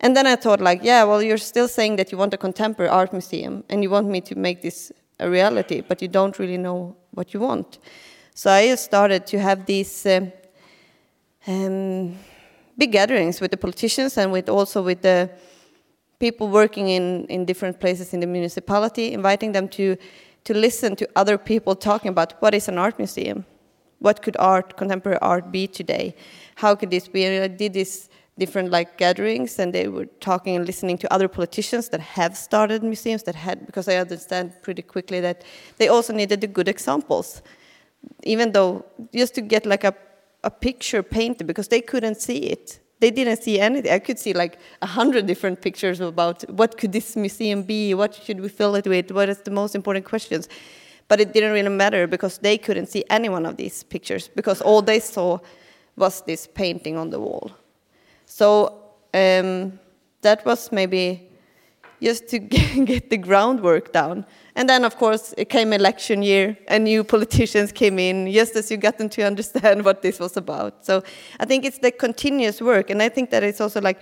And 0.00 0.16
then 0.16 0.26
I 0.26 0.36
thought, 0.36 0.60
like, 0.60 0.80
yeah, 0.82 1.04
well, 1.04 1.22
you're 1.22 1.36
still 1.36 1.68
saying 1.68 1.96
that 1.96 2.10
you 2.10 2.16
want 2.16 2.32
a 2.32 2.38
contemporary 2.38 2.90
art 2.90 3.12
museum 3.12 3.64
and 3.68 3.82
you 3.82 3.90
want 3.90 4.08
me 4.08 4.20
to 4.22 4.34
make 4.34 4.62
this 4.62 4.92
a 5.18 5.28
reality, 5.28 5.82
but 5.82 6.00
you 6.00 6.08
don't 6.08 6.38
really 6.38 6.56
know 6.56 6.96
what 7.10 7.34
you 7.34 7.40
want. 7.40 7.78
So 8.34 8.50
I 8.50 8.74
started 8.76 9.26
to 9.26 9.38
have 9.38 9.66
these 9.66 10.06
um, 10.06 10.32
um, 11.46 12.16
big 12.78 12.92
gatherings 12.92 13.40
with 13.40 13.50
the 13.50 13.58
politicians 13.58 14.16
and 14.16 14.32
with 14.32 14.48
also 14.48 14.82
with 14.82 15.02
the 15.02 15.30
people 16.20 16.48
working 16.48 16.88
in, 16.88 17.24
in 17.26 17.44
different 17.44 17.80
places 17.80 18.14
in 18.14 18.20
the 18.20 18.26
municipality, 18.26 19.12
inviting 19.12 19.52
them 19.52 19.66
to, 19.68 19.96
to 20.44 20.54
listen 20.54 20.94
to 20.96 21.08
other 21.16 21.36
people 21.36 21.74
talking 21.74 22.10
about 22.10 22.40
what 22.40 22.54
is 22.54 22.68
an 22.68 22.78
art 22.78 22.98
museum? 22.98 23.44
What 23.98 24.22
could 24.22 24.36
art, 24.38 24.76
contemporary 24.76 25.18
art 25.20 25.50
be 25.50 25.66
today? 25.66 26.14
How 26.56 26.74
could 26.74 26.90
this 26.90 27.08
be? 27.08 27.24
And 27.24 27.42
I 27.42 27.48
did 27.48 27.72
these 27.72 28.08
different 28.38 28.70
like 28.70 28.96
gatherings 28.96 29.58
and 29.58 29.74
they 29.74 29.88
were 29.88 30.06
talking 30.20 30.56
and 30.56 30.66
listening 30.66 30.96
to 30.98 31.12
other 31.12 31.28
politicians 31.28 31.88
that 31.88 32.00
have 32.00 32.36
started 32.36 32.82
museums 32.82 33.22
that 33.24 33.34
had, 33.34 33.66
because 33.66 33.88
I 33.88 33.96
understand 33.96 34.52
pretty 34.62 34.82
quickly 34.82 35.20
that 35.20 35.44
they 35.78 35.88
also 35.88 36.12
needed 36.12 36.40
the 36.40 36.46
good 36.46 36.68
examples. 36.68 37.42
Even 38.22 38.52
though, 38.52 38.84
just 39.14 39.34
to 39.34 39.42
get 39.42 39.66
like 39.66 39.84
a, 39.84 39.94
a 40.44 40.50
picture 40.50 41.02
painted, 41.02 41.46
because 41.46 41.68
they 41.68 41.82
couldn't 41.82 42.20
see 42.20 42.38
it 42.38 42.80
they 43.00 43.10
didn't 43.10 43.42
see 43.42 43.58
anything. 43.58 43.90
I 43.90 43.98
could 43.98 44.18
see 44.18 44.32
like 44.32 44.58
a 44.82 44.86
hundred 44.86 45.26
different 45.26 45.60
pictures 45.60 46.00
about 46.00 46.42
what 46.50 46.76
could 46.76 46.92
this 46.92 47.16
museum 47.16 47.62
be, 47.62 47.94
what 47.94 48.14
should 48.14 48.40
we 48.40 48.48
fill 48.48 48.74
it 48.76 48.86
with, 48.86 49.10
what 49.10 49.28
is 49.28 49.38
the 49.38 49.50
most 49.50 49.74
important 49.74 50.04
questions. 50.04 50.48
But 51.08 51.20
it 51.20 51.32
didn't 51.32 51.52
really 51.52 51.70
matter 51.70 52.06
because 52.06 52.38
they 52.38 52.56
couldn't 52.56 52.86
see 52.86 53.04
any 53.10 53.28
one 53.28 53.46
of 53.46 53.56
these 53.56 53.82
pictures 53.82 54.28
because 54.28 54.60
all 54.60 54.82
they 54.82 55.00
saw 55.00 55.38
was 55.96 56.22
this 56.22 56.46
painting 56.46 56.96
on 56.96 57.10
the 57.10 57.18
wall. 57.18 57.50
So 58.26 58.80
um, 59.12 59.78
that 60.20 60.44
was 60.44 60.70
maybe 60.70 61.29
just 62.02 62.28
to 62.28 62.38
get 62.90 63.10
the 63.10 63.16
groundwork 63.16 63.92
down. 63.92 64.24
And 64.54 64.68
then, 64.68 64.84
of 64.84 64.96
course, 64.96 65.34
it 65.38 65.48
came 65.48 65.72
election 65.72 66.22
year, 66.22 66.56
and 66.68 66.84
new 66.84 67.04
politicians 67.04 67.72
came 67.72 67.98
in 67.98 68.30
just 68.32 68.56
as 68.56 68.70
you 68.70 68.76
got 68.76 68.98
them 68.98 69.08
to 69.10 69.22
understand 69.26 69.84
what 69.84 70.02
this 70.02 70.18
was 70.18 70.36
about. 70.36 70.84
So 70.84 71.02
I 71.38 71.44
think 71.44 71.64
it's 71.64 71.78
the 71.78 71.90
continuous 71.90 72.60
work, 72.60 72.90
and 72.90 73.02
I 73.02 73.08
think 73.08 73.30
that 73.30 73.42
it's 73.42 73.60
also 73.60 73.80
like 73.80 74.00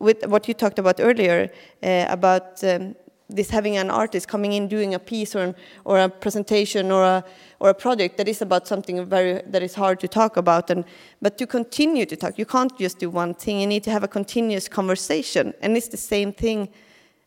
with 0.00 0.26
what 0.26 0.46
you 0.46 0.54
talked 0.54 0.78
about 0.78 1.00
earlier 1.00 1.50
uh, 1.82 2.06
about 2.08 2.62
um, 2.62 2.94
this 3.28 3.50
having 3.50 3.76
an 3.76 3.90
artist 3.90 4.26
coming 4.26 4.52
in 4.52 4.68
doing 4.68 4.94
a 4.94 4.98
piece 4.98 5.34
or, 5.36 5.54
or 5.84 5.98
a 5.98 6.08
presentation 6.08 6.90
or 6.90 7.04
a 7.04 7.24
or 7.60 7.68
a 7.68 7.74
project 7.74 8.16
that 8.16 8.26
is 8.26 8.40
about 8.40 8.66
something 8.66 9.04
very 9.04 9.42
that 9.46 9.62
is 9.62 9.74
hard 9.74 10.00
to 10.00 10.08
talk 10.08 10.36
about 10.36 10.70
and 10.70 10.84
but 11.20 11.36
to 11.36 11.46
continue 11.46 12.06
to 12.06 12.16
talk 12.16 12.38
you 12.38 12.46
can't 12.46 12.78
just 12.78 12.98
do 12.98 13.10
one 13.10 13.34
thing 13.34 13.60
you 13.60 13.66
need 13.66 13.84
to 13.84 13.90
have 13.90 14.02
a 14.02 14.08
continuous 14.08 14.66
conversation 14.68 15.52
and 15.60 15.76
it's 15.76 15.88
the 15.88 15.96
same 15.96 16.32
thing 16.32 16.68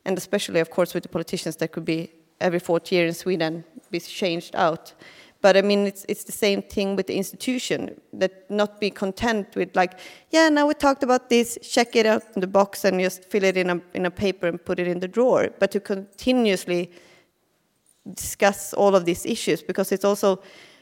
and 0.06 0.18
especially, 0.18 0.60
of 0.60 0.70
course, 0.70 0.93
with 0.93 1.04
the 1.04 1.10
politicians 1.10 1.56
that 1.58 1.72
could 1.72 1.86
be 1.86 2.12
every 2.39 2.60
fourth 2.60 2.91
year 2.91 3.06
in 3.06 3.14
Sweden 3.14 3.64
be 3.91 3.99
changed 3.99 4.56
out. 4.56 4.93
But 5.41 5.58
I 5.58 5.62
mean, 5.62 5.88
it's 5.88 6.06
it's 6.08 6.24
the 6.24 6.32
same 6.32 6.62
thing 6.62 6.95
with 6.95 7.08
the 7.08 7.16
institution 7.16 7.99
that 8.14 8.49
not 8.49 8.80
be 8.80 8.91
content 8.91 9.56
with 9.56 9.76
like, 9.76 9.93
yeah, 10.30 10.49
now 10.49 10.68
we 10.68 10.76
talked 10.76 11.04
about 11.04 11.30
this, 11.30 11.58
check 11.62 11.95
it 11.95 12.06
out 12.06 12.24
in 12.36 12.41
the 12.41 12.47
box 12.47 12.86
and 12.86 12.99
just 12.99 13.26
fill 13.26 13.43
it 13.43 13.58
in 13.58 13.70
a 13.70 13.82
in 13.93 14.06
a 14.06 14.12
paper 14.12 14.47
and 14.47 14.64
put 14.64 14.80
it 14.80 14.88
in 14.88 14.99
the 14.99 15.08
drawer. 15.08 15.49
But 15.60 15.72
to 15.72 15.80
continuously 15.80 16.91
discuss 18.16 18.74
all 18.74 18.95
of 18.95 19.06
these 19.06 19.26
issues 19.26 19.64
because 19.64 19.91
it's 19.91 20.06
also 20.06 20.41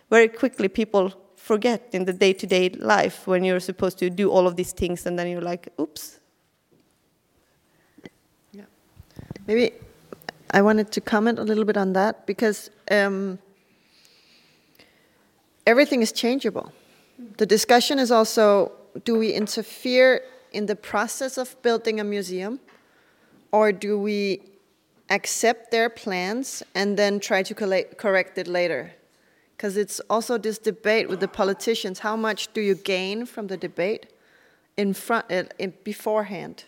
very 0.10 0.28
quickly 0.28 0.68
people 0.68 1.12
forget 1.36 1.90
in 1.92 2.06
the 2.06 2.14
day-to-day 2.14 2.70
-day 2.70 2.98
life 2.98 3.32
when 3.32 3.44
you're 3.44 3.60
supposed 3.62 3.98
to 3.98 4.10
do 4.10 4.32
all 4.32 4.46
of 4.48 4.56
these 4.56 4.74
things 4.74 5.06
and 5.06 5.18
then 5.18 5.28
you're 5.28 5.50
like, 5.52 5.72
oops, 5.78 6.19
Maybe 9.50 9.72
I 10.52 10.62
wanted 10.62 10.92
to 10.92 11.02
comment 11.02 11.40
a 11.40 11.44
little 11.44 11.66
bit 11.66 11.76
on 11.76 11.94
that 11.94 12.28
because 12.28 12.70
um, 12.92 13.40
everything 15.66 16.04
is 16.04 16.12
changeable. 16.12 16.72
The 17.40 17.48
discussion 17.48 17.98
is 17.98 18.12
also 18.12 18.72
do 19.06 19.18
we 19.18 19.32
interfere 19.32 20.22
in 20.52 20.68
the 20.68 20.76
process 20.76 21.40
of 21.40 21.60
building 21.64 22.00
a 22.00 22.04
museum 22.04 22.60
or 23.52 23.72
do 23.72 23.98
we 23.98 24.44
accept 25.10 25.72
their 25.72 25.90
plans 25.90 26.62
and 26.76 26.96
then 26.96 27.20
try 27.20 27.42
to 27.42 27.56
correct 27.56 28.38
it 28.38 28.48
later? 28.48 28.94
Because 29.58 29.78
it's 29.78 30.00
also 30.12 30.38
this 30.38 30.60
debate 30.60 31.10
with 31.10 31.22
the 31.22 31.28
politicians 31.28 31.98
how 31.98 32.16
much 32.16 32.54
do 32.54 32.62
you 32.62 32.76
gain 32.76 33.26
from 33.26 33.48
the 33.48 33.58
debate 33.58 34.06
in 34.78 34.94
front, 34.94 35.26
in, 35.32 35.74
beforehand? 35.84 36.66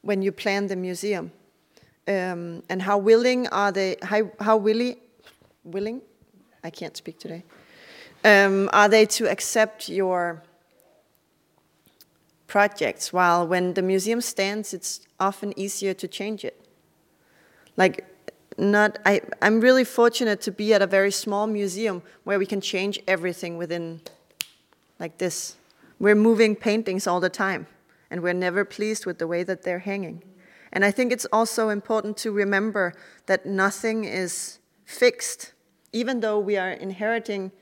when 0.00 0.22
you 0.22 0.32
plan 0.32 0.68
the 0.68 0.74
museum? 0.74 1.32
Um, 2.08 2.64
and 2.68 2.82
how 2.82 2.98
willing 2.98 3.46
are 3.48 3.70
they? 3.70 3.96
How, 4.02 4.30
how 4.40 4.56
willing? 4.56 4.96
Willing? 5.64 6.02
I 6.64 6.70
can't 6.70 6.96
speak 6.96 7.18
today. 7.18 7.44
Um, 8.24 8.70
are 8.72 8.88
they 8.88 9.06
to 9.06 9.30
accept 9.30 9.88
your 9.88 10.42
projects? 12.46 13.12
While 13.12 13.46
when 13.46 13.74
the 13.74 13.82
museum 13.82 14.20
stands, 14.20 14.74
it's 14.74 15.00
often 15.20 15.56
easier 15.58 15.94
to 15.94 16.08
change 16.08 16.44
it. 16.44 16.60
Like, 17.76 18.04
not. 18.58 18.98
I. 19.06 19.22
I'm 19.40 19.60
really 19.60 19.84
fortunate 19.84 20.40
to 20.42 20.50
be 20.52 20.74
at 20.74 20.82
a 20.82 20.86
very 20.86 21.10
small 21.12 21.46
museum 21.46 22.02
where 22.24 22.38
we 22.38 22.46
can 22.46 22.60
change 22.60 23.00
everything 23.06 23.58
within, 23.58 24.00
like 24.98 25.18
this. 25.18 25.56
We're 25.98 26.16
moving 26.16 26.56
paintings 26.56 27.06
all 27.06 27.20
the 27.20 27.30
time, 27.30 27.66
and 28.10 28.22
we're 28.22 28.34
never 28.34 28.64
pleased 28.64 29.06
with 29.06 29.18
the 29.18 29.26
way 29.26 29.44
that 29.44 29.62
they're 29.62 29.78
hanging. 29.80 30.22
And 30.72 30.84
I 30.84 30.90
think 30.90 31.12
it's 31.12 31.26
also 31.32 31.68
important 31.68 32.16
to 32.18 32.32
remember 32.32 32.94
that 33.26 33.44
nothing 33.44 34.04
is 34.04 34.58
fixed, 34.84 35.52
even 35.92 36.20
though 36.20 36.38
we 36.38 36.56
are 36.56 36.70
inheriting 36.70 37.52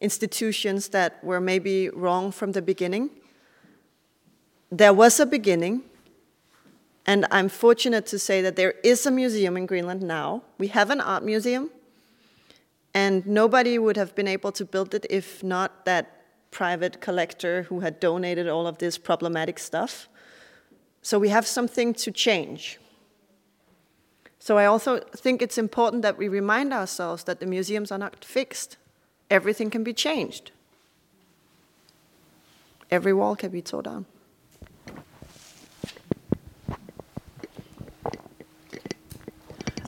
institutions 0.00 0.88
that 0.88 1.22
were 1.24 1.40
maybe 1.40 1.88
wrong 1.90 2.30
from 2.30 2.52
the 2.52 2.62
beginning. 2.62 3.10
There 4.70 4.92
was 4.92 5.18
a 5.18 5.26
beginning, 5.26 5.82
and 7.06 7.26
I'm 7.30 7.48
fortunate 7.48 8.06
to 8.06 8.18
say 8.18 8.40
that 8.42 8.56
there 8.56 8.74
is 8.84 9.06
a 9.06 9.10
museum 9.10 9.56
in 9.56 9.66
Greenland 9.66 10.02
now. 10.02 10.42
We 10.58 10.68
have 10.68 10.90
an 10.90 11.00
art 11.00 11.24
museum, 11.24 11.70
and 12.92 13.26
nobody 13.26 13.78
would 13.78 13.96
have 13.96 14.14
been 14.14 14.28
able 14.28 14.52
to 14.52 14.64
build 14.64 14.94
it 14.94 15.06
if 15.10 15.42
not 15.42 15.84
that 15.86 16.22
private 16.50 17.00
collector 17.00 17.64
who 17.64 17.80
had 17.80 17.98
donated 17.98 18.48
all 18.48 18.66
of 18.66 18.78
this 18.78 18.96
problematic 18.96 19.58
stuff. 19.58 20.08
So 21.04 21.18
we 21.18 21.28
have 21.28 21.46
something 21.46 21.92
to 21.94 22.10
change. 22.10 22.80
So 24.38 24.56
I 24.56 24.64
also 24.64 25.00
think 25.14 25.42
it's 25.42 25.58
important 25.58 26.02
that 26.02 26.16
we 26.16 26.28
remind 26.28 26.72
ourselves 26.72 27.24
that 27.24 27.40
the 27.40 27.46
museums 27.46 27.92
are 27.92 27.98
not 27.98 28.24
fixed. 28.24 28.78
Everything 29.30 29.68
can 29.68 29.84
be 29.84 29.92
changed. 29.92 30.50
Every 32.90 33.12
wall 33.12 33.36
can 33.36 33.50
be 33.50 33.60
torn 33.60 33.84
down. 33.84 34.06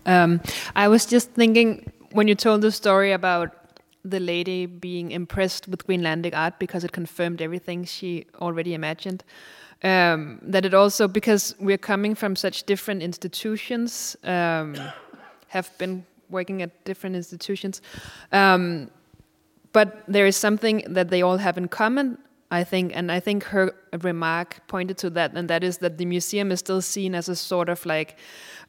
Um, 0.04 0.42
I 0.74 0.88
was 0.88 1.06
just 1.06 1.30
thinking 1.30 1.90
when 2.12 2.28
you 2.28 2.34
told 2.34 2.60
the 2.60 2.70
story 2.70 3.12
about 3.12 3.56
the 4.04 4.20
lady 4.20 4.66
being 4.66 5.12
impressed 5.12 5.66
with 5.66 5.86
Greenlandic 5.86 6.34
art 6.34 6.58
because 6.58 6.84
it 6.84 6.92
confirmed 6.92 7.40
everything 7.40 7.86
she 7.86 8.26
already 8.38 8.74
imagined. 8.74 9.24
Um, 9.82 10.38
that 10.42 10.64
it 10.64 10.72
also, 10.72 11.06
because 11.06 11.54
we're 11.60 11.78
coming 11.78 12.14
from 12.14 12.34
such 12.34 12.64
different 12.64 13.02
institutions, 13.02 14.16
um, 14.24 14.74
have 15.48 15.76
been 15.78 16.04
working 16.30 16.62
at 16.62 16.84
different 16.84 17.14
institutions, 17.14 17.82
um, 18.32 18.90
but 19.72 20.02
there 20.08 20.26
is 20.26 20.36
something 20.36 20.82
that 20.88 21.10
they 21.10 21.20
all 21.20 21.36
have 21.36 21.58
in 21.58 21.68
common, 21.68 22.16
I 22.50 22.64
think, 22.64 22.96
and 22.96 23.12
I 23.12 23.20
think 23.20 23.44
her 23.44 23.74
remark 24.02 24.66
pointed 24.66 24.96
to 24.98 25.10
that, 25.10 25.32
and 25.34 25.48
that 25.50 25.62
is 25.62 25.78
that 25.78 25.98
the 25.98 26.06
museum 26.06 26.50
is 26.50 26.60
still 26.60 26.80
seen 26.80 27.14
as 27.14 27.28
a 27.28 27.36
sort 27.36 27.68
of 27.68 27.84
like 27.84 28.16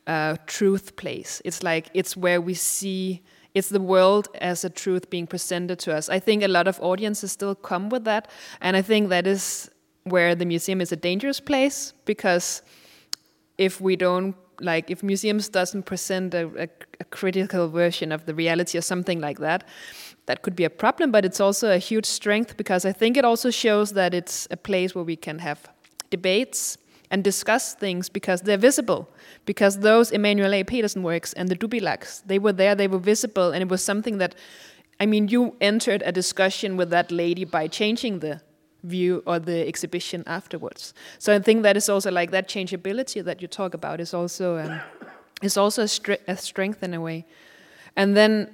uh, 0.08 0.36
truth 0.46 0.98
place. 0.98 1.42
It's 1.46 1.64
like 1.64 1.90
it's 1.94 2.18
where 2.18 2.42
we 2.42 2.54
see 2.54 3.22
it's 3.54 3.70
the 3.70 3.82
world 3.82 4.28
as 4.42 4.64
a 4.64 4.70
truth 4.70 5.10
being 5.10 5.26
presented 5.26 5.80
to 5.80 5.96
us. 5.96 6.10
I 6.10 6.20
think 6.20 6.44
a 6.44 6.48
lot 6.48 6.68
of 6.68 6.80
audiences 6.82 7.32
still 7.32 7.56
come 7.56 7.90
with 7.90 8.04
that, 8.04 8.30
and 8.62 8.76
I 8.76 8.82
think 8.82 9.10
that 9.10 9.26
is 9.26 9.72
where 10.10 10.36
the 10.36 10.46
museum 10.46 10.82
is 10.82 10.92
a 10.92 10.96
dangerous 10.96 11.40
place 11.40 11.94
because 12.06 12.62
if 13.58 13.82
we 13.82 13.96
don't 13.96 14.36
like 14.60 14.90
if 14.90 15.04
museums 15.04 15.50
doesn't 15.50 15.84
present 15.84 16.34
a, 16.34 16.48
a, 16.64 16.70
a, 17.00 17.04
critical 17.06 17.68
version 17.70 18.12
of 18.12 18.26
the 18.26 18.34
reality 18.34 18.78
or 18.78 18.82
something 18.82 19.20
like 19.20 19.40
that 19.40 19.64
that 20.26 20.42
could 20.42 20.56
be 20.56 20.64
a 20.64 20.70
problem 20.70 21.12
but 21.12 21.24
it's 21.24 21.40
also 21.40 21.72
a 21.72 21.78
huge 21.78 22.06
strength 22.06 22.58
because 22.58 22.86
i 22.86 22.92
think 22.92 23.18
it 23.18 23.26
also 23.26 23.50
shows 23.52 23.94
that 23.94 24.14
it's 24.14 24.48
a 24.50 24.58
place 24.58 24.96
where 24.96 25.04
we 25.04 25.16
can 25.16 25.40
have 25.40 25.70
debates 26.10 26.78
and 27.12 27.24
discuss 27.24 27.74
things 27.76 28.10
because 28.10 28.42
they're 28.42 28.58
visible 28.58 29.10
because 29.46 29.80
those 29.80 30.12
Emanuel 30.12 30.54
A. 30.54 30.64
Petersen 30.64 31.04
works 31.04 31.34
and 31.34 31.50
the 31.50 31.56
Tupilaks 31.56 32.24
they 32.26 32.40
were 32.40 32.54
there 32.54 32.76
they 32.76 32.88
were 32.88 33.00
visible 33.00 33.52
and 33.52 33.62
it 33.62 33.70
was 33.70 33.84
something 33.84 34.18
that 34.18 34.36
i 35.00 35.06
mean 35.06 35.28
you 35.28 35.56
entered 35.62 36.02
a 36.06 36.12
discussion 36.12 36.78
with 36.78 36.90
that 36.90 37.12
lady 37.12 37.46
by 37.46 37.68
changing 37.68 38.20
the 38.20 38.42
view 38.88 39.24
or 39.26 39.40
the 39.40 39.68
exhibition 39.68 40.24
afterwards. 40.26 40.94
So 41.20 41.36
I 41.36 41.40
think 41.40 41.64
that 41.64 41.78
is 41.78 41.90
also 41.90 42.12
like 42.12 42.32
that 42.32 42.48
changeability 42.48 43.22
that 43.22 43.42
you 43.42 43.48
talk 43.48 43.74
about 43.74 44.00
is 44.00 44.14
also 44.14 44.58
um, 44.58 44.80
is 45.42 45.58
also 45.58 45.84
a, 45.84 46.18
a, 46.28 46.38
strength 46.38 46.84
in 46.84 46.94
a 46.94 47.02
way. 47.02 47.26
And 47.96 48.16
then 48.16 48.50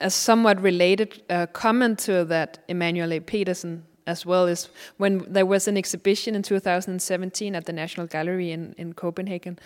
a 0.00 0.10
somewhat 0.10 0.60
related 0.60 1.22
uh, 1.30 1.46
comment 1.46 1.98
to 2.00 2.24
that, 2.24 2.58
Emanuel 2.68 3.12
A. 3.12 3.20
Petersen 3.20 3.84
as 4.06 4.24
well 4.24 4.46
is 4.46 4.68
when 4.98 5.24
there 5.32 5.46
was 5.46 5.66
an 5.66 5.76
exhibition 5.76 6.34
in 6.34 6.42
2017 6.42 7.54
at 7.54 7.64
the 7.64 7.72
National 7.72 8.06
Gallery 8.06 8.52
in, 8.52 8.74
in 8.78 8.92
Copenhagen, 8.92 9.58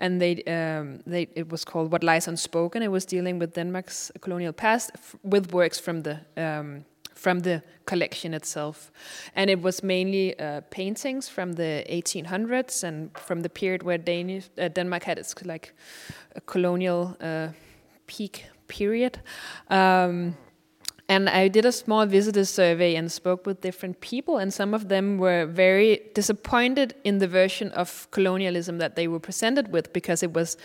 and 0.00 0.20
they 0.20 0.42
um, 0.44 1.00
they 1.06 1.28
it 1.34 1.50
was 1.50 1.64
called 1.64 1.92
"What 1.92 2.04
Lies 2.04 2.28
Unspoken." 2.28 2.82
It 2.82 2.90
was 2.90 3.06
dealing 3.06 3.38
with 3.38 3.54
Denmark's 3.54 4.12
colonial 4.20 4.52
past 4.52 4.90
with 5.22 5.52
works 5.52 5.78
from 5.80 6.02
the 6.02 6.20
um, 6.36 6.84
from 7.26 7.40
the 7.40 7.60
collection 7.86 8.34
itself. 8.34 8.92
And 9.34 9.50
it 9.50 9.60
was 9.60 9.82
mainly 9.82 10.38
uh, 10.38 10.60
paintings 10.70 11.28
from 11.28 11.54
the 11.54 11.84
1800s 11.90 12.84
and 12.84 13.10
from 13.18 13.42
the 13.42 13.48
period 13.48 13.82
where 13.82 13.98
uh, 13.98 14.68
Denmark 14.68 15.02
had 15.02 15.18
its 15.18 15.34
like 15.44 15.74
a 16.36 16.40
colonial 16.40 17.16
uh, 17.20 17.48
peak 18.06 18.44
period. 18.68 19.18
Um, 19.70 20.36
and 21.08 21.28
I 21.28 21.46
did 21.48 21.64
a 21.64 21.70
small 21.70 22.04
visitor 22.04 22.44
survey 22.44 22.96
and 22.96 23.10
spoke 23.12 23.46
with 23.46 23.60
different 23.60 24.00
people, 24.00 24.38
and 24.38 24.52
some 24.52 24.74
of 24.74 24.88
them 24.88 25.18
were 25.18 25.46
very 25.46 26.00
disappointed 26.14 26.94
in 27.04 27.18
the 27.18 27.28
version 27.28 27.70
of 27.72 28.08
colonialism 28.10 28.78
that 28.78 28.96
they 28.96 29.06
were 29.06 29.20
presented 29.20 29.72
with 29.72 29.92
because 29.92 30.24
it 30.24 30.32
was 30.32 30.56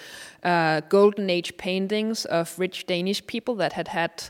uh, 0.44 0.82
golden 0.90 1.30
age 1.30 1.56
paintings 1.58 2.26
of 2.26 2.58
rich 2.58 2.88
Danish 2.88 3.26
people 3.28 3.56
that 3.56 3.74
had 3.74 3.88
had 3.88 4.24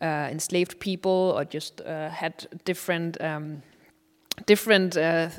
uh, 0.00 0.28
enslaved 0.30 0.78
people 0.78 1.34
or 1.36 1.44
just 1.44 1.80
uh, 1.80 2.10
had 2.10 2.46
different 2.64 3.20
um, 3.20 3.62
different. 4.46 4.96
Uh, 4.96 5.30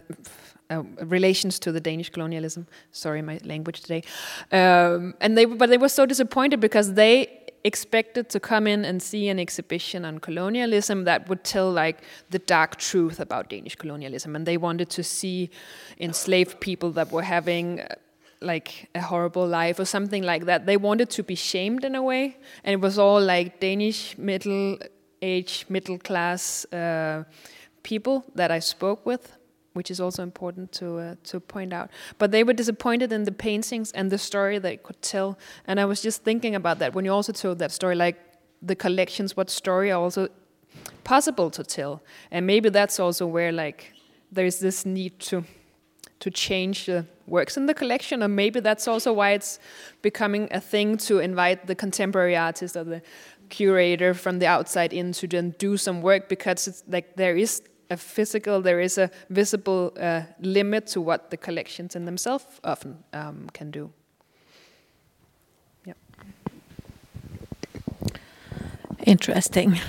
uh, 0.70 0.84
relations 1.06 1.60
to 1.60 1.72
the 1.72 1.80
Danish 1.80 2.10
colonialism. 2.10 2.68
Sorry, 2.92 3.22
my 3.22 3.40
language 3.46 3.80
today. 3.80 4.04
Um, 4.52 5.14
and 5.22 5.38
they, 5.38 5.46
but 5.46 5.70
they 5.70 5.78
were 5.78 5.88
so 5.88 6.06
disappointed 6.06 6.60
because 6.60 6.96
they 6.96 7.37
expected 7.64 8.30
to 8.30 8.40
come 8.40 8.68
in 8.68 8.86
and 8.86 9.02
see 9.02 9.30
an 9.30 9.40
exhibition 9.40 10.06
on 10.06 10.20
colonialism 10.20 11.04
that 11.06 11.30
would 11.30 11.44
tell 11.44 11.72
like 11.72 12.04
the 12.30 12.40
dark 12.40 12.78
truth 12.78 13.20
about 13.20 13.50
Danish 13.50 13.76
colonialism, 13.76 14.36
and 14.36 14.46
they 14.46 14.58
wanted 14.58 14.90
to 14.90 15.04
see 15.04 15.50
enslaved 16.00 16.60
people 16.60 16.92
that 16.92 17.12
were 17.12 17.24
having 17.24 17.82
uh, 17.82 17.96
like 18.42 18.90
a 18.94 19.02
horrible 19.02 19.48
life 19.48 19.80
or 19.80 19.86
something 19.86 20.24
like 20.24 20.46
that. 20.46 20.66
They 20.66 20.78
wanted 20.78 21.10
to 21.12 21.24
be 21.24 21.36
shamed 21.36 21.84
in 21.84 21.96
a 21.96 22.04
way, 22.04 22.38
and 22.64 22.74
it 22.74 22.82
was 22.82 22.98
all 23.00 23.22
like 23.22 23.60
Danish 23.60 24.18
middle 24.18 24.78
age, 25.22 25.66
middle 25.70 25.98
class 25.98 26.66
uh, 26.74 27.24
people 27.84 28.24
that 28.36 28.52
I 28.52 28.60
spoke 28.60 29.06
with 29.06 29.37
which 29.78 29.92
is 29.92 30.00
also 30.00 30.24
important 30.24 30.72
to 30.72 30.98
uh, 30.98 31.16
to 31.24 31.40
point 31.40 31.72
out. 31.72 31.90
But 32.18 32.32
they 32.32 32.44
were 32.44 32.54
disappointed 32.54 33.14
in 33.14 33.24
the 33.24 33.32
paintings 33.32 33.92
and 33.92 34.12
the 34.12 34.18
story 34.18 34.58
they 34.60 34.78
could 34.78 35.02
tell. 35.02 35.38
And 35.68 35.80
I 35.80 35.86
was 35.86 36.02
just 36.02 36.24
thinking 36.24 36.56
about 36.56 36.80
that 36.80 36.96
when 36.96 37.06
you 37.06 37.14
also 37.14 37.32
told 37.32 37.60
that 37.60 37.72
story, 37.72 37.96
like 37.96 38.18
the 38.62 38.76
collections, 38.76 39.38
what 39.38 39.50
story 39.50 39.92
are 39.92 40.02
also 40.02 40.28
possible 41.04 41.50
to 41.52 41.64
tell, 41.64 42.02
and 42.32 42.46
maybe 42.46 42.70
that's 42.70 43.00
also 43.00 43.28
where 43.28 43.52
like 43.52 43.94
there's 44.32 44.60
this 44.60 44.86
need 44.86 45.20
to 45.30 45.44
to 46.20 46.32
change 46.32 46.88
the 46.88 47.06
works 47.28 47.58
in 47.58 47.68
the 47.68 47.74
collection, 47.74 48.24
or 48.24 48.28
maybe 48.28 48.60
that's 48.60 48.88
also 48.88 49.14
why 49.14 49.30
it's 49.32 49.60
becoming 50.02 50.48
a 50.52 50.60
thing 50.60 50.98
to 50.98 51.20
invite 51.20 51.68
the 51.68 51.76
contemporary 51.76 52.36
artist 52.36 52.76
or 52.76 52.84
the 52.84 53.02
curator 53.50 54.14
from 54.14 54.40
the 54.40 54.48
outside 54.48 54.92
in 54.92 55.12
to 55.14 55.28
then 55.28 55.56
do 55.58 55.78
some 55.78 56.02
work 56.02 56.28
because 56.28 56.68
it's 56.68 56.84
like 56.88 57.16
there 57.16 57.38
is 57.38 57.62
a 57.90 57.98
physical, 57.98 58.62
there 58.62 58.80
is 58.80 58.98
a 58.98 59.10
visible 59.30 59.94
uh, 60.00 60.22
limit 60.40 60.88
to 60.88 61.02
what 61.02 61.30
the 61.30 61.38
collections 61.38 61.96
in 61.96 62.06
themselves 62.06 62.46
often 62.64 63.04
um, 63.14 63.48
can 63.54 63.72
do. 63.72 63.92
Yeah. 65.86 65.94
Interesting. 69.06 69.80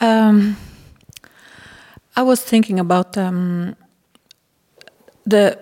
Um, 0.00 0.56
I 2.16 2.22
was 2.22 2.42
thinking 2.42 2.78
about 2.80 3.16
um, 3.16 3.76
the 5.26 5.58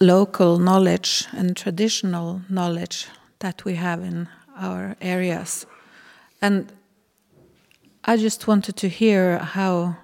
local 0.00 0.58
knowledge 0.58 1.26
and 1.32 1.56
traditional 1.56 2.42
knowledge 2.48 3.06
that 3.40 3.64
we 3.64 3.74
have 3.74 4.02
in 4.02 4.28
our 4.56 4.96
areas. 5.00 5.66
And 6.40 6.72
I 8.04 8.16
just 8.16 8.46
wanted 8.46 8.76
to 8.76 8.88
hear 8.88 9.38
how 9.38 9.96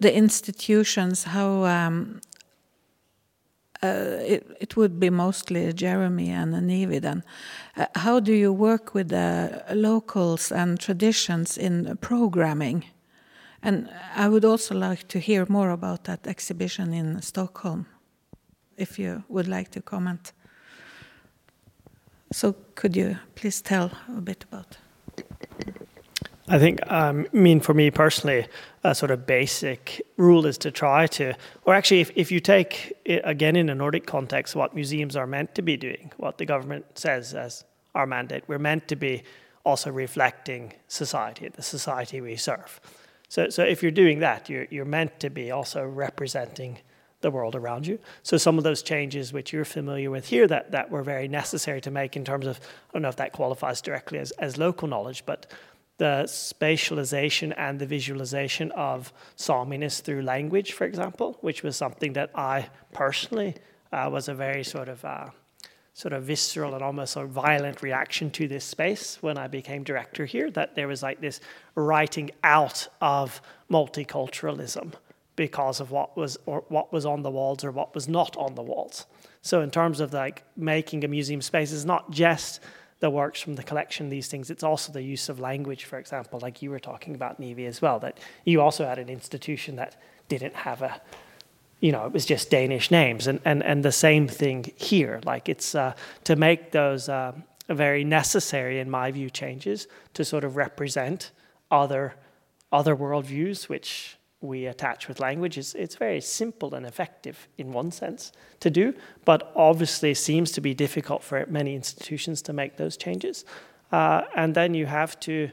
the 0.00 0.14
institutions, 0.14 1.24
how 1.24 1.64
um, 1.64 2.20
uh, 3.82 4.18
it, 4.20 4.56
it 4.60 4.76
would 4.76 4.98
be 4.98 5.10
mostly 5.10 5.72
Jeremy 5.72 6.30
and 6.30 6.52
Nivi 6.54 7.00
then. 7.00 7.22
Uh, 7.76 7.86
how 7.94 8.20
do 8.20 8.32
you 8.32 8.52
work 8.52 8.94
with 8.94 9.08
the 9.08 9.62
locals 9.72 10.52
and 10.52 10.80
traditions 10.80 11.56
in 11.56 11.96
programming? 12.00 12.84
And 13.62 13.88
I 14.16 14.28
would 14.28 14.44
also 14.44 14.74
like 14.74 15.08
to 15.08 15.18
hear 15.18 15.46
more 15.48 15.70
about 15.70 16.04
that 16.04 16.26
exhibition 16.26 16.92
in 16.92 17.22
Stockholm, 17.22 17.86
if 18.76 18.98
you 18.98 19.24
would 19.28 19.48
like 19.48 19.70
to 19.72 19.80
comment. 19.80 20.32
So, 22.32 22.54
could 22.74 22.96
you 22.96 23.16
please 23.34 23.62
tell 23.62 23.90
a 24.16 24.20
bit 24.20 24.44
about? 24.52 24.76
I 26.48 26.58
think, 26.58 26.80
um, 26.90 27.26
I 27.32 27.36
mean, 27.36 27.60
for 27.60 27.74
me 27.74 27.90
personally, 27.90 28.46
a 28.84 28.94
sort 28.94 29.10
of 29.10 29.26
basic 29.26 30.02
rule 30.16 30.46
is 30.46 30.58
to 30.58 30.70
try 30.70 31.06
to, 31.06 31.34
or 31.64 31.74
actually, 31.74 32.00
if, 32.00 32.10
if 32.14 32.30
you 32.30 32.40
take, 32.40 32.92
it, 33.04 33.20
again, 33.24 33.56
in 33.56 33.68
a 33.68 33.74
Nordic 33.74 34.06
context, 34.06 34.54
what 34.54 34.74
museums 34.74 35.16
are 35.16 35.26
meant 35.26 35.54
to 35.54 35.62
be 35.62 35.76
doing, 35.76 36.12
what 36.16 36.38
the 36.38 36.46
government 36.46 36.86
says 36.94 37.34
as 37.34 37.64
our 37.94 38.06
mandate, 38.06 38.44
we're 38.46 38.58
meant 38.58 38.86
to 38.88 38.96
be 38.96 39.22
also 39.64 39.90
reflecting 39.90 40.72
society, 40.86 41.48
the 41.48 41.62
society 41.62 42.20
we 42.20 42.36
serve. 42.36 42.80
So, 43.28 43.50
so 43.50 43.62
if 43.62 43.82
you're 43.82 43.92
doing 43.92 44.20
that, 44.20 44.48
you're, 44.48 44.66
you're 44.70 44.84
meant 44.84 45.20
to 45.20 45.30
be 45.30 45.50
also 45.50 45.84
representing 45.84 46.78
the 47.20 47.30
world 47.30 47.56
around 47.56 47.86
you. 47.86 47.98
So 48.22 48.36
some 48.36 48.58
of 48.58 48.64
those 48.64 48.82
changes 48.82 49.32
which 49.32 49.52
you're 49.52 49.64
familiar 49.64 50.10
with 50.10 50.28
here 50.28 50.46
that, 50.46 50.70
that 50.70 50.90
were 50.90 51.02
very 51.02 51.26
necessary 51.26 51.80
to 51.80 51.90
make 51.90 52.16
in 52.16 52.24
terms 52.24 52.46
of, 52.46 52.60
I 52.60 52.92
don't 52.92 53.02
know 53.02 53.08
if 53.08 53.16
that 53.16 53.32
qualifies 53.32 53.80
directly 53.80 54.18
as, 54.18 54.30
as 54.32 54.56
local 54.56 54.86
knowledge, 54.86 55.24
but 55.26 55.46
the 55.98 56.24
spatialization 56.26 57.52
and 57.56 57.78
the 57.78 57.86
visualization 57.86 58.70
of 58.72 59.12
Saminess 59.36 60.00
through 60.00 60.22
language, 60.22 60.72
for 60.72 60.86
example, 60.86 61.36
which 61.40 61.62
was 61.62 61.76
something 61.76 62.14
that 62.14 62.30
I 62.34 62.68
personally 62.92 63.56
uh, 63.92 64.08
was 64.10 64.28
a 64.28 64.34
very 64.34 64.64
sort 64.64 64.88
of 64.88 65.04
uh, 65.04 65.30
sort 65.94 66.12
of 66.12 66.22
visceral 66.22 66.74
and 66.74 66.82
almost 66.82 67.16
of 67.16 67.30
violent 67.30 67.82
reaction 67.82 68.30
to 68.30 68.46
this 68.46 68.64
space 68.64 69.18
when 69.20 69.36
I 69.36 69.48
became 69.48 69.82
director 69.82 70.24
here. 70.24 70.50
That 70.52 70.76
there 70.76 70.86
was 70.86 71.02
like 71.02 71.20
this 71.20 71.40
writing 71.74 72.30
out 72.44 72.86
of 73.00 73.42
multiculturalism 73.68 74.92
because 75.34 75.80
of 75.80 75.90
what 75.90 76.16
was 76.16 76.38
or 76.46 76.64
what 76.68 76.92
was 76.92 77.04
on 77.04 77.22
the 77.22 77.30
walls 77.30 77.64
or 77.64 77.72
what 77.72 77.94
was 77.94 78.06
not 78.06 78.36
on 78.36 78.54
the 78.54 78.62
walls. 78.62 79.06
So 79.42 79.62
in 79.62 79.70
terms 79.70 79.98
of 79.98 80.12
like 80.12 80.44
making 80.56 81.02
a 81.02 81.08
museum 81.08 81.42
space, 81.42 81.72
it's 81.72 81.84
not 81.84 82.10
just 82.12 82.60
the 83.00 83.10
works 83.10 83.40
from 83.40 83.54
the 83.54 83.62
collection, 83.62 84.08
these 84.08 84.28
things. 84.28 84.50
It's 84.50 84.62
also 84.62 84.92
the 84.92 85.02
use 85.02 85.28
of 85.28 85.38
language, 85.38 85.84
for 85.84 85.98
example, 85.98 86.40
like 86.42 86.62
you 86.62 86.70
were 86.70 86.80
talking 86.80 87.14
about, 87.14 87.40
Nivi, 87.40 87.66
as 87.66 87.80
well, 87.80 87.98
that 88.00 88.18
you 88.44 88.60
also 88.60 88.84
had 88.84 88.98
an 88.98 89.08
institution 89.08 89.76
that 89.76 90.00
didn't 90.28 90.54
have 90.54 90.82
a, 90.82 91.00
you 91.80 91.92
know, 91.92 92.06
it 92.06 92.12
was 92.12 92.26
just 92.26 92.50
Danish 92.50 92.90
names. 92.90 93.26
And, 93.26 93.40
and, 93.44 93.62
and 93.62 93.84
the 93.84 93.92
same 93.92 94.26
thing 94.26 94.72
here. 94.76 95.20
Like 95.24 95.48
it's 95.48 95.74
uh, 95.74 95.94
to 96.24 96.34
make 96.34 96.72
those 96.72 97.08
uh, 97.08 97.32
very 97.68 98.02
necessary, 98.02 98.80
in 98.80 98.90
my 98.90 99.12
view, 99.12 99.30
changes 99.30 99.86
to 100.14 100.24
sort 100.24 100.42
of 100.42 100.56
represent 100.56 101.30
other, 101.70 102.14
other 102.72 102.96
worldviews, 102.96 103.68
which 103.68 104.17
we 104.40 104.66
attach 104.66 105.08
with 105.08 105.18
language 105.18 105.58
is 105.58 105.74
it's 105.74 105.96
very 105.96 106.20
simple 106.20 106.74
and 106.74 106.86
effective 106.86 107.48
in 107.58 107.72
one 107.72 107.90
sense 107.90 108.32
to 108.60 108.70
do, 108.70 108.94
but 109.24 109.52
obviously 109.56 110.14
seems 110.14 110.52
to 110.52 110.60
be 110.60 110.74
difficult 110.74 111.22
for 111.22 111.44
many 111.48 111.74
institutions 111.74 112.40
to 112.42 112.52
make 112.52 112.76
those 112.76 112.96
changes. 112.96 113.44
Uh, 113.90 114.22
and 114.36 114.54
then 114.54 114.74
you 114.74 114.86
have 114.86 115.18
to 115.20 115.50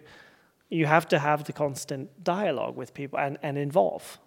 you 0.69 0.85
have 0.85 1.07
to 1.07 1.19
have 1.19 1.43
the 1.43 1.53
constant 1.53 2.23
dialogue 2.23 2.75
with 2.75 2.93
people 2.93 3.19
and, 3.19 3.37
and 3.43 3.57
involve 3.57 4.19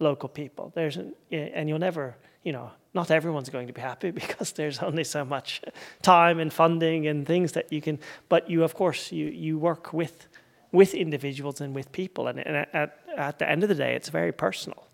local 0.00 0.28
people. 0.28 0.72
There's 0.74 0.96
an, 0.96 1.14
and 1.30 1.68
you'll 1.68 1.78
never, 1.78 2.16
you 2.42 2.52
know, 2.52 2.70
not 2.94 3.10
everyone's 3.10 3.50
going 3.50 3.66
to 3.66 3.72
be 3.72 3.80
happy 3.80 4.10
because 4.22 4.52
there's 4.52 4.80
only 4.80 5.04
so 5.04 5.24
much 5.24 5.60
time 6.02 6.40
and 6.40 6.52
funding 6.52 7.06
and 7.06 7.26
things 7.26 7.52
that 7.52 7.72
you 7.72 7.80
can. 7.80 7.98
But 8.28 8.48
you, 8.50 8.64
of 8.64 8.74
course, 8.74 9.12
you 9.12 9.26
you 9.26 9.58
work 9.58 9.92
with 9.92 10.28
with 10.72 10.94
individuals 10.94 11.60
and 11.60 11.74
with 11.74 11.90
people. 11.92 12.28
And, 12.28 12.38
and 12.38 12.66
at, 12.72 12.98
at 13.16 13.38
the 13.38 13.48
end 13.48 13.62
of 13.62 13.68
the 13.68 13.74
day, 13.74 13.94
it's 13.94 14.08
very 14.08 14.32
personal. 14.32 14.86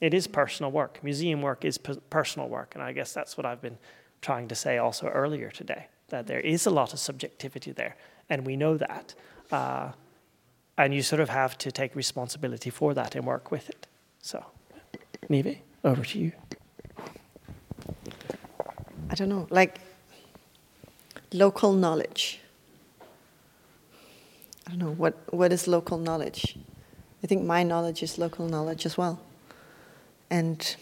It 0.00 0.14
is 0.14 0.26
personal 0.26 0.70
work. 0.72 1.00
Museum 1.02 1.42
work 1.42 1.64
is 1.64 1.78
personal 1.78 2.48
work. 2.48 2.74
And 2.74 2.82
I 2.82 2.92
guess 2.92 3.12
that's 3.12 3.36
what 3.36 3.46
I've 3.46 3.62
been 3.62 3.78
trying 4.20 4.48
to 4.48 4.54
say 4.54 4.78
also 4.78 5.08
earlier 5.08 5.50
today 5.50 5.86
that 6.08 6.26
there 6.26 6.40
is 6.40 6.66
a 6.66 6.70
lot 6.70 6.92
of 6.92 6.98
subjectivity 6.98 7.72
there. 7.72 7.96
And 8.28 8.46
we 8.46 8.56
know 8.56 8.76
that. 8.76 9.14
Uh, 9.50 9.92
and 10.76 10.92
you 10.94 11.02
sort 11.02 11.20
of 11.20 11.28
have 11.28 11.56
to 11.58 11.70
take 11.70 11.94
responsibility 11.94 12.70
for 12.70 12.94
that 12.94 13.14
and 13.14 13.26
work 13.26 13.50
with 13.50 13.68
it. 13.70 13.86
So, 14.20 14.44
Nivi, 15.28 15.58
over 15.84 16.04
to 16.04 16.18
you. 16.18 16.32
I 19.10 19.14
don't 19.14 19.28
know, 19.28 19.46
like 19.50 19.78
local 21.32 21.72
knowledge. 21.72 22.40
I 24.66 24.70
don't 24.70 24.78
know 24.78 24.92
what 24.92 25.14
what 25.32 25.52
is 25.52 25.68
local 25.68 25.98
knowledge. 25.98 26.56
I 27.22 27.26
think 27.26 27.44
my 27.44 27.62
knowledge 27.62 28.02
is 28.02 28.18
local 28.18 28.48
knowledge 28.48 28.86
as 28.86 28.96
well, 28.96 29.20
and 30.30 30.76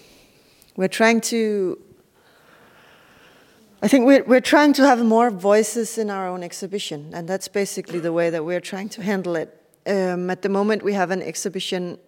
we're 0.76 0.88
trying 0.88 1.20
to. 1.22 1.78
I 3.82 3.88
think 3.88 4.06
we're 4.06 4.22
we're 4.24 4.40
trying 4.40 4.72
to 4.74 4.86
have 4.86 5.04
more 5.04 5.30
voices 5.30 5.98
in 5.98 6.10
our 6.10 6.28
own 6.28 6.42
exhibition, 6.42 7.10
and 7.12 7.28
that's 7.28 7.48
basically 7.48 7.98
the 7.98 8.12
way 8.12 8.30
that 8.30 8.44
we're 8.44 8.60
trying 8.60 8.88
to 8.90 9.02
handle 9.02 9.34
it. 9.36 9.48
Um, 9.86 10.30
at 10.30 10.42
the 10.42 10.48
moment, 10.48 10.82
we 10.82 10.92
have 10.92 11.10
an 11.10 11.22
exhibition. 11.22 11.98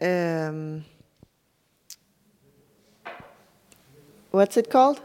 Um, 0.00 0.84
what's 4.30 4.56
it 4.56 4.70
called? 4.70 5.00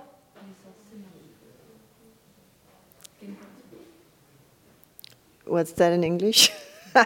What's 5.47 5.73
that 5.73 5.93
in 5.93 6.03
English? 6.03 6.51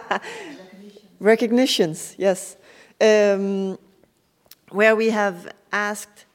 Recognitions, 1.20 2.14
yes. 2.18 2.56
Um, 3.00 3.78
where 4.70 4.96
we 4.96 5.10
have 5.10 5.52
asked, 5.72 6.26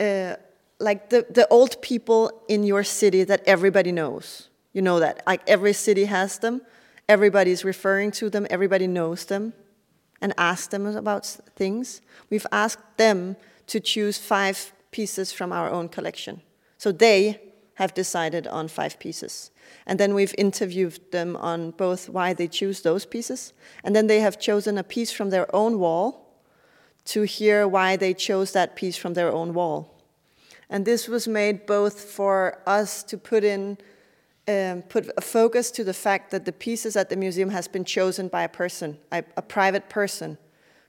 uh, 0.00 0.36
like 0.78 1.10
the, 1.10 1.26
the 1.30 1.46
old 1.48 1.80
people 1.82 2.42
in 2.48 2.64
your 2.64 2.84
city 2.84 3.24
that 3.24 3.42
everybody 3.46 3.92
knows. 3.92 4.48
You 4.72 4.82
know 4.82 5.00
that. 5.00 5.22
Like 5.26 5.42
every 5.48 5.72
city 5.72 6.04
has 6.04 6.38
them, 6.38 6.62
everybody's 7.08 7.64
referring 7.64 8.10
to 8.12 8.30
them, 8.30 8.46
everybody 8.50 8.86
knows 8.86 9.24
them, 9.24 9.52
and 10.20 10.32
ask 10.36 10.70
them 10.70 10.86
about 10.86 11.26
things. 11.56 12.00
We've 12.30 12.46
asked 12.52 12.96
them 12.96 13.36
to 13.66 13.80
choose 13.80 14.18
five 14.18 14.72
pieces 14.90 15.32
from 15.32 15.52
our 15.52 15.70
own 15.70 15.88
collection. 15.88 16.42
So 16.76 16.92
they 16.92 17.40
have 17.74 17.94
decided 17.94 18.46
on 18.46 18.68
five 18.68 18.98
pieces. 18.98 19.50
And 19.86 19.98
then 19.98 20.14
we've 20.14 20.34
interviewed 20.38 21.12
them 21.12 21.36
on 21.36 21.72
both 21.72 22.08
why 22.08 22.34
they 22.34 22.48
choose 22.48 22.82
those 22.82 23.06
pieces, 23.06 23.52
and 23.82 23.94
then 23.96 24.06
they 24.06 24.20
have 24.20 24.38
chosen 24.38 24.78
a 24.78 24.84
piece 24.84 25.10
from 25.10 25.30
their 25.30 25.54
own 25.54 25.78
wall 25.78 26.26
to 27.06 27.22
hear 27.22 27.66
why 27.66 27.96
they 27.96 28.12
chose 28.12 28.52
that 28.52 28.76
piece 28.76 28.96
from 28.96 29.14
their 29.14 29.32
own 29.32 29.54
wall. 29.54 29.94
And 30.68 30.84
this 30.84 31.08
was 31.08 31.26
made 31.26 31.66
both 31.66 32.00
for 32.00 32.60
us 32.66 33.02
to 33.04 33.16
put 33.16 33.44
in 33.44 33.78
um, 34.48 34.82
put 34.82 35.10
a 35.16 35.20
focus 35.20 35.70
to 35.72 35.84
the 35.84 35.92
fact 35.92 36.30
that 36.30 36.46
the 36.46 36.52
pieces 36.52 36.96
at 36.96 37.10
the 37.10 37.16
museum 37.16 37.50
has 37.50 37.68
been 37.68 37.84
chosen 37.84 38.28
by 38.28 38.42
a 38.44 38.48
person, 38.48 38.96
a, 39.12 39.22
a 39.36 39.42
private 39.42 39.90
person, 39.90 40.38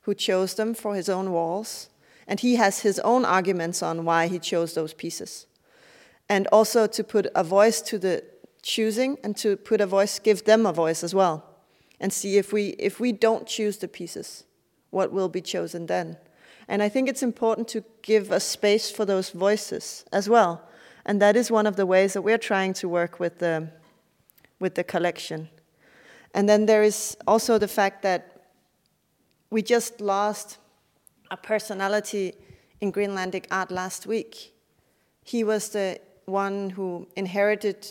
who 0.03 0.15
chose 0.15 0.53
them 0.53 0.73
for 0.73 0.95
his 0.95 1.09
own 1.09 1.31
walls, 1.31 1.89
and 2.25 2.39
he 2.39 2.55
has 2.55 2.79
his 2.79 2.99
own 2.99 3.25
arguments 3.25 3.83
on 3.83 4.05
why 4.05 4.27
he 4.27 4.39
chose 4.39 4.75
those 4.75 4.93
pieces, 4.93 5.45
and 6.29 6.47
also 6.47 6.87
to 6.87 7.03
put 7.03 7.27
a 7.35 7.43
voice 7.43 7.81
to 7.81 7.99
the 7.99 8.23
choosing 8.61 9.17
and 9.23 9.35
to 9.37 9.57
put 9.57 9.81
a 9.81 9.85
voice, 9.85 10.19
give 10.19 10.45
them 10.45 10.65
a 10.65 10.73
voice 10.73 11.03
as 11.03 11.13
well, 11.15 11.43
and 11.99 12.11
see 12.11 12.37
if 12.37 12.51
we 12.53 12.69
if 12.79 12.99
we 12.99 13.11
don't 13.11 13.47
choose 13.47 13.77
the 13.77 13.87
pieces, 13.87 14.45
what 14.89 15.11
will 15.11 15.29
be 15.29 15.41
chosen 15.41 15.85
then. 15.85 16.17
And 16.69 16.83
I 16.83 16.89
think 16.89 17.09
it's 17.09 17.23
important 17.23 17.67
to 17.69 17.83
give 18.03 18.31
a 18.31 18.39
space 18.39 18.91
for 18.91 19.03
those 19.03 19.31
voices 19.31 20.05
as 20.13 20.29
well. 20.29 20.69
And 21.03 21.19
that 21.19 21.35
is 21.35 21.49
one 21.49 21.65
of 21.65 21.75
the 21.75 21.87
ways 21.87 22.13
that 22.13 22.21
we're 22.21 22.37
trying 22.37 22.73
to 22.73 22.87
work 22.87 23.19
with 23.19 23.39
the, 23.39 23.69
with 24.59 24.75
the 24.75 24.83
collection. 24.83 25.49
And 26.35 26.47
then 26.47 26.67
there 26.67 26.83
is 26.83 27.17
also 27.25 27.57
the 27.57 27.67
fact 27.67 28.03
that 28.03 28.43
we 29.49 29.63
just 29.63 29.99
lost 29.99 30.59
a 31.31 31.37
personality 31.37 32.33
in 32.81 32.91
Greenlandic 32.91 33.45
art 33.49 33.71
last 33.71 34.05
week. 34.05 34.53
He 35.23 35.43
was 35.43 35.69
the 35.69 35.99
one 36.25 36.69
who 36.69 37.07
inherited 37.15 37.87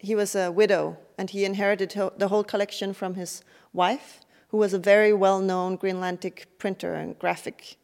he 0.00 0.14
was 0.14 0.34
a 0.34 0.50
widow 0.50 0.96
and 1.18 1.28
he 1.28 1.44
inherited 1.44 1.90
the 2.16 2.28
whole 2.28 2.42
collection 2.42 2.94
from 2.94 3.14
his 3.14 3.44
wife, 3.74 4.20
who 4.48 4.56
was 4.56 4.72
a 4.72 4.78
very 4.78 5.12
well 5.12 5.40
known 5.40 5.76
Greenlandic 5.76 6.46
printer 6.58 6.94
and 6.94 7.18
graphic. 7.18 7.76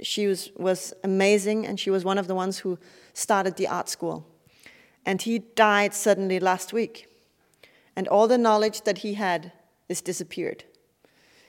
She 0.00 0.26
was, 0.26 0.50
was 0.56 0.94
amazing 1.02 1.66
and 1.66 1.78
she 1.78 1.90
was 1.90 2.04
one 2.04 2.18
of 2.18 2.28
the 2.28 2.34
ones 2.34 2.58
who 2.58 2.78
started 3.12 3.56
the 3.56 3.66
art 3.66 3.88
school. 3.88 4.24
And 5.04 5.20
he 5.20 5.40
died 5.40 5.92
suddenly 5.92 6.38
last 6.38 6.72
week. 6.72 7.08
And 7.96 8.06
all 8.06 8.28
the 8.28 8.38
knowledge 8.38 8.82
that 8.82 8.98
he 8.98 9.14
had 9.14 9.52
is 9.88 10.00
disappeared. 10.00 10.64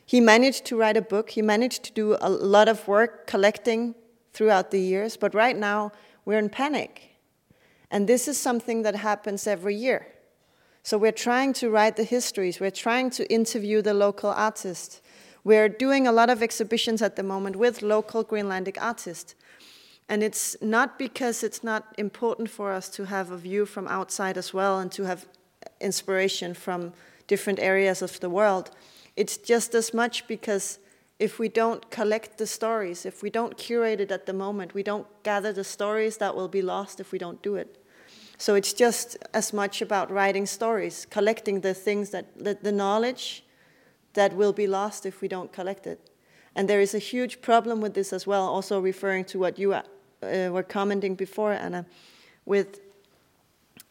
He 0.04 0.20
managed 0.20 0.66
to 0.66 0.78
write 0.78 0.97
a 0.97 1.02
book, 1.02 1.30
he 1.30 1.43
managed 1.43 1.84
to 1.84 1.93
do 1.93 2.18
a 2.20 2.30
lot 2.30 2.68
of 2.68 2.88
work 2.88 3.28
collecting 3.28 3.93
throughout 4.34 4.72
the 4.72 4.82
years, 4.82 5.16
but 5.16 5.36
right 5.36 5.56
now 5.56 5.91
we're 6.26 6.39
in 6.39 6.49
panic. 6.49 7.11
And 7.92 8.08
this 8.08 8.28
is 8.28 8.38
something 8.39 8.84
that 8.84 8.96
happens 8.96 9.46
every 9.46 9.76
year. 9.76 10.08
So 10.82 10.98
we're 10.98 11.12
trying 11.12 11.54
to 11.54 11.70
write 11.70 11.98
the 11.98 12.04
histories, 12.04 12.60
we're 12.60 12.72
trying 12.72 13.12
to 13.12 13.32
interview 13.32 13.82
the 13.84 13.94
local 13.94 14.32
artists. 14.32 15.02
We're 15.44 15.70
doing 15.70 16.08
a 16.08 16.12
lot 16.12 16.30
of 16.30 16.42
exhibitions 16.42 17.02
at 17.02 17.16
the 17.16 17.24
moment 17.24 17.56
with 17.56 17.82
local 17.82 18.24
Greenlandic 18.24 18.78
artists. 18.80 19.36
And 20.08 20.24
it's 20.24 20.56
not 20.62 20.98
because 20.98 21.44
it's 21.44 21.64
not 21.64 21.94
important 21.98 22.50
for 22.50 22.72
us 22.72 22.89
to 22.89 23.06
have 23.06 23.32
a 23.32 23.38
view 23.38 23.66
from 23.66 23.88
outside 23.88 24.38
as 24.38 24.54
well 24.54 24.80
and 24.80 24.92
to 24.94 25.04
have 25.04 25.26
inspiration 25.80 26.54
from 26.54 26.94
different 27.28 27.60
areas 27.60 28.02
of 28.02 28.20
the 28.20 28.30
world. 28.30 28.72
It's 29.16 29.38
just 29.38 29.76
as 29.76 29.94
much 29.94 30.28
because 30.28 30.80
if 31.20 31.38
we 31.38 31.50
don't 31.50 31.89
collect 31.92 32.38
the 32.38 32.48
stories, 32.48 33.06
if 33.06 33.22
we 33.22 33.30
don't 33.30 33.58
curate 33.58 34.02
it 34.02 34.12
at 34.12 34.26
the 34.26 34.34
moment, 34.34 34.74
we 34.74 34.84
don't 34.84 35.08
gather 35.24 35.54
the 35.54 35.64
stories 35.64 36.18
that 36.18 36.36
will 36.36 36.48
be 36.48 36.62
lost 36.62 37.00
if 37.00 37.12
we 37.12 37.20
don't 37.20 37.42
do 37.42 37.56
it. 37.56 37.81
So 38.42 38.56
it's 38.56 38.74
just 38.74 39.18
as 39.36 39.54
much 39.54 39.84
about 39.84 40.10
writing 40.10 40.48
stories, 40.48 41.06
collecting 41.12 41.62
the 41.62 41.76
things 41.76 42.10
that, 42.10 42.26
the, 42.36 42.72
knowledge 42.72 43.44
that 44.14 44.34
will 44.34 44.52
be 44.52 44.66
lost 44.66 45.06
if 45.06 45.22
we 45.22 45.28
don't 45.28 45.54
collect 45.54 45.86
it. 45.86 46.00
And 46.56 46.68
there 46.68 46.82
is 46.82 46.96
a 46.96 46.98
huge 46.98 47.44
problem 47.44 47.82
with 47.82 47.94
this 47.94 48.12
as 48.12 48.26
well, 48.26 48.48
also 48.48 48.80
referring 48.80 49.26
to 49.26 49.38
what 49.38 49.60
you 49.60 49.74
uh, 49.74 49.84
were 50.24 50.64
commenting 50.64 51.14
before, 51.14 51.54
Anna. 51.54 51.86
With, 52.48 52.80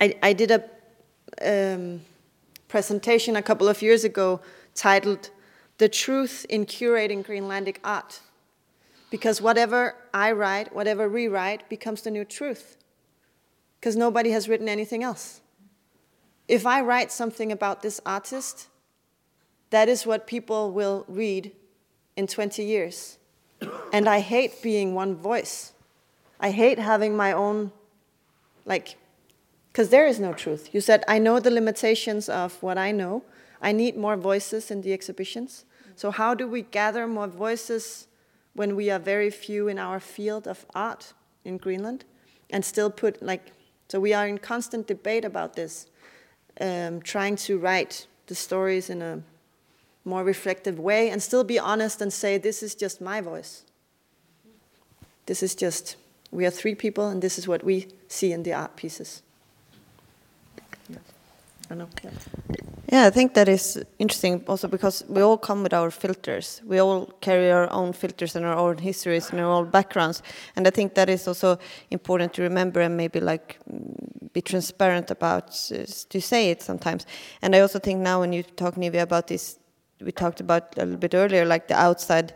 I, 0.00 0.16
I 0.20 0.32
did 0.32 0.50
a 0.50 0.64
um, 1.40 2.00
presentation 2.66 3.36
a 3.36 3.42
couple 3.42 3.68
of 3.68 3.80
years 3.80 4.02
ago 4.02 4.40
titled 4.74 5.30
The 5.78 5.88
Truth 5.88 6.44
in 6.48 6.66
Curating 6.66 7.24
Greenlandic 7.24 7.76
Art. 7.84 8.18
Because 9.12 9.40
whatever 9.40 9.94
I 10.12 10.32
write, 10.32 10.74
whatever 10.74 11.08
we 11.08 11.28
write, 11.28 11.68
becomes 11.68 12.02
the 12.02 12.10
new 12.10 12.24
truth. 12.24 12.78
Because 13.80 13.96
nobody 13.96 14.30
has 14.30 14.48
written 14.48 14.68
anything 14.68 15.02
else. 15.02 15.40
If 16.46 16.66
I 16.66 16.82
write 16.82 17.10
something 17.10 17.50
about 17.50 17.80
this 17.80 18.00
artist, 18.04 18.68
that 19.70 19.88
is 19.88 20.04
what 20.04 20.26
people 20.26 20.70
will 20.70 21.06
read 21.08 21.52
in 22.16 22.26
20 22.26 22.62
years. 22.62 23.18
And 23.92 24.08
I 24.08 24.20
hate 24.20 24.62
being 24.62 24.94
one 24.94 25.14
voice. 25.16 25.72
I 26.38 26.50
hate 26.50 26.78
having 26.78 27.16
my 27.16 27.32
own, 27.32 27.72
like, 28.64 28.96
because 29.72 29.90
there 29.90 30.06
is 30.06 30.18
no 30.18 30.32
truth. 30.32 30.70
You 30.72 30.80
said, 30.80 31.04
I 31.06 31.18
know 31.18 31.38
the 31.38 31.50
limitations 31.50 32.28
of 32.28 32.62
what 32.62 32.76
I 32.78 32.90
know. 32.92 33.22
I 33.62 33.72
need 33.72 33.96
more 33.96 34.16
voices 34.16 34.70
in 34.70 34.82
the 34.82 34.92
exhibitions. 34.92 35.64
So, 35.94 36.10
how 36.10 36.34
do 36.34 36.48
we 36.48 36.62
gather 36.62 37.06
more 37.06 37.28
voices 37.28 38.08
when 38.54 38.74
we 38.74 38.90
are 38.90 38.98
very 38.98 39.30
few 39.30 39.68
in 39.68 39.78
our 39.78 40.00
field 40.00 40.48
of 40.48 40.66
art 40.74 41.12
in 41.44 41.58
Greenland 41.58 42.04
and 42.48 42.64
still 42.64 42.90
put, 42.90 43.22
like, 43.22 43.52
so 43.90 43.98
we 43.98 44.14
are 44.14 44.28
in 44.28 44.38
constant 44.38 44.86
debate 44.86 45.24
about 45.24 45.56
this, 45.56 45.88
um, 46.60 47.02
trying 47.02 47.34
to 47.34 47.58
write 47.58 48.06
the 48.28 48.36
stories 48.36 48.88
in 48.88 49.02
a 49.02 49.20
more 50.04 50.22
reflective 50.22 50.78
way 50.78 51.10
and 51.10 51.20
still 51.20 51.42
be 51.42 51.58
honest 51.58 52.00
and 52.00 52.12
say, 52.12 52.38
this 52.38 52.62
is 52.62 52.76
just 52.76 53.00
my 53.00 53.20
voice. 53.20 53.64
This 55.26 55.42
is 55.42 55.56
just, 55.56 55.96
we 56.30 56.46
are 56.46 56.50
three 56.50 56.76
people 56.76 57.08
and 57.08 57.20
this 57.20 57.36
is 57.36 57.48
what 57.48 57.64
we 57.64 57.88
see 58.06 58.30
in 58.30 58.44
the 58.44 58.52
art 58.52 58.76
pieces. 58.76 59.22
I 61.68 61.74
know. 61.74 61.88
Yeah. 62.04 62.10
Yeah, 62.90 63.06
I 63.06 63.10
think 63.10 63.34
that 63.34 63.48
is 63.48 63.80
interesting 64.00 64.42
also 64.48 64.66
because 64.66 65.04
we 65.08 65.22
all 65.22 65.38
come 65.38 65.62
with 65.62 65.72
our 65.72 65.92
filters. 65.92 66.60
We 66.66 66.80
all 66.80 67.06
carry 67.20 67.50
our 67.52 67.72
own 67.72 67.92
filters 67.92 68.34
and 68.34 68.44
our 68.44 68.56
own 68.56 68.78
histories 68.78 69.30
and 69.30 69.40
our 69.40 69.46
own 69.46 69.70
backgrounds. 69.70 70.22
And 70.56 70.66
I 70.66 70.70
think 70.70 70.94
that 70.94 71.08
is 71.08 71.28
also 71.28 71.58
important 71.92 72.34
to 72.34 72.42
remember 72.42 72.80
and 72.80 72.96
maybe 72.96 73.20
like 73.20 73.60
be 74.32 74.42
transparent 74.42 75.10
about 75.10 75.52
to 75.52 76.20
say 76.20 76.50
it 76.50 76.62
sometimes. 76.62 77.06
And 77.42 77.54
I 77.54 77.60
also 77.60 77.78
think 77.78 78.00
now 78.00 78.20
when 78.20 78.32
you 78.32 78.42
talk, 78.42 78.74
Nivi, 78.74 79.00
about 79.00 79.28
this 79.28 79.60
we 80.00 80.10
talked 80.10 80.40
about 80.40 80.76
a 80.78 80.84
little 80.84 80.96
bit 80.96 81.14
earlier, 81.14 81.44
like 81.44 81.68
the 81.68 81.78
outside 81.78 82.34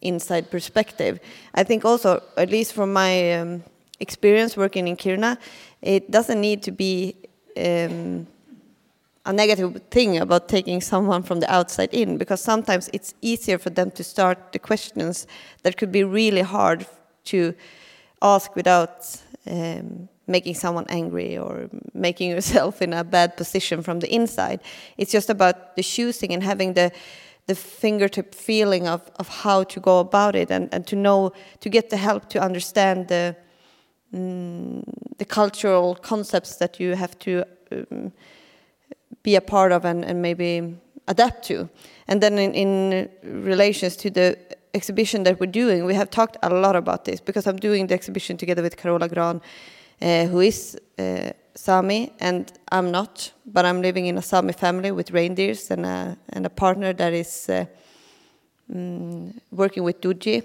inside 0.00 0.50
perspective. 0.50 1.20
I 1.54 1.64
think 1.64 1.84
also, 1.84 2.22
at 2.36 2.50
least 2.50 2.72
from 2.72 2.92
my 2.92 3.34
um, 3.34 3.64
experience 3.98 4.56
working 4.56 4.88
in 4.88 4.96
Kiruna, 4.96 5.36
it 5.82 6.10
doesn't 6.10 6.40
need 6.40 6.62
to 6.62 6.70
be 6.70 7.16
um, 7.56 8.26
a 9.30 9.32
negative 9.32 9.80
thing 9.90 10.18
about 10.18 10.48
taking 10.48 10.80
someone 10.80 11.22
from 11.22 11.40
the 11.40 11.50
outside 11.52 11.94
in, 11.94 12.18
because 12.18 12.40
sometimes 12.40 12.90
it's 12.92 13.14
easier 13.22 13.58
for 13.58 13.70
them 13.70 13.90
to 13.92 14.02
start 14.02 14.52
the 14.52 14.58
questions 14.58 15.26
that 15.62 15.76
could 15.76 15.92
be 15.92 16.04
really 16.04 16.42
hard 16.42 16.86
to 17.24 17.54
ask 18.20 18.56
without 18.56 19.16
um, 19.46 20.08
making 20.26 20.54
someone 20.54 20.86
angry 20.88 21.38
or 21.38 21.70
making 21.94 22.30
yourself 22.34 22.82
in 22.82 22.92
a 22.92 23.04
bad 23.04 23.36
position 23.36 23.82
from 23.82 24.00
the 24.00 24.12
inside. 24.12 24.60
It's 24.98 25.12
just 25.12 25.30
about 25.30 25.76
the 25.76 25.82
choosing 25.82 26.32
and 26.32 26.42
having 26.42 26.74
the 26.74 26.90
the 27.46 27.54
fingertip 27.56 28.32
feeling 28.32 28.86
of, 28.86 29.10
of 29.16 29.26
how 29.42 29.64
to 29.64 29.80
go 29.80 29.98
about 29.98 30.36
it 30.36 30.50
and, 30.52 30.68
and 30.72 30.86
to 30.86 30.94
know 30.94 31.32
to 31.58 31.68
get 31.68 31.90
the 31.90 31.96
help 31.96 32.28
to 32.28 32.38
understand 32.38 33.08
the 33.08 33.34
mm, 34.14 34.84
the 35.18 35.24
cultural 35.24 35.96
concepts 35.96 36.56
that 36.56 36.78
you 36.78 36.94
have 36.94 37.18
to 37.18 37.44
um, 37.72 38.12
be 39.22 39.36
a 39.36 39.40
part 39.40 39.72
of 39.72 39.84
and, 39.84 40.04
and 40.04 40.22
maybe 40.22 40.76
adapt 41.08 41.44
to. 41.46 41.68
And 42.08 42.22
then 42.22 42.38
in, 42.38 42.54
in 42.54 43.08
relations 43.22 43.96
to 43.96 44.10
the 44.10 44.38
exhibition 44.74 45.24
that 45.24 45.40
we're 45.40 45.46
doing, 45.46 45.84
we 45.84 45.94
have 45.94 46.10
talked 46.10 46.36
a 46.42 46.50
lot 46.50 46.76
about 46.76 47.04
this 47.04 47.20
because 47.20 47.46
I'm 47.46 47.56
doing 47.56 47.88
the 47.88 47.94
exhibition 47.94 48.36
together 48.36 48.62
with 48.62 48.76
Carola 48.76 49.08
Grahn 49.08 49.40
uh, 50.02 50.24
who 50.26 50.40
is 50.40 50.78
uh, 50.98 51.30
Sami, 51.54 52.12
and 52.20 52.50
I'm 52.72 52.90
not, 52.90 53.32
but 53.44 53.64
I'm 53.64 53.82
living 53.82 54.06
in 54.06 54.16
a 54.16 54.22
Sami 54.22 54.52
family 54.52 54.90
with 54.92 55.10
reindeers 55.10 55.70
and 55.70 55.84
a, 55.84 56.16
and 56.30 56.46
a 56.46 56.50
partner 56.50 56.92
that 56.94 57.12
is 57.12 57.50
uh, 57.50 57.66
working 59.50 59.82
with 59.82 60.00
Duodji. 60.00 60.42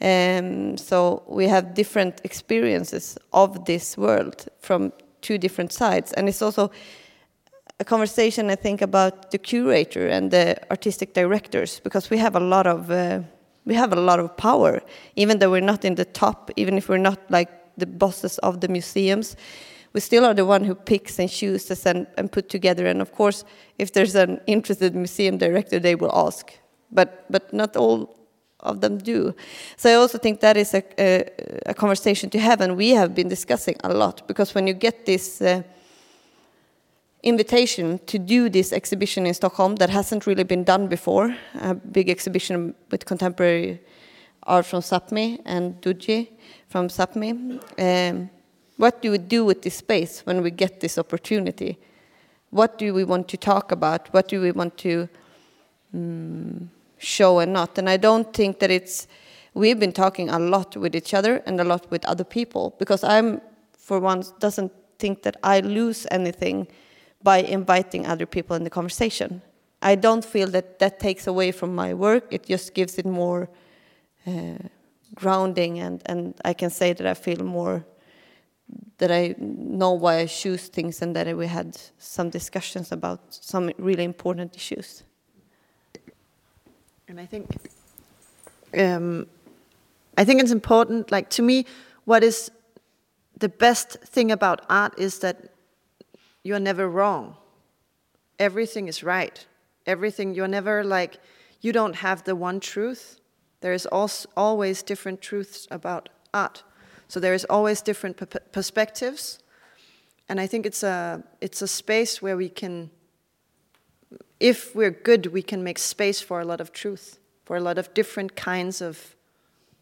Um, 0.00 0.76
so 0.76 1.22
we 1.28 1.46
have 1.46 1.74
different 1.74 2.20
experiences 2.24 3.18
of 3.32 3.64
this 3.66 3.96
world 3.98 4.46
from 4.58 4.92
two 5.20 5.38
different 5.38 5.72
sides, 5.72 6.12
and 6.14 6.28
it's 6.28 6.42
also 6.42 6.70
a 7.80 7.84
conversation 7.84 8.50
I 8.50 8.56
think 8.56 8.82
about 8.82 9.30
the 9.30 9.38
curator 9.38 10.06
and 10.06 10.30
the 10.30 10.56
artistic 10.70 11.14
directors 11.14 11.80
because 11.80 12.10
we 12.10 12.18
have 12.18 12.36
a 12.36 12.40
lot 12.40 12.66
of 12.66 12.90
uh, 12.90 13.20
we 13.64 13.74
have 13.74 13.92
a 13.92 14.00
lot 14.00 14.20
of 14.20 14.36
power, 14.36 14.80
even 15.16 15.38
though 15.38 15.50
we're 15.50 15.66
not 15.72 15.84
in 15.84 15.94
the 15.94 16.04
top, 16.04 16.50
even 16.56 16.76
if 16.76 16.88
we're 16.88 16.98
not 16.98 17.18
like 17.30 17.48
the 17.76 17.86
bosses 17.86 18.38
of 18.38 18.60
the 18.60 18.68
museums. 18.68 19.36
We 19.92 20.00
still 20.00 20.24
are 20.24 20.34
the 20.34 20.46
one 20.46 20.64
who 20.64 20.74
picks 20.74 21.18
and 21.18 21.28
chooses 21.28 21.86
and, 21.86 22.06
and 22.16 22.30
put 22.30 22.48
together. 22.48 22.86
And 22.86 23.00
of 23.02 23.12
course, 23.12 23.44
if 23.78 23.92
there's 23.92 24.14
an 24.14 24.40
interested 24.46 24.94
museum 24.94 25.38
director, 25.38 25.78
they 25.80 25.94
will 25.94 26.12
ask. 26.14 26.52
But 26.92 27.24
but 27.30 27.52
not 27.52 27.76
all 27.76 28.14
of 28.60 28.80
them 28.80 28.98
do. 28.98 29.34
So 29.76 29.90
I 29.90 29.94
also 29.94 30.18
think 30.18 30.40
that 30.40 30.56
is 30.56 30.74
a, 30.74 30.82
a, 30.98 31.24
a 31.66 31.74
conversation 31.74 32.30
to 32.30 32.38
have, 32.38 32.60
and 32.60 32.76
we 32.76 32.90
have 32.90 33.14
been 33.14 33.28
discussing 33.28 33.76
a 33.84 33.92
lot 33.92 34.26
because 34.26 34.54
when 34.54 34.66
you 34.66 34.74
get 34.74 35.06
this. 35.06 35.40
Uh, 35.40 35.62
invitation 37.22 37.98
to 38.06 38.18
do 38.18 38.48
this 38.48 38.72
exhibition 38.72 39.26
in 39.26 39.34
Stockholm 39.34 39.76
that 39.76 39.90
hasn't 39.90 40.26
really 40.26 40.44
been 40.44 40.64
done 40.64 40.88
before, 40.88 41.36
a 41.60 41.74
big 41.74 42.08
exhibition 42.08 42.74
with 42.90 43.04
contemporary 43.04 43.80
art 44.44 44.66
from 44.66 44.80
Sapmi 44.80 45.40
and 45.44 45.80
Duodji 45.82 46.28
from 46.68 46.88
Sapmi. 46.88 47.60
Um, 47.78 48.30
what 48.76 49.02
do 49.02 49.10
we 49.10 49.18
do 49.18 49.44
with 49.44 49.62
this 49.62 49.74
space 49.74 50.20
when 50.24 50.42
we 50.42 50.50
get 50.50 50.80
this 50.80 50.96
opportunity? 50.96 51.78
What 52.50 52.78
do 52.78 52.94
we 52.94 53.04
want 53.04 53.28
to 53.28 53.36
talk 53.36 53.72
about? 53.72 54.12
What 54.14 54.28
do 54.28 54.40
we 54.40 54.52
want 54.52 54.78
to 54.78 55.08
um, 55.92 56.70
show 56.98 57.40
and 57.40 57.52
not? 57.52 57.76
And 57.76 57.88
I 57.88 57.96
don't 57.96 58.32
think 58.32 58.58
that 58.60 58.70
it's. 58.70 59.06
We've 59.52 59.80
been 59.80 59.92
talking 59.92 60.30
a 60.30 60.38
lot 60.38 60.76
with 60.76 60.94
each 60.94 61.12
other 61.12 61.42
and 61.44 61.60
a 61.60 61.64
lot 61.64 61.90
with 61.90 62.04
other 62.04 62.22
people 62.22 62.76
because 62.78 63.02
I'm, 63.02 63.40
for 63.76 63.98
once, 63.98 64.30
doesn't 64.38 64.72
think 65.00 65.24
that 65.24 65.36
I 65.42 65.58
lose 65.58 66.06
anything 66.12 66.68
by 67.22 67.38
inviting 67.38 68.06
other 68.06 68.26
people 68.26 68.56
in 68.56 68.64
the 68.64 68.70
conversation. 68.70 69.42
I 69.82 69.94
don't 69.94 70.24
feel 70.24 70.48
that 70.48 70.78
that 70.78 71.00
takes 71.00 71.26
away 71.26 71.52
from 71.52 71.74
my 71.74 71.94
work. 71.94 72.24
It 72.30 72.46
just 72.46 72.74
gives 72.74 72.98
it 72.98 73.06
more. 73.06 73.48
Uh, 74.26 74.58
grounding 75.14 75.80
and, 75.80 76.02
and 76.06 76.34
I 76.44 76.52
can 76.52 76.70
say 76.70 76.92
that 76.92 77.06
I 77.06 77.14
feel 77.14 77.42
more 77.44 77.84
that 78.98 79.10
I 79.10 79.34
know 79.38 79.92
why 79.92 80.18
I 80.18 80.26
choose 80.26 80.68
things 80.68 81.02
and 81.02 81.16
that 81.16 81.36
we 81.36 81.46
had 81.46 81.76
some 81.98 82.30
discussions 82.30 82.92
about 82.92 83.20
some 83.30 83.72
really 83.78 84.04
important 84.04 84.54
issues. 84.54 85.02
And 87.08 87.18
I 87.18 87.26
think 87.26 87.48
um, 88.78 89.26
I 90.16 90.24
think 90.24 90.40
it's 90.40 90.52
important. 90.52 91.10
Like 91.10 91.30
to 91.30 91.42
me, 91.42 91.66
what 92.04 92.22
is 92.22 92.50
the 93.38 93.48
best 93.48 93.98
thing 94.04 94.30
about 94.30 94.64
art 94.68 94.96
is 94.98 95.18
that 95.20 95.49
you're 96.42 96.60
never 96.60 96.88
wrong. 96.88 97.36
Everything 98.38 98.88
is 98.88 99.02
right. 99.02 99.46
Everything 99.86 100.34
you're 100.34 100.48
never 100.48 100.84
like 100.84 101.18
you 101.60 101.72
don't 101.72 101.96
have 101.96 102.24
the 102.24 102.34
one 102.34 102.60
truth 102.60 103.20
there 103.60 103.72
is 103.74 103.86
always 103.86 104.82
different 104.82 105.20
truths 105.20 105.68
about 105.70 106.08
art. 106.32 106.62
So 107.08 107.20
there 107.20 107.34
is 107.34 107.44
always 107.50 107.82
different 107.82 108.20
perspectives, 108.52 109.38
and 110.28 110.40
I 110.40 110.46
think 110.46 110.64
it's 110.64 110.82
a 110.82 111.22
it's 111.40 111.60
a 111.60 111.68
space 111.68 112.22
where 112.22 112.36
we 112.36 112.48
can, 112.48 112.90
if 114.38 114.74
we're 114.74 114.92
good, 114.92 115.26
we 115.26 115.42
can 115.42 115.62
make 115.62 115.78
space 115.78 116.20
for 116.20 116.40
a 116.40 116.44
lot 116.44 116.60
of 116.60 116.72
truth, 116.72 117.18
for 117.44 117.56
a 117.56 117.60
lot 117.60 117.78
of 117.78 117.92
different 117.94 118.36
kinds 118.36 118.80
of 118.80 119.16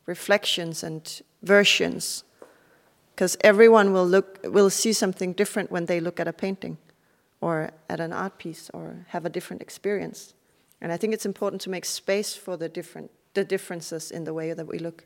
reflections 0.07 0.83
and 0.83 1.23
versions, 1.43 2.25
because 3.19 3.37
everyone 3.41 3.93
will 3.93 4.07
look 4.07 4.39
will 4.45 4.71
see 4.71 4.93
something 4.93 5.35
different 5.35 5.73
when 5.73 5.87
they 5.87 6.01
look 6.01 6.21
at 6.21 6.29
a 6.29 6.33
painting, 6.33 6.79
or 7.41 7.71
at 7.89 7.99
an 8.01 8.12
art 8.12 8.39
piece, 8.39 8.71
or 8.73 9.07
have 9.09 9.27
a 9.27 9.29
different 9.29 9.61
experience. 9.61 10.35
And 10.81 10.93
I 10.93 10.97
think 10.97 11.14
it's 11.14 11.27
important 11.27 11.61
to 11.62 11.71
make 11.71 11.85
space 11.85 12.37
for 12.37 12.57
the 12.57 12.69
different 12.69 13.11
the 13.35 13.45
differences 13.45 14.12
in 14.12 14.25
the 14.25 14.33
way 14.33 14.55
that 14.55 14.66
we 14.69 14.79
look. 14.79 15.05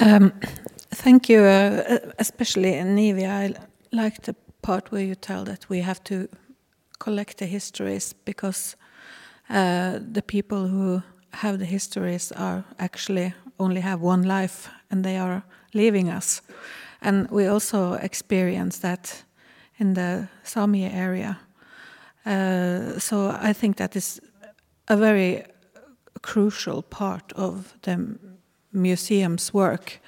Um, 0.00 0.32
thank 0.90 1.28
you, 1.28 1.40
uh, 1.44 1.98
especially 2.18 2.72
Nivi. 2.72 3.24
I 3.28 3.54
like 3.92 4.22
the 4.22 4.34
part 4.60 4.90
where 4.90 5.04
you 5.04 5.14
tell 5.14 5.44
that 5.44 5.68
we 5.68 5.82
have 5.82 6.02
to 6.02 6.28
collect 6.98 7.38
the 7.38 7.46
histories 7.46 8.12
because 8.24 8.76
uh, 9.50 9.98
the 10.12 10.22
people 10.22 10.68
who 10.68 11.02
have 11.30 11.58
the 11.58 11.64
histories 11.64 12.32
are 12.32 12.64
actually 12.78 13.34
only 13.58 13.80
have 13.80 14.00
one 14.00 14.22
life 14.22 14.68
and 14.90 15.04
they 15.04 15.16
are 15.16 15.42
leaving 15.74 16.08
us. 16.08 16.42
And 17.02 17.30
we 17.30 17.46
also 17.46 17.94
experience 17.94 18.78
that 18.78 19.24
in 19.78 19.94
the 19.94 20.28
Sami 20.42 20.84
area. 20.84 21.38
Uh, 22.26 22.98
so 22.98 23.36
I 23.40 23.52
think 23.52 23.76
that 23.76 23.96
is 23.96 24.20
a 24.88 24.96
very 24.96 25.44
crucial 26.22 26.82
part 26.82 27.32
of 27.32 27.74
the 27.82 28.18
museum's 28.72 29.52
work. 29.52 30.00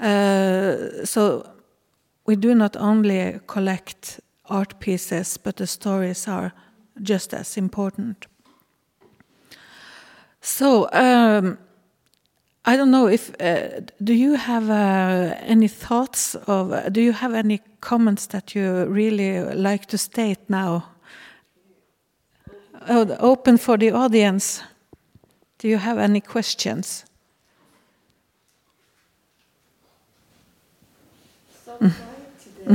Uh, 0.00 1.04
so 1.04 1.50
we 2.26 2.36
do 2.36 2.54
not 2.54 2.76
only 2.76 3.40
collect 3.46 4.20
art 4.44 4.78
pieces, 4.80 5.36
but 5.36 5.56
the 5.56 5.66
stories 5.66 6.28
are 6.28 6.52
just 7.02 7.34
as 7.34 7.56
important. 7.56 8.26
So 10.40 10.88
um, 10.92 11.58
I 12.64 12.76
don't 12.76 12.90
know 12.90 13.08
if 13.08 13.30
uh, 13.40 13.80
do 14.02 14.12
you 14.12 14.34
have 14.34 14.70
uh, 14.70 15.34
any 15.40 15.68
thoughts 15.68 16.34
of 16.34 16.72
uh, 16.72 16.88
do 16.90 17.00
you 17.00 17.12
have 17.12 17.34
any 17.34 17.60
comments 17.80 18.26
that 18.26 18.54
you 18.54 18.84
really 18.86 19.40
like 19.54 19.86
to 19.86 19.98
state 19.98 20.38
now? 20.48 20.84
Oh, 22.88 23.16
open 23.20 23.58
for 23.58 23.76
the 23.76 23.90
audience. 23.90 24.62
Do 25.58 25.68
you 25.68 25.78
have 25.78 25.98
any 25.98 26.20
questions? 26.20 27.04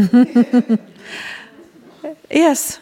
yes. 2.29 2.79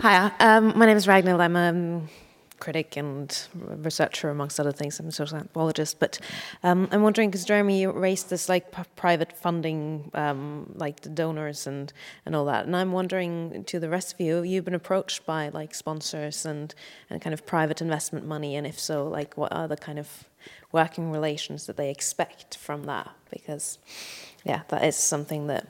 Hi, 0.00 0.30
um, 0.38 0.78
my 0.78 0.86
name 0.86 0.96
is 0.96 1.08
Ragnhild. 1.08 1.40
I'm 1.40 1.56
a 1.56 1.70
um, 1.70 2.08
critic 2.60 2.96
and 2.96 3.36
researcher, 3.50 4.30
amongst 4.30 4.60
other 4.60 4.70
things. 4.70 5.00
I'm 5.00 5.08
a 5.08 5.10
social 5.12 5.38
anthropologist. 5.38 5.98
But 5.98 6.20
um, 6.62 6.86
I'm 6.92 7.02
wondering, 7.02 7.30
because 7.30 7.44
Jeremy 7.44 7.84
raised 7.84 8.30
this 8.30 8.48
like 8.48 8.72
private 8.94 9.36
funding, 9.36 10.12
um, 10.14 10.72
like 10.76 11.00
the 11.00 11.08
donors 11.08 11.66
and, 11.66 11.92
and 12.24 12.36
all 12.36 12.44
that. 12.44 12.64
And 12.64 12.76
I'm 12.76 12.92
wondering 12.92 13.64
to 13.64 13.80
the 13.80 13.88
rest 13.88 14.14
of 14.14 14.20
you, 14.20 14.44
you've 14.44 14.64
been 14.64 14.72
approached 14.72 15.26
by 15.26 15.48
like 15.48 15.74
sponsors 15.74 16.46
and, 16.46 16.72
and 17.10 17.20
kind 17.20 17.34
of 17.34 17.44
private 17.44 17.80
investment 17.80 18.24
money. 18.24 18.54
And 18.54 18.68
if 18.68 18.78
so, 18.78 19.08
like 19.08 19.36
what 19.36 19.52
are 19.52 19.66
the 19.66 19.76
kind 19.76 19.98
of 19.98 20.26
working 20.70 21.10
relations 21.10 21.66
that 21.66 21.76
they 21.76 21.90
expect 21.90 22.56
from 22.56 22.84
that? 22.84 23.10
Because, 23.32 23.80
yeah, 24.44 24.62
that 24.68 24.84
is 24.84 24.94
something 24.94 25.48
that 25.48 25.66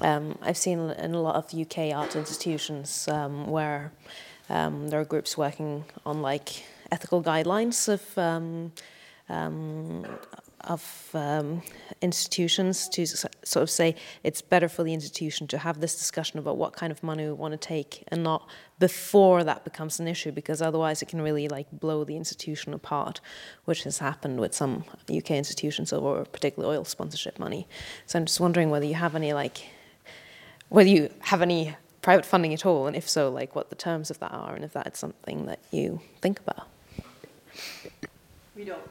um, 0.00 0.38
I've 0.42 0.56
seen 0.56 0.78
in 0.78 1.14
a 1.14 1.20
lot 1.20 1.36
of 1.36 1.58
UK 1.58 1.94
art 1.94 2.16
institutions 2.16 3.08
um, 3.08 3.46
where 3.46 3.92
um, 4.50 4.88
there 4.88 5.00
are 5.00 5.04
groups 5.04 5.38
working 5.38 5.84
on 6.04 6.22
like 6.22 6.64
ethical 6.90 7.22
guidelines 7.22 7.88
of 7.88 8.18
um, 8.18 8.72
um, 9.28 10.04
of 10.66 11.10
um, 11.14 11.62
institutions 12.00 12.88
to 12.88 13.06
sort 13.06 13.62
of 13.62 13.70
say 13.70 13.94
it's 14.22 14.40
better 14.40 14.68
for 14.68 14.82
the 14.82 14.94
institution 14.94 15.46
to 15.46 15.58
have 15.58 15.80
this 15.80 15.94
discussion 15.94 16.38
about 16.38 16.56
what 16.56 16.72
kind 16.72 16.90
of 16.90 17.02
money 17.02 17.24
we 17.24 17.32
want 17.32 17.52
to 17.52 17.58
take 17.58 18.02
and 18.08 18.22
not 18.22 18.48
before 18.78 19.44
that 19.44 19.64
becomes 19.64 20.00
an 20.00 20.08
issue 20.08 20.32
because 20.32 20.62
otherwise 20.62 21.02
it 21.02 21.08
can 21.08 21.20
really 21.20 21.48
like 21.48 21.66
blow 21.70 22.02
the 22.04 22.16
institution 22.16 22.72
apart 22.72 23.20
which 23.66 23.84
has 23.84 23.98
happened 23.98 24.40
with 24.40 24.54
some 24.54 24.84
UK 25.10 25.32
institutions 25.32 25.92
over 25.92 26.24
particularly 26.24 26.76
oil 26.76 26.84
sponsorship 26.84 27.38
money. 27.38 27.68
So 28.06 28.18
I'm 28.18 28.24
just 28.24 28.40
wondering 28.40 28.70
whether 28.70 28.86
you 28.86 28.94
have 28.94 29.14
any 29.14 29.32
like 29.32 29.68
whether 30.74 30.88
you 30.88 31.08
have 31.20 31.40
any 31.40 31.76
private 32.02 32.26
funding 32.26 32.52
at 32.52 32.66
all, 32.66 32.88
and 32.88 32.96
if 32.96 33.08
so, 33.08 33.30
like 33.30 33.54
what 33.54 33.70
the 33.70 33.76
terms 33.76 34.10
of 34.10 34.18
that 34.18 34.32
are, 34.32 34.54
and 34.54 34.64
if 34.64 34.72
that's 34.72 34.98
something 34.98 35.46
that 35.46 35.60
you 35.70 36.00
think 36.20 36.40
about. 36.40 36.66
We 38.56 38.64
don't. 38.64 38.82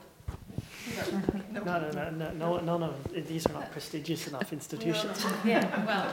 No, 1.51 1.63
no, 1.63 1.91
no, 1.91 2.09
no, 2.09 2.31
no, 2.31 2.59
no, 2.59 2.77
no. 2.77 2.93
These 3.13 3.47
are 3.47 3.53
not 3.53 3.71
prestigious 3.71 4.27
enough 4.27 4.53
institutions. 4.53 5.25
yeah, 5.43 5.85
well. 5.85 6.09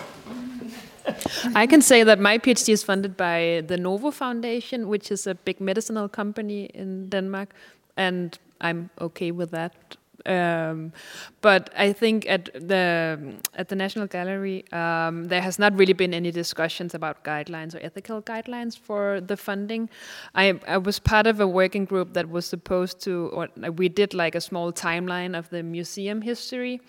I 1.55 1.67
can 1.67 1.83
say 1.83 2.03
that 2.03 2.19
my 2.19 2.39
PhD 2.39 2.73
is 2.73 2.83
funded 2.83 3.17
by 3.17 3.63
the 3.67 3.77
Novo 3.77 4.11
Foundation, 4.11 4.89
which 4.89 5.11
is 5.13 5.27
a 5.27 5.35
big 5.35 5.61
medicinal 5.61 6.09
company 6.09 6.65
in 6.75 7.09
Denmark, 7.09 7.55
and 7.97 8.39
I'm 8.61 8.91
okay 9.01 9.31
with 9.31 9.51
that 9.53 9.97
um, 10.27 10.93
but 11.41 11.71
I 11.77 11.93
think 11.93 12.29
at 12.29 12.51
the 12.55 13.35
at 13.55 13.69
the 13.69 13.77
National 13.77 14.07
Gallery, 14.07 14.65
um, 14.73 15.25
there 15.25 15.43
has 15.43 15.59
not 15.59 15.77
really 15.77 15.93
been 15.93 16.15
any 16.15 16.31
discussions 16.31 16.95
about 16.95 17.25
guidelines 17.25 17.75
or 17.75 17.79
ethical 17.83 18.23
guidelines 18.23 18.79
for 18.79 19.21
the 19.21 19.37
funding. 19.37 19.89
I, 20.35 20.61
I 20.67 20.79
was 20.79 20.99
part 20.99 21.27
of 21.27 21.41
a 21.41 21.47
working 21.47 21.85
group 21.85 22.15
that 22.15 22.29
was 22.29 22.47
supposed 22.47 23.01
to, 23.03 23.31
or 23.33 23.49
we 23.73 23.89
did 23.89 24.15
like 24.15 24.35
a 24.35 24.41
small 24.41 24.73
timeline 24.73 25.39
of 25.39 25.49
the 25.51 25.63
museum 25.63 26.23
history, 26.23 26.81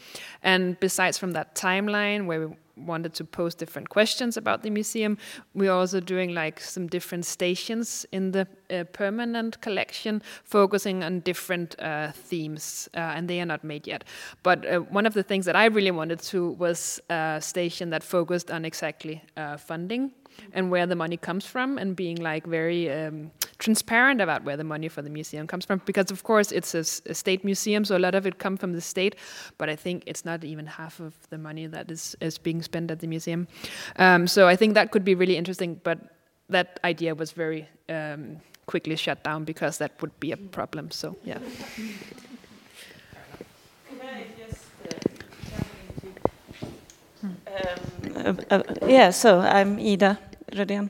and 0.44 0.80
besides 0.80 1.18
from 1.18 1.32
that 1.32 1.56
timeline, 1.56 2.26
where 2.26 2.48
we 2.48 2.56
wanted 2.86 3.14
to 3.16 3.24
pose 3.24 3.56
different 3.56 3.90
questions 3.90 4.38
about 4.38 4.64
the 4.64 4.70
museum. 4.70 5.18
We're 5.54 5.72
also 5.72 6.00
doing 6.00 6.34
like 6.34 6.60
some 6.60 6.88
different 6.88 7.26
stations 7.26 8.06
in 8.12 8.32
the 8.32 8.48
uh, 8.70 8.84
permanent 8.94 9.62
collection, 9.62 10.22
focusing 10.44 11.04
on 11.04 11.20
different 11.22 11.80
uh, 11.80 12.12
themes, 12.12 12.90
uh, 12.94 13.00
and 13.16 13.28
they 13.28 13.42
are 13.42 13.46
not 13.46 13.64
made 13.64 13.88
yet. 13.88 14.04
But 14.44 14.66
uh, 14.66 14.80
one 14.80 15.06
of 15.06 15.14
the 15.14 15.24
things 15.24 15.46
that 15.46 15.56
I 15.56 15.66
really 15.66 15.92
wanted 15.92 16.20
to 16.20 16.52
was 16.52 17.00
a 17.10 17.40
station 17.42 17.90
that 17.90 18.04
focused 18.04 18.52
on 18.52 18.66
exactly 18.66 19.22
uh, 19.38 19.58
funding 19.58 20.12
and 20.54 20.72
where 20.72 20.86
the 20.86 20.96
money 20.96 21.18
comes 21.18 21.46
from, 21.46 21.78
and 21.78 21.96
being 21.96 22.18
like 22.18 22.46
very 22.46 22.90
um, 22.92 23.32
transparent 23.60 24.22
about 24.22 24.44
where 24.44 24.58
the 24.58 24.64
money 24.64 24.90
for 24.90 25.02
the 25.02 25.10
museum 25.10 25.48
comes 25.48 25.66
from. 25.66 25.82
Because 25.86 26.12
of 26.12 26.24
course 26.24 26.52
it's 26.52 26.74
a, 26.76 26.86
a, 27.10 27.14
state 27.14 27.44
museum 27.44 27.86
so 27.86 27.96
a 27.96 28.00
lot 28.00 28.16
of 28.16 28.26
it 28.26 28.40
comes 28.40 28.60
from 28.60 28.74
the 28.74 28.82
state 28.82 29.16
but 29.58 29.70
i 29.70 29.76
think 29.76 30.04
it's 30.06 30.26
not 30.26 30.44
even 30.44 30.66
half 30.66 31.00
of 31.00 31.14
the 31.30 31.38
money 31.38 31.68
that 31.68 31.92
is, 31.92 32.16
is 32.22 32.38
being 32.38 32.62
spent 32.62 32.92
at 32.92 33.00
the 33.00 33.08
museum. 33.08 33.48
Um, 33.98 34.28
so 34.28 34.48
i 34.48 34.56
think 34.56 34.74
that 34.74 34.92
could 34.92 35.06
be 35.06 35.16
really 35.16 35.38
interesting 35.38 35.80
but 35.84 36.00
that 36.50 36.80
idea 36.84 37.16
was 37.16 37.32
very 37.32 37.68
um, 37.90 38.38
quickly 38.66 38.96
shut 38.96 39.24
down 39.24 39.46
because 39.46 39.78
that 39.78 40.02
would 40.02 40.20
be 40.20 40.32
a 40.32 40.38
problem 40.38 40.92
so 40.92 41.16
yeah 41.24 41.40
Um, 47.24 47.36
uh, 48.16 48.34
uh, 48.50 48.64
yeah, 48.88 49.12
so 49.12 49.40
I'm 49.40 49.80
Ida 49.80 50.18
Rödén. 50.52 50.90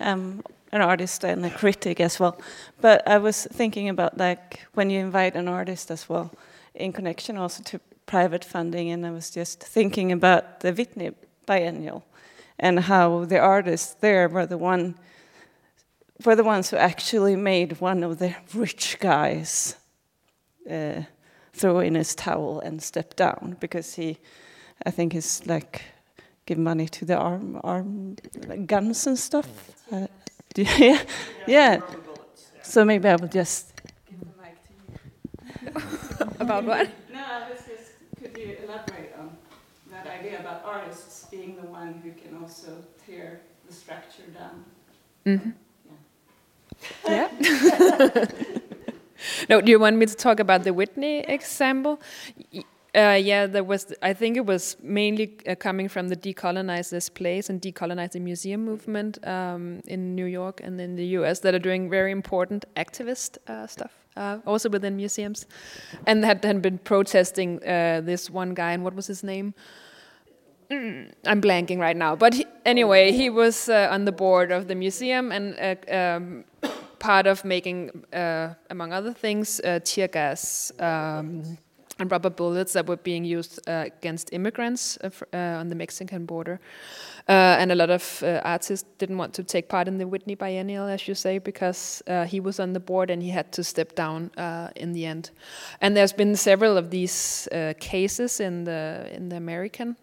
Um, 0.00 0.42
an 0.72 0.80
artist 0.80 1.24
and 1.24 1.44
a 1.44 1.50
critic 1.50 2.00
as 2.00 2.20
well. 2.20 2.40
But 2.80 3.06
I 3.06 3.18
was 3.18 3.46
thinking 3.52 3.88
about 3.88 4.16
like 4.18 4.66
when 4.74 4.90
you 4.90 5.00
invite 5.00 5.34
an 5.34 5.48
artist 5.48 5.90
as 5.90 6.08
well, 6.08 6.30
in 6.74 6.92
connection 6.92 7.36
also 7.36 7.62
to 7.64 7.80
private 8.06 8.44
funding, 8.44 8.90
and 8.90 9.06
I 9.06 9.10
was 9.10 9.30
just 9.30 9.62
thinking 9.62 10.12
about 10.12 10.60
the 10.60 10.72
Whitney 10.72 11.12
Biennial 11.46 12.04
and 12.58 12.80
how 12.80 13.24
the 13.24 13.38
artists 13.38 13.94
there 14.00 14.28
were 14.28 14.46
the 14.46 14.58
one 14.58 14.94
were 16.24 16.36
the 16.36 16.44
ones 16.44 16.70
who 16.70 16.76
actually 16.76 17.36
made 17.36 17.80
one 17.80 18.02
of 18.02 18.18
the 18.18 18.34
rich 18.54 18.98
guys 19.00 19.76
uh, 20.70 21.02
throw 21.52 21.80
in 21.80 21.94
his 21.94 22.14
towel 22.14 22.60
and 22.60 22.82
step 22.82 23.14
down 23.16 23.56
because 23.60 23.94
he, 23.94 24.18
I 24.86 24.90
think, 24.90 25.14
is 25.14 25.46
like 25.46 25.82
give 26.46 26.58
money 26.58 26.88
to 26.88 27.04
the 27.04 27.16
arm 27.16 27.60
arm 27.64 28.16
like 28.46 28.66
guns 28.66 29.06
and 29.06 29.18
stuff. 29.18 29.48
Uh, 29.92 30.06
yeah, 30.56 31.02
yeah. 31.46 31.80
So 32.62 32.84
maybe 32.84 33.08
I 33.08 33.16
will 33.16 33.28
just 33.28 33.72
give 34.08 34.20
the 34.20 34.26
mic 34.40 34.56
to 34.66 34.72
you. 36.22 36.30
About 36.40 36.64
what? 36.64 36.88
No, 37.12 37.20
I 37.20 37.50
was 37.50 37.60
just. 37.66 37.92
Could 38.18 38.36
you 38.36 38.56
elaborate 38.64 39.14
on 39.18 39.36
that 39.90 40.06
idea 40.06 40.40
about 40.40 40.64
artists 40.64 41.26
being 41.30 41.56
the 41.56 41.66
one 41.66 41.94
who 42.02 42.10
can 42.12 42.36
also 42.42 42.84
tear 43.06 43.40
the 43.68 43.74
structure 43.74 44.22
down. 44.34 44.64
Mm-hmm. 45.26 45.50
Yeah. 47.06 47.28
yeah. 47.40 48.24
no, 49.48 49.60
do 49.60 49.70
you 49.70 49.78
want 49.78 49.96
me 49.96 50.06
to 50.06 50.14
talk 50.14 50.40
about 50.40 50.64
the 50.64 50.72
Whitney 50.72 51.20
example? 51.20 52.00
Uh, 52.98 53.14
yeah, 53.14 53.46
there 53.46 53.62
was. 53.62 53.94
I 54.02 54.12
think 54.12 54.36
it 54.36 54.44
was 54.44 54.76
mainly 54.82 55.36
uh, 55.46 55.54
coming 55.54 55.88
from 55.88 56.08
the 56.08 56.16
decolonize 56.16 56.90
this 56.90 57.08
place 57.08 57.48
and 57.48 57.62
decolonize 57.62 58.10
the 58.12 58.18
museum 58.18 58.64
movement 58.64 59.24
um, 59.24 59.82
in 59.86 60.16
New 60.16 60.24
York 60.24 60.60
and 60.64 60.80
in 60.80 60.96
the 60.96 61.06
U.S. 61.18 61.38
that 61.40 61.54
are 61.54 61.60
doing 61.60 61.88
very 61.88 62.10
important 62.10 62.64
activist 62.74 63.38
uh, 63.46 63.68
stuff, 63.68 63.92
uh, 64.16 64.38
also 64.46 64.68
within 64.68 64.96
museums, 64.96 65.46
and 66.06 66.24
had, 66.24 66.44
had 66.44 66.60
been 66.60 66.78
protesting 66.78 67.62
uh, 67.62 68.00
this 68.02 68.30
one 68.30 68.52
guy. 68.52 68.72
And 68.72 68.82
what 68.82 68.94
was 68.96 69.06
his 69.06 69.22
name? 69.22 69.54
Mm, 70.68 71.12
I'm 71.24 71.40
blanking 71.40 71.78
right 71.78 71.96
now, 71.96 72.16
but 72.16 72.34
he, 72.34 72.46
anyway, 72.66 73.12
he 73.12 73.30
was 73.30 73.68
uh, 73.68 73.88
on 73.92 74.06
the 74.06 74.12
board 74.12 74.50
of 74.50 74.66
the 74.66 74.74
museum 74.74 75.30
and 75.30 75.78
um, 75.88 76.44
part 76.98 77.28
of 77.28 77.44
making, 77.44 78.04
among 78.12 78.92
other 78.92 79.12
things, 79.12 79.60
tear 79.84 80.08
gas. 80.08 80.72
Um, 80.80 81.58
and 81.98 82.10
rubber 82.10 82.30
bullets 82.30 82.72
that 82.72 82.86
were 82.86 82.96
being 82.96 83.24
used 83.24 83.60
uh, 83.68 83.84
against 83.86 84.32
immigrants 84.32 84.98
uh, 85.02 85.10
uh 85.32 85.60
on 85.60 85.68
the 85.68 85.74
Mexican 85.74 86.26
border. 86.26 86.60
Uh, 87.28 87.60
and 87.60 87.70
a 87.70 87.74
lot 87.74 87.90
of 87.90 88.22
uh, 88.22 88.40
artists 88.42 88.88
didn't 88.96 89.18
want 89.18 89.34
to 89.34 89.42
take 89.42 89.68
part 89.68 89.86
in 89.86 89.98
the 89.98 90.06
Whitney 90.06 90.34
Biennial, 90.34 90.86
as 90.86 91.06
you 91.06 91.14
say, 91.14 91.38
because 91.38 92.02
he 92.26 92.40
was 92.40 92.58
on 92.58 92.72
the 92.72 92.80
board 92.80 93.10
and 93.10 93.22
he 93.22 93.28
had 93.28 93.52
to 93.52 93.62
step 93.62 93.94
down 93.94 94.30
in 94.76 94.92
the 94.92 95.04
end. 95.04 95.30
And 95.82 95.94
there's 95.94 96.14
been 96.14 96.36
several 96.36 96.78
of 96.78 96.88
these 96.88 97.46
cases 97.80 98.40
in 98.40 98.64
the 98.64 99.10
in 99.12 99.28
the 99.28 99.36
American 99.36 99.96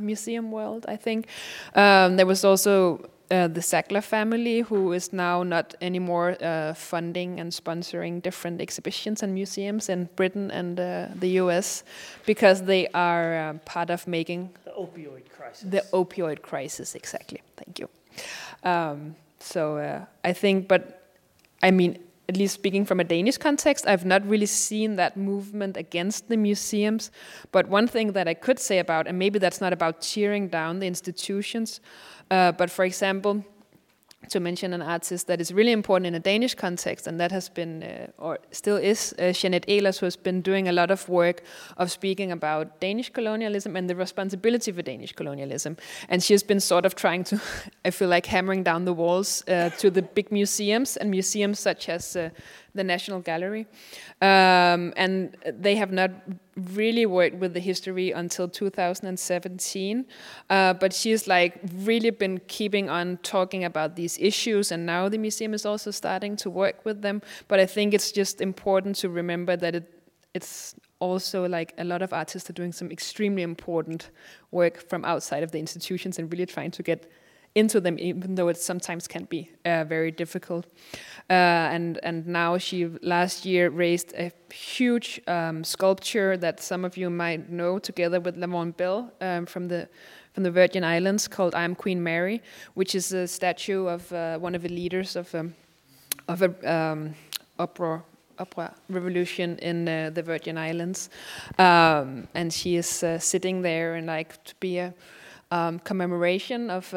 museum 0.00 0.50
world. 0.50 0.84
I 0.88 0.96
think 0.96 1.28
um, 1.76 2.16
there 2.16 2.26
was 2.26 2.44
also 2.44 3.08
uh, 3.30 3.48
the 3.48 3.60
Sackler 3.60 4.02
family, 4.02 4.60
who 4.60 4.92
is 4.92 5.12
now 5.12 5.42
not 5.42 5.74
anymore 5.80 6.36
uh, 6.42 6.74
funding 6.74 7.40
and 7.40 7.52
sponsoring 7.52 8.22
different 8.22 8.60
exhibitions 8.60 9.22
and 9.22 9.32
museums 9.34 9.88
in 9.88 10.08
Britain 10.16 10.50
and 10.50 10.78
uh, 10.78 11.08
the 11.14 11.40
US 11.40 11.84
because 12.26 12.62
they 12.62 12.86
are 12.88 13.34
uh, 13.36 13.54
part 13.64 13.90
of 13.90 14.06
making 14.06 14.50
the 14.64 14.72
opioid 14.72 15.28
crisis. 15.30 15.70
The 15.70 15.84
opioid 15.92 16.42
crisis, 16.42 16.94
exactly. 16.94 17.40
Thank 17.56 17.78
you. 17.78 17.88
Um, 18.62 19.16
so 19.40 19.78
uh, 19.78 20.04
I 20.22 20.32
think, 20.32 20.68
but 20.68 21.02
I 21.62 21.70
mean, 21.70 21.98
at 22.28 22.36
least 22.36 22.54
speaking 22.54 22.84
from 22.84 23.00
a 23.00 23.04
Danish 23.04 23.36
context, 23.36 23.86
I've 23.86 24.04
not 24.04 24.26
really 24.26 24.46
seen 24.46 24.96
that 24.96 25.16
movement 25.16 25.76
against 25.76 26.28
the 26.28 26.36
museums. 26.36 27.10
But 27.52 27.68
one 27.68 27.86
thing 27.86 28.12
that 28.12 28.26
I 28.26 28.34
could 28.34 28.58
say 28.58 28.78
about, 28.78 29.06
and 29.06 29.18
maybe 29.18 29.38
that's 29.38 29.60
not 29.60 29.72
about 29.72 30.00
tearing 30.00 30.48
down 30.48 30.78
the 30.78 30.86
institutions, 30.86 31.80
uh, 32.30 32.52
but 32.52 32.70
for 32.70 32.84
example, 32.84 33.44
to 34.30 34.40
mention 34.40 34.72
an 34.72 34.82
artist 34.82 35.26
that 35.26 35.40
is 35.40 35.52
really 35.52 35.72
important 35.72 36.06
in 36.06 36.14
a 36.14 36.20
Danish 36.20 36.54
context, 36.54 37.06
and 37.06 37.18
that 37.20 37.32
has 37.32 37.48
been, 37.48 37.82
uh, 37.82 38.06
or 38.18 38.38
still 38.50 38.76
is, 38.76 39.14
uh, 39.18 39.32
Jeannette 39.32 39.66
Ehlers, 39.66 39.98
who 39.98 40.06
has 40.06 40.16
been 40.16 40.42
doing 40.42 40.68
a 40.68 40.72
lot 40.72 40.90
of 40.90 41.08
work 41.08 41.42
of 41.76 41.90
speaking 41.90 42.32
about 42.32 42.80
Danish 42.80 43.10
colonialism 43.10 43.76
and 43.76 43.88
the 43.88 43.96
responsibility 43.96 44.72
for 44.72 44.82
Danish 44.82 45.12
colonialism. 45.12 45.76
And 46.08 46.22
she 46.22 46.34
has 46.34 46.42
been 46.42 46.60
sort 46.60 46.86
of 46.86 46.94
trying 46.94 47.24
to, 47.24 47.40
I 47.84 47.90
feel 47.90 48.08
like, 48.08 48.26
hammering 48.26 48.62
down 48.62 48.84
the 48.84 48.92
walls 48.92 49.44
uh, 49.48 49.70
to 49.78 49.90
the 49.90 50.02
big 50.02 50.30
museums 50.32 50.96
and 50.96 51.10
museums 51.10 51.58
such 51.58 51.88
as 51.88 52.16
uh, 52.16 52.30
the 52.74 52.84
National 52.84 53.20
Gallery. 53.20 53.66
Um, 54.20 54.92
and 54.96 55.36
they 55.46 55.76
have 55.76 55.92
not 55.92 56.10
really 56.56 57.06
worked 57.06 57.36
with 57.36 57.54
the 57.54 57.60
history 57.60 58.12
until 58.12 58.48
2017. 58.48 60.04
Uh, 60.50 60.74
but 60.74 60.92
she's 60.92 61.26
like 61.26 61.60
really 61.76 62.10
been 62.10 62.40
keeping 62.48 62.88
on 62.90 63.18
talking 63.18 63.64
about 63.64 63.96
these 63.96 64.18
issues, 64.18 64.72
and 64.72 64.86
now 64.86 65.08
the 65.08 65.18
museum 65.18 65.54
is 65.54 65.64
also 65.64 65.90
starting 65.90 66.36
to 66.36 66.50
work 66.50 66.84
with 66.84 67.02
them. 67.02 67.22
But 67.48 67.60
I 67.60 67.66
think 67.66 67.94
it's 67.94 68.12
just 68.12 68.40
important 68.40 68.96
to 68.96 69.08
remember 69.08 69.56
that 69.56 69.74
it, 69.74 69.90
it's 70.34 70.74
also 71.00 71.46
like 71.48 71.74
a 71.78 71.84
lot 71.84 72.02
of 72.02 72.12
artists 72.12 72.48
are 72.48 72.54
doing 72.54 72.72
some 72.72 72.90
extremely 72.90 73.42
important 73.42 74.10
work 74.50 74.88
from 74.88 75.04
outside 75.04 75.42
of 75.42 75.50
the 75.50 75.58
institutions 75.58 76.18
and 76.18 76.32
really 76.32 76.46
trying 76.46 76.70
to 76.70 76.82
get 76.82 77.10
into 77.54 77.80
them, 77.80 77.98
even 77.98 78.34
though 78.34 78.48
it 78.48 78.56
sometimes 78.56 79.06
can 79.06 79.24
be 79.24 79.50
uh, 79.64 79.84
very 79.84 80.10
difficult. 80.10 80.66
Uh, 81.30 81.72
and 81.72 81.98
and 82.02 82.26
now 82.26 82.58
she 82.58 82.86
last 83.02 83.44
year 83.44 83.70
raised 83.70 84.12
a 84.14 84.30
huge 84.52 85.20
um, 85.26 85.64
sculpture 85.64 86.36
that 86.36 86.60
some 86.60 86.84
of 86.84 86.96
you 86.96 87.10
might 87.10 87.50
know, 87.50 87.78
together 87.78 88.20
with 88.20 88.36
La 88.36 88.46
Vaughn 88.46 88.72
Belle 88.72 89.10
um, 89.20 89.46
from 89.46 89.68
the 89.68 89.88
from 90.32 90.42
the 90.42 90.50
Virgin 90.50 90.84
Islands, 90.84 91.28
called 91.28 91.54
"I 91.54 91.62
Am 91.64 91.74
Queen 91.74 92.02
Mary," 92.02 92.42
which 92.74 92.94
is 92.94 93.12
a 93.12 93.26
statue 93.26 93.86
of 93.86 94.12
uh, 94.12 94.38
one 94.38 94.54
of 94.54 94.62
the 94.62 94.68
leaders 94.68 95.16
of 95.16 95.34
um, 95.34 95.54
of 96.28 96.42
a 96.42 96.50
um, 96.70 97.14
uproar 97.58 98.02
opera 98.38 98.74
revolution 98.88 99.58
in 99.58 99.88
uh, 99.88 100.10
the 100.12 100.22
Virgin 100.22 100.58
Islands, 100.58 101.08
um, 101.58 102.26
and 102.34 102.52
she 102.52 102.76
is 102.76 103.02
uh, 103.02 103.18
sitting 103.18 103.62
there 103.62 103.94
and 103.94 104.06
like 104.08 104.42
to 104.44 104.54
be 104.60 104.78
a 104.78 104.92
um, 105.50 105.78
commemoration 105.80 106.70
of 106.70 106.94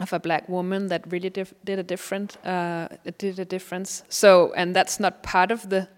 of 0.00 0.12
a 0.12 0.18
black 0.18 0.48
woman 0.48 0.88
that 0.88 1.04
really 1.12 1.30
did 1.30 1.78
a 1.78 1.82
different 1.82 2.36
uh, 2.46 2.88
did 3.18 3.38
a 3.38 3.44
difference. 3.44 4.02
So, 4.08 4.52
and 4.54 4.74
that's 4.74 4.98
not 4.98 5.22
part 5.22 5.50
of 5.50 5.68
the 5.68 5.88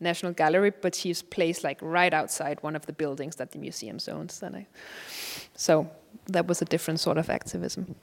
National 0.00 0.32
Gallery, 0.32 0.72
but 0.80 0.94
she's 0.94 1.22
placed 1.22 1.62
like 1.64 1.78
right 1.82 2.14
outside 2.14 2.58
one 2.62 2.76
of 2.76 2.86
the 2.86 2.92
buildings 2.92 3.36
that 3.36 3.50
the 3.52 3.58
museum 3.58 3.98
owns. 4.08 4.42
I, 4.42 4.66
so 5.54 5.88
that 6.26 6.46
was 6.46 6.62
a 6.62 6.64
different 6.64 7.00
sort 7.00 7.18
of 7.18 7.28
activism. 7.30 7.94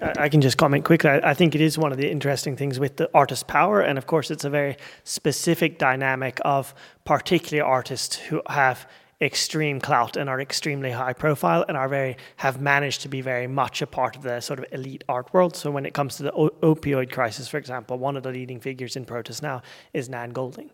I 0.00 0.28
can 0.28 0.40
just 0.40 0.58
comment 0.58 0.84
quickly. 0.84 1.10
I 1.10 1.34
think 1.34 1.54
it 1.54 1.60
is 1.60 1.78
one 1.78 1.92
of 1.92 1.98
the 1.98 2.10
interesting 2.10 2.56
things 2.56 2.78
with 2.78 2.96
the 2.96 3.08
artist 3.14 3.46
power, 3.46 3.80
and 3.80 3.98
of 3.98 4.06
course, 4.06 4.30
it's 4.30 4.44
a 4.44 4.50
very 4.50 4.76
specific 5.04 5.78
dynamic 5.78 6.40
of 6.44 6.74
particularly 7.04 7.60
artists 7.60 8.16
who 8.16 8.42
have 8.48 8.86
extreme 9.20 9.80
clout 9.80 10.16
and 10.16 10.30
are 10.30 10.40
extremely 10.40 10.92
high 10.92 11.12
profile 11.12 11.64
and 11.66 11.76
are 11.76 11.88
very 11.88 12.16
have 12.36 12.60
managed 12.60 13.02
to 13.02 13.08
be 13.08 13.20
very 13.20 13.46
much 13.46 13.82
a 13.82 13.86
part 13.86 14.14
of 14.16 14.22
the 14.22 14.40
sort 14.40 14.58
of 14.60 14.66
elite 14.72 15.02
art 15.08 15.32
world. 15.34 15.56
So 15.56 15.70
when 15.70 15.84
it 15.86 15.94
comes 15.94 16.16
to 16.16 16.22
the 16.22 16.32
opioid 16.32 17.10
crisis, 17.10 17.48
for 17.48 17.58
example, 17.58 17.98
one 17.98 18.16
of 18.16 18.22
the 18.22 18.30
leading 18.30 18.60
figures 18.60 18.94
in 18.94 19.04
protest 19.04 19.42
now 19.42 19.62
is 19.92 20.08
Nan 20.08 20.32
Goldin, 20.32 20.70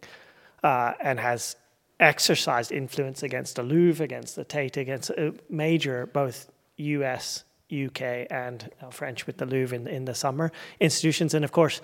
uh, 0.63 0.93
and 1.01 1.19
has 1.19 1.57
exercised 2.01 2.71
influence 2.71 3.23
against 3.23 3.57
the 3.57 3.63
Louvre, 3.63 4.05
against 4.05 4.37
the 4.37 4.45
Tate, 4.45 4.77
against 4.77 5.11
major 5.49 6.07
both 6.07 6.51
U.S. 6.77 7.45
UK 7.73 8.27
and 8.31 8.71
uh, 8.83 8.91
French 8.91 9.27
with 9.27 9.39
the 9.39 9.47
Louvre 9.47 9.75
in, 9.75 9.87
in 9.87 10.05
the 10.05 10.15
summer 10.15 10.53
institutions, 10.81 11.33
and 11.33 11.45
of 11.45 11.53
course 11.53 11.81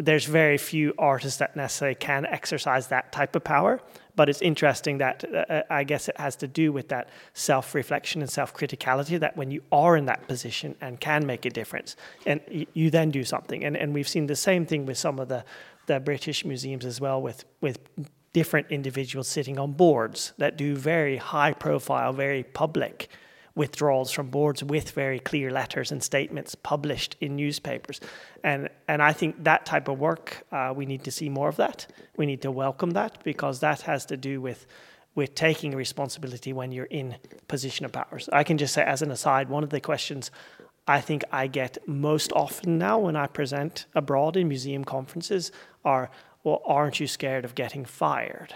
there's 0.00 0.24
very 0.24 0.56
few 0.56 0.94
artists 0.98 1.38
that 1.38 1.56
necessarily 1.56 1.94
can 1.94 2.24
exercise 2.26 2.86
that 2.88 3.12
type 3.12 3.36
of 3.36 3.44
power. 3.44 3.80
But 4.20 4.28
it's 4.28 4.42
interesting 4.42 4.98
that 4.98 5.24
uh, 5.24 5.36
uh 5.48 5.62
I 5.70 5.82
guess 5.82 6.06
it 6.06 6.20
has 6.20 6.36
to 6.36 6.46
do 6.46 6.72
with 6.72 6.88
that 6.88 7.08
self 7.32 7.74
reflection 7.74 8.20
and 8.20 8.30
self 8.30 8.52
criticality 8.52 9.18
that 9.18 9.34
when 9.34 9.50
you 9.50 9.62
are 9.72 9.96
in 9.96 10.04
that 10.12 10.28
position 10.28 10.76
and 10.82 11.00
can 11.00 11.24
make 11.24 11.46
a 11.46 11.50
difference, 11.60 11.96
and 12.26 12.38
y- 12.52 12.66
you 12.74 12.90
then 12.90 13.10
do 13.10 13.24
something. 13.24 13.64
And, 13.64 13.78
and 13.78 13.94
we've 13.94 14.10
seen 14.16 14.26
the 14.26 14.36
same 14.36 14.66
thing 14.66 14.84
with 14.84 14.98
some 14.98 15.18
of 15.18 15.28
the, 15.28 15.42
the 15.86 16.00
British 16.00 16.44
museums 16.44 16.84
as 16.84 17.00
well, 17.00 17.22
with, 17.22 17.46
with 17.62 17.78
different 18.34 18.66
individuals 18.68 19.26
sitting 19.26 19.58
on 19.58 19.72
boards 19.72 20.34
that 20.36 20.58
do 20.58 20.76
very 20.76 21.16
high 21.16 21.54
profile, 21.54 22.12
very 22.12 22.42
public 22.42 23.08
withdrawals 23.60 24.10
from 24.10 24.30
boards 24.30 24.64
with 24.64 24.92
very 24.92 25.20
clear 25.20 25.50
letters 25.50 25.92
and 25.92 26.02
statements 26.02 26.54
published 26.54 27.14
in 27.20 27.36
newspapers. 27.36 28.00
And, 28.42 28.70
and 28.88 29.02
I 29.02 29.12
think 29.12 29.44
that 29.44 29.66
type 29.66 29.86
of 29.88 29.98
work, 29.98 30.46
uh, 30.50 30.72
we 30.74 30.86
need 30.86 31.04
to 31.04 31.10
see 31.10 31.28
more 31.28 31.50
of 31.50 31.56
that. 31.56 31.86
We 32.16 32.24
need 32.24 32.40
to 32.40 32.50
welcome 32.50 32.92
that 32.92 33.22
because 33.22 33.60
that 33.60 33.82
has 33.82 34.06
to 34.06 34.16
do 34.16 34.40
with, 34.40 34.66
with 35.14 35.34
taking 35.34 35.76
responsibility 35.76 36.54
when 36.54 36.72
you're 36.72 36.94
in 37.02 37.16
position 37.48 37.84
of 37.84 37.92
powers. 37.92 38.30
I 38.32 38.44
can 38.44 38.56
just 38.56 38.72
say, 38.72 38.82
as 38.82 39.02
an 39.02 39.10
aside, 39.10 39.50
one 39.50 39.62
of 39.62 39.68
the 39.68 39.80
questions 39.80 40.30
I 40.88 41.02
think 41.02 41.22
I 41.30 41.46
get 41.46 41.76
most 41.86 42.32
often 42.32 42.78
now 42.78 42.98
when 42.98 43.14
I 43.14 43.26
present 43.26 43.84
abroad 43.94 44.38
in 44.38 44.48
museum 44.48 44.84
conferences 44.84 45.52
are, 45.84 46.10
well, 46.44 46.62
aren't 46.64 46.98
you 46.98 47.06
scared 47.06 47.44
of 47.44 47.54
getting 47.54 47.84
fired? 47.84 48.54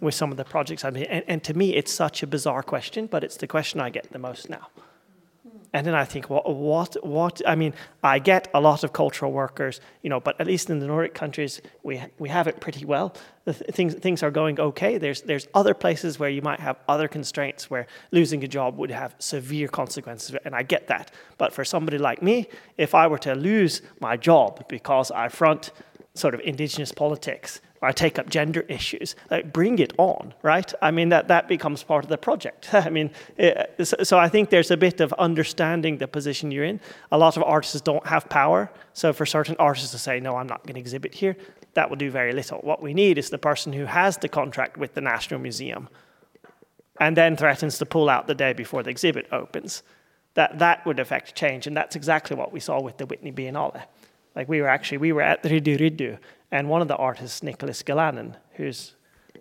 With 0.00 0.14
some 0.14 0.30
of 0.30 0.36
the 0.36 0.44
projects 0.44 0.84
I've 0.84 0.94
been. 0.94 1.04
And, 1.04 1.24
and 1.28 1.44
to 1.44 1.54
me, 1.54 1.74
it's 1.74 1.92
such 1.92 2.22
a 2.22 2.26
bizarre 2.26 2.62
question, 2.62 3.06
but 3.06 3.22
it's 3.22 3.36
the 3.36 3.46
question 3.46 3.80
I 3.80 3.90
get 3.90 4.10
the 4.12 4.18
most 4.18 4.50
now. 4.50 4.68
And 5.72 5.86
then 5.86 5.94
I 5.94 6.04
think, 6.04 6.28
what, 6.28 6.52
what, 6.52 6.96
what? 7.06 7.40
I 7.46 7.54
mean, 7.54 7.74
I 8.02 8.18
get 8.18 8.48
a 8.52 8.60
lot 8.60 8.82
of 8.82 8.92
cultural 8.92 9.30
workers, 9.30 9.80
you 10.02 10.10
know, 10.10 10.18
but 10.18 10.40
at 10.40 10.46
least 10.48 10.68
in 10.68 10.80
the 10.80 10.86
Nordic 10.86 11.14
countries, 11.14 11.60
we 11.84 12.02
we 12.18 12.28
have 12.28 12.48
it 12.48 12.60
pretty 12.60 12.84
well. 12.84 13.14
Th- 13.44 13.56
things 13.70 13.94
things 13.94 14.24
are 14.24 14.32
going 14.32 14.58
okay. 14.58 14.98
There's 14.98 15.22
there's 15.22 15.46
other 15.54 15.74
places 15.74 16.18
where 16.18 16.28
you 16.28 16.42
might 16.42 16.58
have 16.58 16.76
other 16.88 17.06
constraints 17.06 17.70
where 17.70 17.86
losing 18.10 18.42
a 18.42 18.48
job 18.48 18.78
would 18.78 18.90
have 18.90 19.14
severe 19.20 19.68
consequences, 19.68 20.34
and 20.44 20.56
I 20.56 20.64
get 20.64 20.88
that. 20.88 21.12
But 21.38 21.52
for 21.52 21.64
somebody 21.64 21.98
like 21.98 22.20
me, 22.20 22.48
if 22.76 22.92
I 22.92 23.06
were 23.06 23.18
to 23.18 23.34
lose 23.36 23.80
my 24.00 24.16
job 24.16 24.66
because 24.68 25.12
I 25.12 25.28
front 25.28 25.70
sort 26.14 26.34
of 26.34 26.40
indigenous 26.40 26.90
politics, 26.90 27.60
I 27.82 27.92
take 27.92 28.18
up 28.18 28.28
gender 28.28 28.60
issues. 28.68 29.16
Like, 29.30 29.54
bring 29.54 29.78
it 29.78 29.94
on, 29.96 30.34
right? 30.42 30.70
I 30.82 30.90
mean, 30.90 31.08
that, 31.10 31.28
that 31.28 31.48
becomes 31.48 31.82
part 31.82 32.04
of 32.04 32.10
the 32.10 32.18
project. 32.18 32.68
I 32.74 32.90
mean, 32.90 33.10
it, 33.38 33.74
so, 33.82 33.96
so, 34.02 34.18
I 34.18 34.28
think 34.28 34.50
there's 34.50 34.70
a 34.70 34.76
bit 34.76 35.00
of 35.00 35.14
understanding 35.14 35.96
the 35.96 36.06
position 36.06 36.50
you're 36.50 36.64
in. 36.64 36.78
A 37.10 37.16
lot 37.16 37.38
of 37.38 37.42
artists 37.42 37.80
don't 37.80 38.06
have 38.06 38.28
power. 38.28 38.70
So 38.92 39.14
for 39.14 39.24
certain 39.24 39.56
artists 39.58 39.92
to 39.92 39.98
say, 39.98 40.20
no, 40.20 40.36
I'm 40.36 40.46
not 40.46 40.62
going 40.64 40.74
to 40.74 40.80
exhibit 40.80 41.14
here, 41.14 41.36
that 41.74 41.88
will 41.88 41.96
do 41.96 42.10
very 42.10 42.32
little. 42.32 42.58
What 42.58 42.82
we 42.82 42.92
need 42.92 43.16
is 43.16 43.30
the 43.30 43.38
person 43.38 43.72
who 43.72 43.86
has 43.86 44.18
the 44.18 44.28
contract 44.28 44.76
with 44.76 44.92
the 44.94 45.00
National 45.00 45.40
Museum 45.40 45.88
and 46.98 47.16
then 47.16 47.34
threatens 47.34 47.78
to 47.78 47.86
pull 47.86 48.10
out 48.10 48.26
the 48.26 48.34
day 48.34 48.52
before 48.52 48.82
the 48.82 48.90
exhibit 48.90 49.26
opens. 49.32 49.82
That, 50.34 50.58
that 50.58 50.84
would 50.84 51.00
affect 51.00 51.34
change. 51.34 51.66
And 51.66 51.74
that's 51.74 51.96
exactly 51.96 52.36
what 52.36 52.52
we 52.52 52.60
saw 52.60 52.80
with 52.80 52.98
the 52.98 53.06
Whitney 53.06 53.32
Biennale. 53.32 53.82
Like 54.36 54.48
we 54.48 54.60
were 54.60 54.68
actually, 54.68 54.98
we 54.98 55.12
were 55.12 55.22
at 55.22 55.42
Riddu 55.42 55.78
Riddu 55.78 56.18
and 56.50 56.68
one 56.68 56.82
of 56.82 56.88
the 56.88 56.96
artists, 56.96 57.42
Nicholas 57.42 57.82
Galanin, 57.82 58.36
who's 58.52 58.94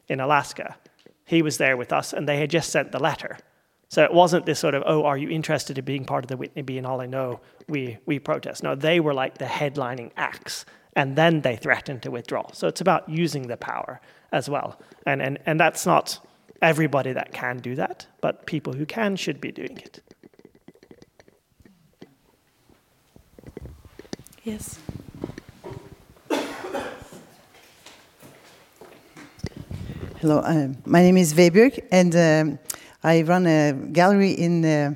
in 0.08 0.20
Alaska, 0.20 0.78
he 1.26 1.42
was 1.42 1.58
there 1.58 1.78
with 1.78 1.94
us, 1.94 2.14
and 2.14 2.28
they 2.28 2.40
had 2.40 2.50
just 2.50 2.70
sent 2.70 2.92
the 2.92 3.00
letter. 3.00 3.38
So 3.90 4.04
it 4.04 4.14
wasn't 4.14 4.46
this 4.46 4.60
sort 4.60 4.76
of, 4.76 4.84
oh, 4.86 5.04
are 5.06 5.18
you 5.18 5.30
interested 5.30 5.78
in 5.78 5.86
being 5.86 6.06
part 6.06 6.24
of 6.24 6.28
the 6.28 6.38
Whitney 6.38 6.62
Biennale? 6.62 7.10
No, 7.10 7.40
we, 7.68 7.98
we 8.06 8.20
protest. 8.20 8.62
No, 8.62 8.76
they 8.76 9.00
were 9.00 9.14
like 9.14 9.40
the 9.40 9.46
headlining 9.46 10.12
acts, 10.16 10.66
and 10.96 11.16
then 11.16 11.42
they 11.42 11.56
threatened 11.56 12.04
to 12.04 12.12
withdraw. 12.12 12.52
So 12.52 12.68
it's 12.68 12.82
about 12.82 13.10
using 13.10 13.48
the 13.48 13.58
power 13.58 14.00
as 14.32 14.50
well. 14.50 14.80
And, 15.06 15.22
and, 15.22 15.40
and 15.46 15.60
that's 15.60 15.86
not 15.86 16.20
everybody 16.62 17.14
that 17.14 17.32
can 17.32 17.58
do 17.58 17.76
that, 17.76 18.06
but 18.22 18.46
people 18.46 18.74
who 18.74 18.86
can 18.86 19.16
should 19.16 19.42
be 19.42 19.52
doing 19.52 19.78
it. 19.78 20.02
Yes. 24.44 24.80
Hello, 30.22 30.40
uh, 30.40 30.68
my 30.86 31.02
name 31.02 31.18
is 31.18 31.34
Vebjörk, 31.34 31.80
and 31.92 32.16
um, 32.16 32.60
I 33.04 33.22
run 33.22 33.48
a 33.48 33.74
gallery 33.94 34.32
in 34.32 34.66
uh, 34.66 34.96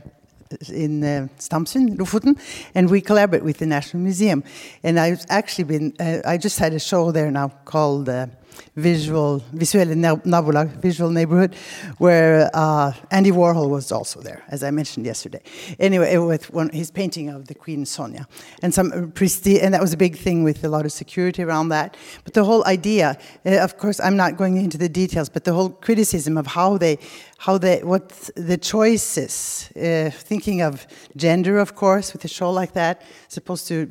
in 0.69 1.03
uh, 1.03 1.27
Stamsund, 1.39 1.97
Lofoten, 1.97 2.37
and 2.75 2.89
we 2.89 3.01
collaborate 3.01 3.43
with 3.43 3.57
the 3.57 3.65
National 3.65 4.03
Museum. 4.03 4.43
And 4.83 4.99
I've 4.99 5.25
actually 5.29 5.63
been, 5.63 5.93
uh, 5.99 6.21
I 6.25 6.37
just 6.37 6.59
had 6.59 6.73
a 6.73 6.79
show 6.79 7.11
there 7.11 7.31
now 7.31 7.49
called 7.65 8.09
uh, 8.09 8.27
visual 8.75 9.41
visuelle 9.53 9.95
nabolag, 10.23 10.69
visual 10.81 11.09
neighborhood, 11.09 11.55
where 11.97 12.49
uh, 12.53 12.91
Andy 13.11 13.31
Warhol 13.31 13.69
was 13.69 13.91
also 13.91 14.21
there, 14.21 14.43
as 14.49 14.63
I 14.63 14.71
mentioned 14.71 15.05
yesterday. 15.05 15.41
Anyway, 15.79 16.17
with 16.17 16.53
one, 16.53 16.69
his 16.69 16.91
painting 16.91 17.29
of 17.29 17.47
the 17.47 17.55
Queen 17.55 17.85
Sonja, 17.85 18.25
and 18.61 18.73
some 18.73 19.11
prestige, 19.11 19.61
and 19.61 19.73
that 19.73 19.81
was 19.81 19.93
a 19.93 19.97
big 19.97 20.17
thing 20.17 20.43
with 20.43 20.63
a 20.63 20.69
lot 20.69 20.85
of 20.85 20.91
security 20.91 21.43
around 21.43 21.69
that. 21.69 21.97
But 22.23 22.33
the 22.33 22.43
whole 22.43 22.65
idea, 22.65 23.17
uh, 23.45 23.57
of 23.57 23.77
course, 23.77 23.99
I'm 23.99 24.17
not 24.17 24.37
going 24.37 24.57
into 24.57 24.77
the 24.77 24.89
details, 24.89 25.29
but 25.29 25.43
the 25.43 25.53
whole 25.53 25.69
criticism 25.69 26.37
of 26.37 26.47
how 26.47 26.77
they, 26.77 26.97
how 27.43 27.57
they, 27.57 27.83
what 27.83 28.07
the 28.37 28.57
choices, 28.57 29.69
uh, 29.75 30.09
thinking 30.13 30.61
of 30.61 30.87
gender, 31.17 31.59
of 31.59 31.75
course, 31.75 32.13
with 32.13 32.23
a 32.23 32.27
show 32.29 32.49
like 32.49 32.71
that, 32.71 33.01
supposed 33.27 33.67
to 33.67 33.89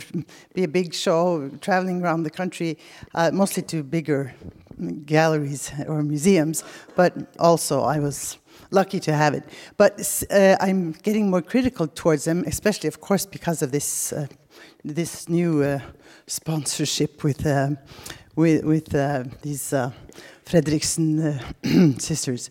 be 0.55 0.65
a 0.65 0.69
big 0.69 0.95
show, 0.95 1.51
traveling 1.61 2.03
around 2.03 2.23
the 2.23 2.31
country, 2.31 2.79
uh, 3.15 3.31
mostly 3.31 3.63
to 3.63 3.83
bigger 3.83 4.35
galleries 5.05 5.71
or 5.87 6.03
museums, 6.03 6.65
but 6.97 7.13
also 7.39 7.83
I 7.83 7.99
was 7.99 8.39
lucky 8.71 9.01
to 9.01 9.13
have 9.13 9.35
it. 9.35 9.45
But 9.77 10.01
uh, 10.31 10.57
I'm 10.59 10.93
getting 11.03 11.29
more 11.29 11.43
critical 11.43 11.87
towards 11.87 12.25
them, 12.25 12.45
especially, 12.47 12.89
of 12.89 13.03
course, 13.03 13.27
because 13.27 13.61
of 13.61 13.71
this 13.71 14.15
uh, 14.15 14.29
this 14.83 15.29
new 15.29 15.63
uh, 15.63 15.81
sponsorship 16.27 17.23
with 17.23 17.45
uh, 17.45 17.73
with, 18.35 18.65
with 18.65 18.87
these 19.43 19.75
Fredriksen 20.47 21.39
sisters. 22.01 22.49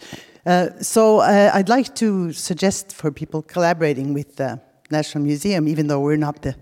So 0.81 1.19
I'd 1.19 1.69
like 1.69 1.95
to 1.95 2.33
suggest 2.33 2.93
for 2.93 3.11
people 3.11 3.41
collaborating 3.41 4.13
with 4.13 4.35
the 4.37 4.59
National 4.91 5.23
Museum, 5.23 5.67
even 5.67 5.87
though 5.87 5.99
we're 5.99 6.17
not 6.17 6.41
the, 6.41 6.55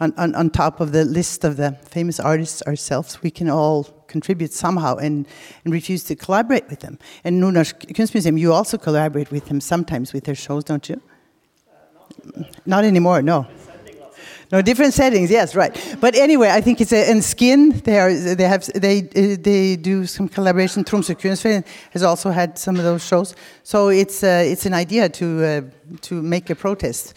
on, 0.00 0.12
on, 0.16 0.34
on, 0.34 0.50
top 0.50 0.80
of 0.80 0.92
the 0.92 1.04
list 1.04 1.44
of 1.44 1.56
the 1.56 1.72
famous 1.84 2.18
artists 2.18 2.62
ourselves, 2.62 3.22
we 3.22 3.30
can 3.30 3.50
all 3.50 3.84
contribute 4.06 4.52
somehow 4.52 4.96
and, 4.96 5.26
and 5.64 5.72
refuse 5.72 6.02
to 6.04 6.16
collaborate 6.16 6.68
with 6.68 6.80
them. 6.80 6.98
And 7.22 7.42
Nordnorsk 7.42 7.92
Kunstmuseum, 7.94 8.38
you 8.38 8.52
also 8.52 8.78
collaborate 8.78 9.30
with 9.30 9.46
them 9.46 9.60
sometimes 9.60 10.12
with 10.12 10.24
their 10.24 10.34
shows, 10.34 10.64
don't 10.64 10.88
you? 10.88 11.00
Uh, 11.68 12.38
not, 12.38 12.66
not 12.66 12.84
anymore, 12.84 13.22
no. 13.22 13.46
No, 14.52 14.62
different 14.62 14.94
settings. 14.94 15.30
Yes, 15.30 15.54
right. 15.54 15.74
But 16.00 16.14
anyway, 16.14 16.50
I 16.50 16.60
think 16.60 16.80
it's 16.80 16.92
a, 16.92 17.10
in 17.10 17.22
skin. 17.22 17.70
They 17.84 17.98
are. 17.98 18.12
They 18.12 18.44
have. 18.44 18.64
They 18.74 19.00
they 19.00 19.76
do 19.76 20.06
some 20.06 20.28
collaboration. 20.28 20.84
Tromsø 20.84 21.14
Kunstforening 21.14 21.64
has 21.92 22.02
also 22.02 22.30
had 22.30 22.58
some 22.58 22.76
of 22.76 22.84
those 22.84 23.04
shows. 23.06 23.34
So 23.62 23.88
it's 23.88 24.22
uh, 24.22 24.42
it's 24.44 24.66
an 24.66 24.74
idea 24.74 25.08
to 25.08 25.44
uh, 25.44 25.60
to 26.02 26.22
make 26.22 26.50
a 26.50 26.54
protest 26.54 27.14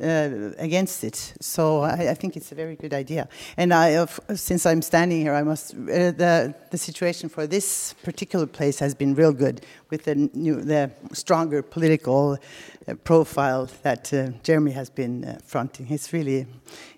uh, 0.00 0.52
against 0.58 1.04
it. 1.04 1.34
So 1.40 1.82
I, 1.82 2.10
I, 2.10 2.14
think 2.14 2.36
it's 2.36 2.52
a 2.52 2.54
very 2.54 2.76
good 2.76 2.94
idea. 2.94 3.28
And 3.56 3.72
I, 3.74 3.94
uh, 3.94 4.06
since 4.34 4.66
I'm 4.66 4.82
standing 4.82 5.20
here, 5.20 5.34
I 5.34 5.42
must 5.42 5.74
uh, 5.74 6.12
the 6.12 6.54
the 6.70 6.78
situation 6.78 7.28
for 7.28 7.46
this 7.46 7.94
particular 8.02 8.46
place 8.46 8.78
has 8.78 8.94
been 8.94 9.14
real 9.14 9.32
good 9.32 9.60
with 9.90 10.04
the 10.04 10.14
new 10.14 10.62
the 10.62 10.90
stronger 11.12 11.62
political 11.62 12.38
uh, 12.86 12.94
profile 13.04 13.68
that 13.82 14.12
uh, 14.12 14.28
Jeremy 14.42 14.72
has 14.72 14.90
been 14.90 15.24
uh, 15.24 15.38
fronting. 15.44 15.86
It's 15.90 16.12
really 16.12 16.46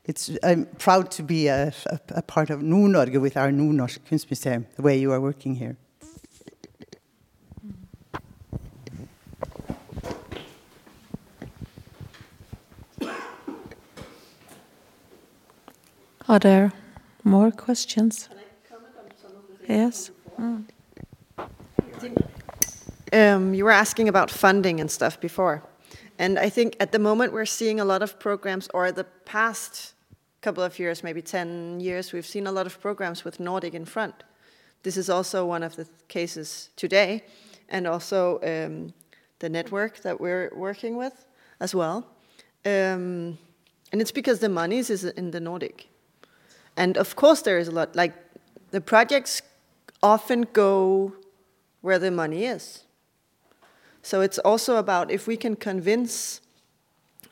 it's 0.04 0.30
I'm 0.42 0.66
proud 0.78 1.10
to 1.12 1.22
be 1.22 1.48
a, 1.48 1.72
a, 1.86 2.00
a 2.16 2.22
part 2.22 2.50
of 2.50 2.62
Nord-Norge 2.62 3.18
with 3.20 3.36
our 3.36 3.50
Nordnorsk 3.50 4.00
Kunstmuseum, 4.10 4.66
the 4.76 4.82
way 4.82 4.98
you 4.98 5.12
are 5.12 5.20
working 5.20 5.54
here. 5.54 5.76
Are 16.30 16.38
there 16.38 16.72
more 17.24 17.50
questions? 17.50 18.28
Yes. 19.68 20.12
Um, 23.12 23.52
you 23.52 23.64
were 23.64 23.72
asking 23.72 24.08
about 24.08 24.30
funding 24.30 24.78
and 24.78 24.88
stuff 24.88 25.20
before. 25.20 25.64
And 26.20 26.38
I 26.38 26.48
think 26.48 26.76
at 26.78 26.92
the 26.92 27.00
moment 27.00 27.32
we're 27.32 27.46
seeing 27.46 27.80
a 27.80 27.84
lot 27.84 28.00
of 28.00 28.20
programs, 28.20 28.68
or 28.72 28.92
the 28.92 29.08
past 29.24 29.94
couple 30.40 30.62
of 30.62 30.78
years, 30.78 31.02
maybe 31.02 31.20
10 31.20 31.80
years, 31.80 32.12
we've 32.12 32.24
seen 32.24 32.46
a 32.46 32.52
lot 32.52 32.64
of 32.64 32.80
programs 32.80 33.24
with 33.24 33.40
Nordic 33.40 33.74
in 33.74 33.84
front. 33.84 34.22
This 34.84 34.96
is 34.96 35.10
also 35.10 35.44
one 35.44 35.64
of 35.64 35.74
the 35.74 35.88
cases 36.06 36.70
today, 36.76 37.24
and 37.68 37.88
also 37.88 38.38
um, 38.44 38.94
the 39.40 39.48
network 39.48 39.98
that 40.02 40.20
we're 40.20 40.52
working 40.54 40.96
with 40.96 41.26
as 41.58 41.74
well. 41.74 42.06
Um, 42.64 43.36
and 43.90 44.00
it's 44.00 44.12
because 44.12 44.38
the 44.38 44.48
money 44.48 44.78
is 44.78 45.02
in 45.02 45.32
the 45.32 45.40
Nordic. 45.40 45.89
And 46.76 46.96
of 46.96 47.16
course, 47.16 47.42
there 47.42 47.58
is 47.58 47.68
a 47.68 47.72
lot. 47.72 47.94
Like 47.94 48.14
the 48.70 48.80
projects 48.80 49.42
often 50.02 50.46
go 50.52 51.12
where 51.80 51.98
the 51.98 52.10
money 52.10 52.44
is. 52.44 52.84
So 54.02 54.20
it's 54.20 54.38
also 54.38 54.76
about 54.76 55.10
if 55.10 55.26
we 55.26 55.36
can 55.36 55.56
convince 55.56 56.40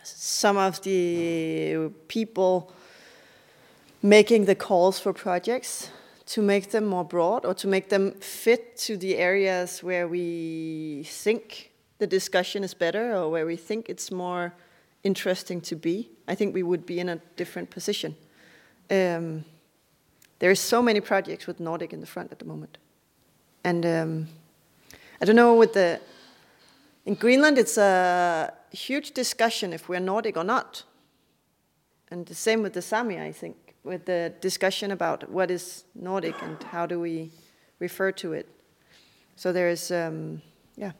some 0.02 0.56
of 0.56 0.82
the 0.82 1.90
people 2.08 2.72
making 4.02 4.44
the 4.44 4.54
calls 4.54 4.98
for 4.98 5.12
projects 5.12 5.90
to 6.26 6.42
make 6.42 6.70
them 6.70 6.84
more 6.84 7.04
broad 7.04 7.44
or 7.44 7.54
to 7.54 7.66
make 7.66 7.88
them 7.88 8.12
fit 8.20 8.76
to 8.76 8.96
the 8.96 9.16
areas 9.16 9.82
where 9.82 10.06
we 10.06 11.04
think 11.06 11.72
the 11.98 12.06
discussion 12.06 12.62
is 12.62 12.74
better 12.74 13.14
or 13.14 13.30
where 13.30 13.46
we 13.46 13.56
think 13.56 13.88
it's 13.88 14.10
more 14.10 14.54
interesting 15.04 15.60
to 15.60 15.74
be, 15.74 16.10
I 16.26 16.34
think 16.34 16.54
we 16.54 16.62
would 16.62 16.84
be 16.84 17.00
in 17.00 17.08
a 17.08 17.16
different 17.36 17.70
position. 17.70 18.14
Um, 18.90 19.44
there 20.38 20.50
are 20.50 20.54
so 20.54 20.82
many 20.82 21.00
projects 21.00 21.46
with 21.46 21.60
Nordic 21.60 21.92
in 21.92 22.00
the 22.00 22.06
front 22.06 22.32
at 22.32 22.38
the 22.38 22.44
moment. 22.44 22.78
And 23.64 23.84
um, 23.84 24.28
I 25.20 25.24
don't 25.24 25.36
know, 25.36 25.54
with 25.54 25.72
the, 25.72 26.00
in 27.04 27.14
Greenland, 27.14 27.58
it's 27.58 27.76
a 27.76 28.52
huge 28.70 29.12
discussion 29.12 29.72
if 29.72 29.88
we're 29.88 30.00
Nordic 30.00 30.36
or 30.36 30.44
not. 30.44 30.84
And 32.10 32.24
the 32.26 32.34
same 32.34 32.62
with 32.62 32.72
the 32.72 32.82
Sami, 32.82 33.20
I 33.20 33.32
think, 33.32 33.74
with 33.84 34.06
the 34.06 34.32
discussion 34.40 34.92
about 34.92 35.28
what 35.28 35.50
is 35.50 35.84
Nordic 35.94 36.40
and 36.42 36.62
how 36.62 36.86
do 36.86 37.00
we 37.00 37.30
refer 37.80 38.12
to 38.12 38.32
it. 38.32 38.48
So 39.36 39.52
there's, 39.52 39.90
um, 39.90 40.40
yeah. 40.76 40.92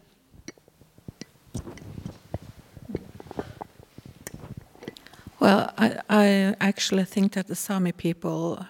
Well, 5.48 5.72
I, 5.78 5.96
I 6.10 6.54
actually 6.60 7.04
think 7.04 7.32
that 7.32 7.46
the 7.46 7.54
Sami 7.54 7.92
people 7.92 8.66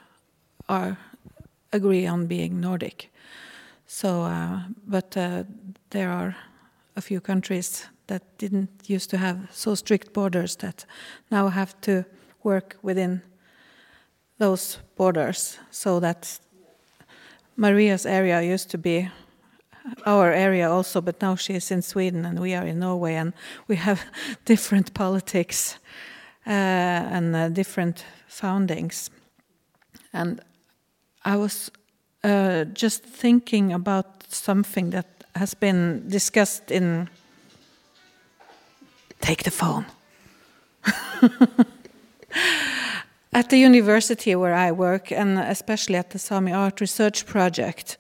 are 0.68 0.96
agree 1.72 2.06
on 2.06 2.26
being 2.26 2.60
Nordic. 2.60 3.10
So, 3.88 4.22
uh, 4.22 4.60
but 4.86 5.16
uh, 5.16 5.42
there 5.90 6.08
are 6.08 6.36
a 6.94 7.00
few 7.00 7.20
countries 7.20 7.88
that 8.06 8.22
didn't 8.38 8.70
used 8.86 9.10
to 9.10 9.16
have 9.16 9.48
so 9.50 9.74
strict 9.74 10.12
borders 10.12 10.54
that 10.56 10.86
now 11.32 11.48
have 11.48 11.74
to 11.80 12.04
work 12.44 12.76
within 12.80 13.22
those 14.38 14.78
borders 14.96 15.58
so 15.72 15.98
that 15.98 16.38
Maria's 17.56 18.06
area 18.06 18.40
used 18.40 18.70
to 18.70 18.78
be 18.78 19.10
our 20.06 20.32
area 20.32 20.70
also, 20.70 21.00
but 21.00 21.20
now 21.20 21.34
she 21.34 21.54
is 21.54 21.72
in 21.72 21.82
Sweden 21.82 22.24
and 22.24 22.38
we 22.38 22.54
are 22.54 22.68
in 22.68 22.78
Norway, 22.78 23.14
and 23.14 23.32
we 23.66 23.74
have 23.74 24.00
different 24.44 24.94
politics 24.94 25.78
and 26.52 27.36
uh, 27.36 27.48
different 27.48 28.04
foundings. 28.26 29.10
And 30.12 30.40
I 31.24 31.36
was 31.36 31.70
uh, 32.24 32.64
just 32.64 33.04
thinking 33.04 33.72
about 33.72 34.24
something 34.28 34.90
that 34.90 35.06
has 35.34 35.54
been 35.54 36.08
discussed 36.08 36.70
in. 36.70 37.08
Take 39.20 39.42
the 39.42 39.50
phone. 39.50 39.84
at 43.32 43.50
the 43.50 43.58
university 43.58 44.34
where 44.34 44.54
I 44.54 44.72
work, 44.72 45.12
and 45.12 45.38
especially 45.38 45.96
at 45.96 46.10
the 46.10 46.18
Sami 46.18 46.52
Art 46.52 46.80
Research 46.80 47.26
Project, 47.26 47.98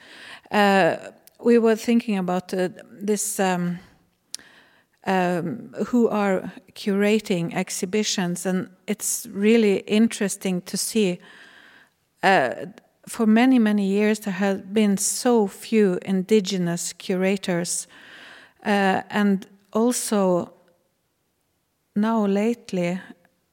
uh, 0.50 0.96
we 1.40 1.58
were 1.58 1.76
thinking 1.76 2.18
about 2.18 2.54
uh, 2.54 2.68
this 2.90 3.38
um, 3.40 3.78
um, 5.06 5.74
who 5.86 6.08
are 6.08 6.52
curating 6.74 7.54
exhibitions, 7.54 8.46
and 8.46 8.68
it's 8.86 9.26
really 9.30 9.78
interesting 9.86 10.62
to 10.62 10.76
see. 10.76 11.18
Uh, 12.22 12.66
for 13.06 13.26
many, 13.26 13.58
many 13.58 13.86
years, 13.86 14.20
there 14.20 14.34
have 14.34 14.74
been 14.74 14.96
so 14.98 15.46
few 15.46 15.98
indigenous 16.02 16.92
curators, 16.92 17.86
uh, 18.66 19.02
and 19.10 19.46
also 19.72 20.52
now 21.96 22.26
lately, 22.26 23.00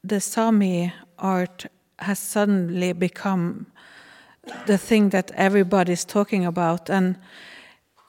the 0.04 0.20
Sami 0.20 0.92
art 1.18 1.66
has 1.98 2.18
suddenly 2.18 2.92
become 2.92 3.66
the 4.66 4.78
thing 4.78 5.10
that 5.10 5.30
everybody's 5.34 6.04
talking 6.04 6.44
about, 6.44 6.90
and 6.90 7.16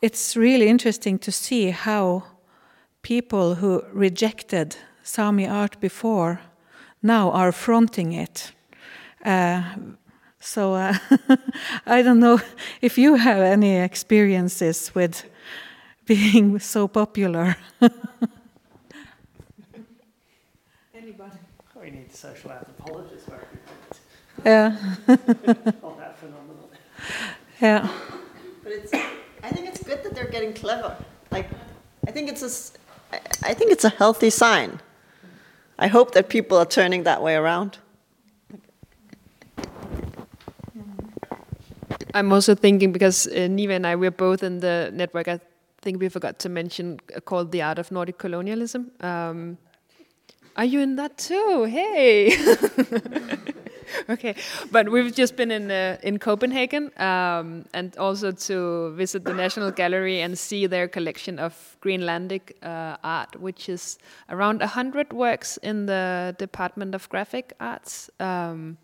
it's 0.02 0.36
really 0.36 0.68
interesting 0.68 1.18
to 1.20 1.32
see 1.32 1.72
how 1.72 2.24
people 3.02 3.56
who 3.56 3.84
rejected 3.94 4.76
Sami 5.04 5.48
art 5.48 5.80
before 5.80 6.40
now 7.02 7.32
are 7.32 7.52
fronting 7.52 8.12
it. 8.14 8.52
Uh, 9.24 9.64
so 10.40 10.74
uh, 10.74 10.94
I 11.86 12.02
don't 12.02 12.20
know 12.20 12.40
if 12.82 12.98
you 12.98 13.16
have 13.16 13.40
any 13.40 13.78
experiences 13.78 14.94
with 14.96 15.24
being 16.06 16.60
so 16.60 16.88
popular. 16.88 17.56
Anybody? 20.94 21.32
We 21.82 21.92
need 21.92 22.14
social 22.14 22.52
anthropologists 22.52 23.28
where 23.30 23.48
Yeah. 24.46 24.76
all 25.84 25.96
that 26.00 26.18
phenomenon. 26.20 26.70
Yeah. 27.62 27.90
But 28.64 28.72
it's, 28.72 28.94
I 29.44 29.50
think 29.52 29.68
it's 29.68 29.84
good 29.84 30.04
that 30.04 30.14
they're 30.16 30.30
getting 30.32 30.54
clever. 30.54 30.96
Like, 31.32 31.50
I 32.08 32.12
think 32.12 32.30
it's 32.30 32.42
a, 32.42 32.46
s- 32.48 32.74
I- 33.12 33.54
think 33.54 33.72
it's 33.72 33.86
a 33.86 33.90
healthy 33.90 34.30
sign. 34.30 34.80
I 35.80 35.88
hope 35.88 36.12
that 36.14 36.30
people 36.30 36.58
are 36.58 36.66
turning 36.66 37.04
that 37.04 37.22
way 37.22 37.36
around. 37.36 37.78
I'm 42.14 42.32
also 42.34 42.56
thinking 42.56 42.92
because 42.92 43.28
uh, 43.28 43.48
Nivi 43.48 43.76
and 43.76 43.86
I 43.86 43.96
we're 43.96 44.12
both 44.12 44.42
in 44.44 44.60
the 44.60 44.90
network. 44.94 45.28
I 45.28 45.40
think 45.82 46.00
we 46.00 46.10
forgot 46.10 46.40
to 46.40 46.50
mention 46.50 47.00
uh, 47.16 47.20
called 47.20 47.52
the 47.52 47.62
Art 47.62 47.78
of 47.80 47.92
Nordic 47.92 48.18
Colonialism. 48.18 48.92
Um, 49.02 49.58
are 50.56 50.66
you 50.66 50.80
in 50.80 50.96
that 50.96 51.18
too? 51.18 51.66
Hey. 51.66 52.36
okay, 54.10 54.36
but 54.72 54.90
we've 54.90 55.14
just 55.14 55.36
been 55.36 55.52
in 55.52 55.72
uh, 55.72 55.98
in 56.04 56.20
Copenhagen 56.20 56.92
um, 56.98 57.66
and 57.74 57.98
also 57.98 58.32
to 58.32 58.92
visit 58.96 59.24
the 59.24 59.34
National 59.34 59.72
Gallery 59.72 60.22
and 60.22 60.38
see 60.38 60.68
their 60.68 60.88
collection 60.88 61.40
of 61.40 61.78
Greenlandic 61.82 62.54
uh, 62.64 62.98
art, 63.04 63.40
which 63.40 63.70
is 63.70 63.98
around 64.30 64.62
hundred 64.62 65.14
works 65.14 65.58
in 65.58 65.86
the 65.86 66.36
Department 66.38 66.96
of 66.96 67.08
Graphic 67.10 67.54
Arts. 67.60 68.10
Um, 68.20 68.78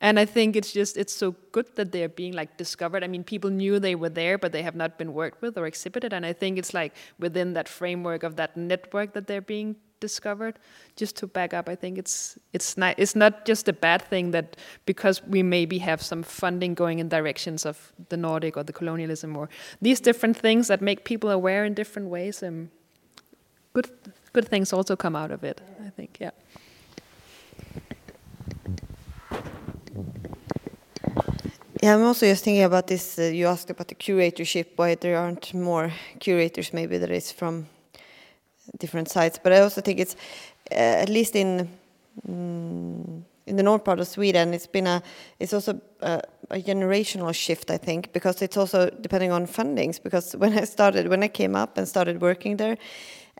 and 0.00 0.18
I 0.18 0.26
think 0.26 0.56
it's 0.56 0.72
just 0.72 0.96
it's 0.96 1.14
so 1.14 1.34
good 1.52 1.66
that 1.76 1.92
they're 1.92 2.08
being 2.08 2.34
like 2.34 2.56
discovered. 2.56 3.04
I 3.04 3.06
mean, 3.06 3.24
people 3.24 3.50
knew 3.50 3.78
they 3.78 3.94
were 3.94 4.10
there, 4.10 4.36
but 4.36 4.52
they 4.52 4.62
have 4.62 4.74
not 4.74 4.98
been 4.98 5.14
worked 5.14 5.40
with 5.40 5.56
or 5.56 5.66
exhibited. 5.66 6.12
And 6.12 6.26
I 6.26 6.32
think 6.32 6.58
it's 6.58 6.74
like 6.74 6.94
within 7.18 7.54
that 7.54 7.68
framework 7.68 8.22
of 8.22 8.36
that 8.36 8.56
network 8.56 9.14
that 9.14 9.26
they're 9.26 9.40
being 9.40 9.76
discovered. 10.08 10.54
Just 10.96 11.16
to 11.16 11.26
back 11.26 11.54
up, 11.58 11.68
I 11.68 11.76
think 11.76 11.98
it's 11.98 12.38
it's 12.52 12.76
not 12.76 12.94
it's 12.98 13.16
not 13.16 13.32
just 13.48 13.68
a 13.68 13.72
bad 13.72 14.00
thing 14.10 14.32
that 14.32 14.56
because 14.86 15.16
we 15.34 15.42
maybe 15.42 15.78
have 15.78 16.00
some 16.00 16.22
funding 16.22 16.74
going 16.74 16.98
in 17.00 17.08
directions 17.08 17.66
of 17.66 17.76
the 18.08 18.16
Nordic 18.16 18.56
or 18.56 18.64
the 18.64 18.72
colonialism 18.72 19.36
or 19.36 19.48
these 19.82 20.00
different 20.02 20.36
things 20.36 20.68
that 20.68 20.80
make 20.80 21.00
people 21.04 21.30
aware 21.30 21.64
in 21.66 21.74
different 21.74 22.08
ways. 22.10 22.42
And 22.42 22.68
good 23.72 23.88
good 24.32 24.48
things 24.48 24.72
also 24.72 24.96
come 24.96 25.16
out 25.16 25.30
of 25.30 25.44
it. 25.44 25.60
I 25.86 25.90
think, 25.90 26.10
yeah. 26.20 26.32
Yeah, 31.82 31.94
I'm 31.94 32.02
also 32.02 32.26
just 32.26 32.44
thinking 32.44 32.64
about 32.64 32.86
this. 32.86 33.18
Uh, 33.18 33.22
you 33.22 33.46
asked 33.46 33.70
about 33.70 33.88
the 33.88 33.94
curatorship, 33.94 34.66
why 34.76 34.94
there 34.94 35.18
aren't 35.18 35.52
more 35.52 35.92
curators, 36.18 36.72
maybe 36.72 36.96
that 36.98 37.10
is 37.10 37.30
from 37.30 37.66
different 38.78 39.08
sites. 39.08 39.38
But 39.42 39.52
I 39.52 39.60
also 39.60 39.80
think 39.80 40.00
it's, 40.00 40.16
uh, 40.70 40.74
at 40.74 41.08
least 41.08 41.36
in 41.36 41.68
mm, 42.28 43.22
in 43.46 43.56
the 43.56 43.62
north 43.62 43.84
part 43.84 44.00
of 44.00 44.08
Sweden, 44.08 44.54
it's 44.54 44.66
been 44.66 44.86
a, 44.86 45.02
it's 45.38 45.52
also 45.52 45.80
a, 46.00 46.22
a 46.50 46.62
generational 46.62 47.34
shift, 47.34 47.70
I 47.70 47.76
think, 47.76 48.12
because 48.12 48.40
it's 48.40 48.56
also 48.56 48.88
depending 48.88 49.32
on 49.32 49.46
fundings. 49.46 50.02
Because 50.02 50.32
when 50.36 50.58
I 50.58 50.64
started, 50.64 51.08
when 51.08 51.22
I 51.22 51.28
came 51.28 51.54
up 51.54 51.76
and 51.78 51.86
started 51.86 52.20
working 52.20 52.56
there, 52.56 52.78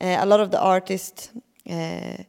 uh, 0.01 0.17
a 0.21 0.27
lot 0.27 0.41
of 0.41 0.51
the 0.51 0.61
artists. 0.61 1.31
Uh, 1.69 2.25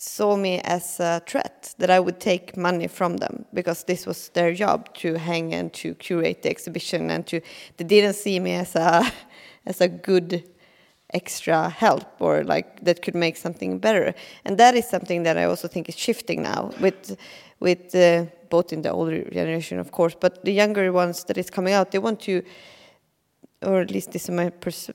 saw 0.00 0.36
me 0.36 0.60
as 0.60 1.00
a 1.00 1.20
threat 1.26 1.74
that 1.78 1.90
I 1.90 1.98
would 1.98 2.20
take 2.20 2.56
money 2.56 2.86
from 2.86 3.16
them 3.16 3.44
because 3.52 3.82
this 3.84 4.06
was 4.06 4.28
their 4.28 4.54
job 4.54 4.94
to 4.98 5.14
hang 5.14 5.52
and 5.52 5.72
to 5.74 5.94
curate 5.94 6.42
the 6.42 6.50
exhibition 6.50 7.10
and 7.10 7.26
to 7.26 7.40
they 7.76 7.84
didn't 7.84 8.14
see 8.14 8.38
me 8.38 8.54
as 8.54 8.76
a 8.76 9.04
as 9.66 9.80
a 9.80 9.88
good 9.88 10.44
extra 11.14 11.70
help 11.70 12.20
or 12.20 12.44
like 12.44 12.84
that 12.84 13.02
could 13.02 13.14
make 13.14 13.36
something 13.36 13.78
better. 13.78 14.14
And 14.44 14.58
that 14.58 14.74
is 14.74 14.88
something 14.88 15.22
that 15.22 15.38
I 15.38 15.44
also 15.44 15.68
think 15.68 15.88
is 15.88 15.96
shifting 15.96 16.42
now 16.42 16.70
with 16.80 17.16
with 17.60 17.94
uh, 17.94 18.26
both 18.50 18.72
in 18.72 18.82
the 18.82 18.90
older 18.90 19.24
generation 19.30 19.78
of 19.78 19.90
course 19.90 20.14
but 20.18 20.44
the 20.44 20.52
younger 20.52 20.92
ones 20.92 21.24
that 21.24 21.36
is 21.36 21.50
coming 21.50 21.74
out 21.74 21.90
they 21.90 21.98
want 21.98 22.20
to 22.20 22.42
or 23.62 23.80
at 23.80 23.90
least 23.90 24.12
this 24.12 24.24
is 24.24 24.30
my 24.30 24.48
perce- 24.48 24.90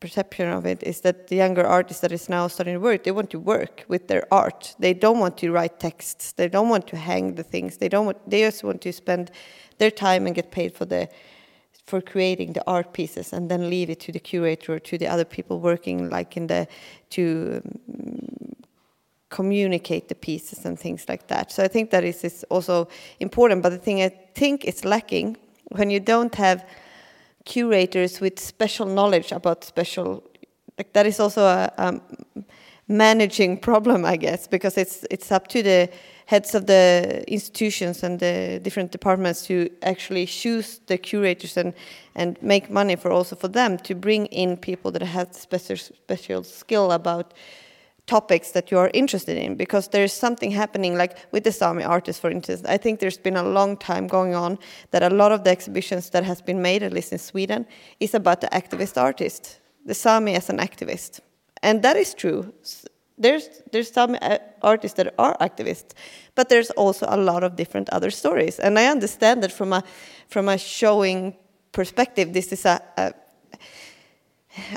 perception 0.00 0.48
of 0.48 0.66
it 0.66 0.82
is 0.82 1.00
that 1.02 1.28
the 1.28 1.36
younger 1.36 1.64
artists 1.64 2.00
that 2.00 2.12
is 2.12 2.28
now 2.28 2.48
starting 2.48 2.74
to 2.74 2.80
work 2.80 3.04
they 3.04 3.10
want 3.10 3.30
to 3.30 3.38
work 3.38 3.84
with 3.88 4.08
their 4.08 4.26
art. 4.32 4.74
They 4.78 4.94
don't 4.94 5.18
want 5.18 5.36
to 5.38 5.50
write 5.50 5.80
texts. 5.80 6.32
They 6.32 6.48
don't 6.48 6.68
want 6.68 6.86
to 6.88 6.96
hang 6.96 7.34
the 7.34 7.42
things. 7.42 7.76
They 7.78 7.88
don't 7.88 8.06
want 8.06 8.18
they 8.30 8.40
just 8.40 8.64
want 8.64 8.80
to 8.82 8.92
spend 8.92 9.30
their 9.78 9.90
time 9.90 10.26
and 10.26 10.34
get 10.34 10.50
paid 10.50 10.74
for 10.74 10.84
the 10.84 11.08
for 11.88 12.00
creating 12.00 12.52
the 12.52 12.62
art 12.66 12.92
pieces 12.92 13.32
and 13.32 13.50
then 13.50 13.70
leave 13.70 13.88
it 13.90 14.00
to 14.00 14.12
the 14.12 14.20
curator 14.20 14.74
or 14.74 14.78
to 14.78 14.98
the 14.98 15.06
other 15.06 15.24
people 15.24 15.58
working 15.60 16.10
like 16.10 16.36
in 16.36 16.46
the 16.46 16.66
to 17.10 17.62
um, 17.64 18.54
communicate 19.30 20.08
the 20.08 20.14
pieces 20.14 20.64
and 20.64 20.78
things 20.78 21.08
like 21.08 21.26
that. 21.28 21.50
So 21.52 21.62
i 21.62 21.68
think 21.68 21.90
that 21.90 22.04
is, 22.04 22.24
is 22.24 22.44
also 22.50 22.88
important. 23.20 23.62
But 23.62 23.70
the 23.70 23.78
thing 23.78 24.02
i 24.02 24.10
think 24.34 24.64
is 24.64 24.84
lacking 24.84 25.36
when 25.70 25.90
you 25.90 26.00
don't 26.00 26.34
have 26.34 26.64
curators 27.44 28.20
with 28.20 28.38
special 28.38 28.86
knowledge 28.86 29.32
about 29.32 29.64
special 29.64 30.22
like 30.76 30.92
that 30.92 31.06
is 31.06 31.18
also 31.20 31.42
a 31.42 31.72
um, 31.78 32.00
managing 32.86 33.58
problem 33.68 34.04
i 34.04 34.16
guess 34.16 34.46
because 34.46 34.76
it's 34.76 35.04
it's 35.10 35.32
up 35.32 35.46
to 35.48 35.62
the 35.62 35.88
heads 36.28 36.54
of 36.54 36.66
the 36.66 37.24
institutions 37.26 38.02
and 38.02 38.20
the 38.20 38.60
different 38.62 38.92
departments 38.92 39.46
to 39.46 39.70
actually 39.82 40.26
choose 40.26 40.80
the 40.86 40.98
curators 40.98 41.56
and 41.56 41.72
and 42.14 42.36
make 42.42 42.70
money 42.70 42.96
for 42.96 43.10
also 43.10 43.34
for 43.34 43.48
them 43.48 43.78
to 43.78 43.94
bring 43.94 44.26
in 44.26 44.56
people 44.56 44.90
that 44.90 45.02
have 45.02 45.28
special 45.32 45.76
special 45.76 46.44
skill 46.44 46.92
about 46.92 47.32
topics 48.06 48.50
that 48.52 48.70
you 48.70 48.78
are 48.78 48.90
interested 48.92 49.36
in. 49.36 49.56
Because 49.56 49.88
there's 49.88 50.12
something 50.12 50.50
happening 50.50 50.98
like 50.98 51.16
with 51.32 51.44
the 51.44 51.52
Sami 51.52 51.84
artists 51.84 52.20
for 52.20 52.30
instance. 52.30 52.62
I 52.74 52.78
think 52.78 53.00
there's 53.00 53.22
been 53.22 53.36
a 53.36 53.48
long 53.58 53.76
time 53.76 54.06
going 54.06 54.34
on 54.34 54.58
that 54.90 55.02
a 55.02 55.14
lot 55.14 55.32
of 55.32 55.44
the 55.44 55.50
exhibitions 55.50 56.10
that 56.10 56.24
has 56.24 56.42
been 56.42 56.60
made 56.60 56.82
at 56.82 56.92
least 56.92 57.12
in 57.12 57.18
Sweden 57.18 57.66
is 58.00 58.14
about 58.14 58.40
the 58.40 58.48
activist 58.48 58.96
artist 59.00 59.60
the 59.86 59.94
Sami 59.94 60.34
as 60.34 60.50
an 60.50 60.58
activist. 60.58 61.20
And 61.62 61.82
that 61.82 61.96
is 61.96 62.12
true 62.12 62.52
there's 63.18 63.48
there's 63.72 63.90
some 63.90 64.16
uh, 64.22 64.38
artists 64.62 64.96
that 64.96 65.14
are 65.18 65.36
activists 65.38 65.92
but 66.34 66.48
there's 66.48 66.70
also 66.70 67.06
a 67.08 67.16
lot 67.16 67.42
of 67.42 67.56
different 67.56 67.88
other 67.90 68.10
stories. 68.10 68.60
And 68.60 68.78
I 68.78 68.86
understand 68.86 69.42
that 69.42 69.52
from 69.52 69.72
a 69.72 69.82
from 70.28 70.48
a 70.48 70.56
showing 70.56 71.34
perspective 71.72 72.32
this 72.32 72.52
is 72.52 72.64
a, 72.64 72.80
a 72.96 73.12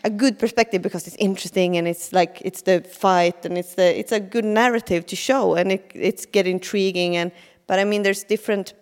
a 0.03 0.09
good 0.09 0.37
perspective 0.39 0.81
because 0.81 1.07
it's 1.07 1.15
interesting 1.17 1.77
and 1.77 1.87
it's 1.87 2.13
like 2.13 2.41
it's 2.43 2.63
the 2.63 2.81
fight 2.81 3.45
and 3.45 3.57
it's 3.57 3.75
the 3.75 3.99
it's 3.99 4.11
a 4.11 4.19
good 4.19 4.45
narrative 4.45 5.05
to 5.05 5.15
show 5.15 5.55
and 5.55 5.71
it, 5.71 5.91
it's 5.93 6.25
get 6.25 6.47
intriguing 6.47 7.15
and 7.15 7.31
but 7.67 7.79
I 7.79 7.83
mean 7.83 8.03
there's 8.03 8.23
different 8.23 8.73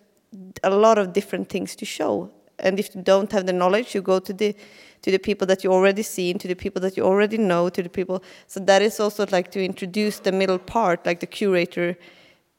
a 0.62 0.70
lot 0.70 0.98
of 0.98 1.12
different 1.12 1.48
things 1.48 1.76
to 1.76 1.84
show. 1.84 2.30
And 2.58 2.78
if 2.78 2.94
you 2.94 3.02
don't 3.02 3.32
have 3.32 3.46
the 3.46 3.52
knowledge, 3.52 3.94
you 3.94 4.02
go 4.02 4.18
to 4.20 4.32
the 4.32 4.54
to 5.02 5.10
the 5.10 5.18
people 5.18 5.46
that 5.46 5.64
you 5.64 5.72
already 5.72 6.02
seen, 6.02 6.38
to 6.38 6.48
the 6.48 6.54
people 6.54 6.80
that 6.82 6.96
you 6.96 7.04
already 7.04 7.38
know, 7.38 7.68
to 7.68 7.82
the 7.82 7.88
people. 7.88 8.22
So 8.46 8.60
that 8.60 8.82
is 8.82 9.00
also 9.00 9.26
like 9.30 9.50
to 9.52 9.64
introduce 9.64 10.18
the 10.18 10.32
middle 10.32 10.58
part, 10.58 11.06
like 11.06 11.20
the 11.20 11.26
curator, 11.26 11.96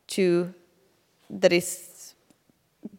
to 0.08 0.54
that 1.30 1.54
is 1.54 2.16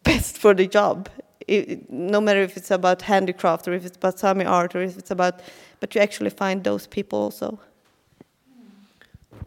best 0.03 0.37
for 0.37 0.53
the 0.53 0.67
job. 0.67 1.09
It, 1.47 1.91
no 1.91 2.21
matter 2.21 2.41
if 2.41 2.55
it's 2.55 2.71
about 2.71 3.01
handicraft 3.01 3.67
or 3.67 3.73
if 3.73 3.85
it's 3.85 3.97
about 3.97 4.17
Sami 4.17 4.45
art 4.45 4.75
or 4.75 4.81
if 4.81 4.97
it's 4.97 5.11
about, 5.11 5.41
but 5.81 5.93
you 5.93 6.01
actually 6.01 6.29
find 6.29 6.63
those 6.63 6.87
people 6.87 7.19
also. 7.19 7.59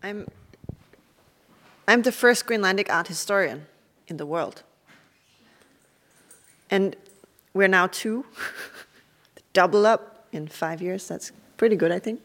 I'm 0.03 0.27
I'm 1.89 2.03
the 2.03 2.13
first 2.13 2.47
Greenlandic 2.47 2.91
art 2.91 3.09
historian 3.09 3.67
in 4.09 4.17
the 4.17 4.27
world. 4.27 4.63
And 6.69 6.97
we're 7.55 7.69
now 7.69 7.87
two. 7.87 8.27
Double 9.57 9.87
up 9.87 10.03
in 10.33 10.49
five 10.49 10.83
years. 10.83 11.09
That's 11.09 11.33
pretty 11.57 11.77
good, 11.77 11.91
I 11.91 11.99
think. 11.99 12.21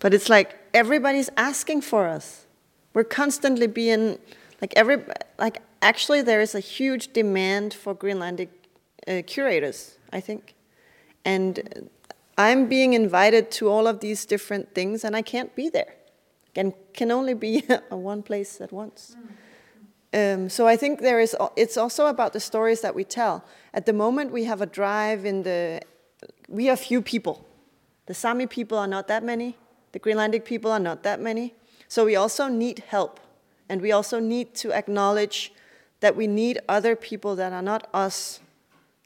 But 0.00 0.12
it's 0.12 0.28
like 0.28 0.48
everybody's 0.74 1.30
asking 1.36 1.82
for 1.82 2.08
us. 2.16 2.46
We're 2.94 3.10
constantly 3.22 3.68
being 3.68 4.18
like 4.60 4.72
every 4.74 4.96
like 5.38 5.62
actually 5.80 6.22
there 6.22 6.40
is 6.40 6.54
a 6.56 6.60
huge 6.76 7.12
demand 7.12 7.74
for 7.74 7.94
Greenlandic 7.94 8.48
uh, 9.06 9.22
curators, 9.24 9.98
I 10.12 10.20
think. 10.20 10.54
And 11.24 11.88
I'm 12.36 12.68
being 12.68 12.92
invited 12.94 13.52
to 13.58 13.68
all 13.68 13.86
of 13.86 14.00
these 14.00 14.26
different 14.26 14.74
things 14.74 15.04
and 15.04 15.14
I 15.14 15.22
can't 15.22 15.54
be 15.54 15.68
there 15.68 15.94
and 16.56 16.72
can 16.92 17.12
only 17.12 17.34
be 17.34 17.60
one 17.90 18.22
place 18.22 18.60
at 18.60 18.72
once. 18.72 19.16
Um, 20.12 20.48
so 20.48 20.66
I 20.66 20.76
think 20.76 21.00
there 21.00 21.20
is. 21.20 21.36
It's 21.54 21.76
also 21.76 22.06
about 22.06 22.32
the 22.32 22.40
stories 22.40 22.80
that 22.80 22.94
we 22.94 23.04
tell. 23.04 23.44
At 23.74 23.84
the 23.86 23.92
moment, 23.92 24.32
we 24.32 24.44
have 24.44 24.60
a 24.60 24.66
drive 24.66 25.24
in 25.24 25.44
the. 25.44 25.82
We 26.48 26.70
are 26.70 26.76
few 26.76 27.02
people. 27.02 27.46
The 28.06 28.14
Sami 28.14 28.46
people 28.46 28.78
are 28.78 28.86
not 28.86 29.06
that 29.08 29.22
many. 29.22 29.56
The 29.92 30.00
Greenlandic 30.00 30.44
people 30.44 30.70
are 30.70 30.80
not 30.80 31.02
that 31.02 31.20
many. 31.20 31.54
So 31.88 32.06
we 32.06 32.16
also 32.16 32.48
need 32.48 32.84
help, 32.88 33.20
and 33.68 33.80
we 33.80 33.92
also 33.92 34.18
need 34.18 34.54
to 34.56 34.72
acknowledge 34.72 35.52
that 36.00 36.16
we 36.16 36.26
need 36.26 36.58
other 36.68 36.96
people 36.96 37.36
that 37.36 37.52
are 37.52 37.62
not 37.62 37.88
us 37.92 38.40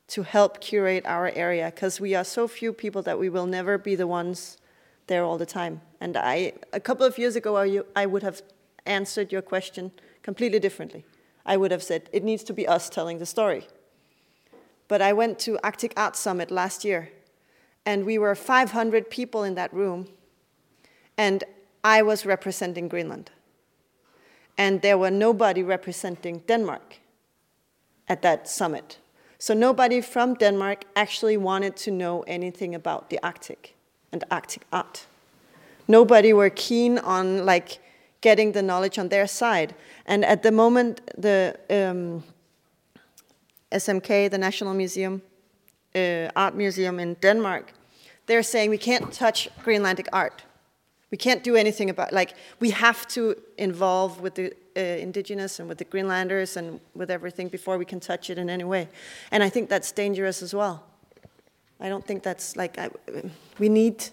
to 0.09 0.23
help 0.23 0.61
curate 0.61 1.05
our 1.07 1.31
area 1.31 1.73
because 1.75 2.01
we 2.01 2.15
are 2.15 2.25
so 2.25 2.47
few 2.47 2.73
people 2.73 3.03
that 3.03 3.19
we 3.19 3.29
will 3.29 3.47
never 3.47 3.79
be 3.79 3.95
the 3.95 4.07
ones 4.07 4.59
there 5.07 5.25
all 5.25 5.39
the 5.39 5.47
time. 5.47 5.81
And 6.01 6.17
I, 6.17 6.53
a 6.73 6.81
couple 6.81 7.07
of 7.07 7.19
years 7.19 7.35
ago, 7.35 7.57
I, 7.57 7.81
I 7.97 8.07
would 8.07 8.23
have 8.23 8.43
answered 8.85 9.33
your 9.33 9.43
question 9.43 9.91
completely 10.23 10.59
differently. 10.59 11.05
I 11.47 11.57
would 11.57 11.71
have 11.71 11.83
said, 11.83 12.09
it 12.13 12.23
needs 12.23 12.45
to 12.45 12.53
be 12.53 12.69
us 12.69 12.89
telling 12.89 13.19
the 13.19 13.27
story. 13.27 13.67
But 14.87 15.01
I 15.01 15.13
went 15.13 15.39
to 15.41 15.59
Arctic 15.65 15.95
Art 15.97 16.15
Summit 16.15 16.51
last 16.51 16.85
year, 16.85 17.11
and 17.85 18.07
we 18.07 18.19
were 18.19 18.35
500 18.35 19.11
people 19.11 19.43
in 19.43 19.55
that 19.55 19.73
room, 19.73 20.09
and 21.17 21.45
I 21.85 22.03
was 22.03 22.25
representing 22.25 22.89
Greenland. 22.89 23.31
And 24.57 24.83
there 24.83 24.99
were 24.99 25.11
nobody 25.11 25.63
representing 25.63 26.43
Denmark 26.47 26.99
at 28.09 28.23
that 28.23 28.49
summit. 28.49 28.99
So 29.39 29.55
nobody 29.55 30.01
from 30.01 30.35
Denmark 30.35 30.85
actually 30.95 31.37
wanted 31.37 31.77
to 31.79 31.91
know 31.91 32.23
anything 32.29 32.75
about 32.75 33.11
the 33.11 33.19
Arctic 33.23 33.75
and 34.13 34.23
Arctic 34.31 34.63
art. 34.73 35.07
Nobody 35.89 36.33
were 36.33 36.51
keen 36.51 36.99
on 36.99 37.45
like 37.45 37.81
getting 38.21 38.53
the 38.53 38.63
knowledge 38.63 38.99
on 38.99 39.09
their 39.09 39.27
side. 39.27 39.75
And 40.07 40.25
at 40.25 40.43
the 40.43 40.53
moment, 40.53 41.01
the 41.19 41.59
um, 41.69 42.23
SMK, 43.73 44.31
the 44.31 44.39
National 44.39 44.75
Museum, 44.75 45.23
uh, 45.95 46.31
Art 46.35 46.55
Museum 46.55 47.01
in 47.01 47.15
Denmark, 47.15 47.73
they're 48.27 48.43
saying 48.43 48.71
we 48.71 48.79
can't 48.79 49.13
touch 49.13 49.49
Greenlandic 49.65 50.09
art. 50.13 50.43
We 51.11 51.19
can't 51.19 51.45
do 51.45 51.57
anything 51.57 51.91
about 51.91 52.13
like 52.13 52.35
we 52.61 52.71
have 52.71 53.07
to 53.09 53.37
involve 53.59 54.21
with 54.21 54.35
the 54.35 54.53
uh, 54.77 54.81
indigenous 54.81 55.61
and 55.61 55.69
with 55.69 55.79
the 55.79 55.85
Greenlanders 55.85 56.57
and 56.57 56.81
with 56.95 57.11
everything 57.11 57.49
before 57.49 57.77
we 57.77 57.85
can 57.85 58.01
touch 58.01 58.31
it 58.31 58.39
in 58.39 58.49
any 58.49 58.65
way. 58.65 58.89
And 59.31 59.43
I 59.43 59.51
think 59.51 59.69
that's 59.69 59.93
dangerous 59.93 60.43
as 60.43 60.55
well. 60.55 60.85
I 61.81 61.89
don't 61.89 62.07
think 62.07 62.23
that's 62.23 62.57
like, 62.57 62.79
I, 62.79 62.91
we 63.59 63.69
need 63.69 64.05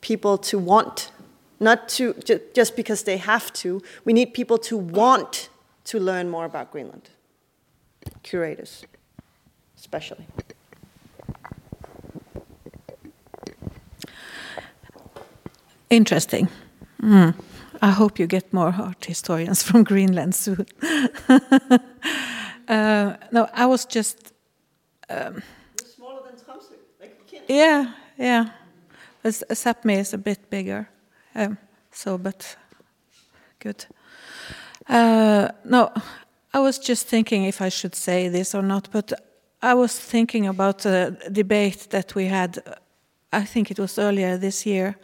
people 0.00 0.38
to 0.38 0.58
want, 0.58 1.10
not 1.58 1.88
to 1.88 2.14
ju 2.24 2.40
just 2.54 2.76
because 2.76 3.04
they 3.04 3.16
have 3.16 3.52
to, 3.54 3.82
we 4.04 4.12
need 4.12 4.34
people 4.34 4.58
to 4.58 4.76
want 4.76 5.48
to 5.84 5.98
learn 5.98 6.28
more 6.28 6.44
about 6.44 6.70
Greenland. 6.70 7.10
Curators, 8.22 8.84
especially. 9.76 10.26
Interesting. 15.90 16.48
Mm. 17.02 17.34
I 17.82 17.90
hope 17.90 18.18
you 18.20 18.26
get 18.26 18.52
more 18.52 18.74
art 18.78 19.04
historians 19.04 19.62
from 19.62 19.82
Greenland 19.84 20.34
soon. 20.34 20.66
uh, 22.68 23.16
no, 23.32 23.48
I 23.52 23.66
was 23.66 23.84
just. 23.86 24.32
Um, 25.08 25.42
smaller 25.96 26.22
than 26.22 26.38
Tromsø. 26.38 26.74
Like 27.00 27.16
yeah, 27.48 27.92
yeah. 28.18 28.50
Sapmi 29.24 29.98
is 29.98 30.14
a 30.14 30.18
bit 30.18 30.48
bigger, 30.48 30.88
um, 31.34 31.58
so 31.90 32.16
but 32.18 32.56
good. 33.58 33.84
Uh, 34.88 35.48
no, 35.64 35.92
I 36.54 36.60
was 36.60 36.78
just 36.78 37.08
thinking 37.08 37.44
if 37.44 37.60
I 37.60 37.68
should 37.68 37.94
say 37.94 38.28
this 38.28 38.54
or 38.54 38.62
not, 38.62 38.88
but 38.92 39.12
I 39.60 39.74
was 39.74 39.98
thinking 39.98 40.46
about 40.46 40.86
a 40.86 41.16
debate 41.32 41.88
that 41.90 42.14
we 42.14 42.26
had. 42.26 42.62
I 43.32 43.44
think 43.44 43.70
it 43.70 43.78
was 43.78 43.98
earlier 43.98 44.38
this 44.38 44.64
year 44.64 44.96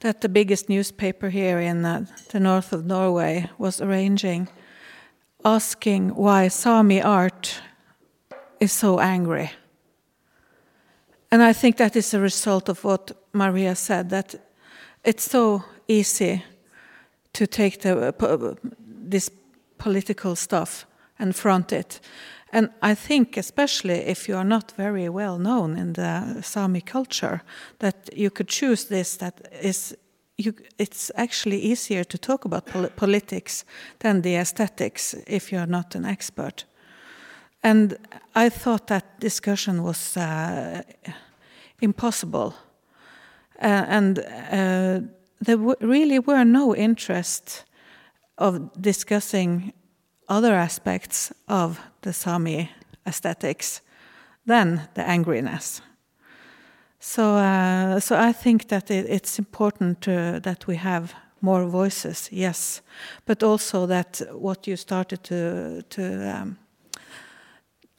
that 0.00 0.20
the 0.20 0.28
biggest 0.28 0.68
newspaper 0.68 1.30
here 1.30 1.58
in 1.60 1.84
uh, 1.84 2.06
the 2.30 2.40
north 2.40 2.72
of 2.72 2.86
Norway 2.86 3.50
was 3.58 3.80
arranging, 3.80 4.48
asking 5.44 6.10
why 6.10 6.48
Sami 6.48 7.02
art 7.02 7.60
is 8.60 8.72
so 8.72 9.00
angry 9.00 9.50
and 11.30 11.42
I 11.42 11.52
think 11.52 11.76
that 11.76 11.96
is 11.96 12.12
a 12.12 12.20
result 12.20 12.68
of 12.68 12.82
what 12.84 13.12
Maria 13.32 13.76
said 13.76 14.10
that 14.10 14.34
it's 15.04 15.30
so 15.30 15.64
easy 15.86 16.44
to 17.32 17.46
take 17.46 17.80
the, 17.82 18.14
uh, 18.18 18.54
this 18.88 19.30
political 19.78 20.34
stuff 20.34 20.86
and 21.18 21.36
front 21.36 21.72
it. 21.72 22.00
And 22.52 22.70
I 22.82 22.94
think, 22.94 23.36
especially 23.36 23.94
if 23.94 24.28
you 24.28 24.36
are 24.36 24.44
not 24.44 24.72
very 24.76 25.08
well 25.08 25.38
known 25.38 25.76
in 25.76 25.92
the 25.92 26.42
Sami 26.42 26.80
culture, 26.80 27.42
that 27.78 28.10
you 28.16 28.30
could 28.30 28.48
choose 28.48 28.84
this 28.84 29.16
that 29.16 29.34
is. 29.62 29.96
You, 30.38 30.54
it's 30.78 31.10
actually 31.16 31.58
easier 31.60 32.02
to 32.04 32.18
talk 32.18 32.46
about 32.46 32.64
pol 32.64 32.88
politics 32.96 33.64
than 33.98 34.22
the 34.22 34.36
aesthetics 34.36 35.14
if 35.26 35.52
you're 35.52 35.66
not 35.66 35.94
an 35.94 36.06
expert. 36.06 36.64
And 37.62 37.98
I 38.34 38.48
thought 38.48 38.86
that 38.86 39.20
discussion 39.20 39.82
was 39.82 40.16
uh, 40.16 40.82
impossible. 41.80 42.54
Uh, 43.62 43.84
and 43.88 44.18
uh, 44.18 45.00
there 45.40 45.58
really 45.80 46.18
were 46.18 46.44
no 46.44 46.74
interest 46.74 47.64
of 48.38 48.70
discussing 48.80 49.72
other 50.30 50.54
aspects 50.54 51.32
of 51.48 51.80
the 52.00 52.12
Sami 52.12 52.70
aesthetics 53.06 53.82
than 54.46 54.88
the 54.94 55.02
angriness. 55.02 55.82
So, 56.98 57.36
uh, 57.36 58.00
so 58.00 58.16
I 58.16 58.32
think 58.32 58.68
that 58.68 58.90
it, 58.90 59.06
it's 59.08 59.38
important 59.38 60.00
that 60.02 60.66
we 60.66 60.76
have 60.76 61.14
more 61.40 61.66
voices, 61.66 62.28
yes, 62.32 62.82
but 63.26 63.42
also 63.42 63.86
that 63.86 64.20
what 64.32 64.66
you 64.66 64.76
started 64.76 65.24
to 65.24 65.82
to 65.88 66.02
um, 66.36 66.58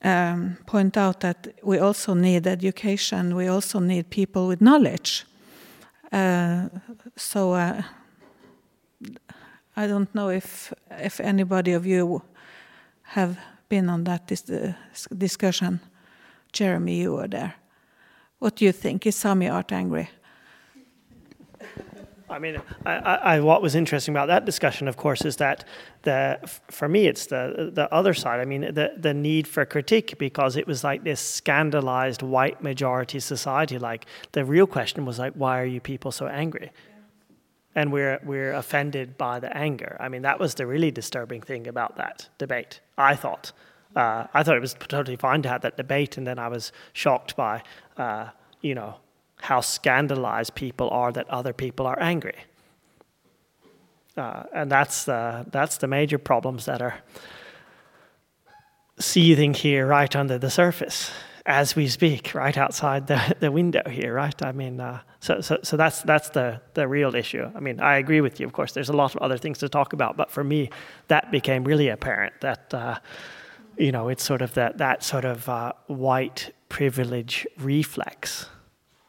um, 0.04 0.58
point 0.66 0.98
out 0.98 1.20
that 1.20 1.48
we 1.64 1.80
also 1.80 2.14
need 2.14 2.48
education, 2.48 3.36
we 3.36 3.48
also 3.48 3.80
need 3.80 4.10
people 4.10 4.48
with 4.48 4.62
knowledge. 4.62 5.26
Uh, 6.12 6.70
so 7.16 7.54
uh, 7.54 7.82
I 9.76 9.88
don't 9.88 10.14
know 10.14 10.30
if 10.30 10.74
if 10.90 11.20
anybody 11.20 11.74
of 11.74 11.86
you 11.86 12.22
have 13.02 13.38
been 13.70 13.90
on 13.90 14.04
that 14.04 14.28
dis 14.28 14.44
discussion. 15.18 15.80
Jeremy, 16.52 16.96
you 16.96 17.14
were 17.14 17.28
there. 17.30 17.54
What 18.40 18.56
do 18.56 18.66
you 18.66 18.74
think? 18.74 19.06
Is 19.06 19.16
Sami 19.16 19.48
art 19.48 19.72
angry? 19.72 20.10
I 22.32 22.40
mean, 22.40 22.62
I, 22.86 22.92
I, 23.36 23.40
what 23.42 23.62
was 23.62 23.76
interesting 23.76 24.14
about 24.14 24.28
that 24.28 24.46
discussion, 24.46 24.88
of 24.88 24.96
course, 24.96 25.26
is 25.26 25.36
that 25.36 25.66
the 26.04 26.40
for 26.70 26.88
me 26.88 27.08
it's 27.08 27.26
the 27.26 27.72
the 27.74 27.94
other 27.94 28.14
side. 28.14 28.40
I 28.40 28.46
mean, 28.46 28.62
the 28.62 28.94
the 28.98 29.14
need 29.14 29.48
for 29.48 29.66
critique 29.66 30.18
because 30.18 30.56
it 30.56 30.66
was 30.66 30.84
like 30.84 31.04
this 31.04 31.20
scandalized 31.20 32.22
white 32.22 32.64
majority 32.64 33.20
society. 33.20 33.78
Like 33.78 34.06
the 34.32 34.46
real 34.46 34.66
question 34.66 35.06
was 35.06 35.20
like, 35.20 35.34
why 35.34 35.60
are 35.60 35.66
you 35.66 35.82
people 35.82 36.12
so 36.12 36.28
angry? 36.28 36.72
And 37.74 37.92
we're 37.92 38.20
we're 38.24 38.54
offended 38.54 39.18
by 39.18 39.40
the 39.40 39.56
anger. 39.56 39.96
I 40.00 40.10
mean, 40.10 40.24
that 40.24 40.40
was 40.40 40.56
the 40.56 40.68
really 40.68 40.92
disturbing 40.92 41.42
thing 41.42 41.68
about 41.68 41.96
that 41.98 42.30
debate. 42.38 42.82
I 42.98 43.16
thought. 43.16 43.54
Uh, 43.96 44.28
I 44.34 44.44
thought 44.44 44.56
it 44.56 44.62
was 44.62 44.74
totally 44.74 45.18
fine 45.18 45.42
to 45.42 45.50
have 45.50 45.62
that 45.62 45.78
debate, 45.78 46.18
and 46.18 46.26
then 46.26 46.40
I 46.40 46.48
was 46.48 46.72
shocked 46.94 47.36
by, 47.36 47.62
uh, 47.98 48.30
you 48.62 48.74
know, 48.74 48.96
how 49.42 49.60
scandalized 49.60 50.56
people 50.56 50.90
are 50.90 51.12
that 51.12 51.30
other 51.30 51.52
people 51.52 51.86
are 51.86 52.00
angry. 52.00 52.38
Uh, 54.16 54.44
and 54.54 54.72
that's 54.72 55.06
the, 55.06 55.46
that's 55.52 55.78
the 55.78 55.88
major 55.88 56.18
problems 56.18 56.66
that 56.66 56.82
are 56.82 56.96
seething 59.00 59.54
here 59.54 59.88
right 59.88 60.16
under 60.16 60.38
the 60.38 60.50
surface 60.50 61.12
as 61.46 61.76
we 61.76 61.88
speak, 61.88 62.34
right 62.34 62.58
outside 62.58 63.08
the, 63.08 63.36
the 63.40 63.52
window 63.52 63.82
here, 63.90 64.14
right? 64.14 64.42
I 64.44 64.52
mean, 64.52 64.80
uh, 64.80 65.02
so, 65.20 65.42
so, 65.42 65.60
so 65.64 65.78
that's, 65.78 66.02
that's 66.04 66.30
the, 66.30 66.62
the 66.74 66.88
real 66.88 67.16
issue. 67.16 67.50
I 67.56 67.60
mean, 67.60 67.80
I 67.80 67.98
agree 67.98 68.22
with 68.22 68.40
you, 68.40 68.46
of 68.46 68.54
course, 68.54 68.74
there's 68.74 68.90
a 68.90 68.94
lot 68.94 69.16
of 69.16 69.22
other 69.22 69.38
things 69.38 69.60
to 69.60 69.70
talk 69.70 69.94
about, 69.94 70.18
but 70.18 70.32
for 70.32 70.44
me, 70.44 70.70
that 71.08 71.32
became 71.32 71.64
really 71.64 71.90
apparent 71.90 72.34
that, 72.42 72.74
uh, 72.74 73.00
you 73.78 73.92
know, 73.92 74.10
it's 74.10 74.24
sort 74.24 74.42
of 74.42 74.54
that, 74.54 74.78
that 74.78 75.04
sort 75.04 75.26
of 75.26 75.48
uh, 75.50 75.74
white 75.88 76.54
privilege 76.70 77.48
reflex 77.58 78.48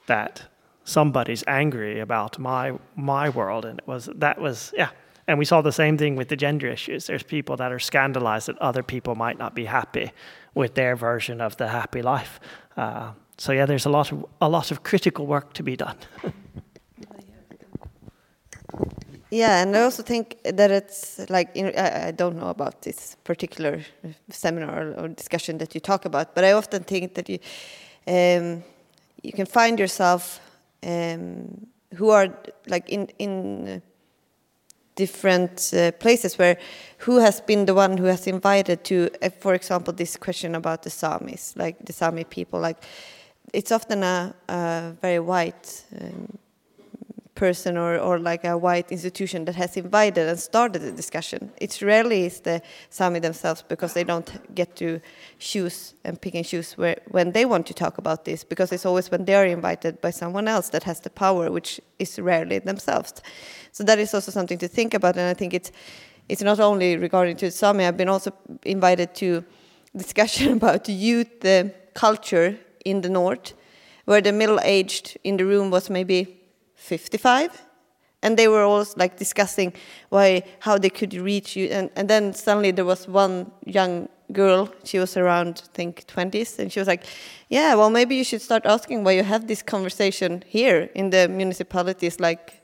that 0.06 0.42
somebody's 0.84 1.44
angry 1.46 2.00
about 2.00 2.38
my, 2.38 2.72
my 2.96 3.28
world. 3.28 3.64
And 3.64 3.78
it 3.78 3.86
was, 3.86 4.08
that 4.16 4.40
was, 4.40 4.72
yeah, 4.76 4.90
and 5.28 5.38
we 5.38 5.44
saw 5.44 5.62
the 5.62 5.72
same 5.72 5.96
thing 5.96 6.16
with 6.16 6.28
the 6.28 6.36
gender 6.36 6.68
issues. 6.68 7.06
There's 7.06 7.22
people 7.22 7.56
that 7.56 7.70
are 7.70 7.78
scandalized 7.78 8.48
that 8.48 8.58
other 8.58 8.82
people 8.82 9.14
might 9.14 9.38
not 9.38 9.54
be 9.54 9.64
happy 9.66 10.12
with 10.54 10.74
their 10.74 10.96
version 10.96 11.40
of 11.40 11.56
the 11.56 11.68
happy 11.68 12.02
life. 12.02 12.40
Uh, 12.76 13.12
so 13.38 13.52
yeah, 13.52 13.66
there's 13.66 13.86
a 13.86 13.90
lot 13.90 14.12
of 14.12 14.24
a 14.40 14.48
lot 14.48 14.70
of 14.70 14.82
critical 14.82 15.26
work 15.26 15.52
to 15.54 15.62
be 15.62 15.76
done. 15.76 15.96
yeah, 19.30 19.62
and 19.62 19.76
I 19.76 19.82
also 19.82 20.02
think 20.02 20.36
that 20.44 20.70
it's 20.70 21.18
like 21.28 21.56
I, 21.56 22.08
I, 22.08 22.10
don't 22.12 22.36
know 22.36 22.48
about 22.48 22.82
this 22.82 23.16
particular 23.24 23.80
seminar 24.28 24.94
or 24.98 25.08
discussion 25.08 25.58
that 25.58 25.74
you 25.74 25.80
talk 25.80 26.04
about, 26.04 26.34
but 26.34 26.44
I 26.44 26.52
often 26.52 26.84
think 26.84 27.14
that 27.14 27.28
you 27.28 27.38
um, 28.06 28.62
you 29.22 29.32
can 29.32 29.46
find 29.46 29.78
yourself 29.78 30.40
um, 30.82 31.66
who 31.94 32.10
are 32.10 32.28
like 32.66 32.88
in 32.88 33.08
in 33.18 33.82
different 34.94 35.72
uh, 35.74 35.92
places 35.92 36.38
where 36.38 36.56
who 36.98 37.18
has 37.18 37.40
been 37.40 37.66
the 37.66 37.74
one 37.74 37.96
who 37.96 38.04
has 38.04 38.26
invited 38.26 38.84
to 38.84 39.08
uh, 39.22 39.30
for 39.40 39.54
example 39.54 39.92
this 39.92 40.16
question 40.16 40.54
about 40.54 40.82
the 40.82 40.90
samis 40.90 41.56
like 41.56 41.76
the 41.84 41.92
sami 41.92 42.24
people 42.24 42.60
like 42.60 42.76
it's 43.52 43.72
often 43.72 44.02
a, 44.02 44.34
a 44.48 44.92
very 45.00 45.18
white 45.18 45.84
um, 46.00 46.38
person 47.34 47.76
or, 47.76 47.98
or 47.98 48.18
like 48.18 48.44
a 48.44 48.56
white 48.58 48.92
institution 48.92 49.44
that 49.46 49.54
has 49.54 49.76
invited 49.76 50.28
and 50.28 50.38
started 50.38 50.82
the 50.82 50.92
discussion. 50.92 51.50
It's 51.56 51.82
rarely 51.82 52.26
is 52.26 52.40
the 52.40 52.60
Sami 52.90 53.20
themselves 53.20 53.62
because 53.66 53.94
they 53.94 54.04
don't 54.04 54.54
get 54.54 54.76
to 54.76 55.00
choose 55.38 55.94
and 56.04 56.20
pick 56.20 56.34
and 56.34 56.44
choose 56.44 56.76
where, 56.76 57.00
when 57.08 57.32
they 57.32 57.44
want 57.46 57.66
to 57.68 57.74
talk 57.74 57.98
about 57.98 58.24
this 58.24 58.44
because 58.44 58.70
it's 58.70 58.84
always 58.84 59.10
when 59.10 59.24
they 59.24 59.34
are 59.34 59.46
invited 59.46 60.00
by 60.00 60.10
someone 60.10 60.46
else 60.46 60.68
that 60.70 60.82
has 60.82 61.00
the 61.00 61.10
power, 61.10 61.50
which 61.50 61.80
is 61.98 62.18
rarely 62.18 62.58
themselves. 62.58 63.22
So 63.72 63.82
that 63.84 63.98
is 63.98 64.12
also 64.12 64.30
something 64.30 64.58
to 64.58 64.68
think 64.68 64.92
about, 64.92 65.16
and 65.16 65.28
I 65.28 65.34
think 65.34 65.54
it's 65.54 65.72
it's 66.28 66.42
not 66.42 66.60
only 66.60 66.96
regarding 66.96 67.36
to 67.36 67.50
Sami. 67.50 67.84
I've 67.84 67.96
been 67.96 68.08
also 68.08 68.32
invited 68.64 69.14
to 69.16 69.44
discussion 69.96 70.52
about 70.58 70.88
youth 70.88 71.44
uh, 71.44 71.64
culture 71.94 72.56
in 72.84 73.00
the 73.00 73.08
north, 73.08 73.54
where 74.04 74.20
the 74.20 74.32
middle-aged 74.32 75.18
in 75.24 75.36
the 75.36 75.44
room 75.44 75.70
was 75.70 75.90
maybe 75.90 76.41
55 76.82 77.66
and 78.22 78.36
they 78.36 78.48
were 78.48 78.62
all 78.62 78.84
like 78.96 79.16
discussing 79.16 79.72
why 80.10 80.42
how 80.60 80.78
they 80.78 80.90
could 80.90 81.14
reach 81.14 81.56
you. 81.56 81.66
And, 81.66 81.90
and 81.96 82.08
then 82.08 82.32
suddenly 82.34 82.70
there 82.70 82.84
was 82.84 83.08
one 83.08 83.50
young 83.64 84.08
girl 84.32 84.72
she 84.82 84.98
was 84.98 85.14
around 85.18 85.60
i 85.62 85.68
think 85.74 86.06
20s 86.06 86.58
and 86.58 86.72
she 86.72 86.78
was 86.78 86.88
like 86.88 87.04
yeah 87.50 87.74
well 87.74 87.90
maybe 87.90 88.14
you 88.14 88.24
should 88.24 88.40
start 88.40 88.64
asking 88.64 89.04
why 89.04 89.12
you 89.12 89.22
have 89.22 89.46
this 89.46 89.60
conversation 89.60 90.42
here 90.46 90.88
in 90.94 91.10
the 91.10 91.28
municipalities 91.28 92.18
like 92.18 92.62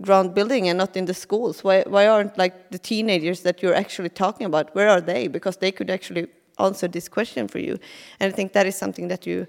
ground 0.00 0.34
building 0.34 0.68
and 0.68 0.78
not 0.78 0.96
in 0.96 1.04
the 1.04 1.14
schools. 1.14 1.62
Why, 1.62 1.82
why 1.86 2.06
aren't 2.06 2.36
like 2.38 2.70
the 2.70 2.78
teenagers 2.78 3.42
that 3.42 3.62
you're 3.62 3.74
actually 3.74 4.08
talking 4.08 4.46
about 4.46 4.74
where 4.74 4.88
are 4.88 5.00
they? 5.00 5.28
Because 5.28 5.58
they 5.58 5.72
could 5.72 5.90
actually 5.90 6.28
answer 6.58 6.88
this 6.88 7.08
question 7.08 7.48
for 7.48 7.58
you. 7.58 7.78
And 8.18 8.32
i 8.32 8.36
think 8.36 8.52
that 8.52 8.66
is 8.66 8.76
something 8.76 9.08
that 9.08 9.26
you 9.26 9.46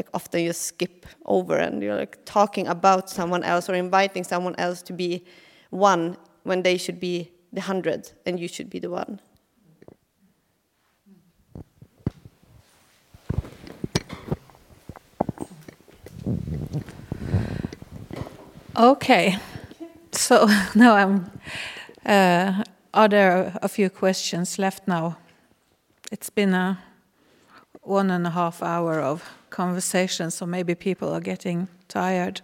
like 0.00 0.08
often 0.14 0.40
you 0.40 0.54
skip 0.54 1.04
over 1.26 1.58
and 1.58 1.82
you're 1.82 1.94
like 1.94 2.24
talking 2.24 2.66
about 2.66 3.10
someone 3.10 3.42
else 3.42 3.68
or 3.68 3.74
inviting 3.74 4.24
someone 4.24 4.54
else 4.56 4.80
to 4.80 4.94
be 4.94 5.22
one 5.68 6.16
when 6.44 6.62
they 6.62 6.78
should 6.78 6.98
be 6.98 7.30
the 7.52 7.60
hundred 7.60 8.10
and 8.24 8.40
you 8.40 8.48
should 8.48 8.70
be 8.70 8.78
the 8.78 8.88
one. 8.88 9.20
Okay, 18.74 19.36
so 20.12 20.46
now 20.74 20.94
I'm. 20.94 21.30
Uh, 22.06 22.64
are 22.94 23.08
there 23.08 23.52
a 23.60 23.68
few 23.68 23.90
questions 23.90 24.58
left 24.58 24.88
now? 24.88 25.18
It's 26.10 26.30
been 26.30 26.54
a 26.54 26.78
one 27.90 28.10
and 28.10 28.26
a 28.26 28.30
half 28.30 28.62
hour 28.62 29.00
of 29.00 29.28
conversation, 29.50 30.30
so 30.30 30.46
maybe 30.46 30.74
people 30.74 31.12
are 31.12 31.20
getting 31.20 31.68
tired. 31.88 32.40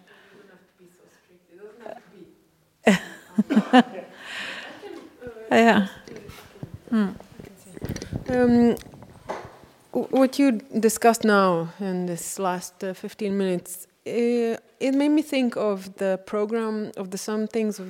yeah. 5.51 5.86
Hmm. 6.90 7.09
Um, 8.28 8.77
what 9.93 10.39
you 10.39 10.52
discussed 10.81 11.24
now 11.24 11.68
in 11.81 12.06
this 12.06 12.39
last 12.39 12.82
uh, 12.82 12.93
15 12.93 13.39
minutes, 13.39 13.86
uh, 14.06 14.56
it 14.81 14.93
made 14.94 15.10
me 15.10 15.23
think 15.23 15.56
of 15.56 15.97
the 15.97 16.18
program 16.27 16.90
of 16.97 17.10
the 17.10 17.18
some 17.18 17.47
things 17.47 17.81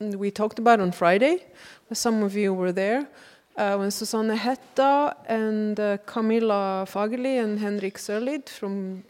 we 0.00 0.30
talked 0.30 0.58
about 0.58 0.80
on 0.80 0.92
Friday. 0.92 1.44
Some 1.92 2.24
of 2.24 2.34
you 2.34 2.52
were 2.52 2.72
there 2.72 3.06
uh, 3.56 3.76
when 3.76 3.90
Susanne 3.90 4.36
Hetta 4.36 5.14
and 5.26 5.78
uh, 5.78 5.98
Camilla 6.06 6.86
Fagerli 6.86 7.42
and 7.42 7.58
Henrik 7.58 7.98
Sörlid 7.98 8.48
from 8.48 9.04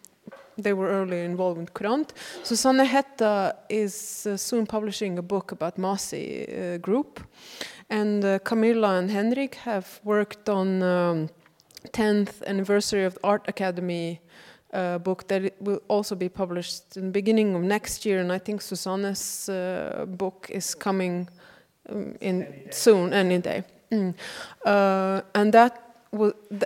they 0.56 0.72
were 0.72 0.88
early 0.88 1.20
involved 1.22 1.58
with 1.58 1.74
Courant. 1.74 2.12
Susanne 2.44 2.86
Hetta 2.86 3.56
is 3.68 4.24
uh, 4.26 4.36
soon 4.36 4.66
publishing 4.66 5.18
a 5.18 5.22
book 5.22 5.50
about 5.50 5.76
Masi 5.76 6.80
group, 6.80 7.20
and 7.90 8.40
Camilla 8.44 8.98
and 8.98 9.10
Henrik 9.10 9.56
have 9.56 10.00
worked 10.04 10.48
on 10.48 10.82
um, 10.82 11.28
10th 11.92 12.42
anniversary 12.46 13.04
of 13.04 13.14
the 13.14 13.20
Art 13.24 13.48
Academy 13.48 14.20
uh, 14.72 14.98
book 14.98 15.28
that 15.28 15.44
it 15.44 15.54
will 15.60 15.80
also 15.88 16.14
be 16.14 16.28
published 16.28 16.96
in 16.96 17.06
the 17.06 17.10
beginning 17.12 17.54
of 17.54 17.62
next 17.62 18.04
year. 18.04 18.20
And 18.20 18.32
I 18.32 18.38
think 18.38 18.60
Susanne's 18.62 19.48
uh, 19.48 20.04
book 20.08 20.48
is 20.50 20.74
coming 20.74 21.28
um, 21.88 22.16
in 22.20 22.42
any 22.42 22.72
soon, 22.72 23.12
any 23.12 23.38
day. 23.38 23.64
Mm. 23.94 24.14
Uh, 24.64 25.20
and 25.34 25.52
that 25.52 25.72
th 26.10 26.64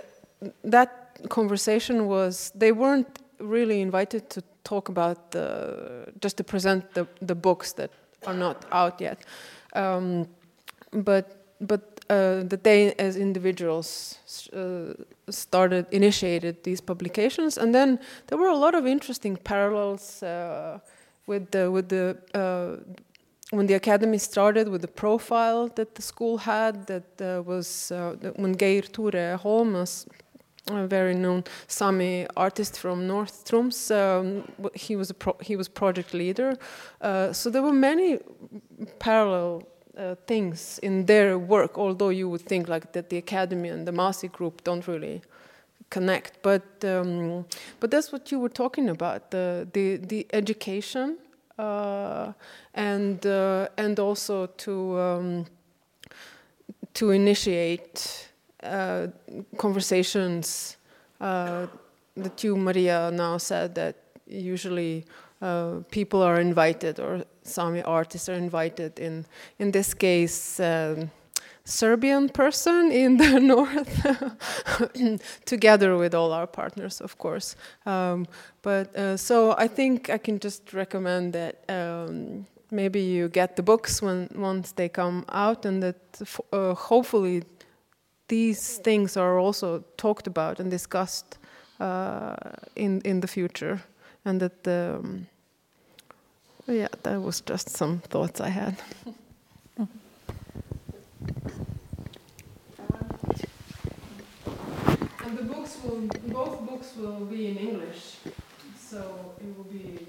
that 0.63 0.89
conversation 1.27 2.07
was 2.07 2.51
they 2.55 2.71
weren't 2.71 3.19
really 3.39 3.81
invited 3.81 4.29
to 4.29 4.41
talk 4.63 4.89
about 4.89 5.17
the 5.31 5.45
just 6.23 6.37
to 6.37 6.43
present 6.43 6.83
the 6.93 7.05
the 7.27 7.35
books 7.35 7.73
that 7.73 7.89
are 8.25 8.37
not 8.37 8.65
out 8.71 9.01
yet, 9.01 9.17
um, 9.75 10.27
but 10.91 11.25
but 11.59 11.81
uh, 12.09 12.47
that 12.49 12.63
they 12.63 12.93
as 12.99 13.15
individuals 13.15 14.19
uh, 14.53 14.93
started 15.29 15.85
initiated 15.91 16.55
these 16.63 16.81
publications, 16.81 17.57
and 17.57 17.73
then 17.73 17.99
there 18.27 18.37
were 18.37 18.51
a 18.51 18.57
lot 18.57 18.75
of 18.75 18.85
interesting 18.85 19.37
parallels 19.37 20.23
uh, 20.23 20.79
with 21.27 21.51
the 21.51 21.69
with 21.71 21.87
the 21.89 22.15
uh, 22.33 22.77
when 23.51 23.65
the 23.65 23.73
academy 23.73 24.17
started 24.17 24.67
with 24.67 24.81
the 24.81 24.87
profile 24.87 25.67
that 25.75 25.95
the 25.95 26.01
school 26.01 26.37
had, 26.37 26.85
that 26.87 27.21
uh, 27.21 27.41
was 27.41 27.91
uh, 27.91 28.15
when 28.35 28.53
Geir 28.53 28.81
Tore 28.81 29.37
Holm, 29.37 29.75
a 29.75 30.87
very 30.87 31.15
known 31.15 31.43
Sami 31.67 32.27
artist 32.37 32.77
from 32.77 33.07
North 33.07 33.45
Troms, 33.45 33.89
um, 33.91 34.43
he 34.75 34.95
was 34.95 35.11
a 35.11 35.43
he 35.43 35.55
was 35.55 35.67
project 35.67 36.13
leader. 36.13 36.55
Uh, 37.01 37.33
so 37.33 37.49
there 37.49 37.63
were 37.63 37.73
many 37.73 38.19
parallel 38.99 39.63
uh, 39.97 40.15
things 40.27 40.79
in 40.83 41.05
their 41.05 41.39
work, 41.39 41.77
although 41.77 42.09
you 42.09 42.29
would 42.29 42.41
think 42.41 42.67
like 42.67 42.91
that 42.93 43.09
the 43.09 43.17
academy 43.17 43.69
and 43.69 43.87
the 43.87 43.91
Masi 43.91 44.31
group 44.31 44.63
don't 44.63 44.87
really 44.87 45.21
connect. 45.89 46.41
But 46.43 46.83
um, 46.83 47.45
but 47.79 47.89
that's 47.89 48.11
what 48.11 48.31
you 48.31 48.39
were 48.39 48.53
talking 48.53 48.89
about 48.89 49.31
the 49.31 49.67
the, 49.73 49.97
the 49.97 50.27
education 50.33 51.17
and 52.73 53.25
uh, 53.25 53.67
and 53.77 53.99
also 53.99 54.47
to 54.47 54.99
um, 54.99 55.45
to 56.93 57.11
initiate 57.11 58.29
uh, 58.63 59.07
conversations 59.57 60.77
that 61.19 62.43
you, 62.43 62.55
Maria, 62.57 63.11
now 63.11 63.37
said 63.37 63.75
that 63.75 63.95
usually 64.27 65.05
uh, 65.41 65.79
people 65.89 66.21
are 66.21 66.39
invited 66.39 66.99
or 66.99 67.23
Sami 67.43 67.81
artists 67.83 68.29
are 68.29 68.37
invited. 68.37 68.99
In 68.99 69.25
in 69.59 69.71
this 69.71 69.93
case, 69.93 70.59
um, 70.59 71.09
Serbian 71.69 72.29
person 72.29 72.91
in 72.91 73.17
the 73.17 73.39
north, 73.53 74.05
together 75.45 75.97
with 75.97 76.15
all 76.15 76.33
our 76.33 76.47
partners, 76.47 77.01
of 77.01 77.17
course. 77.17 77.55
Um, 77.85 78.25
but 78.61 78.95
uh, 78.95 79.17
so 79.17 79.55
I 79.57 79.67
think 79.67 80.09
I 80.09 80.17
can 80.17 80.39
just 80.39 80.73
recommend 80.73 81.33
that 81.33 81.63
um, 81.69 82.47
maybe 82.71 82.99
you 82.99 83.29
get 83.29 83.55
the 83.55 83.63
books 83.63 84.01
when 84.01 84.29
once 84.35 84.71
they 84.71 84.89
come 84.89 85.25
out, 85.29 85.65
and 85.65 85.83
that 85.83 86.21
uh, 86.51 86.73
hopefully 86.73 87.43
these 88.27 88.77
things 88.79 89.15
are 89.17 89.39
also 89.39 89.83
talked 89.97 90.27
about 90.27 90.59
and 90.59 90.71
discussed 90.71 91.37
uh, 91.79 92.35
in 92.75 93.01
in 93.01 93.21
the 93.21 93.27
future, 93.27 93.79
and 94.25 94.41
that 94.41 94.67
um, 94.67 95.27
yeah, 96.67 96.89
that 97.03 97.21
was 97.21 97.41
just 97.41 97.69
some 97.69 97.99
thoughts 98.09 98.41
I 98.41 98.49
had. 98.49 98.75
the 105.35 105.43
books 105.43 105.77
will 105.83 106.01
both 106.27 106.67
books 106.67 106.93
will 106.97 107.25
be 107.25 107.47
in 107.47 107.57
English, 107.57 108.17
so 108.77 109.33
it 109.39 109.57
will 109.57 109.65
be 109.65 109.99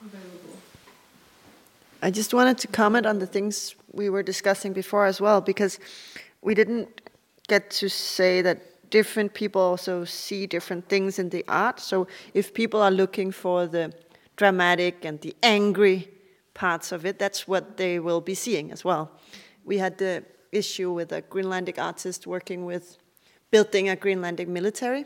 available. 0.00 0.56
I 2.02 2.10
just 2.10 2.32
wanted 2.32 2.58
to 2.58 2.68
comment 2.68 3.06
on 3.06 3.18
the 3.18 3.26
things 3.26 3.74
we 3.92 4.08
were 4.08 4.22
discussing 4.22 4.72
before 4.72 5.06
as 5.06 5.20
well, 5.20 5.40
because 5.40 5.78
we 6.42 6.54
didn't 6.54 7.00
get 7.48 7.70
to 7.70 7.88
say 7.88 8.42
that 8.42 8.90
different 8.90 9.34
people 9.34 9.60
also 9.60 10.04
see 10.04 10.46
different 10.46 10.88
things 10.88 11.18
in 11.18 11.30
the 11.30 11.44
art. 11.48 11.80
So 11.80 12.06
if 12.34 12.54
people 12.54 12.80
are 12.80 12.90
looking 12.90 13.32
for 13.32 13.66
the 13.66 13.92
dramatic 14.36 15.04
and 15.04 15.20
the 15.20 15.34
angry 15.42 16.08
parts 16.54 16.92
of 16.92 17.04
it, 17.04 17.18
that's 17.18 17.48
what 17.48 17.76
they 17.76 17.98
will 17.98 18.20
be 18.20 18.34
seeing 18.34 18.70
as 18.70 18.84
well. 18.84 19.10
We 19.64 19.78
had 19.78 19.98
the 19.98 20.24
issue 20.52 20.90
with 20.92 21.12
a 21.12 21.22
Greenlandic 21.22 21.78
artist 21.78 22.26
working 22.26 22.64
with 22.64 22.98
building 23.50 23.88
a 23.88 23.96
Greenlandic 23.96 24.48
military. 24.48 25.04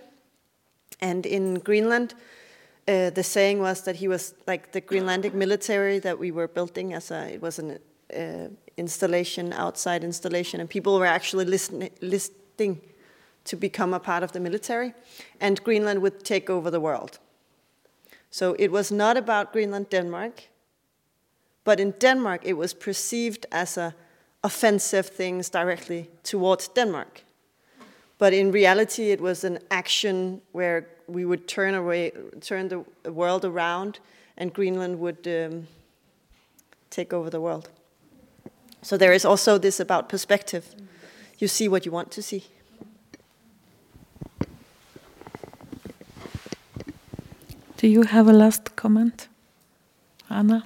And 1.00 1.26
in 1.26 1.54
Greenland, 1.54 2.14
uh, 2.88 3.10
the 3.10 3.22
saying 3.22 3.60
was 3.60 3.82
that 3.82 3.96
he 3.96 4.08
was 4.08 4.34
like 4.46 4.72
the 4.72 4.80
Greenlandic 4.80 5.34
military 5.34 5.98
that 6.00 6.18
we 6.18 6.30
were 6.30 6.48
building 6.48 6.94
as 6.94 7.10
a, 7.10 7.34
it 7.34 7.42
was 7.42 7.58
an 7.58 7.78
uh, 8.16 8.48
installation, 8.76 9.52
outside 9.52 10.04
installation, 10.04 10.60
and 10.60 10.68
people 10.68 10.98
were 10.98 11.06
actually 11.06 11.44
listening, 11.44 11.90
listing 12.00 12.80
to 13.44 13.56
become 13.56 13.94
a 13.94 14.00
part 14.00 14.22
of 14.22 14.32
the 14.32 14.40
military, 14.40 14.94
and 15.40 15.62
Greenland 15.64 16.02
would 16.02 16.24
take 16.24 16.50
over 16.50 16.70
the 16.70 16.80
world. 16.80 17.18
So 18.30 18.54
it 18.58 18.70
was 18.70 18.90
not 18.90 19.16
about 19.16 19.52
Greenland, 19.52 19.90
Denmark, 19.90 20.48
but 21.64 21.80
in 21.80 21.92
Denmark 21.98 22.42
it 22.44 22.54
was 22.54 22.74
perceived 22.74 23.46
as 23.52 23.76
a 23.76 23.94
offensive 24.42 25.06
things 25.06 25.50
directly 25.50 26.10
towards 26.22 26.68
Denmark. 26.68 27.21
But 28.22 28.32
in 28.32 28.52
reality, 28.52 29.10
it 29.10 29.20
was 29.20 29.42
an 29.42 29.58
action 29.68 30.42
where 30.52 30.86
we 31.08 31.24
would 31.24 31.48
turn 31.48 31.74
away, 31.74 32.12
turn 32.40 32.68
the 32.68 32.84
world 33.10 33.44
around, 33.44 33.98
and 34.36 34.54
Greenland 34.54 35.00
would 35.00 35.26
um, 35.26 35.66
take 36.88 37.12
over 37.12 37.30
the 37.30 37.40
world. 37.40 37.68
So 38.80 38.96
there 38.96 39.12
is 39.12 39.24
also 39.24 39.58
this 39.58 39.80
about 39.80 40.08
perspective. 40.08 40.72
You 41.40 41.48
see 41.48 41.66
what 41.66 41.84
you 41.84 41.90
want 41.90 42.12
to 42.12 42.22
see. 42.22 42.44
Do 47.76 47.88
you 47.88 48.02
have 48.02 48.28
a 48.28 48.32
last 48.32 48.76
comment, 48.76 49.26
Anna? 50.30 50.64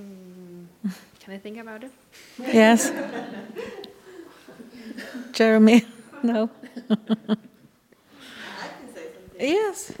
Mm, 0.00 0.68
can 1.20 1.34
I 1.34 1.36
think 1.36 1.58
about 1.58 1.84
it? 1.84 1.92
yes. 2.38 2.90
Jeremy, 5.32 5.84
no. 6.22 6.50
yes. 9.38 9.92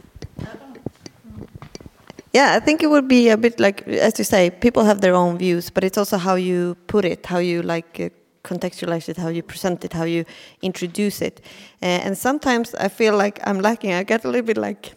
Yeah, 2.32 2.52
I 2.54 2.60
think 2.60 2.82
it 2.82 2.88
would 2.88 3.08
be 3.08 3.30
a 3.30 3.36
bit 3.36 3.58
like, 3.58 3.88
as 3.88 4.18
you 4.18 4.24
say, 4.24 4.50
people 4.50 4.84
have 4.84 5.00
their 5.00 5.14
own 5.14 5.38
views, 5.38 5.70
but 5.70 5.84
it's 5.84 5.96
also 5.96 6.18
how 6.18 6.34
you 6.34 6.76
put 6.86 7.06
it, 7.06 7.24
how 7.24 7.38
you 7.38 7.62
like 7.62 7.98
uh, 7.98 8.10
contextualize 8.44 9.08
it, 9.08 9.16
how 9.16 9.28
you 9.28 9.42
present 9.42 9.84
it, 9.84 9.92
how 9.94 10.04
you 10.04 10.24
introduce 10.60 11.22
it. 11.22 11.40
Uh, 11.82 12.04
and 12.04 12.18
sometimes 12.18 12.74
I 12.74 12.88
feel 12.88 13.16
like 13.16 13.40
I'm 13.44 13.60
lacking. 13.60 13.94
I 13.94 14.02
get 14.02 14.24
a 14.24 14.28
little 14.28 14.46
bit 14.46 14.58
like, 14.58 14.92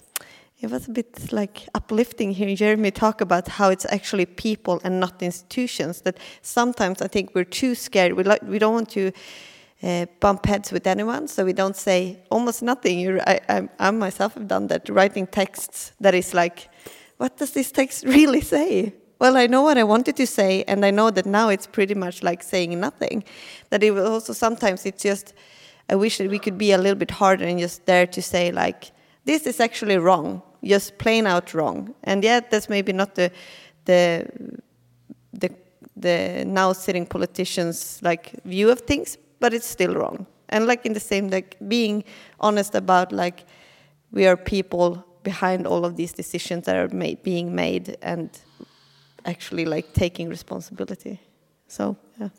it 0.60 0.70
was 0.70 0.90
a 0.90 0.92
bit 0.92 1.32
like 1.32 1.66
uplifting 1.74 2.32
hearing 2.32 2.58
Jeremy 2.58 2.92
talk 2.92 3.22
about 3.22 3.48
how 3.48 3.70
it's 3.70 3.86
actually 3.90 4.26
people 4.26 4.82
and 4.84 5.00
not 5.00 5.22
institutions. 5.24 6.02
That 6.02 6.18
sometimes 6.42 7.02
I 7.02 7.08
think 7.08 7.34
we're 7.34 7.46
too 7.46 7.74
scared. 7.76 8.14
We 8.14 8.24
like 8.24 8.42
we 8.42 8.60
don't 8.60 8.74
want 8.74 8.90
to 8.90 9.14
uh, 9.82 10.06
bump 10.20 10.46
heads 10.46 10.72
with 10.72 10.86
anyone, 10.88 11.28
so 11.28 11.46
we 11.46 11.54
don't 11.54 11.76
say 11.76 12.20
almost 12.30 12.62
nothing. 12.62 13.00
You're, 13.00 13.22
I, 13.22 13.40
I, 13.48 13.70
I 13.80 13.92
myself 13.92 14.34
have 14.34 14.48
done 14.48 14.68
that, 14.68 14.90
writing 14.90 15.28
texts 15.28 15.94
that 16.00 16.14
is 16.14 16.34
like 16.34 16.70
what 17.20 17.36
does 17.36 17.52
this 17.52 17.72
text 17.72 18.06
really 18.18 18.42
say? 18.42 18.94
Well, 19.20 19.36
I 19.36 19.48
know 19.48 19.62
what 19.62 19.78
I 19.78 19.84
wanted 19.84 20.16
to 20.16 20.26
say, 20.26 20.64
and 20.64 20.86
I 20.86 20.92
know 20.92 21.12
that 21.12 21.26
now 21.26 21.50
it's 21.50 21.68
pretty 21.68 21.94
much 21.94 22.24
like 22.24 22.42
saying 22.42 22.80
nothing. 22.80 23.26
That 23.70 23.84
it 23.84 23.98
also 23.98 24.32
sometimes 24.34 24.86
it's 24.86 25.04
just, 25.04 25.34
I 25.90 25.96
wish 25.96 26.18
that 26.18 26.30
we 26.30 26.40
could 26.40 26.58
be 26.58 26.72
a 26.72 26.78
little 26.78 26.98
bit 26.98 27.12
harder 27.12 27.46
and 27.46 27.60
just 27.60 27.86
dare 27.86 28.08
to 28.08 28.22
say, 28.22 28.54
like, 28.54 28.92
this 29.26 29.46
is 29.46 29.60
actually 29.60 29.98
wrong, 29.98 30.42
just 30.64 30.98
plain 30.98 31.28
out 31.28 31.54
wrong. 31.54 31.94
And 32.06 32.24
yet, 32.24 32.50
that's 32.50 32.70
maybe 32.70 32.94
not 32.94 33.16
the, 33.16 33.30
the, 33.84 34.26
the, 35.34 35.54
the 35.98 36.46
now 36.48 36.72
sitting 36.72 37.06
politicians' 37.06 38.00
like 38.02 38.42
view 38.46 38.70
of 38.70 38.80
things, 38.82 39.18
but 39.40 39.54
it's 39.54 39.68
still 39.68 39.94
wrong. 39.96 40.26
And 40.50 40.66
like 40.66 40.86
in 40.86 40.94
the 40.94 41.00
same, 41.00 41.30
like 41.30 41.58
being 41.68 42.04
honest 42.40 42.76
about 42.76 43.12
like, 43.12 43.46
we 44.12 44.26
are 44.28 44.36
people 44.36 45.06
behind 45.24 45.68
all 45.68 45.86
of 45.86 45.96
these 45.96 46.14
decisions 46.14 46.66
that 46.66 46.76
are 46.76 46.88
made, 46.96 47.22
being 47.24 47.54
made 47.56 47.98
and 48.02 48.30
actually 49.26 49.66
like 49.66 49.94
taking 49.94 50.30
responsibility. 50.30 51.20
So, 51.68 51.98
yeah. 52.20 52.30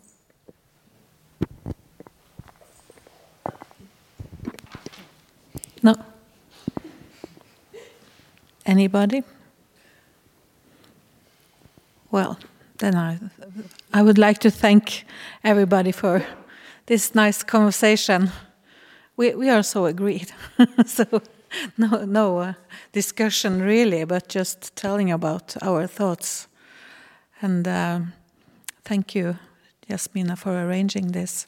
No. 5.82 5.94
Anybody? 8.66 9.22
Well, 12.10 12.38
then 12.78 12.96
I, 12.96 13.18
I 13.92 14.02
would 14.02 14.18
like 14.18 14.38
to 14.38 14.50
thank 14.50 15.04
everybody 15.44 15.92
for 15.92 16.24
this 16.86 17.14
nice 17.14 17.42
conversation. 17.42 18.30
We, 19.16 19.34
we 19.34 19.50
are 19.50 19.62
so 19.62 19.86
agreed. 19.86 20.32
so 20.86 21.04
no, 21.76 22.04
no 22.04 22.38
uh, 22.38 22.52
discussion 22.92 23.62
really, 23.62 24.04
but 24.04 24.28
just 24.28 24.74
telling 24.76 25.10
about 25.10 25.56
our 25.62 25.86
thoughts. 25.86 26.48
And 27.42 27.66
uh, 27.66 28.00
thank 28.84 29.14
you, 29.14 29.38
Jasmina, 29.88 30.36
for 30.36 30.52
arranging 30.52 31.12
this. 31.12 31.46